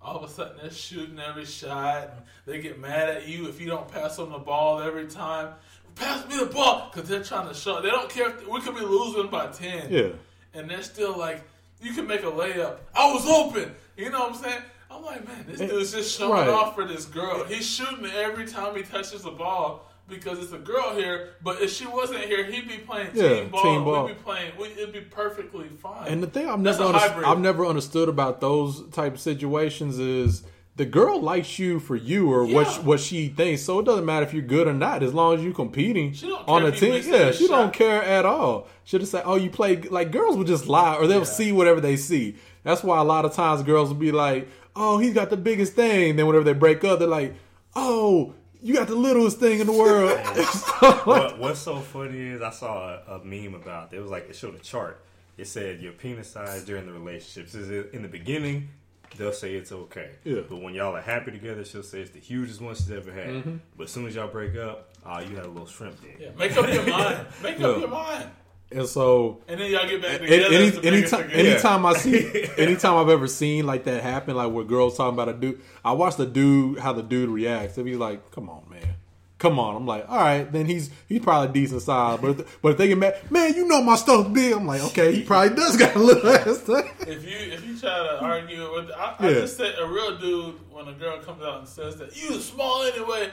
all 0.00 0.16
of 0.16 0.22
a 0.22 0.32
sudden 0.32 0.58
they're 0.60 0.70
shooting 0.70 1.18
every 1.18 1.44
shot. 1.44 2.10
And 2.10 2.22
they 2.46 2.60
get 2.60 2.78
mad 2.78 3.08
at 3.08 3.26
you 3.26 3.48
if 3.48 3.60
you 3.60 3.66
don't 3.66 3.88
pass 3.88 4.16
them 4.16 4.30
the 4.30 4.38
ball 4.38 4.80
every 4.80 5.06
time. 5.06 5.54
Pass 5.94 6.28
me 6.28 6.38
the 6.38 6.46
ball 6.46 6.90
because 6.92 7.08
they're 7.08 7.24
trying 7.24 7.48
to 7.48 7.54
show. 7.54 7.80
They 7.80 7.90
don't 7.90 8.10
care 8.10 8.28
if 8.28 8.48
we 8.48 8.60
could 8.60 8.74
be 8.74 8.82
losing 8.82 9.30
by 9.30 9.46
ten. 9.48 9.90
Yeah. 9.90 10.08
And 10.54 10.70
they're 10.70 10.82
still 10.82 11.16
like, 11.16 11.42
you 11.80 11.92
can 11.92 12.06
make 12.06 12.22
a 12.22 12.26
layup. 12.26 12.76
I 12.94 13.12
was 13.12 13.26
open. 13.26 13.74
You 13.96 14.10
know 14.10 14.20
what 14.20 14.36
I'm 14.36 14.42
saying? 14.42 14.62
I'm 14.90 15.02
like, 15.04 15.26
man, 15.26 15.44
this 15.48 15.58
dude's 15.58 15.92
just 15.92 16.16
showing 16.16 16.32
right. 16.32 16.48
off 16.48 16.74
for 16.74 16.86
this 16.86 17.06
girl. 17.06 17.44
He's 17.44 17.66
shooting 17.66 18.06
every 18.06 18.46
time 18.46 18.76
he 18.76 18.82
touches 18.82 19.22
the 19.22 19.30
ball 19.30 19.85
because 20.08 20.38
it's 20.38 20.52
a 20.52 20.58
girl 20.58 20.94
here. 20.94 21.30
But 21.42 21.60
if 21.60 21.72
she 21.72 21.86
wasn't 21.86 22.20
here, 22.20 22.44
he'd 22.44 22.68
be 22.68 22.78
playing 22.78 23.12
team 23.12 23.22
Yeah, 23.22 23.42
ball. 23.44 23.62
team 23.62 23.84
ball. 23.84 24.04
We'd 24.06 24.16
be 24.16 24.22
playing. 24.22 24.52
We, 24.58 24.66
it'd 24.68 24.92
be 24.92 25.00
perfectly 25.00 25.68
fine. 25.68 26.08
And 26.08 26.22
the 26.22 26.26
thing 26.26 26.48
I've 26.48 26.60
never 26.60 26.82
under- 26.84 27.26
I've 27.26 27.40
never 27.40 27.66
understood 27.66 28.08
about 28.08 28.40
those 28.40 28.82
type 28.90 29.14
of 29.14 29.20
situations 29.20 29.98
is 29.98 30.42
the 30.76 30.84
girl 30.84 31.20
likes 31.20 31.58
you 31.58 31.80
for 31.80 31.96
you 31.96 32.30
or 32.30 32.44
what 32.46 32.70
she, 32.70 32.80
what 32.80 33.00
she 33.00 33.28
thinks. 33.28 33.62
So 33.62 33.78
it 33.78 33.84
doesn't 33.86 34.04
matter 34.04 34.26
if 34.26 34.32
you're 34.34 34.42
good 34.42 34.68
or 34.68 34.74
not, 34.74 35.02
as 35.02 35.14
long 35.14 35.34
as 35.34 35.42
you're 35.42 35.54
competing 35.54 36.14
on 36.46 36.62
the 36.64 36.70
team. 36.72 37.02
Yeah, 37.06 37.32
she 37.32 37.48
don't 37.48 37.72
care 37.72 38.02
at 38.02 38.26
all. 38.26 38.68
She'll 38.84 39.00
just 39.00 39.10
say, 39.12 39.22
"Oh, 39.24 39.36
you 39.36 39.50
play." 39.50 39.76
Like 39.76 40.12
girls 40.12 40.36
will 40.36 40.44
just 40.44 40.66
lie 40.66 40.94
or 40.96 41.06
they'll 41.06 41.24
see 41.24 41.50
whatever 41.50 41.80
they 41.80 41.96
see. 41.96 42.36
That's 42.62 42.82
why 42.84 43.00
a 43.00 43.04
lot 43.04 43.24
of 43.24 43.32
times 43.32 43.62
girls 43.62 43.88
will 43.88 43.96
be 43.96 44.12
like, 44.12 44.48
"Oh, 44.76 44.98
he's 44.98 45.14
got 45.14 45.30
the 45.30 45.36
biggest 45.36 45.72
thing." 45.72 46.16
Then 46.16 46.26
whenever 46.26 46.44
they 46.44 46.52
break 46.52 46.84
up, 46.84 46.98
they're 46.98 47.08
like, 47.08 47.34
"Oh." 47.74 48.34
You 48.66 48.74
got 48.74 48.88
the 48.88 48.96
littlest 48.96 49.38
thing 49.38 49.60
in 49.60 49.66
the 49.68 49.72
world. 49.72 50.18
what, 51.06 51.38
what's 51.38 51.60
so 51.60 51.76
funny 51.78 52.18
is 52.30 52.42
I 52.42 52.50
saw 52.50 52.98
a, 53.06 53.16
a 53.20 53.24
meme 53.24 53.54
about 53.54 53.92
it 53.94 54.00
was 54.00 54.10
like 54.10 54.28
it 54.28 54.34
showed 54.34 54.56
a 54.56 54.58
chart. 54.58 55.00
It 55.38 55.46
said 55.46 55.80
your 55.80 55.92
penis 55.92 56.28
size 56.30 56.64
during 56.64 56.84
the 56.86 56.92
relationships 56.92 57.54
is 57.54 57.70
it 57.70 57.90
in 57.92 58.02
the 58.02 58.08
beginning. 58.08 58.68
They'll 59.16 59.32
say 59.32 59.54
it's 59.54 59.70
okay, 59.70 60.10
Yeah. 60.24 60.40
but 60.48 60.60
when 60.60 60.74
y'all 60.74 60.96
are 60.96 61.00
happy 61.00 61.30
together, 61.30 61.64
she'll 61.64 61.84
say 61.84 62.00
it's 62.00 62.10
the 62.10 62.18
hugest 62.18 62.60
one 62.60 62.74
she's 62.74 62.90
ever 62.90 63.12
had. 63.12 63.28
Mhm. 63.28 63.60
But 63.76 63.84
as 63.84 63.92
soon 63.92 64.06
as 64.08 64.16
y'all 64.16 64.26
break 64.26 64.56
up, 64.56 64.90
ah, 65.04 65.20
you 65.20 65.36
had 65.36 65.44
a 65.46 65.48
little 65.48 65.66
shrimp 65.68 66.00
there. 66.02 66.16
Yeah, 66.18 66.30
make 66.36 66.56
up 66.56 66.66
your 66.66 66.86
mind. 66.88 67.26
Make 67.44 67.58
Yeah. 67.60 67.66
up 67.68 67.78
your 67.78 67.88
mind. 67.88 68.30
And 68.72 68.86
so, 68.86 69.42
And 69.46 69.60
then 69.60 69.70
y'all 69.70 69.86
get 69.86 70.02
back 70.02 70.20
together. 70.20 70.46
any, 70.46 70.70
biggest 70.72 71.14
anytime, 71.32 71.86
I 71.86 71.92
see, 71.94 72.48
anytime 72.58 72.96
I've 72.96 73.08
ever 73.16 73.28
seen 73.28 73.64
like 73.64 73.84
that 73.84 74.02
happen, 74.02 74.34
like 74.34 74.52
where 74.52 74.64
girls 74.64 74.96
talking 74.96 75.14
about 75.14 75.28
a 75.28 75.34
dude, 75.34 75.60
I 75.84 75.92
watch 75.92 76.16
the 76.16 76.26
dude 76.26 76.78
how 76.80 76.92
the 76.92 77.02
dude 77.02 77.30
reacts. 77.30 77.78
If 77.78 77.86
he's 77.86 77.96
like, 77.96 78.32
"Come 78.32 78.50
on, 78.50 78.62
man, 78.68 78.96
come 79.38 79.60
on," 79.60 79.76
I'm 79.76 79.86
like, 79.86 80.04
"All 80.08 80.18
right," 80.18 80.50
then 80.50 80.66
he's 80.66 80.90
he's 81.08 81.20
probably 81.20 81.52
decent 81.60 81.82
size. 81.82 82.18
But 82.20 82.40
if, 82.40 82.60
but 82.60 82.72
if 82.72 82.78
they 82.78 82.88
get 82.88 82.98
mad, 82.98 83.30
man, 83.30 83.54
you 83.54 83.68
know 83.68 83.82
my 83.82 83.94
stuff 83.94 84.32
big. 84.32 84.52
I'm 84.54 84.66
like, 84.66 84.82
okay, 84.86 85.14
he 85.14 85.22
probably 85.22 85.54
does 85.54 85.76
got 85.76 85.94
a 85.94 85.98
little 86.00 86.28
ass. 86.28 86.68
If 87.06 87.24
you 87.24 87.36
if 87.52 87.64
you 87.64 87.78
try 87.78 87.90
to 87.90 88.18
argue 88.20 88.72
with, 88.74 88.90
I, 88.90 89.14
I 89.20 89.28
Yeah. 89.28 89.34
just 89.42 89.56
say 89.56 89.74
a 89.76 89.86
real 89.86 90.18
dude 90.18 90.56
when 90.72 90.88
a 90.88 90.92
girl 90.92 91.20
comes 91.20 91.40
out 91.40 91.60
and 91.60 91.68
says 91.68 91.96
that 91.98 92.16
you 92.20 92.40
small 92.40 92.82
anyway, 92.82 93.30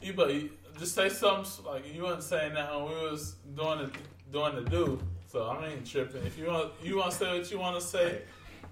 you 0.00 0.14
but 0.14 0.32
you 0.32 0.48
just 0.78 0.94
say 0.94 1.10
something 1.10 1.66
like 1.66 1.94
you 1.94 2.02
wasn't 2.02 2.22
saying 2.22 2.54
that 2.54 2.74
when 2.74 2.84
we 2.88 3.10
was 3.10 3.34
doing 3.54 3.78
the 3.80 3.90
doing 4.32 4.54
the 4.56 4.62
do. 4.70 5.00
So 5.30 5.44
I 5.44 5.68
ain't 5.68 5.86
tripping. 5.86 6.24
If 6.24 6.36
you 6.38 6.46
want 6.46 6.72
you 6.82 6.96
want 6.98 7.12
to 7.12 7.16
say 7.16 7.38
what 7.38 7.50
you 7.50 7.58
want 7.58 7.80
to 7.80 7.86
say, 7.86 8.22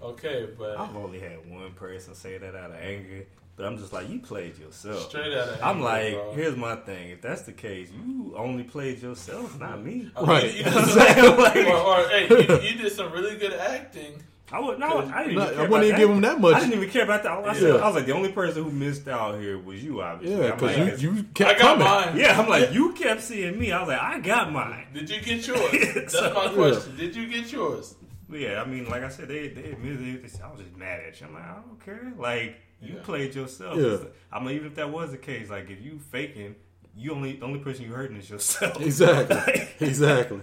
okay. 0.01 0.47
But 0.57 0.77
I've 0.77 0.95
only 0.95 1.19
had 1.19 1.49
one 1.49 1.71
person 1.73 2.15
say 2.15 2.37
that 2.37 2.55
out 2.55 2.71
of 2.71 2.77
anger, 2.77 3.25
but 3.55 3.65
I'm 3.65 3.77
just 3.77 3.93
like, 3.93 4.09
you 4.09 4.19
played 4.19 4.57
yourself. 4.57 5.09
Straight 5.09 5.33
out 5.37 5.47
of 5.49 5.63
I'm 5.63 5.81
like, 5.81 6.13
bro. 6.13 6.33
here's 6.33 6.55
my 6.57 6.75
thing. 6.75 7.09
If 7.11 7.21
that's 7.21 7.43
the 7.43 7.53
case, 7.53 7.89
you 7.91 8.33
only 8.35 8.63
played 8.63 9.01
yourself, 9.01 9.57
not 9.59 9.81
me. 9.83 10.11
I 10.17 10.25
mean, 10.43 10.55
You, 10.55 10.63
you 10.63 10.71
some, 10.71 11.37
Like- 11.37 11.55
or, 11.67 11.75
or 11.77 12.07
hey, 12.09 12.27
you, 12.29 12.59
you 12.69 12.77
did 12.77 12.91
some 12.91 13.11
really 13.11 13.37
good 13.37 13.53
acting. 13.53 14.21
I 14.51 14.59
would 14.59 14.79
no, 14.79 14.99
I 15.13 15.23
didn't 15.23 15.35
No, 15.35 15.43
even 15.43 15.59
I 15.59 15.61
wouldn't 15.61 15.67
about 15.69 15.83
even 15.85 15.95
give 15.97 16.09
him 16.09 16.21
that 16.21 16.39
much. 16.41 16.55
I 16.55 16.59
didn't 16.61 16.73
even 16.73 16.89
care 16.89 17.03
about 17.03 17.23
that. 17.23 17.31
I, 17.31 17.53
said, 17.53 17.67
Yeah. 17.75 17.75
I 17.81 17.85
was 17.87 17.95
like, 17.95 18.05
the 18.07 18.13
only 18.13 18.31
person 18.31 18.63
who 18.63 18.71
missed 18.71 19.07
out 19.07 19.39
here 19.39 19.59
was 19.59 19.83
you, 19.83 20.01
obviously. 20.01 20.37
Yeah, 20.43 20.51
I'm 20.53 20.59
'cause 20.59 20.77
like, 20.77 21.01
you- 21.01 21.11
you 21.13 21.23
kept 21.35 21.49
I 21.49 21.53
got 21.53 21.59
coming. 21.79 21.85
mine. 21.85 22.17
Yeah, 22.17 22.39
I'm 22.39 22.49
like, 22.49 22.71
you 22.73 22.93
kept 22.93 23.21
seeing 23.21 23.59
me. 23.59 23.71
I 23.71 23.79
was 23.79 23.89
like, 23.89 24.01
I 24.01 24.19
got 24.19 24.51
mine. 24.51 24.87
Did 24.93 25.09
you 25.09 25.21
get 25.21 25.45
yours? 25.45 25.71
That's 25.95 26.13
So- 26.13 26.33
my 26.33 26.47
question. 26.53 26.95
Did 26.97 27.15
you 27.15 27.27
get 27.27 27.51
yours? 27.51 27.95
But 28.27 28.39
yeah, 28.39 28.61
I 28.61 28.65
mean, 28.65 28.89
like 28.89 29.03
I 29.03 29.09
said, 29.09 29.27
they 29.27 29.47
they 29.49 29.71
admitted 29.71 30.01
it. 30.01 30.21
They 30.23 30.27
said, 30.29 30.41
I 30.45 30.51
was 30.51 30.61
just 30.61 30.75
mad 30.75 30.99
at 31.07 31.19
you. 31.19 31.27
I'm 31.27 31.33
like, 31.33 31.43
I 31.43 31.55
don't 31.55 31.83
care. 31.83 32.13
Like 32.17 32.55
you 32.81 32.95
Yeah. 32.95 33.01
played 33.03 33.33
yourself. 33.35 33.77
Yeah. 33.77 33.97
I 34.31 34.39
mean, 34.39 34.55
even 34.55 34.67
if 34.67 34.75
that 34.75 34.89
was 34.91 35.11
the 35.11 35.17
case, 35.17 35.49
like 35.49 35.69
if 35.69 35.81
you 35.81 35.99
faking, 36.11 36.55
you 36.95 37.11
only 37.13 37.33
the 37.37 37.45
only 37.45 37.59
person 37.59 37.85
you 37.85 37.91
hurting 37.93 38.17
is 38.17 38.29
yourself. 38.29 38.79
Exactly. 38.81 39.67
exactly. 39.87 40.41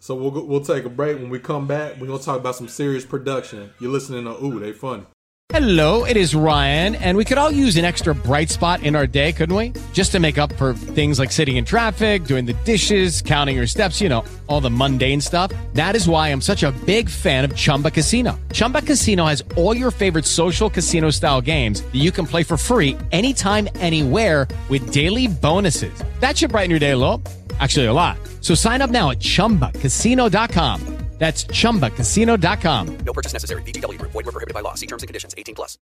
So 0.00 0.14
we'll 0.14 0.30
go, 0.30 0.42
we'll 0.42 0.64
take 0.64 0.84
a 0.86 0.88
break. 0.88 1.18
When 1.18 1.28
we 1.28 1.38
come 1.38 1.66
back, 1.66 2.00
we're 2.00 2.06
gonna 2.06 2.18
talk 2.18 2.40
about 2.40 2.56
some 2.56 2.68
serious 2.68 3.04
production. 3.04 3.70
You're 3.78 3.92
listening 3.92 4.24
to 4.24 4.42
Ooh, 4.42 4.58
they 4.58 4.72
funny. 4.72 5.04
Hello, 5.52 6.04
it 6.04 6.16
is 6.16 6.32
Ryan, 6.32 6.94
and 6.94 7.16
we 7.16 7.24
could 7.24 7.36
all 7.36 7.50
use 7.50 7.76
an 7.76 7.84
extra 7.84 8.14
bright 8.14 8.50
spot 8.50 8.84
in 8.84 8.94
our 8.94 9.06
day, 9.06 9.32
couldn't 9.32 9.56
we? 9.56 9.72
Just 9.92 10.12
to 10.12 10.20
make 10.20 10.38
up 10.38 10.52
for 10.52 10.74
things 10.74 11.18
like 11.18 11.32
sitting 11.32 11.56
in 11.56 11.64
traffic, 11.64 12.24
doing 12.24 12.44
the 12.44 12.52
dishes, 12.64 13.20
counting 13.20 13.56
your 13.56 13.66
steps, 13.66 14.00
you 14.00 14.08
know, 14.08 14.24
all 14.46 14.60
the 14.60 14.70
mundane 14.70 15.20
stuff. 15.20 15.50
That 15.74 15.96
is 15.96 16.08
why 16.08 16.28
I'm 16.28 16.40
such 16.40 16.62
a 16.62 16.70
big 16.86 17.08
fan 17.10 17.44
of 17.44 17.56
Chumba 17.56 17.90
Casino. 17.90 18.38
Chumba 18.52 18.82
Casino 18.82 19.26
has 19.26 19.42
all 19.56 19.76
your 19.76 19.90
favorite 19.90 20.24
social 20.24 20.70
casino 20.70 21.10
style 21.10 21.40
games 21.40 21.82
that 21.82 21.96
you 21.98 22.12
can 22.12 22.26
play 22.26 22.44
for 22.44 22.56
free 22.56 22.96
anytime, 23.10 23.68
anywhere 23.80 24.46
with 24.68 24.92
daily 24.92 25.26
bonuses. 25.26 25.92
That 26.20 26.38
should 26.38 26.52
brighten 26.52 26.70
your 26.70 26.78
day 26.78 26.92
a 26.92 26.96
little. 26.96 27.20
Actually, 27.60 27.86
a 27.86 27.92
lot. 27.92 28.18
So 28.40 28.54
sign 28.54 28.82
up 28.82 28.90
now 28.90 29.10
at 29.10 29.18
chumbacasino.com. 29.20 31.00
That's 31.20 31.44
chumbacasino.com. 31.44 32.98
No 33.04 33.12
purchase 33.12 33.34
necessary. 33.34 33.62
VGW 33.62 33.98
Group. 33.98 34.12
Void 34.12 34.24
were 34.24 34.32
prohibited 34.32 34.54
by 34.54 34.62
law. 34.62 34.72
See 34.72 34.86
terms 34.86 35.02
and 35.02 35.08
conditions. 35.08 35.34
18 35.36 35.54
plus. 35.54 35.76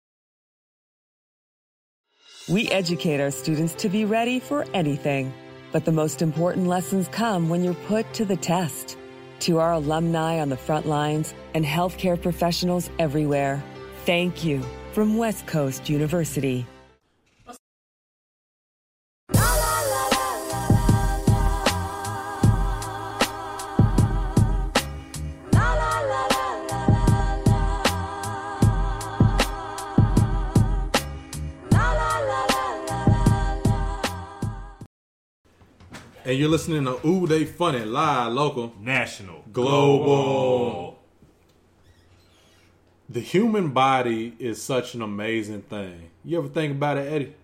We 2.47 2.69
educate 2.69 3.19
our 3.19 3.31
students 3.31 3.73
to 3.75 3.89
be 3.89 4.05
ready 4.05 4.39
for 4.39 4.65
anything. 4.73 5.33
But 5.73 5.83
the 5.83 5.91
most 5.91 6.21
important 6.21 6.67
lessons 6.67 7.09
come 7.09 7.49
when 7.49 7.65
you're 7.65 7.73
put 7.73 8.11
to 8.13 8.23
the 8.23 8.37
test. 8.37 8.97
To 9.41 9.59
our 9.59 9.73
alumni 9.73 10.39
on 10.39 10.47
the 10.47 10.55
front 10.55 10.85
lines 10.85 11.33
and 11.53 11.65
healthcare 11.65 12.21
professionals 12.21 12.89
everywhere, 12.97 13.61
thank 14.05 14.45
you 14.45 14.63
from 14.93 15.17
West 15.17 15.47
Coast 15.47 15.89
University. 15.89 16.65
And 36.25 36.39
you're 36.39 36.49
listening 36.49 36.85
to 36.85 37.07
Ooh, 37.07 37.27
they 37.27 37.45
funny 37.45 37.85
live, 37.85 38.33
local, 38.33 38.73
national, 38.81 39.43
global. 39.53 40.99
The 43.07 43.19
human 43.19 43.69
body 43.69 44.35
is 44.39 44.59
such 44.59 44.95
an 44.95 45.03
amazing 45.03 45.61
thing. 45.61 46.09
You 46.23 46.39
ever 46.39 46.47
think 46.47 46.71
about 46.71 46.97
it, 46.97 47.13
Eddie? 47.13 47.35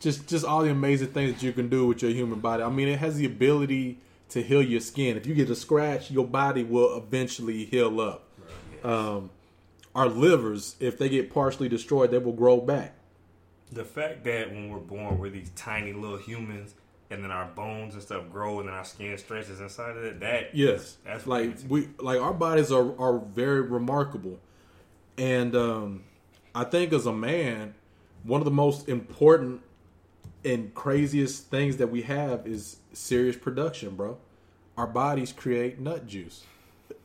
Just 0.00 0.28
just 0.28 0.44
all 0.44 0.62
the 0.62 0.70
amazing 0.70 1.08
things 1.08 1.32
that 1.32 1.42
you 1.42 1.54
can 1.54 1.70
do 1.70 1.86
with 1.86 2.02
your 2.02 2.10
human 2.10 2.40
body. 2.40 2.62
I 2.62 2.68
mean, 2.68 2.88
it 2.88 2.98
has 2.98 3.16
the 3.16 3.24
ability 3.24 4.00
to 4.28 4.42
heal 4.42 4.60
your 4.60 4.80
skin. 4.80 5.16
If 5.16 5.26
you 5.26 5.34
get 5.34 5.48
a 5.48 5.54
scratch, 5.54 6.10
your 6.10 6.26
body 6.26 6.62
will 6.62 6.94
eventually 6.98 7.64
heal 7.64 7.98
up. 8.02 8.24
Um, 8.84 9.30
our 9.94 10.08
livers, 10.08 10.76
if 10.78 10.98
they 10.98 11.08
get 11.08 11.32
partially 11.32 11.70
destroyed, 11.70 12.10
they 12.10 12.18
will 12.18 12.34
grow 12.34 12.60
back. 12.60 12.92
The 13.72 13.84
fact 13.84 14.24
that 14.24 14.50
when 14.50 14.68
we're 14.68 14.78
born, 14.78 15.18
we're 15.18 15.30
these 15.30 15.50
tiny 15.56 15.94
little 15.94 16.18
humans, 16.18 16.74
and 17.10 17.22
then 17.22 17.30
our 17.30 17.46
bones 17.46 17.94
and 17.94 18.02
stuff 18.02 18.24
grow, 18.30 18.60
and 18.60 18.68
then 18.68 18.74
our 18.74 18.84
skin 18.84 19.16
stretches 19.18 19.60
inside 19.60 19.96
of 19.96 20.04
it. 20.04 20.20
That 20.20 20.54
Yes, 20.54 20.96
that's 21.04 21.26
like 21.26 21.56
we 21.68 21.88
like 21.98 22.20
our 22.20 22.34
bodies 22.34 22.72
are 22.72 22.98
are 22.98 23.18
very 23.18 23.62
remarkable, 23.62 24.38
and 25.16 25.54
um, 25.54 26.04
I 26.54 26.64
think 26.64 26.92
as 26.92 27.06
a 27.06 27.12
man, 27.12 27.74
one 28.22 28.40
of 28.40 28.44
the 28.44 28.50
most 28.50 28.88
important 28.88 29.62
and 30.44 30.72
craziest 30.74 31.46
things 31.46 31.76
that 31.78 31.88
we 31.88 32.02
have 32.02 32.46
is 32.46 32.78
serious 32.92 33.36
production, 33.36 33.96
bro. 33.96 34.18
Our 34.76 34.86
bodies 34.86 35.32
create 35.32 35.78
nut 35.78 36.06
juice 36.06 36.44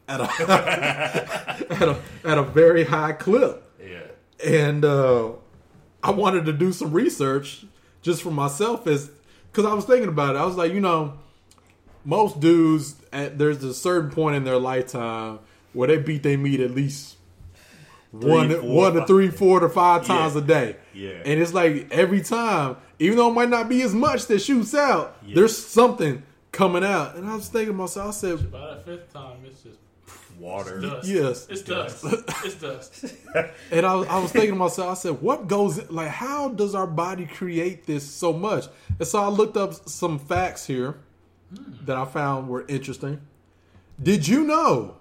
at 0.08 0.20
a 0.20 0.24
at 1.72 1.82
a 1.82 2.02
at 2.24 2.38
a 2.38 2.44
very 2.44 2.84
high 2.86 3.14
clip. 3.14 3.64
Yeah. 3.82 4.02
And 4.44 4.84
uh, 4.84 5.32
I 6.04 6.12
wanted 6.12 6.46
to 6.46 6.54
do 6.54 6.72
some 6.72 6.92
research 6.92 7.66
just 8.02 8.22
for 8.22 8.32
myself 8.32 8.88
as 8.88 9.12
because 9.52 9.66
I 9.70 9.74
was 9.74 9.86
thinking 9.86 10.10
about 10.10 10.36
it. 10.36 10.40
I 10.40 10.46
was 10.46 10.56
like, 10.56 10.74
you 10.74 10.80
know, 10.80 11.14
most 12.06 12.40
dudes 12.40 12.96
at 13.14 13.38
there's 13.38 13.64
a 13.64 13.74
certain 13.74 14.10
point 14.12 14.36
in 14.36 14.44
their 14.44 14.58
lifetime 14.58 15.40
where 15.74 15.88
they 15.88 15.98
beat 15.98 16.24
their 16.24 16.38
meat 16.38 16.60
at 16.60 16.72
least 16.72 17.18
Three, 18.12 18.30
one 18.30 18.50
four, 18.50 18.62
one 18.62 18.94
to 18.94 19.06
three, 19.06 19.30
four 19.30 19.60
to 19.62 19.70
five 19.70 20.02
Yeah. 20.02 20.08
times 20.08 20.36
a 20.36 20.42
day. 20.42 20.76
Yeah. 20.94 21.12
And 21.26 21.40
it's 21.42 21.54
like 21.54 21.88
every 21.92 22.22
time, 22.22 22.76
even 23.00 23.18
though 23.18 23.30
it 23.30 23.34
might 23.34 23.50
not 23.50 23.70
be 23.70 23.82
as 23.84 23.94
much 23.94 24.26
that 24.28 24.40
shoots 24.40 24.76
out, 24.76 25.16
there's 25.26 25.56
something 25.58 26.24
coming 26.52 26.84
out. 26.84 27.16
And 27.16 27.30
I 27.30 27.36
was 27.36 27.48
thinking 27.48 27.74
to 27.74 27.78
myself, 27.78 28.10
I 28.10 28.12
said, 28.12 28.52
By 28.52 28.60
that 28.60 28.86
fifth 28.86 29.14
time, 29.14 29.38
it's 29.46 29.62
just 29.64 29.78
water. 30.42 30.80
It's 30.80 30.86
dust. 30.86 31.08
Yes. 31.08 31.48
it's 31.50 31.62
dust. 31.62 32.06
it's 32.44 32.56
dust. 32.56 33.06
and 33.72 33.86
I, 33.86 33.94
I 33.94 34.20
was 34.20 34.32
thinking 34.32 34.52
to 34.52 34.56
myself, 34.56 34.90
I 34.90 34.94
said, 34.96 35.22
what 35.22 35.48
goes 35.48 35.90
like 35.90 36.10
how 36.10 36.50
does 36.50 36.76
our 36.76 36.88
body 36.88 37.26
create 37.26 37.86
this 37.86 38.10
so 38.10 38.34
much? 38.34 38.66
And 39.00 39.08
so 39.08 39.22
I 39.22 39.28
looked 39.28 39.56
up 39.56 39.74
some 39.88 40.20
facts 40.20 40.66
here 40.66 40.98
hmm. 41.56 41.86
that 41.86 41.96
I 41.96 42.06
found 42.06 42.50
were 42.50 42.66
interesting. 42.68 43.22
Did 44.02 44.28
you 44.28 44.44
know? 44.44 44.98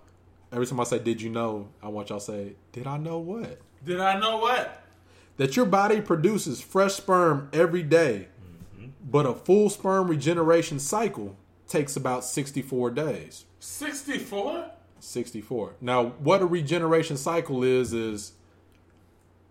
Every 0.53 0.67
time 0.67 0.81
I 0.81 0.85
say 0.85 0.99
did 0.99 1.23
you 1.23 1.31
know, 1.31 1.69
I 1.83 1.89
want 1.89 2.11
y'all 2.11 2.19
to 2.19 2.25
say, 2.25 2.53
did 2.73 2.87
I 2.87 2.99
know 2.99 3.19
what? 3.19 3.61
Did 3.85 4.01
I 4.01 4.19
know 4.19 4.39
what? 4.39 4.83
That 5.39 5.57
your 5.57 5.65
body 5.65 6.01
produces 6.01 6.61
fresh 6.61 6.95
sperm 6.95 7.49
every 7.53 7.83
day, 7.83 8.29
mm-hmm. 8.77 8.91
but 9.09 9.25
a 9.25 9.33
full 9.33 9.71
sperm 9.71 10.09
regeneration 10.09 10.79
cycle 10.79 11.37
takes 11.67 11.97
about 11.97 12.25
64 12.25 12.91
days. 12.91 13.47
64? 13.61 14.71
64. 15.01 15.75
Now, 15.81 16.07
what 16.19 16.43
a 16.43 16.47
regeneration 16.47 17.17
cycle 17.17 17.63
is 17.65 17.93
is 17.93 18.33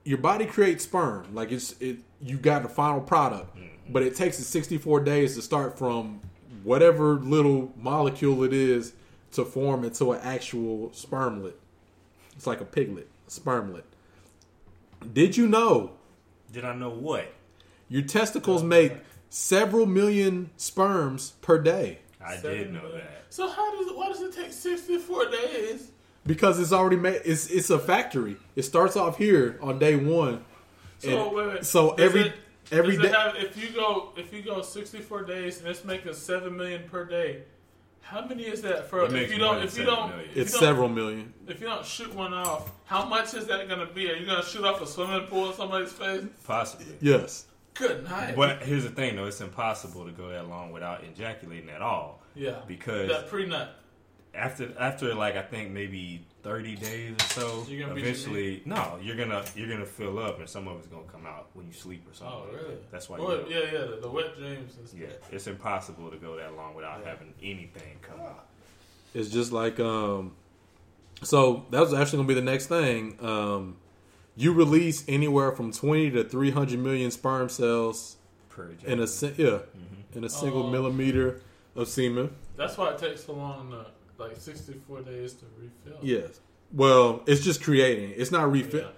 your 0.04 0.18
body 0.18 0.46
creates 0.46 0.84
sperm, 0.84 1.34
like 1.34 1.52
it's 1.52 1.74
it 1.80 2.00
you 2.22 2.38
got 2.38 2.64
the 2.64 2.70
final 2.70 3.02
product, 3.02 3.56
mm-hmm. 3.56 3.94
but 3.94 4.04
it 4.04 4.16
takes 4.16 4.40
it 4.40 4.44
64 4.44 5.02
days 5.02 5.36
to 5.36 5.42
start 5.42 5.78
from 5.78 6.22
whatever 6.64 7.16
little 7.16 7.72
molecule 7.78 8.44
it 8.44 8.54
is 8.54 8.94
to 9.32 9.46
form 9.46 9.84
into 9.84 10.12
an 10.12 10.20
actual 10.24 10.90
spermlet. 10.90 11.54
It's 12.36 12.48
like 12.48 12.62
a 12.62 12.66
piglet, 12.66 13.08
a 13.28 13.32
spermlet. 13.32 13.84
Did 15.14 15.38
you 15.38 15.48
know 15.48 15.92
Did 16.52 16.66
I 16.66 16.74
know 16.74 16.90
what? 16.90 17.34
your 17.90 18.04
testicles 18.04 18.64
make 18.64 18.94
several 19.30 19.86
million 19.86 20.52
sperms 20.58 21.32
per 21.42 21.58
day? 21.58 22.00
I 22.26 22.38
did 22.38 22.74
know 22.74 22.92
that. 22.92 23.24
So 23.30 23.48
how 23.50 23.78
does 23.78 23.88
it, 23.88 23.96
why 23.98 24.08
does 24.10 24.22
it 24.22 24.34
take 24.34 24.52
64 24.52 25.26
days? 25.32 25.92
because 26.26 26.60
it's 26.60 26.74
already 26.74 26.98
made. 26.98 27.22
It's 27.26 27.48
it's 27.48 27.70
a 27.70 27.80
factory. 27.80 28.36
It 28.56 28.64
starts 28.64 28.96
off 28.98 29.18
here 29.18 29.58
on 29.62 29.80
day 29.80 29.96
one. 29.96 30.44
So 31.00 31.28
And 31.28 31.36
wait, 31.36 31.48
wait. 31.48 31.66
so 31.66 31.96
Does 31.96 32.06
every 32.06 32.22
it- 32.22 32.34
every 32.72 32.98
does 32.98 33.06
it 33.06 33.12
day. 33.12 33.18
have- 33.18 33.36
if 33.38 33.58
you 33.58 33.70
go 33.70 34.10
if 34.18 34.34
you 34.34 34.42
go 34.42 34.62
64 34.62 35.24
days 35.24 35.60
and 35.60 35.68
it's 35.68 35.86
making 35.86 36.14
7 36.14 36.56
million 36.56 36.84
per 36.90 37.06
day, 37.06 37.44
how 38.02 38.26
many 38.26 38.44
is 38.44 38.62
that 38.64 38.90
for 38.90 39.04
It 39.04 39.06
if 39.06 39.12
makes 39.14 39.32
you 39.32 39.38
don't 39.40 39.64
if 39.64 39.78
you 39.78 39.86
don't 39.86 40.10
million. 40.10 40.30
It's 40.36 40.36
you 40.54 40.60
don't- 40.60 40.68
several 40.68 40.90
million. 40.90 41.34
If 41.48 41.62
you 41.62 41.68
don't 41.68 41.86
shoot 41.86 42.14
one 42.14 42.34
off, 42.34 42.70
how 42.86 43.06
much 43.06 43.34
is 43.34 43.48
that 43.48 43.68
going 43.70 43.80
to 43.80 43.92
be? 43.92 44.12
Are 44.12 44.16
you 44.16 44.26
going 44.26 44.44
to 44.44 44.48
shoot 44.48 44.66
off 44.66 44.82
a 44.82 44.88
swimming 44.88 45.26
pool 45.28 45.50
in 45.50 45.56
somebody's 45.56 45.94
face? 45.94 46.26
Possibly. 46.46 46.96
Yes. 47.00 47.46
Good 47.76 48.04
night. 48.10 48.36
But 48.36 48.62
here's 48.64 48.84
the 48.84 48.90
thing, 48.90 49.16
though: 49.16 49.26
it's 49.26 49.40
impossible 49.42 50.06
to 50.06 50.12
go 50.12 50.28
that 50.30 50.48
long 50.50 50.72
without 50.74 51.02
ejaculating 51.06 51.70
at 51.70 51.82
all. 51.82 52.19
Yeah. 52.36 52.60
Because 52.68 53.10
that 53.10 53.28
pre 53.30 53.46
nut. 53.46 53.76
after 54.34 54.72
after 54.80 55.14
like 55.16 55.36
I 55.36 55.42
think 55.42 55.72
maybe 55.72 56.26
thirty 56.44 56.76
days 56.76 57.16
or 57.20 57.24
so, 57.26 57.66
You're 57.68 57.82
gonna 57.82 57.96
beat 57.96 58.02
your 58.06 58.10
eventually 58.12 58.62
no, 58.66 58.98
you're 59.02 59.16
gonna 59.18 59.44
you're 59.56 59.68
gonna 59.70 59.86
fill 59.86 60.20
up, 60.20 60.40
and 60.40 60.48
some 60.48 60.68
of 60.68 60.78
it's 60.78 60.88
gonna 60.88 61.04
come 61.12 61.26
out 61.26 61.48
when 61.54 61.68
you 61.68 61.74
sleep 61.74 62.06
or 62.10 62.14
something. 62.14 62.36
Oh, 62.38 62.44
like 62.44 62.62
really? 62.62 62.76
that. 62.76 62.92
That's 62.92 63.10
why. 63.10 63.20
Well, 63.20 63.42
you 63.50 63.56
yeah, 63.56 63.60
yeah, 63.74 63.86
the, 63.86 63.98
the 64.02 64.10
wet 64.10 64.38
dreams 64.38 64.74
and 64.78 65.00
yeah, 65.02 65.08
it's 65.32 65.48
impossible 65.48 66.10
to 66.12 66.18
go 66.18 66.36
that 66.38 66.56
long 66.56 66.76
without 66.76 67.04
having 67.06 67.34
anything 67.44 67.98
come 68.02 68.20
out. 68.22 68.46
It's 69.14 69.30
just 69.30 69.52
like 69.52 69.80
um. 69.80 70.34
So 71.22 71.66
that 71.72 71.82
was 71.82 71.94
actually 71.94 72.18
gonna 72.20 72.28
be 72.30 72.34
the 72.36 72.42
next 72.42 72.68
thing. 72.68 73.18
Um, 73.22 73.76
you 74.38 74.54
release 74.54 75.04
anywhere 75.10 75.52
from 75.52 75.74
twenty 75.74 76.10
to 76.12 76.24
three 76.24 76.52
hundred 76.52 76.80
million 76.80 77.12
sperm 77.12 77.50
cells 77.50 78.16
Per 78.50 78.72
in 78.86 79.02
a 79.02 79.08
si- 79.08 79.34
yeah 79.36 79.60
in 80.14 80.24
a 80.24 80.30
single 80.30 80.64
Oh. 80.68 80.70
millimeter 80.72 81.42
of 81.80 81.88
semen. 81.88 82.30
That's 82.56 82.78
why 82.78 82.92
it 82.92 82.98
takes 82.98 83.24
so 83.26 83.34
long, 83.34 83.72
to, 83.72 83.86
like 84.24 84.36
64 84.36 85.02
days 85.02 85.34
to 85.34 85.46
refill. 85.58 86.00
Yes. 86.02 86.40
Well, 86.74 87.24
it's 87.26 87.44
just 87.44 87.64
creating. 87.64 88.14
It's 88.16 88.32
not 88.32 88.52
refill. 88.52 88.92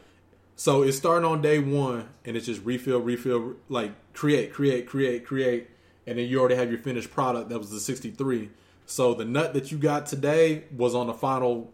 So 0.56 0.84
it's 0.84 0.98
starting 0.98 1.26
on 1.26 1.41
day 1.41 1.60
one, 1.60 2.10
and 2.26 2.36
it's 2.36 2.45
just 2.45 2.64
refill, 2.66 2.99
refill, 2.99 3.56
like 3.70 3.91
create, 4.14 4.52
create, 4.53 4.88
create, 4.88 5.26
create, 5.26 5.70
and 6.06 6.18
then 6.18 6.28
you 6.28 6.40
already 6.40 6.56
have 6.56 6.70
your 6.70 6.80
finished 6.80 7.12
product. 7.12 7.49
That 7.49 7.58
was 7.60 7.70
the 7.72 7.80
sixty-three. 7.80 8.49
So 8.86 9.14
the 9.14 9.26
nut 9.26 9.53
that 9.53 9.72
you 9.72 9.78
got 9.78 10.06
today 10.06 10.66
was 10.76 10.94
on 10.94 11.08
the 11.08 11.14
final 11.14 11.72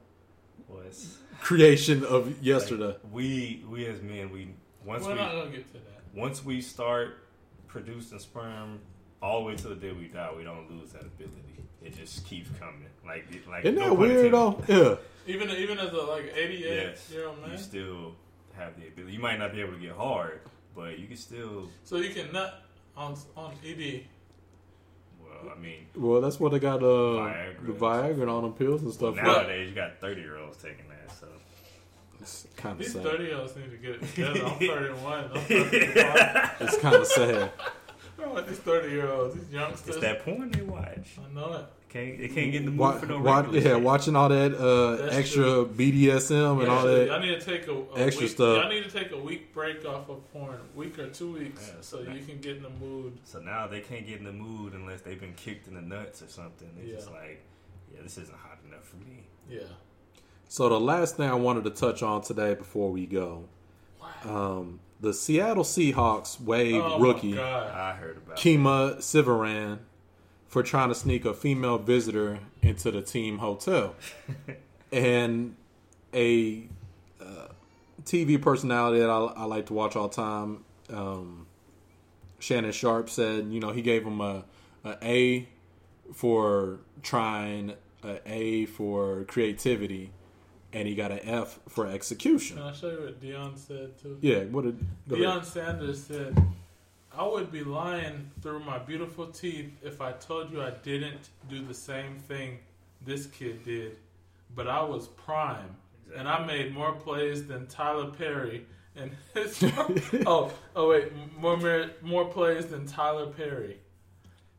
Was 0.69 1.17
creation 1.41 2.03
of 2.05 2.41
yesterday. 2.43 2.95
we 3.11 3.63
we 3.69 3.85
as 3.87 4.01
men 4.01 4.31
we 4.31 4.49
once 4.85 5.03
We're 5.03 5.11
we 5.13 5.15
not 5.17 5.31
gonna 5.33 5.49
get 5.49 5.67
to 5.67 5.73
that. 5.73 6.01
once 6.13 6.45
we 6.45 6.61
start 6.61 7.17
producing 7.67 8.19
sperm 8.19 8.79
all 9.21 9.39
the 9.41 9.45
way 9.47 9.55
to 9.55 9.67
the 9.69 9.75
day 9.75 9.91
we 9.91 10.07
die, 10.07 10.31
we 10.37 10.43
don't 10.43 10.69
lose 10.69 10.91
that 10.91 11.01
ability. 11.01 11.63
It 11.83 11.95
just 11.95 12.25
keeps 12.25 12.49
coming. 12.59 12.85
Like, 13.05 13.25
it- 13.31 13.47
like 13.47 13.63
Isn't 13.65 13.75
that 13.75 13.87
pun 13.89 13.97
weird 13.99 14.33
though? 14.33 14.63
Yeah. 14.67 14.95
Even 15.27 15.49
even 15.51 15.79
as 15.79 15.91
a 15.91 15.97
like 15.97 16.31
88 16.35 16.59
Yes, 16.63 17.09
year 17.11 17.27
old 17.27 17.41
man. 17.41 17.51
you 17.51 17.57
still 17.57 18.15
have 18.55 18.79
the 18.79 18.87
ability. 18.87 19.13
You 19.13 19.19
might 19.19 19.37
not 19.39 19.51
be 19.53 19.61
able 19.61 19.73
to 19.73 19.79
get 19.79 19.91
hard, 19.91 20.39
but 20.75 20.97
you 20.99 21.07
can 21.07 21.17
still. 21.17 21.69
So 21.83 21.97
you 21.97 22.13
can 22.13 22.31
nut 22.31 22.63
on 22.95 23.15
on 23.35 23.53
E 23.63 23.71
ED. 23.71 24.03
Well, 25.21 25.51
I 25.55 25.59
mean, 25.59 25.87
Well, 25.95 26.21
that's 26.21 26.39
what 26.39 26.51
they 26.51 26.59
got. 26.59 26.81
Uh, 26.81 26.85
Viagra 27.19 27.65
the 27.65 27.73
Viagra 27.73 28.21
and 28.21 28.29
all 28.29 28.41
them 28.41 28.53
pills 28.53 28.81
and 28.83 28.93
stuff. 28.93 29.15
nowadays 29.15 29.69
you 29.69 29.75
got 29.75 29.99
thirty 29.99 30.21
year 30.21 30.37
olds 30.37 30.57
taking 30.57 30.87
that. 30.89 31.11
So 31.19 31.27
it's 32.21 32.47
kind 32.55 32.79
of 32.79 32.85
sad. 32.87 33.03
These 33.03 33.11
30 33.11 33.23
year 33.25 33.37
olds 33.37 33.55
need 33.55 33.69
to 33.71 33.77
get 33.77 33.91
it 33.95 34.01
together. 34.07 34.45
I'm 34.45 34.59
31. 34.59 35.23
I'm 35.33 35.41
35. 35.41 36.51
It's 36.61 36.77
kind 36.79 36.95
of 36.95 37.05
sad. 37.07 37.51
Bro, 38.17 38.33
what 38.33 38.47
these 38.47 38.57
30 38.57 38.89
year 38.91 39.07
olds, 39.07 39.35
these 39.35 39.49
youngsters. 39.51 39.95
it's 39.95 39.97
that 40.05 40.25
porn 40.25 40.49
they 40.51 40.61
watch. 40.63 41.17
I 41.19 41.33
know 41.33 41.53
it. 41.53 41.65
Can't 41.89 42.17
they 42.17 42.27
can't 42.27 42.51
get 42.51 42.55
in 42.61 42.65
the 42.65 42.71
mood 42.71 42.79
Wa- 42.79 42.91
for 42.97 43.05
no 43.05 43.19
wa- 43.21 43.37
regular 43.37 43.59
yeah, 43.59 43.75
shit. 43.75 43.81
watching 43.81 44.15
all 44.17 44.27
that 44.27 44.53
uh, 44.55 44.95
That's 44.97 45.15
extra 45.15 45.43
true. 45.43 45.71
BDSM 45.77 46.59
and 46.61 46.69
all 46.69 46.83
that 46.85 47.11
I 47.11 47.21
need 47.21 47.39
to 47.39 47.45
take 47.45 47.67
a, 47.67 47.71
a 47.73 47.93
extra 47.95 48.23
week, 48.25 48.31
stuff. 48.31 48.65
I 48.65 48.69
need 48.69 48.83
to 48.83 48.89
take 48.91 49.11
a 49.13 49.17
week 49.17 49.53
break 49.53 49.85
off 49.85 50.09
of 50.09 50.33
porn, 50.33 50.57
week 50.75 50.99
or 50.99 51.07
two 51.09 51.31
weeks, 51.33 51.71
so 51.81 51.99
you 52.01 52.23
can 52.25 52.39
get 52.39 52.57
in 52.57 52.63
the 52.63 52.69
mood. 52.69 53.17
So 53.23 53.39
now 53.39 53.67
they 53.67 53.79
can't 53.79 54.05
get 54.05 54.17
in 54.17 54.25
the 54.25 54.33
mood 54.33 54.73
unless 54.73 55.01
they've 55.01 55.19
been 55.19 55.35
kicked 55.35 55.67
in 55.67 55.75
the 55.75 55.81
nuts 55.81 56.21
or 56.21 56.27
something. 56.27 56.67
They're 56.75 56.95
just 56.95 57.09
like, 57.11 57.41
yeah, 57.93 58.01
this 58.03 58.17
isn't 58.17 58.37
hot 58.37 58.57
enough 58.67 58.83
for 58.83 58.97
me. 58.97 59.23
Yeah. 59.49 59.59
So 60.49 60.67
the 60.69 60.79
last 60.79 61.15
thing 61.17 61.29
I 61.29 61.35
wanted 61.35 61.63
to 61.65 61.69
touch 61.69 62.03
on 62.03 62.21
today 62.21 62.53
before 62.55 62.91
we 62.91 63.05
go, 63.05 63.45
um, 64.25 64.79
the 64.99 65.13
Seattle 65.13 65.63
Seahawks 65.63 66.39
waived 66.41 66.85
Oh, 66.85 66.99
rookie 66.99 67.33
God. 67.33 67.71
I 67.71 67.93
heard 67.93 68.17
about 68.17 68.37
Kemah 68.37 69.01
Siverand 69.01 69.79
for 70.47 70.63
trying 70.63 70.89
to 70.89 70.95
sneak 70.95 71.25
a 71.25 71.33
female 71.33 71.77
visitor 71.77 72.39
into 72.61 72.89
the 72.91 73.01
team 73.01 73.39
hotel, 73.39 73.95
and 74.91 75.55
a 76.13 76.67
uh, 77.21 77.47
TV 78.03 78.41
personality 78.41 78.99
that 78.99 79.09
I, 79.09 79.17
I 79.17 79.43
like 79.43 79.65
to 79.67 79.73
watch 79.73 79.95
all 79.95 80.07
the 80.07 80.15
time, 80.15 80.63
um, 80.91 81.47
Shannon 82.39 82.71
Sharpe 82.71 83.09
said, 83.09 83.47
you 83.51 83.59
know, 83.59 83.71
he 83.71 83.81
gave 83.81 84.05
him 84.05 84.21
a, 84.21 84.45
a 84.85 84.97
A 85.01 85.49
for 86.13 86.79
trying, 87.03 87.73
a 88.03 88.19
A 88.25 88.65
for 88.65 89.25
creativity, 89.25 90.11
and 90.73 90.87
he 90.87 90.95
got 90.95 91.11
an 91.11 91.19
F 91.23 91.59
for 91.67 91.87
execution. 91.87 92.57
Can 92.57 92.65
I 92.65 92.73
show 92.73 92.89
you 92.89 92.99
what 93.01 93.21
Deion 93.21 93.57
said 93.57 93.97
too? 94.01 94.17
Yeah, 94.21 94.43
what 94.45 94.65
did 94.65 94.85
go 95.07 95.15
Deion. 95.15 95.45
Sanders 95.45 96.03
said, 96.03 96.37
I 97.17 97.25
would 97.25 97.51
be 97.51 97.63
lying 97.63 98.31
through 98.41 98.59
my 98.59 98.77
beautiful 98.77 99.27
teeth 99.27 99.71
if 99.83 100.01
I 100.01 100.11
told 100.13 100.51
you 100.51 100.61
I 100.61 100.71
didn't 100.71 101.29
do 101.49 101.65
the 101.65 101.73
same 101.73 102.19
thing 102.19 102.59
this 103.05 103.25
kid 103.27 103.63
did. 103.63 103.97
But 104.55 104.67
I 104.67 104.81
was 104.83 105.07
prime. 105.07 105.75
And 106.15 106.27
I 106.27 106.45
made 106.45 106.73
more 106.73 106.93
plays 106.93 107.47
than 107.47 107.67
Tyler 107.67 108.11
Perry. 108.11 108.65
And 108.95 109.11
his, 109.33 109.63
oh, 110.25 110.51
oh 110.75 110.89
wait, 110.89 111.11
more 111.37 111.89
more 112.01 112.25
plays 112.25 112.67
than 112.67 112.85
Tyler 112.85 113.27
Perry. 113.27 113.77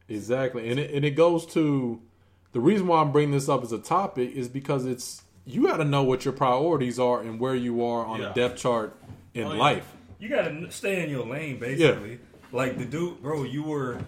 Exactly, 0.08 0.70
and 0.70 0.80
it, 0.80 0.90
and 0.94 1.04
it 1.04 1.10
goes 1.12 1.44
to 1.46 2.00
the 2.52 2.60
reason 2.60 2.86
why 2.86 3.00
I'm 3.00 3.12
bringing 3.12 3.32
this 3.32 3.48
up 3.48 3.62
as 3.62 3.72
a 3.72 3.78
topic 3.78 4.32
is 4.32 4.48
because 4.48 4.86
it's 4.86 5.22
you 5.48 5.66
got 5.66 5.78
to 5.78 5.84
know 5.84 6.02
what 6.04 6.24
your 6.24 6.34
priorities 6.34 6.98
are 6.98 7.20
and 7.22 7.40
where 7.40 7.54
you 7.54 7.82
are 7.84 8.04
on 8.04 8.20
Yeah. 8.20 8.30
a 8.30 8.34
depth 8.34 8.58
chart 8.58 8.96
in 9.34 9.44
Oh, 9.44 9.52
yeah. 9.52 9.58
life. 9.58 9.96
You 10.20 10.28
gotta 10.28 10.70
stay 10.70 11.02
in 11.04 11.10
your 11.10 11.24
lane, 11.26 11.58
basically. 11.58 12.10
Yeah. 12.12 12.16
Like 12.52 12.76
the 12.78 12.84
dude, 12.84 13.22
bro, 13.22 13.44
you 13.44 13.62
were 13.62 13.98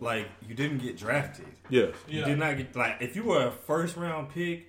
like 0.00 0.26
you 0.48 0.54
didn't 0.54 0.78
get 0.78 0.96
drafted. 0.96 1.46
Yes. 1.68 1.94
you 2.08 2.20
Yeah. 2.20 2.26
did 2.26 2.38
not 2.38 2.56
get 2.56 2.74
like 2.74 2.96
if 3.00 3.14
you 3.14 3.24
were 3.24 3.46
a 3.46 3.50
first 3.50 3.96
round 3.96 4.30
pick. 4.30 4.66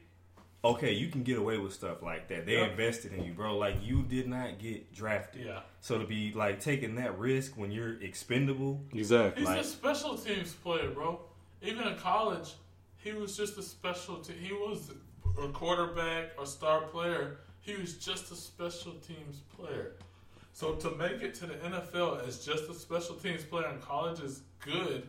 Okay, 0.64 0.92
you 0.94 1.08
can 1.08 1.24
get 1.24 1.40
away 1.40 1.58
with 1.58 1.74
stuff 1.74 2.04
like 2.04 2.28
that. 2.28 2.46
They 2.46 2.58
Yeah. 2.58 2.66
invested 2.68 3.14
in 3.14 3.24
you, 3.24 3.34
bro. 3.34 3.58
Like 3.58 3.78
you 3.82 4.04
did 4.04 4.28
not 4.28 4.60
get 4.60 4.94
drafted. 4.94 5.46
Yeah. 5.46 5.62
So 5.80 5.98
to 5.98 6.06
be 6.06 6.34
like 6.36 6.60
taking 6.60 6.94
that 6.96 7.18
risk 7.18 7.58
when 7.58 7.72
you're 7.72 8.00
expendable, 8.04 8.80
exactly. 8.94 9.42
He's 9.42 9.50
Like, 9.50 9.62
a 9.62 9.64
special 9.64 10.18
teams 10.18 10.54
player, 10.54 10.90
bro. 10.92 11.20
Even 11.64 11.88
in 11.88 11.96
college, 11.98 12.54
he 13.04 13.12
was 13.14 13.36
just 13.36 13.58
a 13.58 13.64
special 13.64 14.18
team. 14.18 14.36
He 14.40 14.54
was 14.54 14.92
a 15.42 15.48
quarterback 15.50 16.32
or 16.38 16.46
star 16.46 16.82
player. 16.82 17.38
He 17.60 17.76
was 17.76 17.96
just 17.96 18.32
a 18.32 18.36
special 18.36 18.94
teams 18.94 19.42
player. 19.56 19.94
So 20.54 20.74
to 20.74 20.92
make 20.92 21.22
it 21.22 21.34
to 21.36 21.46
the 21.46 21.54
NFL 21.54 22.28
as 22.28 22.46
just 22.46 22.70
a 22.70 22.74
special 22.74 23.16
teams 23.16 23.44
player 23.44 23.70
in 23.70 23.80
college 23.80 24.20
is 24.20 24.42
good, 24.60 25.08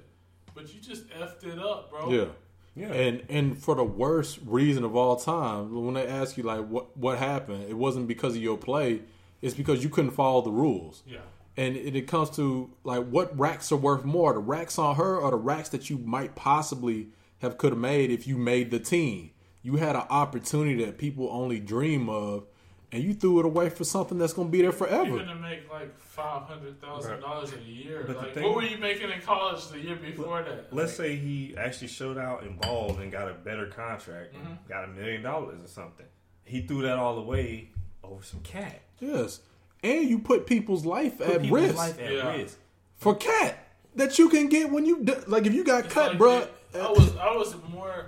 but 0.55 0.73
you 0.73 0.81
just 0.81 1.09
effed 1.11 1.45
it 1.45 1.59
up, 1.59 1.91
bro. 1.91 2.11
Yeah. 2.11 2.27
Yeah. 2.75 2.93
And 2.93 3.23
and 3.29 3.63
for 3.63 3.75
the 3.75 3.85
worst 3.85 4.39
reason 4.47 4.85
of 4.85 4.97
all 4.97 5.17
time, 5.17 5.85
when 5.85 5.95
they 5.95 6.07
ask 6.07 6.37
you 6.37 6.43
like 6.43 6.67
what 6.67 6.97
what 6.97 7.19
happened, 7.19 7.65
it 7.69 7.77
wasn't 7.77 8.09
because 8.09 8.35
of 8.35 8.43
your 8.43 8.57
play, 8.57 9.01
it's 9.43 9.55
because 9.55 9.83
you 9.85 9.91
couldn't 9.91 10.13
follow 10.13 10.41
the 10.41 10.51
rules. 10.51 11.03
Yeah. 11.07 11.19
And 11.55 11.77
it, 11.77 11.95
it 11.95 12.07
comes 12.09 12.31
to 12.37 12.71
like 12.83 13.07
what 13.09 13.39
racks 13.39 13.71
are 13.73 13.77
worth 13.77 14.05
more, 14.05 14.33
the 14.33 14.39
racks 14.39 14.79
on 14.79 14.97
her 14.97 15.19
or 15.19 15.31
the 15.33 15.37
racks 15.37 15.69
that 15.71 15.91
you 15.91 15.99
might 15.99 16.35
possibly 16.35 17.09
have 17.41 17.59
could 17.59 17.73
have 17.73 17.79
made 17.79 18.11
if 18.11 18.27
you 18.27 18.39
made 18.39 18.71
the 18.71 18.79
team. 18.79 19.32
You 19.63 19.77
had 19.77 19.95
an 19.97 20.03
opportunity 20.11 20.85
that 20.85 20.99
people 20.99 21.29
only 21.31 21.61
dream 21.61 22.09
of, 22.09 22.47
and 22.91 23.03
you 23.03 23.15
threw 23.15 23.39
it 23.39 23.45
away 23.47 23.71
for 23.71 23.85
something 23.85 24.19
that's 24.19 24.33
going 24.33 24.49
to 24.49 24.53
be 24.53 24.61
there 24.63 24.73
forever. 24.73 25.09
You're 25.09 25.19
gonna 25.21 25.37
make 25.37 25.71
like 25.71 25.97
five 25.99 26.43
hundred 26.43 26.81
thousand 26.81 27.21
dollars 27.21 27.53
a 27.53 27.61
year. 27.63 28.05
But 28.07 28.17
like, 28.17 28.35
thing- 28.35 28.43
what 28.45 28.55
were 28.57 28.63
you 28.65 28.77
making 28.79 29.11
in 29.11 29.21
college 29.21 29.67
the 29.69 29.79
year 29.81 29.97
before 29.97 30.43
that? 30.43 30.75
let's 30.75 30.95
say 30.95 31.15
he 31.17 31.55
actually 31.57 31.89
showed 31.89 32.19
out 32.19 32.43
and 32.43 32.61
balled 32.61 32.99
and 32.99 33.11
got 33.13 33.31
a 33.31 33.35
better 33.35 33.67
contract, 33.67 34.35
and 34.35 34.45
Mhm. 34.45 34.69
got 34.69 34.85
a 34.85 34.89
million 34.89 35.23
dollars 35.23 35.63
or 35.65 35.69
something. 35.69 36.07
He 36.45 36.63
threw 36.63 36.83
that 36.83 36.99
all 36.99 37.17
away 37.19 37.71
over 38.03 38.23
some 38.25 38.41
cat. 38.41 38.81
Yes. 38.99 39.41
And 39.85 40.09
you 40.09 40.19
put 40.19 40.47
people's 40.47 40.85
life 40.85 41.19
Put 41.19 41.29
at 41.29 41.43
people's 41.43 41.61
risk. 41.63 41.77
life 41.77 41.99
at 42.01 42.13
Yeah. 42.13 42.37
risk. 42.37 42.59
For 42.97 43.15
cat 43.15 43.59
that 43.97 44.19
you 44.19 44.29
can 44.29 44.49
get 44.49 44.71
when 44.71 44.85
you 44.87 45.05
like 45.29 45.47
if 45.47 45.55
you 45.55 45.65
got 45.65 45.89
cut, 45.89 46.11
like 46.13 46.19
bruh. 46.19 46.49
I 46.75 46.91
was 46.91 47.17
I 47.17 47.35
was 47.37 47.55
more 47.73 48.07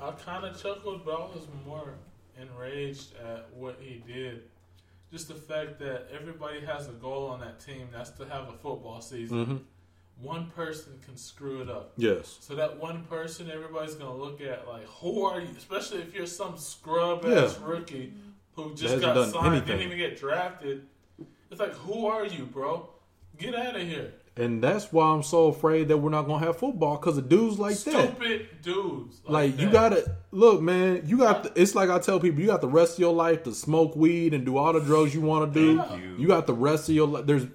I 0.00 0.10
kind 0.12 0.44
of 0.44 0.60
chuckled, 0.60 1.04
but 1.04 1.12
I 1.14 1.20
was 1.34 1.46
more 1.66 1.94
enraged 2.40 3.14
at 3.16 3.48
what 3.54 3.78
he 3.80 4.02
did. 4.06 4.42
Just 5.10 5.28
the 5.28 5.34
fact 5.34 5.78
that 5.78 6.08
everybody 6.12 6.60
has 6.60 6.88
a 6.88 6.92
goal 6.92 7.28
on 7.28 7.40
that 7.40 7.60
team. 7.60 7.88
That's 7.92 8.10
to 8.10 8.24
have 8.26 8.48
a 8.48 8.52
football 8.52 9.00
season. 9.00 9.46
Mhm. 9.46 9.60
One 10.20 10.50
person 10.50 10.98
can 11.04 11.16
screw 11.16 11.62
it 11.62 11.70
up. 11.70 11.92
Yes. 11.96 12.38
So 12.40 12.54
that 12.56 12.78
one 12.78 13.04
person, 13.04 13.50
everybody's 13.50 13.94
gonna 13.94 14.16
look 14.16 14.40
at 14.40 14.66
like, 14.66 14.84
who 14.86 15.24
are 15.24 15.40
you? 15.40 15.48
Especially 15.56 15.98
if 16.00 16.14
you're 16.14 16.26
some 16.26 16.56
scrub 16.56 17.24
Yeah. 17.24 17.44
ass 17.44 17.58
rookie 17.58 18.12
who 18.54 18.74
just 18.74 19.00
got 19.00 19.14
signed, 19.30 19.46
anything. 19.46 19.66
didn't 19.78 19.82
even 19.82 19.98
get 19.98 20.18
drafted. 20.18 20.86
It's 21.50 21.60
like, 21.60 21.74
who 21.74 22.06
are 22.06 22.24
you, 22.26 22.44
bro? 22.46 22.88
Get 23.38 23.54
out 23.54 23.76
of 23.76 23.82
here. 23.82 24.12
And 24.38 24.62
that's 24.62 24.92
why 24.92 25.06
I'm 25.06 25.22
so 25.22 25.46
afraid 25.46 25.88
that 25.88 25.96
we're 25.96 26.10
not 26.10 26.26
gonna 26.26 26.44
have 26.44 26.58
football 26.58 26.98
because 26.98 27.16
of 27.16 27.26
dudes 27.28 27.58
like 27.58 27.78
that. 27.78 28.16
Stupid 28.16 28.48
dudes. 28.62 29.20
Like 29.26 29.58
you 29.58 29.70
that. 29.70 29.72
gotta 29.72 30.16
look, 30.30 30.60
man. 30.60 31.02
You 31.06 31.16
got. 31.16 31.44
The, 31.44 31.60
it's 31.60 31.74
like 31.74 31.88
I 31.88 31.98
tell 31.98 32.20
people, 32.20 32.40
you 32.40 32.46
got 32.46 32.60
the 32.60 32.68
rest 32.68 32.94
of 32.94 32.98
your 32.98 33.14
life 33.14 33.44
to 33.44 33.54
smoke 33.54 33.96
weed 33.96 34.34
and 34.34 34.44
do 34.44 34.58
all 34.58 34.74
the 34.74 34.80
drugs 34.80 35.14
you 35.14 35.22
want 35.22 35.54
to 35.54 35.58
do. 35.58 35.82
Thank 35.82 36.18
you. 36.18 36.28
got 36.28 36.46
the 36.46 36.52
rest 36.52 36.88
of 36.90 36.94
your 36.94 37.08
life. 37.08 37.24
There's 37.24 37.46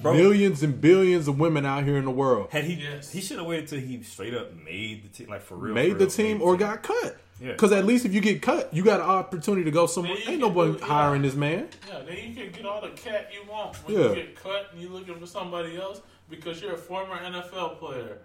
Bro. 0.00 0.14
millions 0.14 0.62
and 0.62 0.80
billions 0.80 1.28
of 1.28 1.38
women 1.38 1.66
out 1.66 1.84
here 1.84 1.96
in 1.98 2.06
the 2.06 2.10
world. 2.10 2.48
Had 2.50 2.64
he 2.64 2.76
just 2.76 3.12
he 3.12 3.20
should 3.20 3.36
have 3.38 3.46
waited 3.46 3.68
till 3.68 3.80
he 3.80 4.02
straight 4.02 4.34
up 4.34 4.54
made 4.64 5.04
the 5.04 5.08
team, 5.08 5.28
like 5.28 5.42
for 5.42 5.56
real. 5.56 5.74
made 5.74 5.92
for 5.92 5.98
the 5.98 6.06
team 6.06 6.38
made 6.38 6.44
or 6.44 6.52
the 6.52 6.64
got 6.64 6.82
cut. 6.82 7.16
Yeah. 7.40 7.52
Because 7.52 7.72
at 7.72 7.84
least 7.84 8.04
if 8.06 8.14
you 8.14 8.20
get 8.20 8.40
cut, 8.40 8.72
you 8.72 8.82
got 8.82 9.00
an 9.00 9.06
opportunity 9.06 9.64
to 9.64 9.70
go 9.70 9.86
somewhere. 9.86 10.16
Ain't 10.26 10.40
nobody 10.40 10.78
hiring 10.78 11.22
this 11.22 11.34
man. 11.34 11.68
Yeah, 11.88 12.00
then 12.06 12.16
you 12.16 12.34
can 12.34 12.50
get 12.52 12.64
all 12.64 12.80
the 12.80 12.88
cat 12.90 13.30
you 13.32 13.50
want 13.50 13.76
when 13.84 13.96
Yeah. 13.96 14.08
you 14.08 14.14
get 14.14 14.36
cut 14.42 14.68
and 14.72 14.80
you're 14.80 14.90
looking 14.90 15.18
for 15.20 15.26
somebody 15.26 15.76
else 15.76 16.00
because 16.30 16.62
you're 16.62 16.74
a 16.74 16.78
former 16.78 17.16
NFL 17.16 17.78
player. 17.78 18.18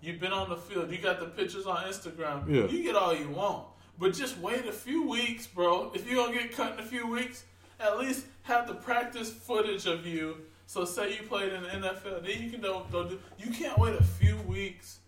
You've 0.00 0.20
been 0.20 0.32
on 0.32 0.48
the 0.48 0.56
field. 0.56 0.90
You 0.90 0.98
got 0.98 1.20
the 1.20 1.26
pictures 1.26 1.66
on 1.66 1.76
Instagram. 1.84 2.48
Yeah. 2.48 2.66
You 2.66 2.82
get 2.82 2.96
all 2.96 3.14
you 3.14 3.28
want. 3.28 3.66
But 3.98 4.12
just 4.14 4.36
wait 4.38 4.66
a 4.66 4.72
few 4.72 5.08
weeks, 5.08 5.46
bro. 5.46 5.90
If 5.94 6.06
you're 6.06 6.16
going 6.16 6.36
to 6.36 6.42
get 6.44 6.52
cut 6.52 6.74
in 6.74 6.80
a 6.80 6.82
few 6.82 7.06
weeks, 7.06 7.44
at 7.80 7.98
least 7.98 8.26
have 8.42 8.66
the 8.66 8.74
practice 8.74 9.30
footage 9.30 9.86
of 9.86 10.04
you. 10.06 10.38
So 10.66 10.84
say 10.84 11.12
you 11.14 11.22
played 11.22 11.52
in 11.52 11.62
the 11.62 11.68
NFL. 11.68 12.24
Then 12.26 12.42
you 12.42 12.50
can 12.50 12.60
go, 12.60 12.84
go 12.90 13.08
do. 13.08 13.18
You 13.38 13.50
can't 13.52 13.78
wait 13.78 13.94
a 13.98 14.02
few 14.02 14.36
weeks 14.48 14.98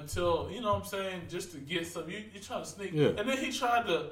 until, 0.00 0.48
you 0.52 0.60
know 0.60 0.74
what 0.74 0.82
I'm 0.84 0.88
saying, 0.88 1.22
just 1.28 1.52
to 1.52 1.58
get 1.58 1.86
some. 1.86 2.08
You 2.10 2.22
you 2.32 2.40
trying 2.40 2.62
to 2.62 2.68
sneak. 2.68 2.90
Yeah. 2.92 3.08
And 3.18 3.28
then 3.28 3.38
he 3.38 3.50
tried 3.52 3.86
to. 3.86 4.06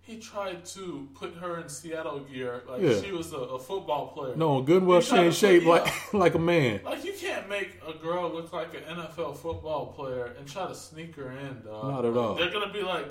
He 0.00 0.18
tried 0.18 0.64
to 0.66 1.08
put 1.14 1.34
her 1.34 1.58
in 1.60 1.68
Seattle 1.68 2.20
gear 2.20 2.62
like 2.68 2.80
Yeah. 2.80 3.00
she 3.02 3.10
was 3.10 3.32
a, 3.32 3.38
a 3.38 3.58
football 3.58 4.06
player. 4.14 4.36
No, 4.36 4.62
good 4.62 4.84
she 5.02 5.16
ain't 5.16 5.34
shaped 5.34 5.66
like 5.66 5.84
like 6.14 6.34
a 6.36 6.38
man. 6.38 6.80
Like 6.84 7.04
you 7.04 7.12
can't 7.12 7.48
make 7.48 7.70
a 7.84 7.92
girl 7.92 8.30
look 8.32 8.52
like 8.52 8.72
an 8.74 8.82
NFL 8.96 9.36
football 9.36 9.86
player 9.86 10.26
and 10.38 10.46
try 10.46 10.68
to 10.68 10.74
sneak 10.76 11.16
her 11.16 11.32
in, 11.32 11.62
dog. 11.64 11.90
Not 11.90 12.04
at 12.04 12.16
all. 12.16 12.36
They're 12.36 12.52
gonna 12.52 12.72
be 12.72 12.82
like, 12.82 13.10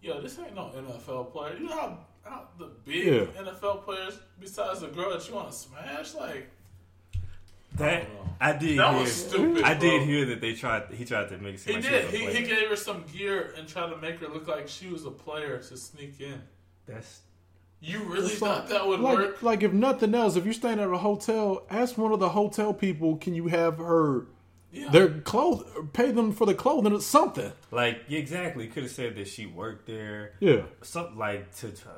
"Yo, 0.00 0.20
this 0.20 0.38
ain't 0.38 0.54
no 0.54 0.70
NFL 0.72 1.32
player." 1.32 1.56
You 1.58 1.64
know 1.68 1.72
how, 1.80 1.98
how 2.22 2.42
the 2.60 2.66
big 2.84 3.04
Yeah. 3.06 3.42
NFL 3.42 3.84
players, 3.84 4.16
besides 4.38 4.82
the 4.82 4.86
girl 4.88 5.10
that 5.10 5.28
you 5.28 5.34
want 5.34 5.50
to 5.50 5.56
smash, 5.56 6.14
like 6.14 6.48
That 7.74 8.06
I 8.40 8.52
did. 8.52 8.78
That 8.78 8.92
hear, 8.92 9.00
was 9.02 9.12
stupid, 9.12 9.64
I 9.64 9.74
did 9.74 9.98
bro. 9.98 10.04
hear 10.06 10.26
that 10.26 10.40
they 10.40 10.54
tried. 10.54 10.84
He 10.92 11.04
tried 11.04 11.28
to 11.30 11.38
make 11.38 11.54
it 11.56 11.60
He 11.60 11.72
like 11.74 11.82
did. 11.82 12.04
He, 12.10 12.26
he 12.26 12.42
gave 12.42 12.68
her 12.68 12.76
some 12.76 13.04
gear 13.12 13.52
and 13.58 13.66
tried 13.68 13.90
to 13.90 13.96
make 13.98 14.20
her 14.20 14.28
look 14.28 14.46
like 14.48 14.68
she 14.68 14.88
was 14.88 15.04
a 15.04 15.10
player 15.10 15.58
to 15.58 15.76
sneak 15.76 16.20
in. 16.20 16.40
That's 16.86 17.20
You 17.80 18.02
really 18.04 18.26
It's 18.30 18.38
thought 18.38 18.60
like- 18.60 18.68
that 18.70 18.86
would 18.86 19.00
like, 19.00 19.18
work? 19.18 19.42
Like 19.42 19.62
if 19.62 19.72
nothing 19.72 20.14
else, 20.14 20.36
if 20.36 20.44
you're 20.44 20.54
staying 20.54 20.80
at 20.80 20.88
a 20.88 20.96
hotel, 20.98 21.66
ask 21.70 21.98
one 21.98 22.12
of 22.12 22.20
the 22.20 22.30
hotel 22.30 22.72
people, 22.72 23.16
can 23.16 23.34
you 23.34 23.48
have 23.48 23.78
her 23.78 24.26
Yeah. 24.72 24.90
their 24.90 25.20
clothes 25.20 25.64
pay 25.92 26.10
them 26.12 26.32
for 26.32 26.46
the 26.46 26.54
clothing 26.54 26.92
or 26.92 27.00
something? 27.00 27.52
like 27.70 28.02
exactly. 28.08 28.68
Could 28.68 28.84
have 28.84 28.92
said 28.92 29.16
that 29.16 29.28
she 29.28 29.44
worked 29.46 29.86
there. 29.86 30.32
Yeah. 30.40 30.62
something 30.82 31.16
like 31.18 31.54
to. 31.56 31.70
to 31.70 31.88
uh, 31.88 31.92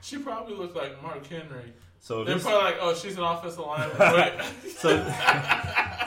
She 0.00 0.18
probably 0.18 0.54
looked 0.56 0.76
like 0.76 1.00
Mark 1.02 1.26
Henry. 1.26 1.72
So 2.04 2.24
they're 2.24 2.34
this- 2.34 2.42
probably 2.42 2.64
like, 2.64 2.78
"Oh, 2.80 2.94
she's 2.94 3.16
an 3.16 3.22
offensive 3.24 3.64
lineman." 3.64 4.44
So, 4.82 4.88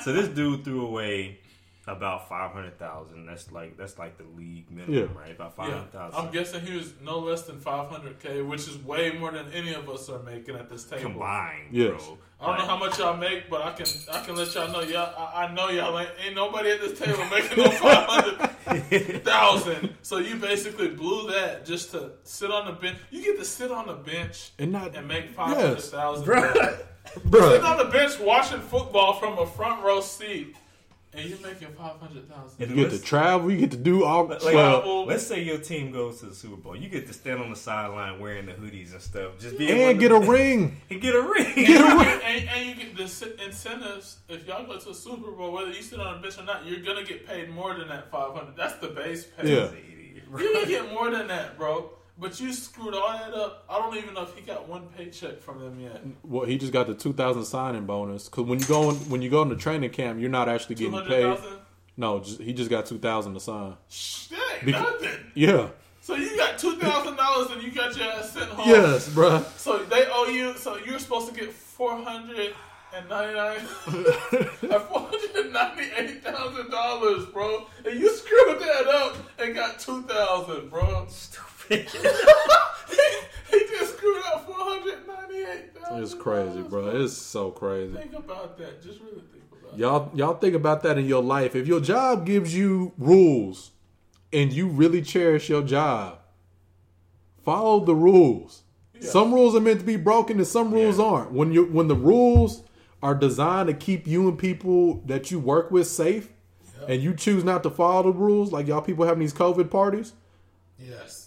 so 0.03 0.11
this 0.13 0.27
dude 0.27 0.65
threw 0.65 0.85
away 0.85 1.39
about 1.88 2.27
five 2.27 2.51
hundred 2.51 2.77
thousand. 2.77 3.26
That's 3.26 3.49
like 3.51 3.77
that's 3.77 3.97
like 3.97 4.17
the 4.17 4.26
league 4.38 4.69
minimum, 4.69 4.93
Yeah. 4.93 5.17
right? 5.17 5.31
About 5.31 5.55
five 5.55 5.72
hundred 5.72 5.91
thousand. 5.93 6.19
Yeah. 6.19 6.26
I'm 6.26 6.34
guessing 6.34 6.65
he 6.65 6.76
was 6.76 6.93
no 7.01 7.19
less 7.19 7.43
than 7.43 7.57
500k, 7.61 8.45
which 8.45 8.61
is 8.67 8.77
way 8.84 9.11
more 9.17 9.31
than 9.31 9.49
any 9.53 9.73
of 9.73 9.88
us 9.89 10.09
are 10.09 10.22
making 10.23 10.55
at 10.57 10.69
this 10.69 10.84
table 10.84 11.03
Combined, 11.11 11.69
Yes. 11.72 12.03
bro. 12.03 12.17
I 12.41 12.47
don't 12.47 12.57
know 12.59 12.65
how 12.65 12.77
much 12.77 12.99
y'all 12.99 13.15
make, 13.15 13.49
but 13.49 13.61
I 13.61 13.72
can 13.72 13.85
I 14.11 14.19
can 14.26 14.35
let 14.35 14.53
y'all 14.53 14.69
know 14.72 14.81
y'all. 14.81 15.13
I, 15.17 15.45
I 15.45 15.53
know 15.53 15.69
y'all 15.69 15.97
ain't, 15.97 16.09
ain't 16.26 16.35
nobody 16.35 16.72
at 16.72 16.81
this 16.81 16.99
table 16.99 17.23
making 17.31 17.57
no 17.63 17.72
500,000. 18.65 19.95
So 20.01 20.17
you 20.17 20.35
basically 20.35 20.89
blew 20.89 21.31
that 21.31 21.65
just 21.65 21.91
to 21.91 22.11
sit 22.23 22.51
on 22.51 22.65
the 22.65 22.73
bench. 22.73 22.97
You 23.11 23.21
get 23.21 23.37
to 23.39 23.45
sit 23.45 23.71
on 23.71 23.87
the 23.87 23.93
bench 23.93 24.51
And 24.59 24.71
not 24.71 24.95
and 24.95 25.07
make 25.07 25.31
500,000. 25.31 26.25
Bruh. 26.25 26.79
Sitting 27.13 27.65
on 27.65 27.77
the 27.77 27.85
bench 27.85 28.19
watching 28.19 28.61
football 28.61 29.13
from 29.13 29.37
a 29.37 29.45
front 29.45 29.83
row 29.83 30.01
seat, 30.01 30.55
and 31.15 31.29
you're 31.29 31.39
making 31.39 31.69
500,000. 31.77 32.69
You 32.69 32.75
get 32.75 32.91
to 32.91 32.99
travel, 33.01 33.51
you 33.51 33.57
get 33.57 33.71
to 33.71 33.77
do 33.77 34.03
all 34.03 34.25
Like, 34.25 34.43
well, 34.43 35.05
let's 35.05 35.25
say 35.25 35.41
your 35.43 35.57
team 35.57 35.91
goes 35.91 36.19
to 36.19 36.27
the 36.27 36.35
Super 36.35 36.55
Bowl. 36.57 36.75
You 36.75 36.89
get 36.89 37.07
to 37.07 37.13
stand 37.13 37.41
on 37.41 37.49
the 37.49 37.55
sideline 37.55 38.19
wearing 38.19 38.45
the 38.45 38.53
hoodies 38.53 38.91
and 38.93 39.01
stuff. 39.01 39.39
Just 39.39 39.57
be 39.57 39.71
and 39.71 39.99
get 39.99 40.09
to- 40.09 40.15
a 40.15 40.19
ring. 40.29 40.81
and 40.89 41.01
get 41.01 41.15
a 41.15 41.21
ring. 41.21 41.45
and, 41.47 41.57
you 41.57 41.65
get, 41.77 42.23
and, 42.23 42.49
and 42.49 42.65
you 42.67 42.75
get 42.75 42.95
the 42.97 43.45
incentives. 43.45 44.17
If 44.29 44.47
y'all 44.47 44.65
go 44.65 44.77
to 44.77 44.89
a 44.89 44.93
Super 44.93 45.31
Bowl, 45.31 45.51
whether 45.51 45.71
you 45.71 45.81
sit 45.81 45.99
on 45.99 46.17
a 46.17 46.21
bench 46.21 46.37
or 46.37 46.43
not, 46.43 46.65
you're 46.65 46.81
gonna 46.81 47.03
get 47.05 47.25
paid 47.27 47.49
more 47.49 47.73
than 47.77 47.87
that 47.87 48.11
500. 48.11 48.55
That's 48.55 48.75
the 48.79 48.87
base 48.89 49.25
pay. 49.25 49.53
Yeah. 49.55 49.69
You're 50.37 50.53
gonna 50.53 50.65
get 50.65 50.91
more 50.91 51.09
than 51.11 51.27
that, 51.27 51.57
bro. 51.57 51.91
But 52.17 52.39
you 52.39 52.53
screwed 52.53 52.93
all 52.93 53.11
that 53.11 53.33
up. 53.33 53.65
I 53.69 53.77
don't 53.77 53.97
even 53.97 54.13
know 54.13 54.23
if 54.23 54.33
he 54.35 54.41
got 54.41 54.69
one 54.69 54.87
paycheck 54.97 55.39
from 55.41 55.59
them 55.59 55.79
yet. 55.81 56.01
Well, 56.23 56.45
he 56.45 56.57
just 56.57 56.71
got 56.71 56.87
the 56.87 56.93
two 56.93 57.11
thousand 57.11 57.43
signing 57.43 57.85
bonus 57.85 58.29
because 58.29 58.45
when 58.45 58.59
you 58.59 58.65
go 58.65 58.89
in, 58.91 58.95
when 59.09 59.21
you 59.21 59.29
go 59.29 59.41
into 59.41 59.57
training 59.57 59.89
camp, 59.89 60.19
you're 60.21 60.29
not 60.29 60.47
actually 60.47 60.75
getting 60.75 60.93
paid. 60.93 61.23
200,000? 61.23 61.59
No, 61.97 62.19
just, 62.19 62.39
he 62.41 62.53
just 62.53 62.69
got 62.69 62.85
two 62.85 62.99
thousand 62.99 63.33
to 63.33 63.39
sign. 63.41 63.75
That 64.29 64.55
ain't 64.55 64.65
Bec- 64.65 64.81
nothing. 64.81 65.09
Yeah. 65.33 65.69
So 66.01 66.15
you 66.15 66.37
got 66.37 66.57
two 66.57 66.77
thousand 66.77 67.17
dollars 67.17 67.51
and 67.51 67.63
you 67.63 67.71
got 67.71 67.97
your 67.97 68.07
ass 68.11 68.31
sent 68.31 68.49
home. 68.49 68.69
Yes, 68.69 69.09
bro. 69.09 69.43
So 69.57 69.79
they 69.79 70.05
owe 70.09 70.27
you. 70.29 70.55
So 70.57 70.77
you're 70.77 70.99
supposed 70.99 71.33
to 71.33 71.37
get 71.37 71.51
four 71.51 71.97
hundred 71.97 72.53
and 72.95 73.09
ninety 73.09 73.33
nine, 73.35 73.59
four 73.59 75.09
hundred 75.11 75.51
ninety 75.51 75.83
eight 75.97 76.23
thousand 76.23 76.69
dollars, 76.69 77.25
bro. 77.25 77.67
And 77.85 77.99
you 77.99 78.09
screwed 78.15 78.59
that 78.59 78.87
up 78.87 79.17
and 79.39 79.53
got 79.53 79.79
two 79.79 80.03
thousand, 80.03 80.69
bro. 80.69 81.05
Stupid. 81.09 81.51
he 81.69 83.59
just 83.69 83.97
screwed 83.97 84.21
up 84.33 84.45
four 84.45 84.55
hundred 84.57 85.07
ninety 85.07 85.37
eight 85.39 85.75
thousand. 85.77 86.03
It's 86.03 86.13
crazy, 86.13 86.61
bro. 86.61 86.87
It's 87.03 87.13
so 87.13 87.51
crazy. 87.51 87.93
Think 87.93 88.13
about 88.13 88.57
that. 88.57 88.81
Just 88.83 88.99
really 89.01 89.21
think 89.31 89.43
about. 89.51 89.73
it. 89.73 89.79
Y'all, 89.79 90.11
y'all 90.13 90.35
think 90.35 90.55
about 90.55 90.83
that 90.83 90.97
in 90.97 91.05
your 91.07 91.23
life. 91.23 91.55
If 91.55 91.67
your 91.67 91.79
job 91.79 92.25
gives 92.25 92.55
you 92.55 92.93
rules 92.97 93.71
and 94.33 94.51
you 94.53 94.67
really 94.67 95.01
cherish 95.01 95.49
your 95.49 95.63
job, 95.63 96.19
follow 97.43 97.83
the 97.83 97.95
rules. 97.95 98.63
Some 99.01 99.33
rules 99.33 99.55
are 99.55 99.59
meant 99.61 99.81
to 99.81 99.85
be 99.85 99.97
broken 99.97 100.37
and 100.37 100.47
some 100.47 100.71
rules 100.73 100.99
aren't. 100.99 101.31
When 101.31 101.51
you 101.51 101.65
when 101.65 101.87
the 101.87 101.95
rules 101.95 102.63
are 103.03 103.13
designed 103.13 103.67
to 103.67 103.73
keep 103.73 104.07
you 104.07 104.27
and 104.29 104.37
people 104.39 105.03
that 105.05 105.29
you 105.29 105.39
work 105.39 105.69
with 105.69 105.85
safe, 105.87 106.29
and 106.87 107.01
you 107.03 107.13
choose 107.13 107.43
not 107.43 107.61
to 107.63 107.69
follow 107.69 108.03
the 108.03 108.11
rules, 108.17 108.51
like 108.51 108.67
y'all 108.67 108.81
people 108.81 109.05
having 109.05 109.19
these 109.19 109.33
COVID 109.33 109.69
parties, 109.69 110.13
Yes. 110.79 111.24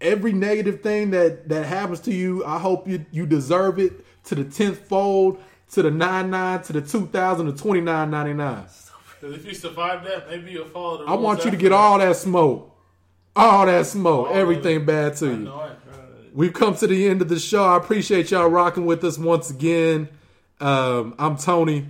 Every 0.00 0.32
negative 0.32 0.82
thing 0.82 1.10
that 1.10 1.48
that 1.48 1.66
happens 1.66 2.00
to 2.00 2.12
you, 2.14 2.44
I 2.44 2.58
hope 2.58 2.86
you 2.88 3.04
you 3.10 3.26
deserve 3.26 3.78
it 3.78 4.04
to 4.24 4.34
the 4.34 4.44
tenth 4.44 4.78
fold, 4.88 5.40
to 5.72 5.82
the 5.82 5.90
nine 5.90 6.30
nine, 6.30 6.62
to 6.64 6.72
the 6.72 6.80
two 6.82 7.06
thousand, 7.06 7.46
to 7.46 7.52
twenty 7.52 7.80
nine 7.80 8.10
ninety 8.10 8.34
nine. 8.34 8.66
Because 9.20 9.36
if 9.36 9.44
you 9.44 9.54
survive 9.54 10.04
that, 10.04 10.28
maybe 10.30 10.52
you'll 10.52 10.66
follow 10.66 10.98
the. 11.04 11.10
I 11.10 11.14
want 11.14 11.44
you 11.44 11.50
to 11.50 11.56
get 11.56 11.70
that. 11.70 11.74
all 11.76 11.98
that 11.98 12.16
smoke, 12.16 12.76
all 13.34 13.66
that 13.66 13.86
smoke, 13.86 14.28
All 14.28 14.34
everything 14.34 14.84
bad 14.84 15.16
to 15.16 15.26
I 15.26 15.30
you. 15.30 15.36
know 15.38 15.62
it. 15.64 15.72
We've 16.34 16.52
come 16.52 16.76
to 16.76 16.86
the 16.86 17.08
end 17.08 17.20
of 17.22 17.28
the 17.28 17.38
show. 17.38 17.64
I 17.64 17.76
appreciate 17.76 18.30
y'all 18.30 18.48
rocking 18.48 18.86
with 18.86 19.02
us 19.02 19.18
once 19.18 19.50
again. 19.50 20.08
Um, 20.60 21.14
I'm 21.18 21.36
Tony. 21.36 21.86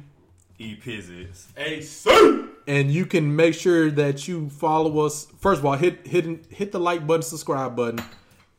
E 0.58 0.74
Pizzits. 0.76 1.46
Hey, 1.54 1.82
sir. 1.82 2.47
And 2.68 2.92
you 2.92 3.06
can 3.06 3.34
make 3.34 3.54
sure 3.54 3.90
that 3.90 4.28
you 4.28 4.50
follow 4.50 5.00
us. 5.00 5.26
First 5.40 5.60
of 5.60 5.66
all, 5.66 5.72
hit 5.72 6.06
hit 6.06 6.46
hit 6.52 6.70
the 6.70 6.78
like 6.78 7.06
button, 7.06 7.22
subscribe 7.22 7.74
button, 7.74 8.04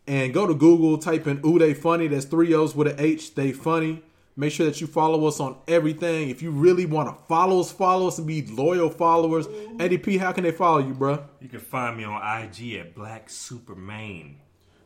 and 0.07 0.33
go 0.33 0.47
to 0.47 0.55
Google, 0.55 0.97
type 0.97 1.27
in 1.27 1.39
"Ooh 1.45 1.59
They 1.59 1.73
Funny." 1.73 2.07
That's 2.07 2.25
three 2.25 2.53
O's 2.53 2.75
with 2.75 2.87
an 2.87 2.95
H. 2.99 3.35
They 3.35 3.53
funny. 3.53 4.03
Make 4.35 4.53
sure 4.53 4.65
that 4.65 4.79
you 4.79 4.87
follow 4.87 5.27
us 5.27 5.39
on 5.39 5.57
everything. 5.67 6.29
If 6.29 6.41
you 6.41 6.49
really 6.49 6.85
want 6.85 7.09
to 7.09 7.23
follow 7.25 7.59
us, 7.59 7.71
follow 7.71 8.07
us 8.07 8.17
and 8.17 8.25
be 8.25 8.45
loyal 8.45 8.89
followers. 8.89 9.47
Eddie 9.79 9.97
P, 9.97 10.17
how 10.17 10.31
can 10.31 10.43
they 10.45 10.51
follow 10.51 10.79
you, 10.79 10.93
bro? 10.93 11.25
You 11.41 11.49
can 11.49 11.59
find 11.59 11.97
me 11.97 12.05
on 12.05 12.21
IG 12.21 12.75
at 12.75 12.95
Black 12.95 13.29
Superman. 13.29 14.37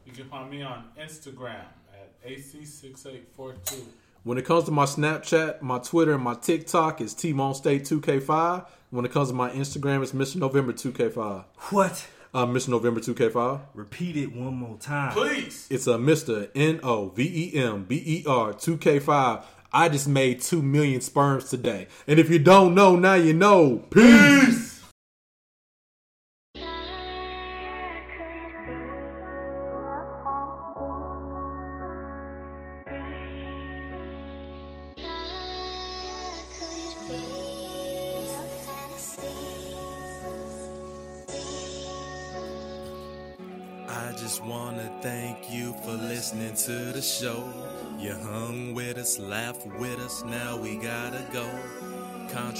You 0.06 0.12
can 0.12 0.28
find 0.28 0.50
me 0.50 0.64
on 0.64 0.86
Instagram 1.00 1.66
at 1.94 2.28
AC6842. 2.28 3.84
When 4.24 4.38
it 4.38 4.46
comes 4.46 4.64
to 4.66 4.72
my 4.72 4.86
Snapchat, 4.86 5.62
my 5.62 5.80
Twitter, 5.80 6.14
and 6.14 6.24
my 6.24 6.34
TikTok, 6.34 7.02
it's 7.02 7.14
T-Mone 7.14 7.54
State 7.54 7.84
2K5. 7.84 8.66
When 8.94 9.06
it 9.06 9.12
comes 9.12 9.30
to 9.30 9.34
my 9.34 9.50
Instagram, 9.50 10.04
it's 10.04 10.12
Mr. 10.12 10.36
November 10.36 10.72
2K5. 10.72 11.46
What? 11.72 12.08
Uh, 12.32 12.46
Mr. 12.46 12.70
November 12.70 13.00
2K5. 13.00 13.62
Repeat 13.74 14.18
it 14.18 14.36
one 14.36 14.54
more 14.54 14.78
time. 14.78 15.14
Please. 15.14 15.66
It's 15.72 15.88
a 15.88 15.94
Mr. 15.96 16.48
N 16.54 16.80
O 16.84 17.10
V 17.10 17.24
E 17.24 17.58
M 17.60 17.86
B 17.86 18.04
E 18.06 18.24
R 18.28 18.54
2K5. 18.54 19.46
I 19.74 19.90
just 19.90 20.08
made 20.08 20.42
2 20.42 20.62
million 20.62 21.02
sperms 21.02 21.50
today. 21.50 21.88
And 22.06 22.20
if 22.20 22.30
you 22.30 22.38
don't 22.38 22.76
know, 22.76 22.96
now 22.96 23.16
you 23.16 23.34
know. 23.34 23.78
Peace. 23.90 24.04
I 24.04 24.73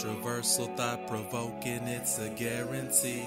Controversial, 0.04 0.66
thought 0.76 1.08
provoking, 1.08 1.88
it's 1.88 2.20
a 2.20 2.28
guarantee. 2.32 3.24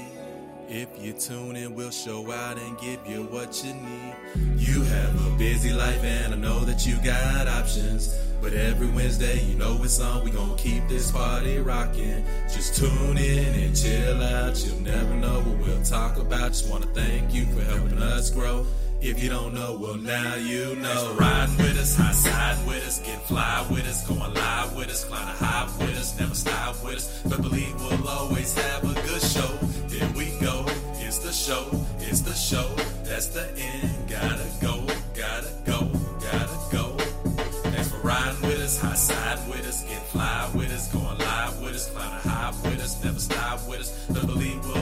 If 0.68 0.88
you 1.02 1.14
tune 1.14 1.56
in, 1.56 1.74
we'll 1.74 1.90
show 1.90 2.30
out 2.30 2.58
and 2.58 2.78
give 2.78 3.00
you 3.06 3.22
what 3.24 3.64
you 3.64 3.72
need. 3.72 4.14
You 4.58 4.82
have 4.82 5.26
a 5.26 5.30
busy 5.38 5.72
life, 5.72 6.04
and 6.04 6.34
I 6.34 6.36
know 6.36 6.66
that 6.66 6.86
you 6.86 6.96
got 7.02 7.48
options. 7.48 8.14
But 8.42 8.52
every 8.52 8.88
Wednesday, 8.88 9.42
you 9.44 9.56
know 9.56 9.82
it's 9.82 9.98
on. 10.00 10.22
We 10.22 10.30
gon' 10.30 10.54
keep 10.58 10.86
this 10.86 11.10
party 11.10 11.56
rocking. 11.60 12.22
Just 12.52 12.76
tune 12.76 13.16
in 13.16 13.54
and 13.54 13.74
chill 13.74 14.22
out. 14.22 14.62
You'll 14.62 14.80
never 14.80 15.14
know 15.14 15.40
what 15.40 15.66
we'll 15.66 15.82
talk 15.82 16.18
about. 16.18 16.48
Just 16.48 16.68
wanna 16.68 16.86
thank 16.88 17.32
you 17.32 17.46
for 17.46 17.62
helping 17.62 18.02
us 18.02 18.28
grow. 18.28 18.66
If 19.08 19.22
you 19.22 19.30
don't 19.30 19.54
know, 19.54 19.78
well 19.80 19.94
now 19.94 20.34
you 20.34 20.74
know. 20.74 21.14
Riding 21.14 21.56
with 21.58 21.78
us, 21.78 21.94
high 21.94 22.10
side 22.10 22.66
with 22.66 22.84
us, 22.84 22.98
get 22.98 23.22
fly 23.22 23.64
with 23.70 23.86
us, 23.86 24.04
going 24.04 24.34
live 24.34 24.76
with 24.76 24.88
us, 24.88 25.04
climb 25.04 25.36
high 25.36 25.68
with 25.78 25.96
us, 25.96 26.18
never 26.18 26.34
stop 26.34 26.82
with 26.82 26.96
us. 26.96 27.22
But 27.22 27.40
believe 27.40 27.72
we'll 27.80 28.08
always 28.08 28.52
have 28.58 28.82
a 28.82 28.94
good 29.06 29.22
show. 29.22 29.46
Here 29.94 30.10
we 30.16 30.36
go, 30.44 30.66
it's 30.98 31.18
the 31.18 31.30
show, 31.30 31.70
it's 32.00 32.22
the 32.22 32.34
show. 32.34 32.68
That's 33.04 33.28
the 33.28 33.48
end. 33.56 34.08
Gotta 34.08 34.44
go, 34.60 34.84
gotta 35.14 35.52
go, 35.64 35.88
gotta 36.20 36.58
go. 36.72 36.96
Thanks 37.70 37.92
for 37.92 37.98
riding 37.98 38.42
with 38.42 38.60
us, 38.60 38.80
high 38.80 38.96
side 38.96 39.38
with 39.48 39.68
us, 39.68 39.84
get 39.84 40.02
fly 40.08 40.50
with 40.52 40.72
us, 40.72 40.92
going 40.92 41.16
live 41.16 41.62
with 41.62 41.74
us, 41.76 41.90
climb 41.92 42.20
high 42.22 42.52
with 42.64 42.82
us, 42.82 43.04
never 43.04 43.20
stop 43.20 43.68
with 43.68 43.80
us. 43.82 44.06
But 44.08 44.26
believe 44.26 44.64
we'll 44.64 44.75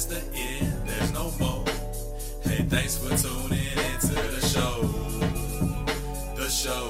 that's 0.00 0.30
the 0.32 0.38
end. 0.38 0.72
There's 0.86 1.12
no 1.12 1.32
more. 1.38 1.64
Hey, 2.42 2.64
thanks 2.68 2.96
for 2.96 3.16
tuning 3.16 3.58
into 3.92 4.14
the 4.14 4.40
show. 4.46 4.82
The 6.36 6.48
show. 6.48 6.88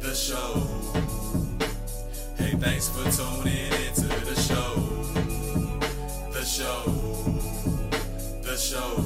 The 0.00 0.14
show. 0.14 0.66
Hey, 2.36 2.56
thanks 2.56 2.88
for 2.88 3.04
tuning 3.10 3.72
into 3.86 4.08
the 4.24 4.34
show. 4.40 4.74
The 6.32 6.44
show. 6.44 6.84
The 8.42 8.56
show. 8.56 9.02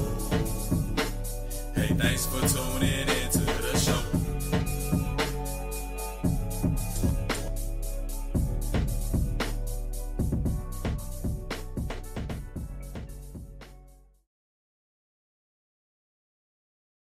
Hey, 1.75 1.93
thanks 1.95 2.25
for 2.27 2.47
tuning 2.47 3.07
into 3.07 3.39
the 3.39 3.77
show. 3.77 4.16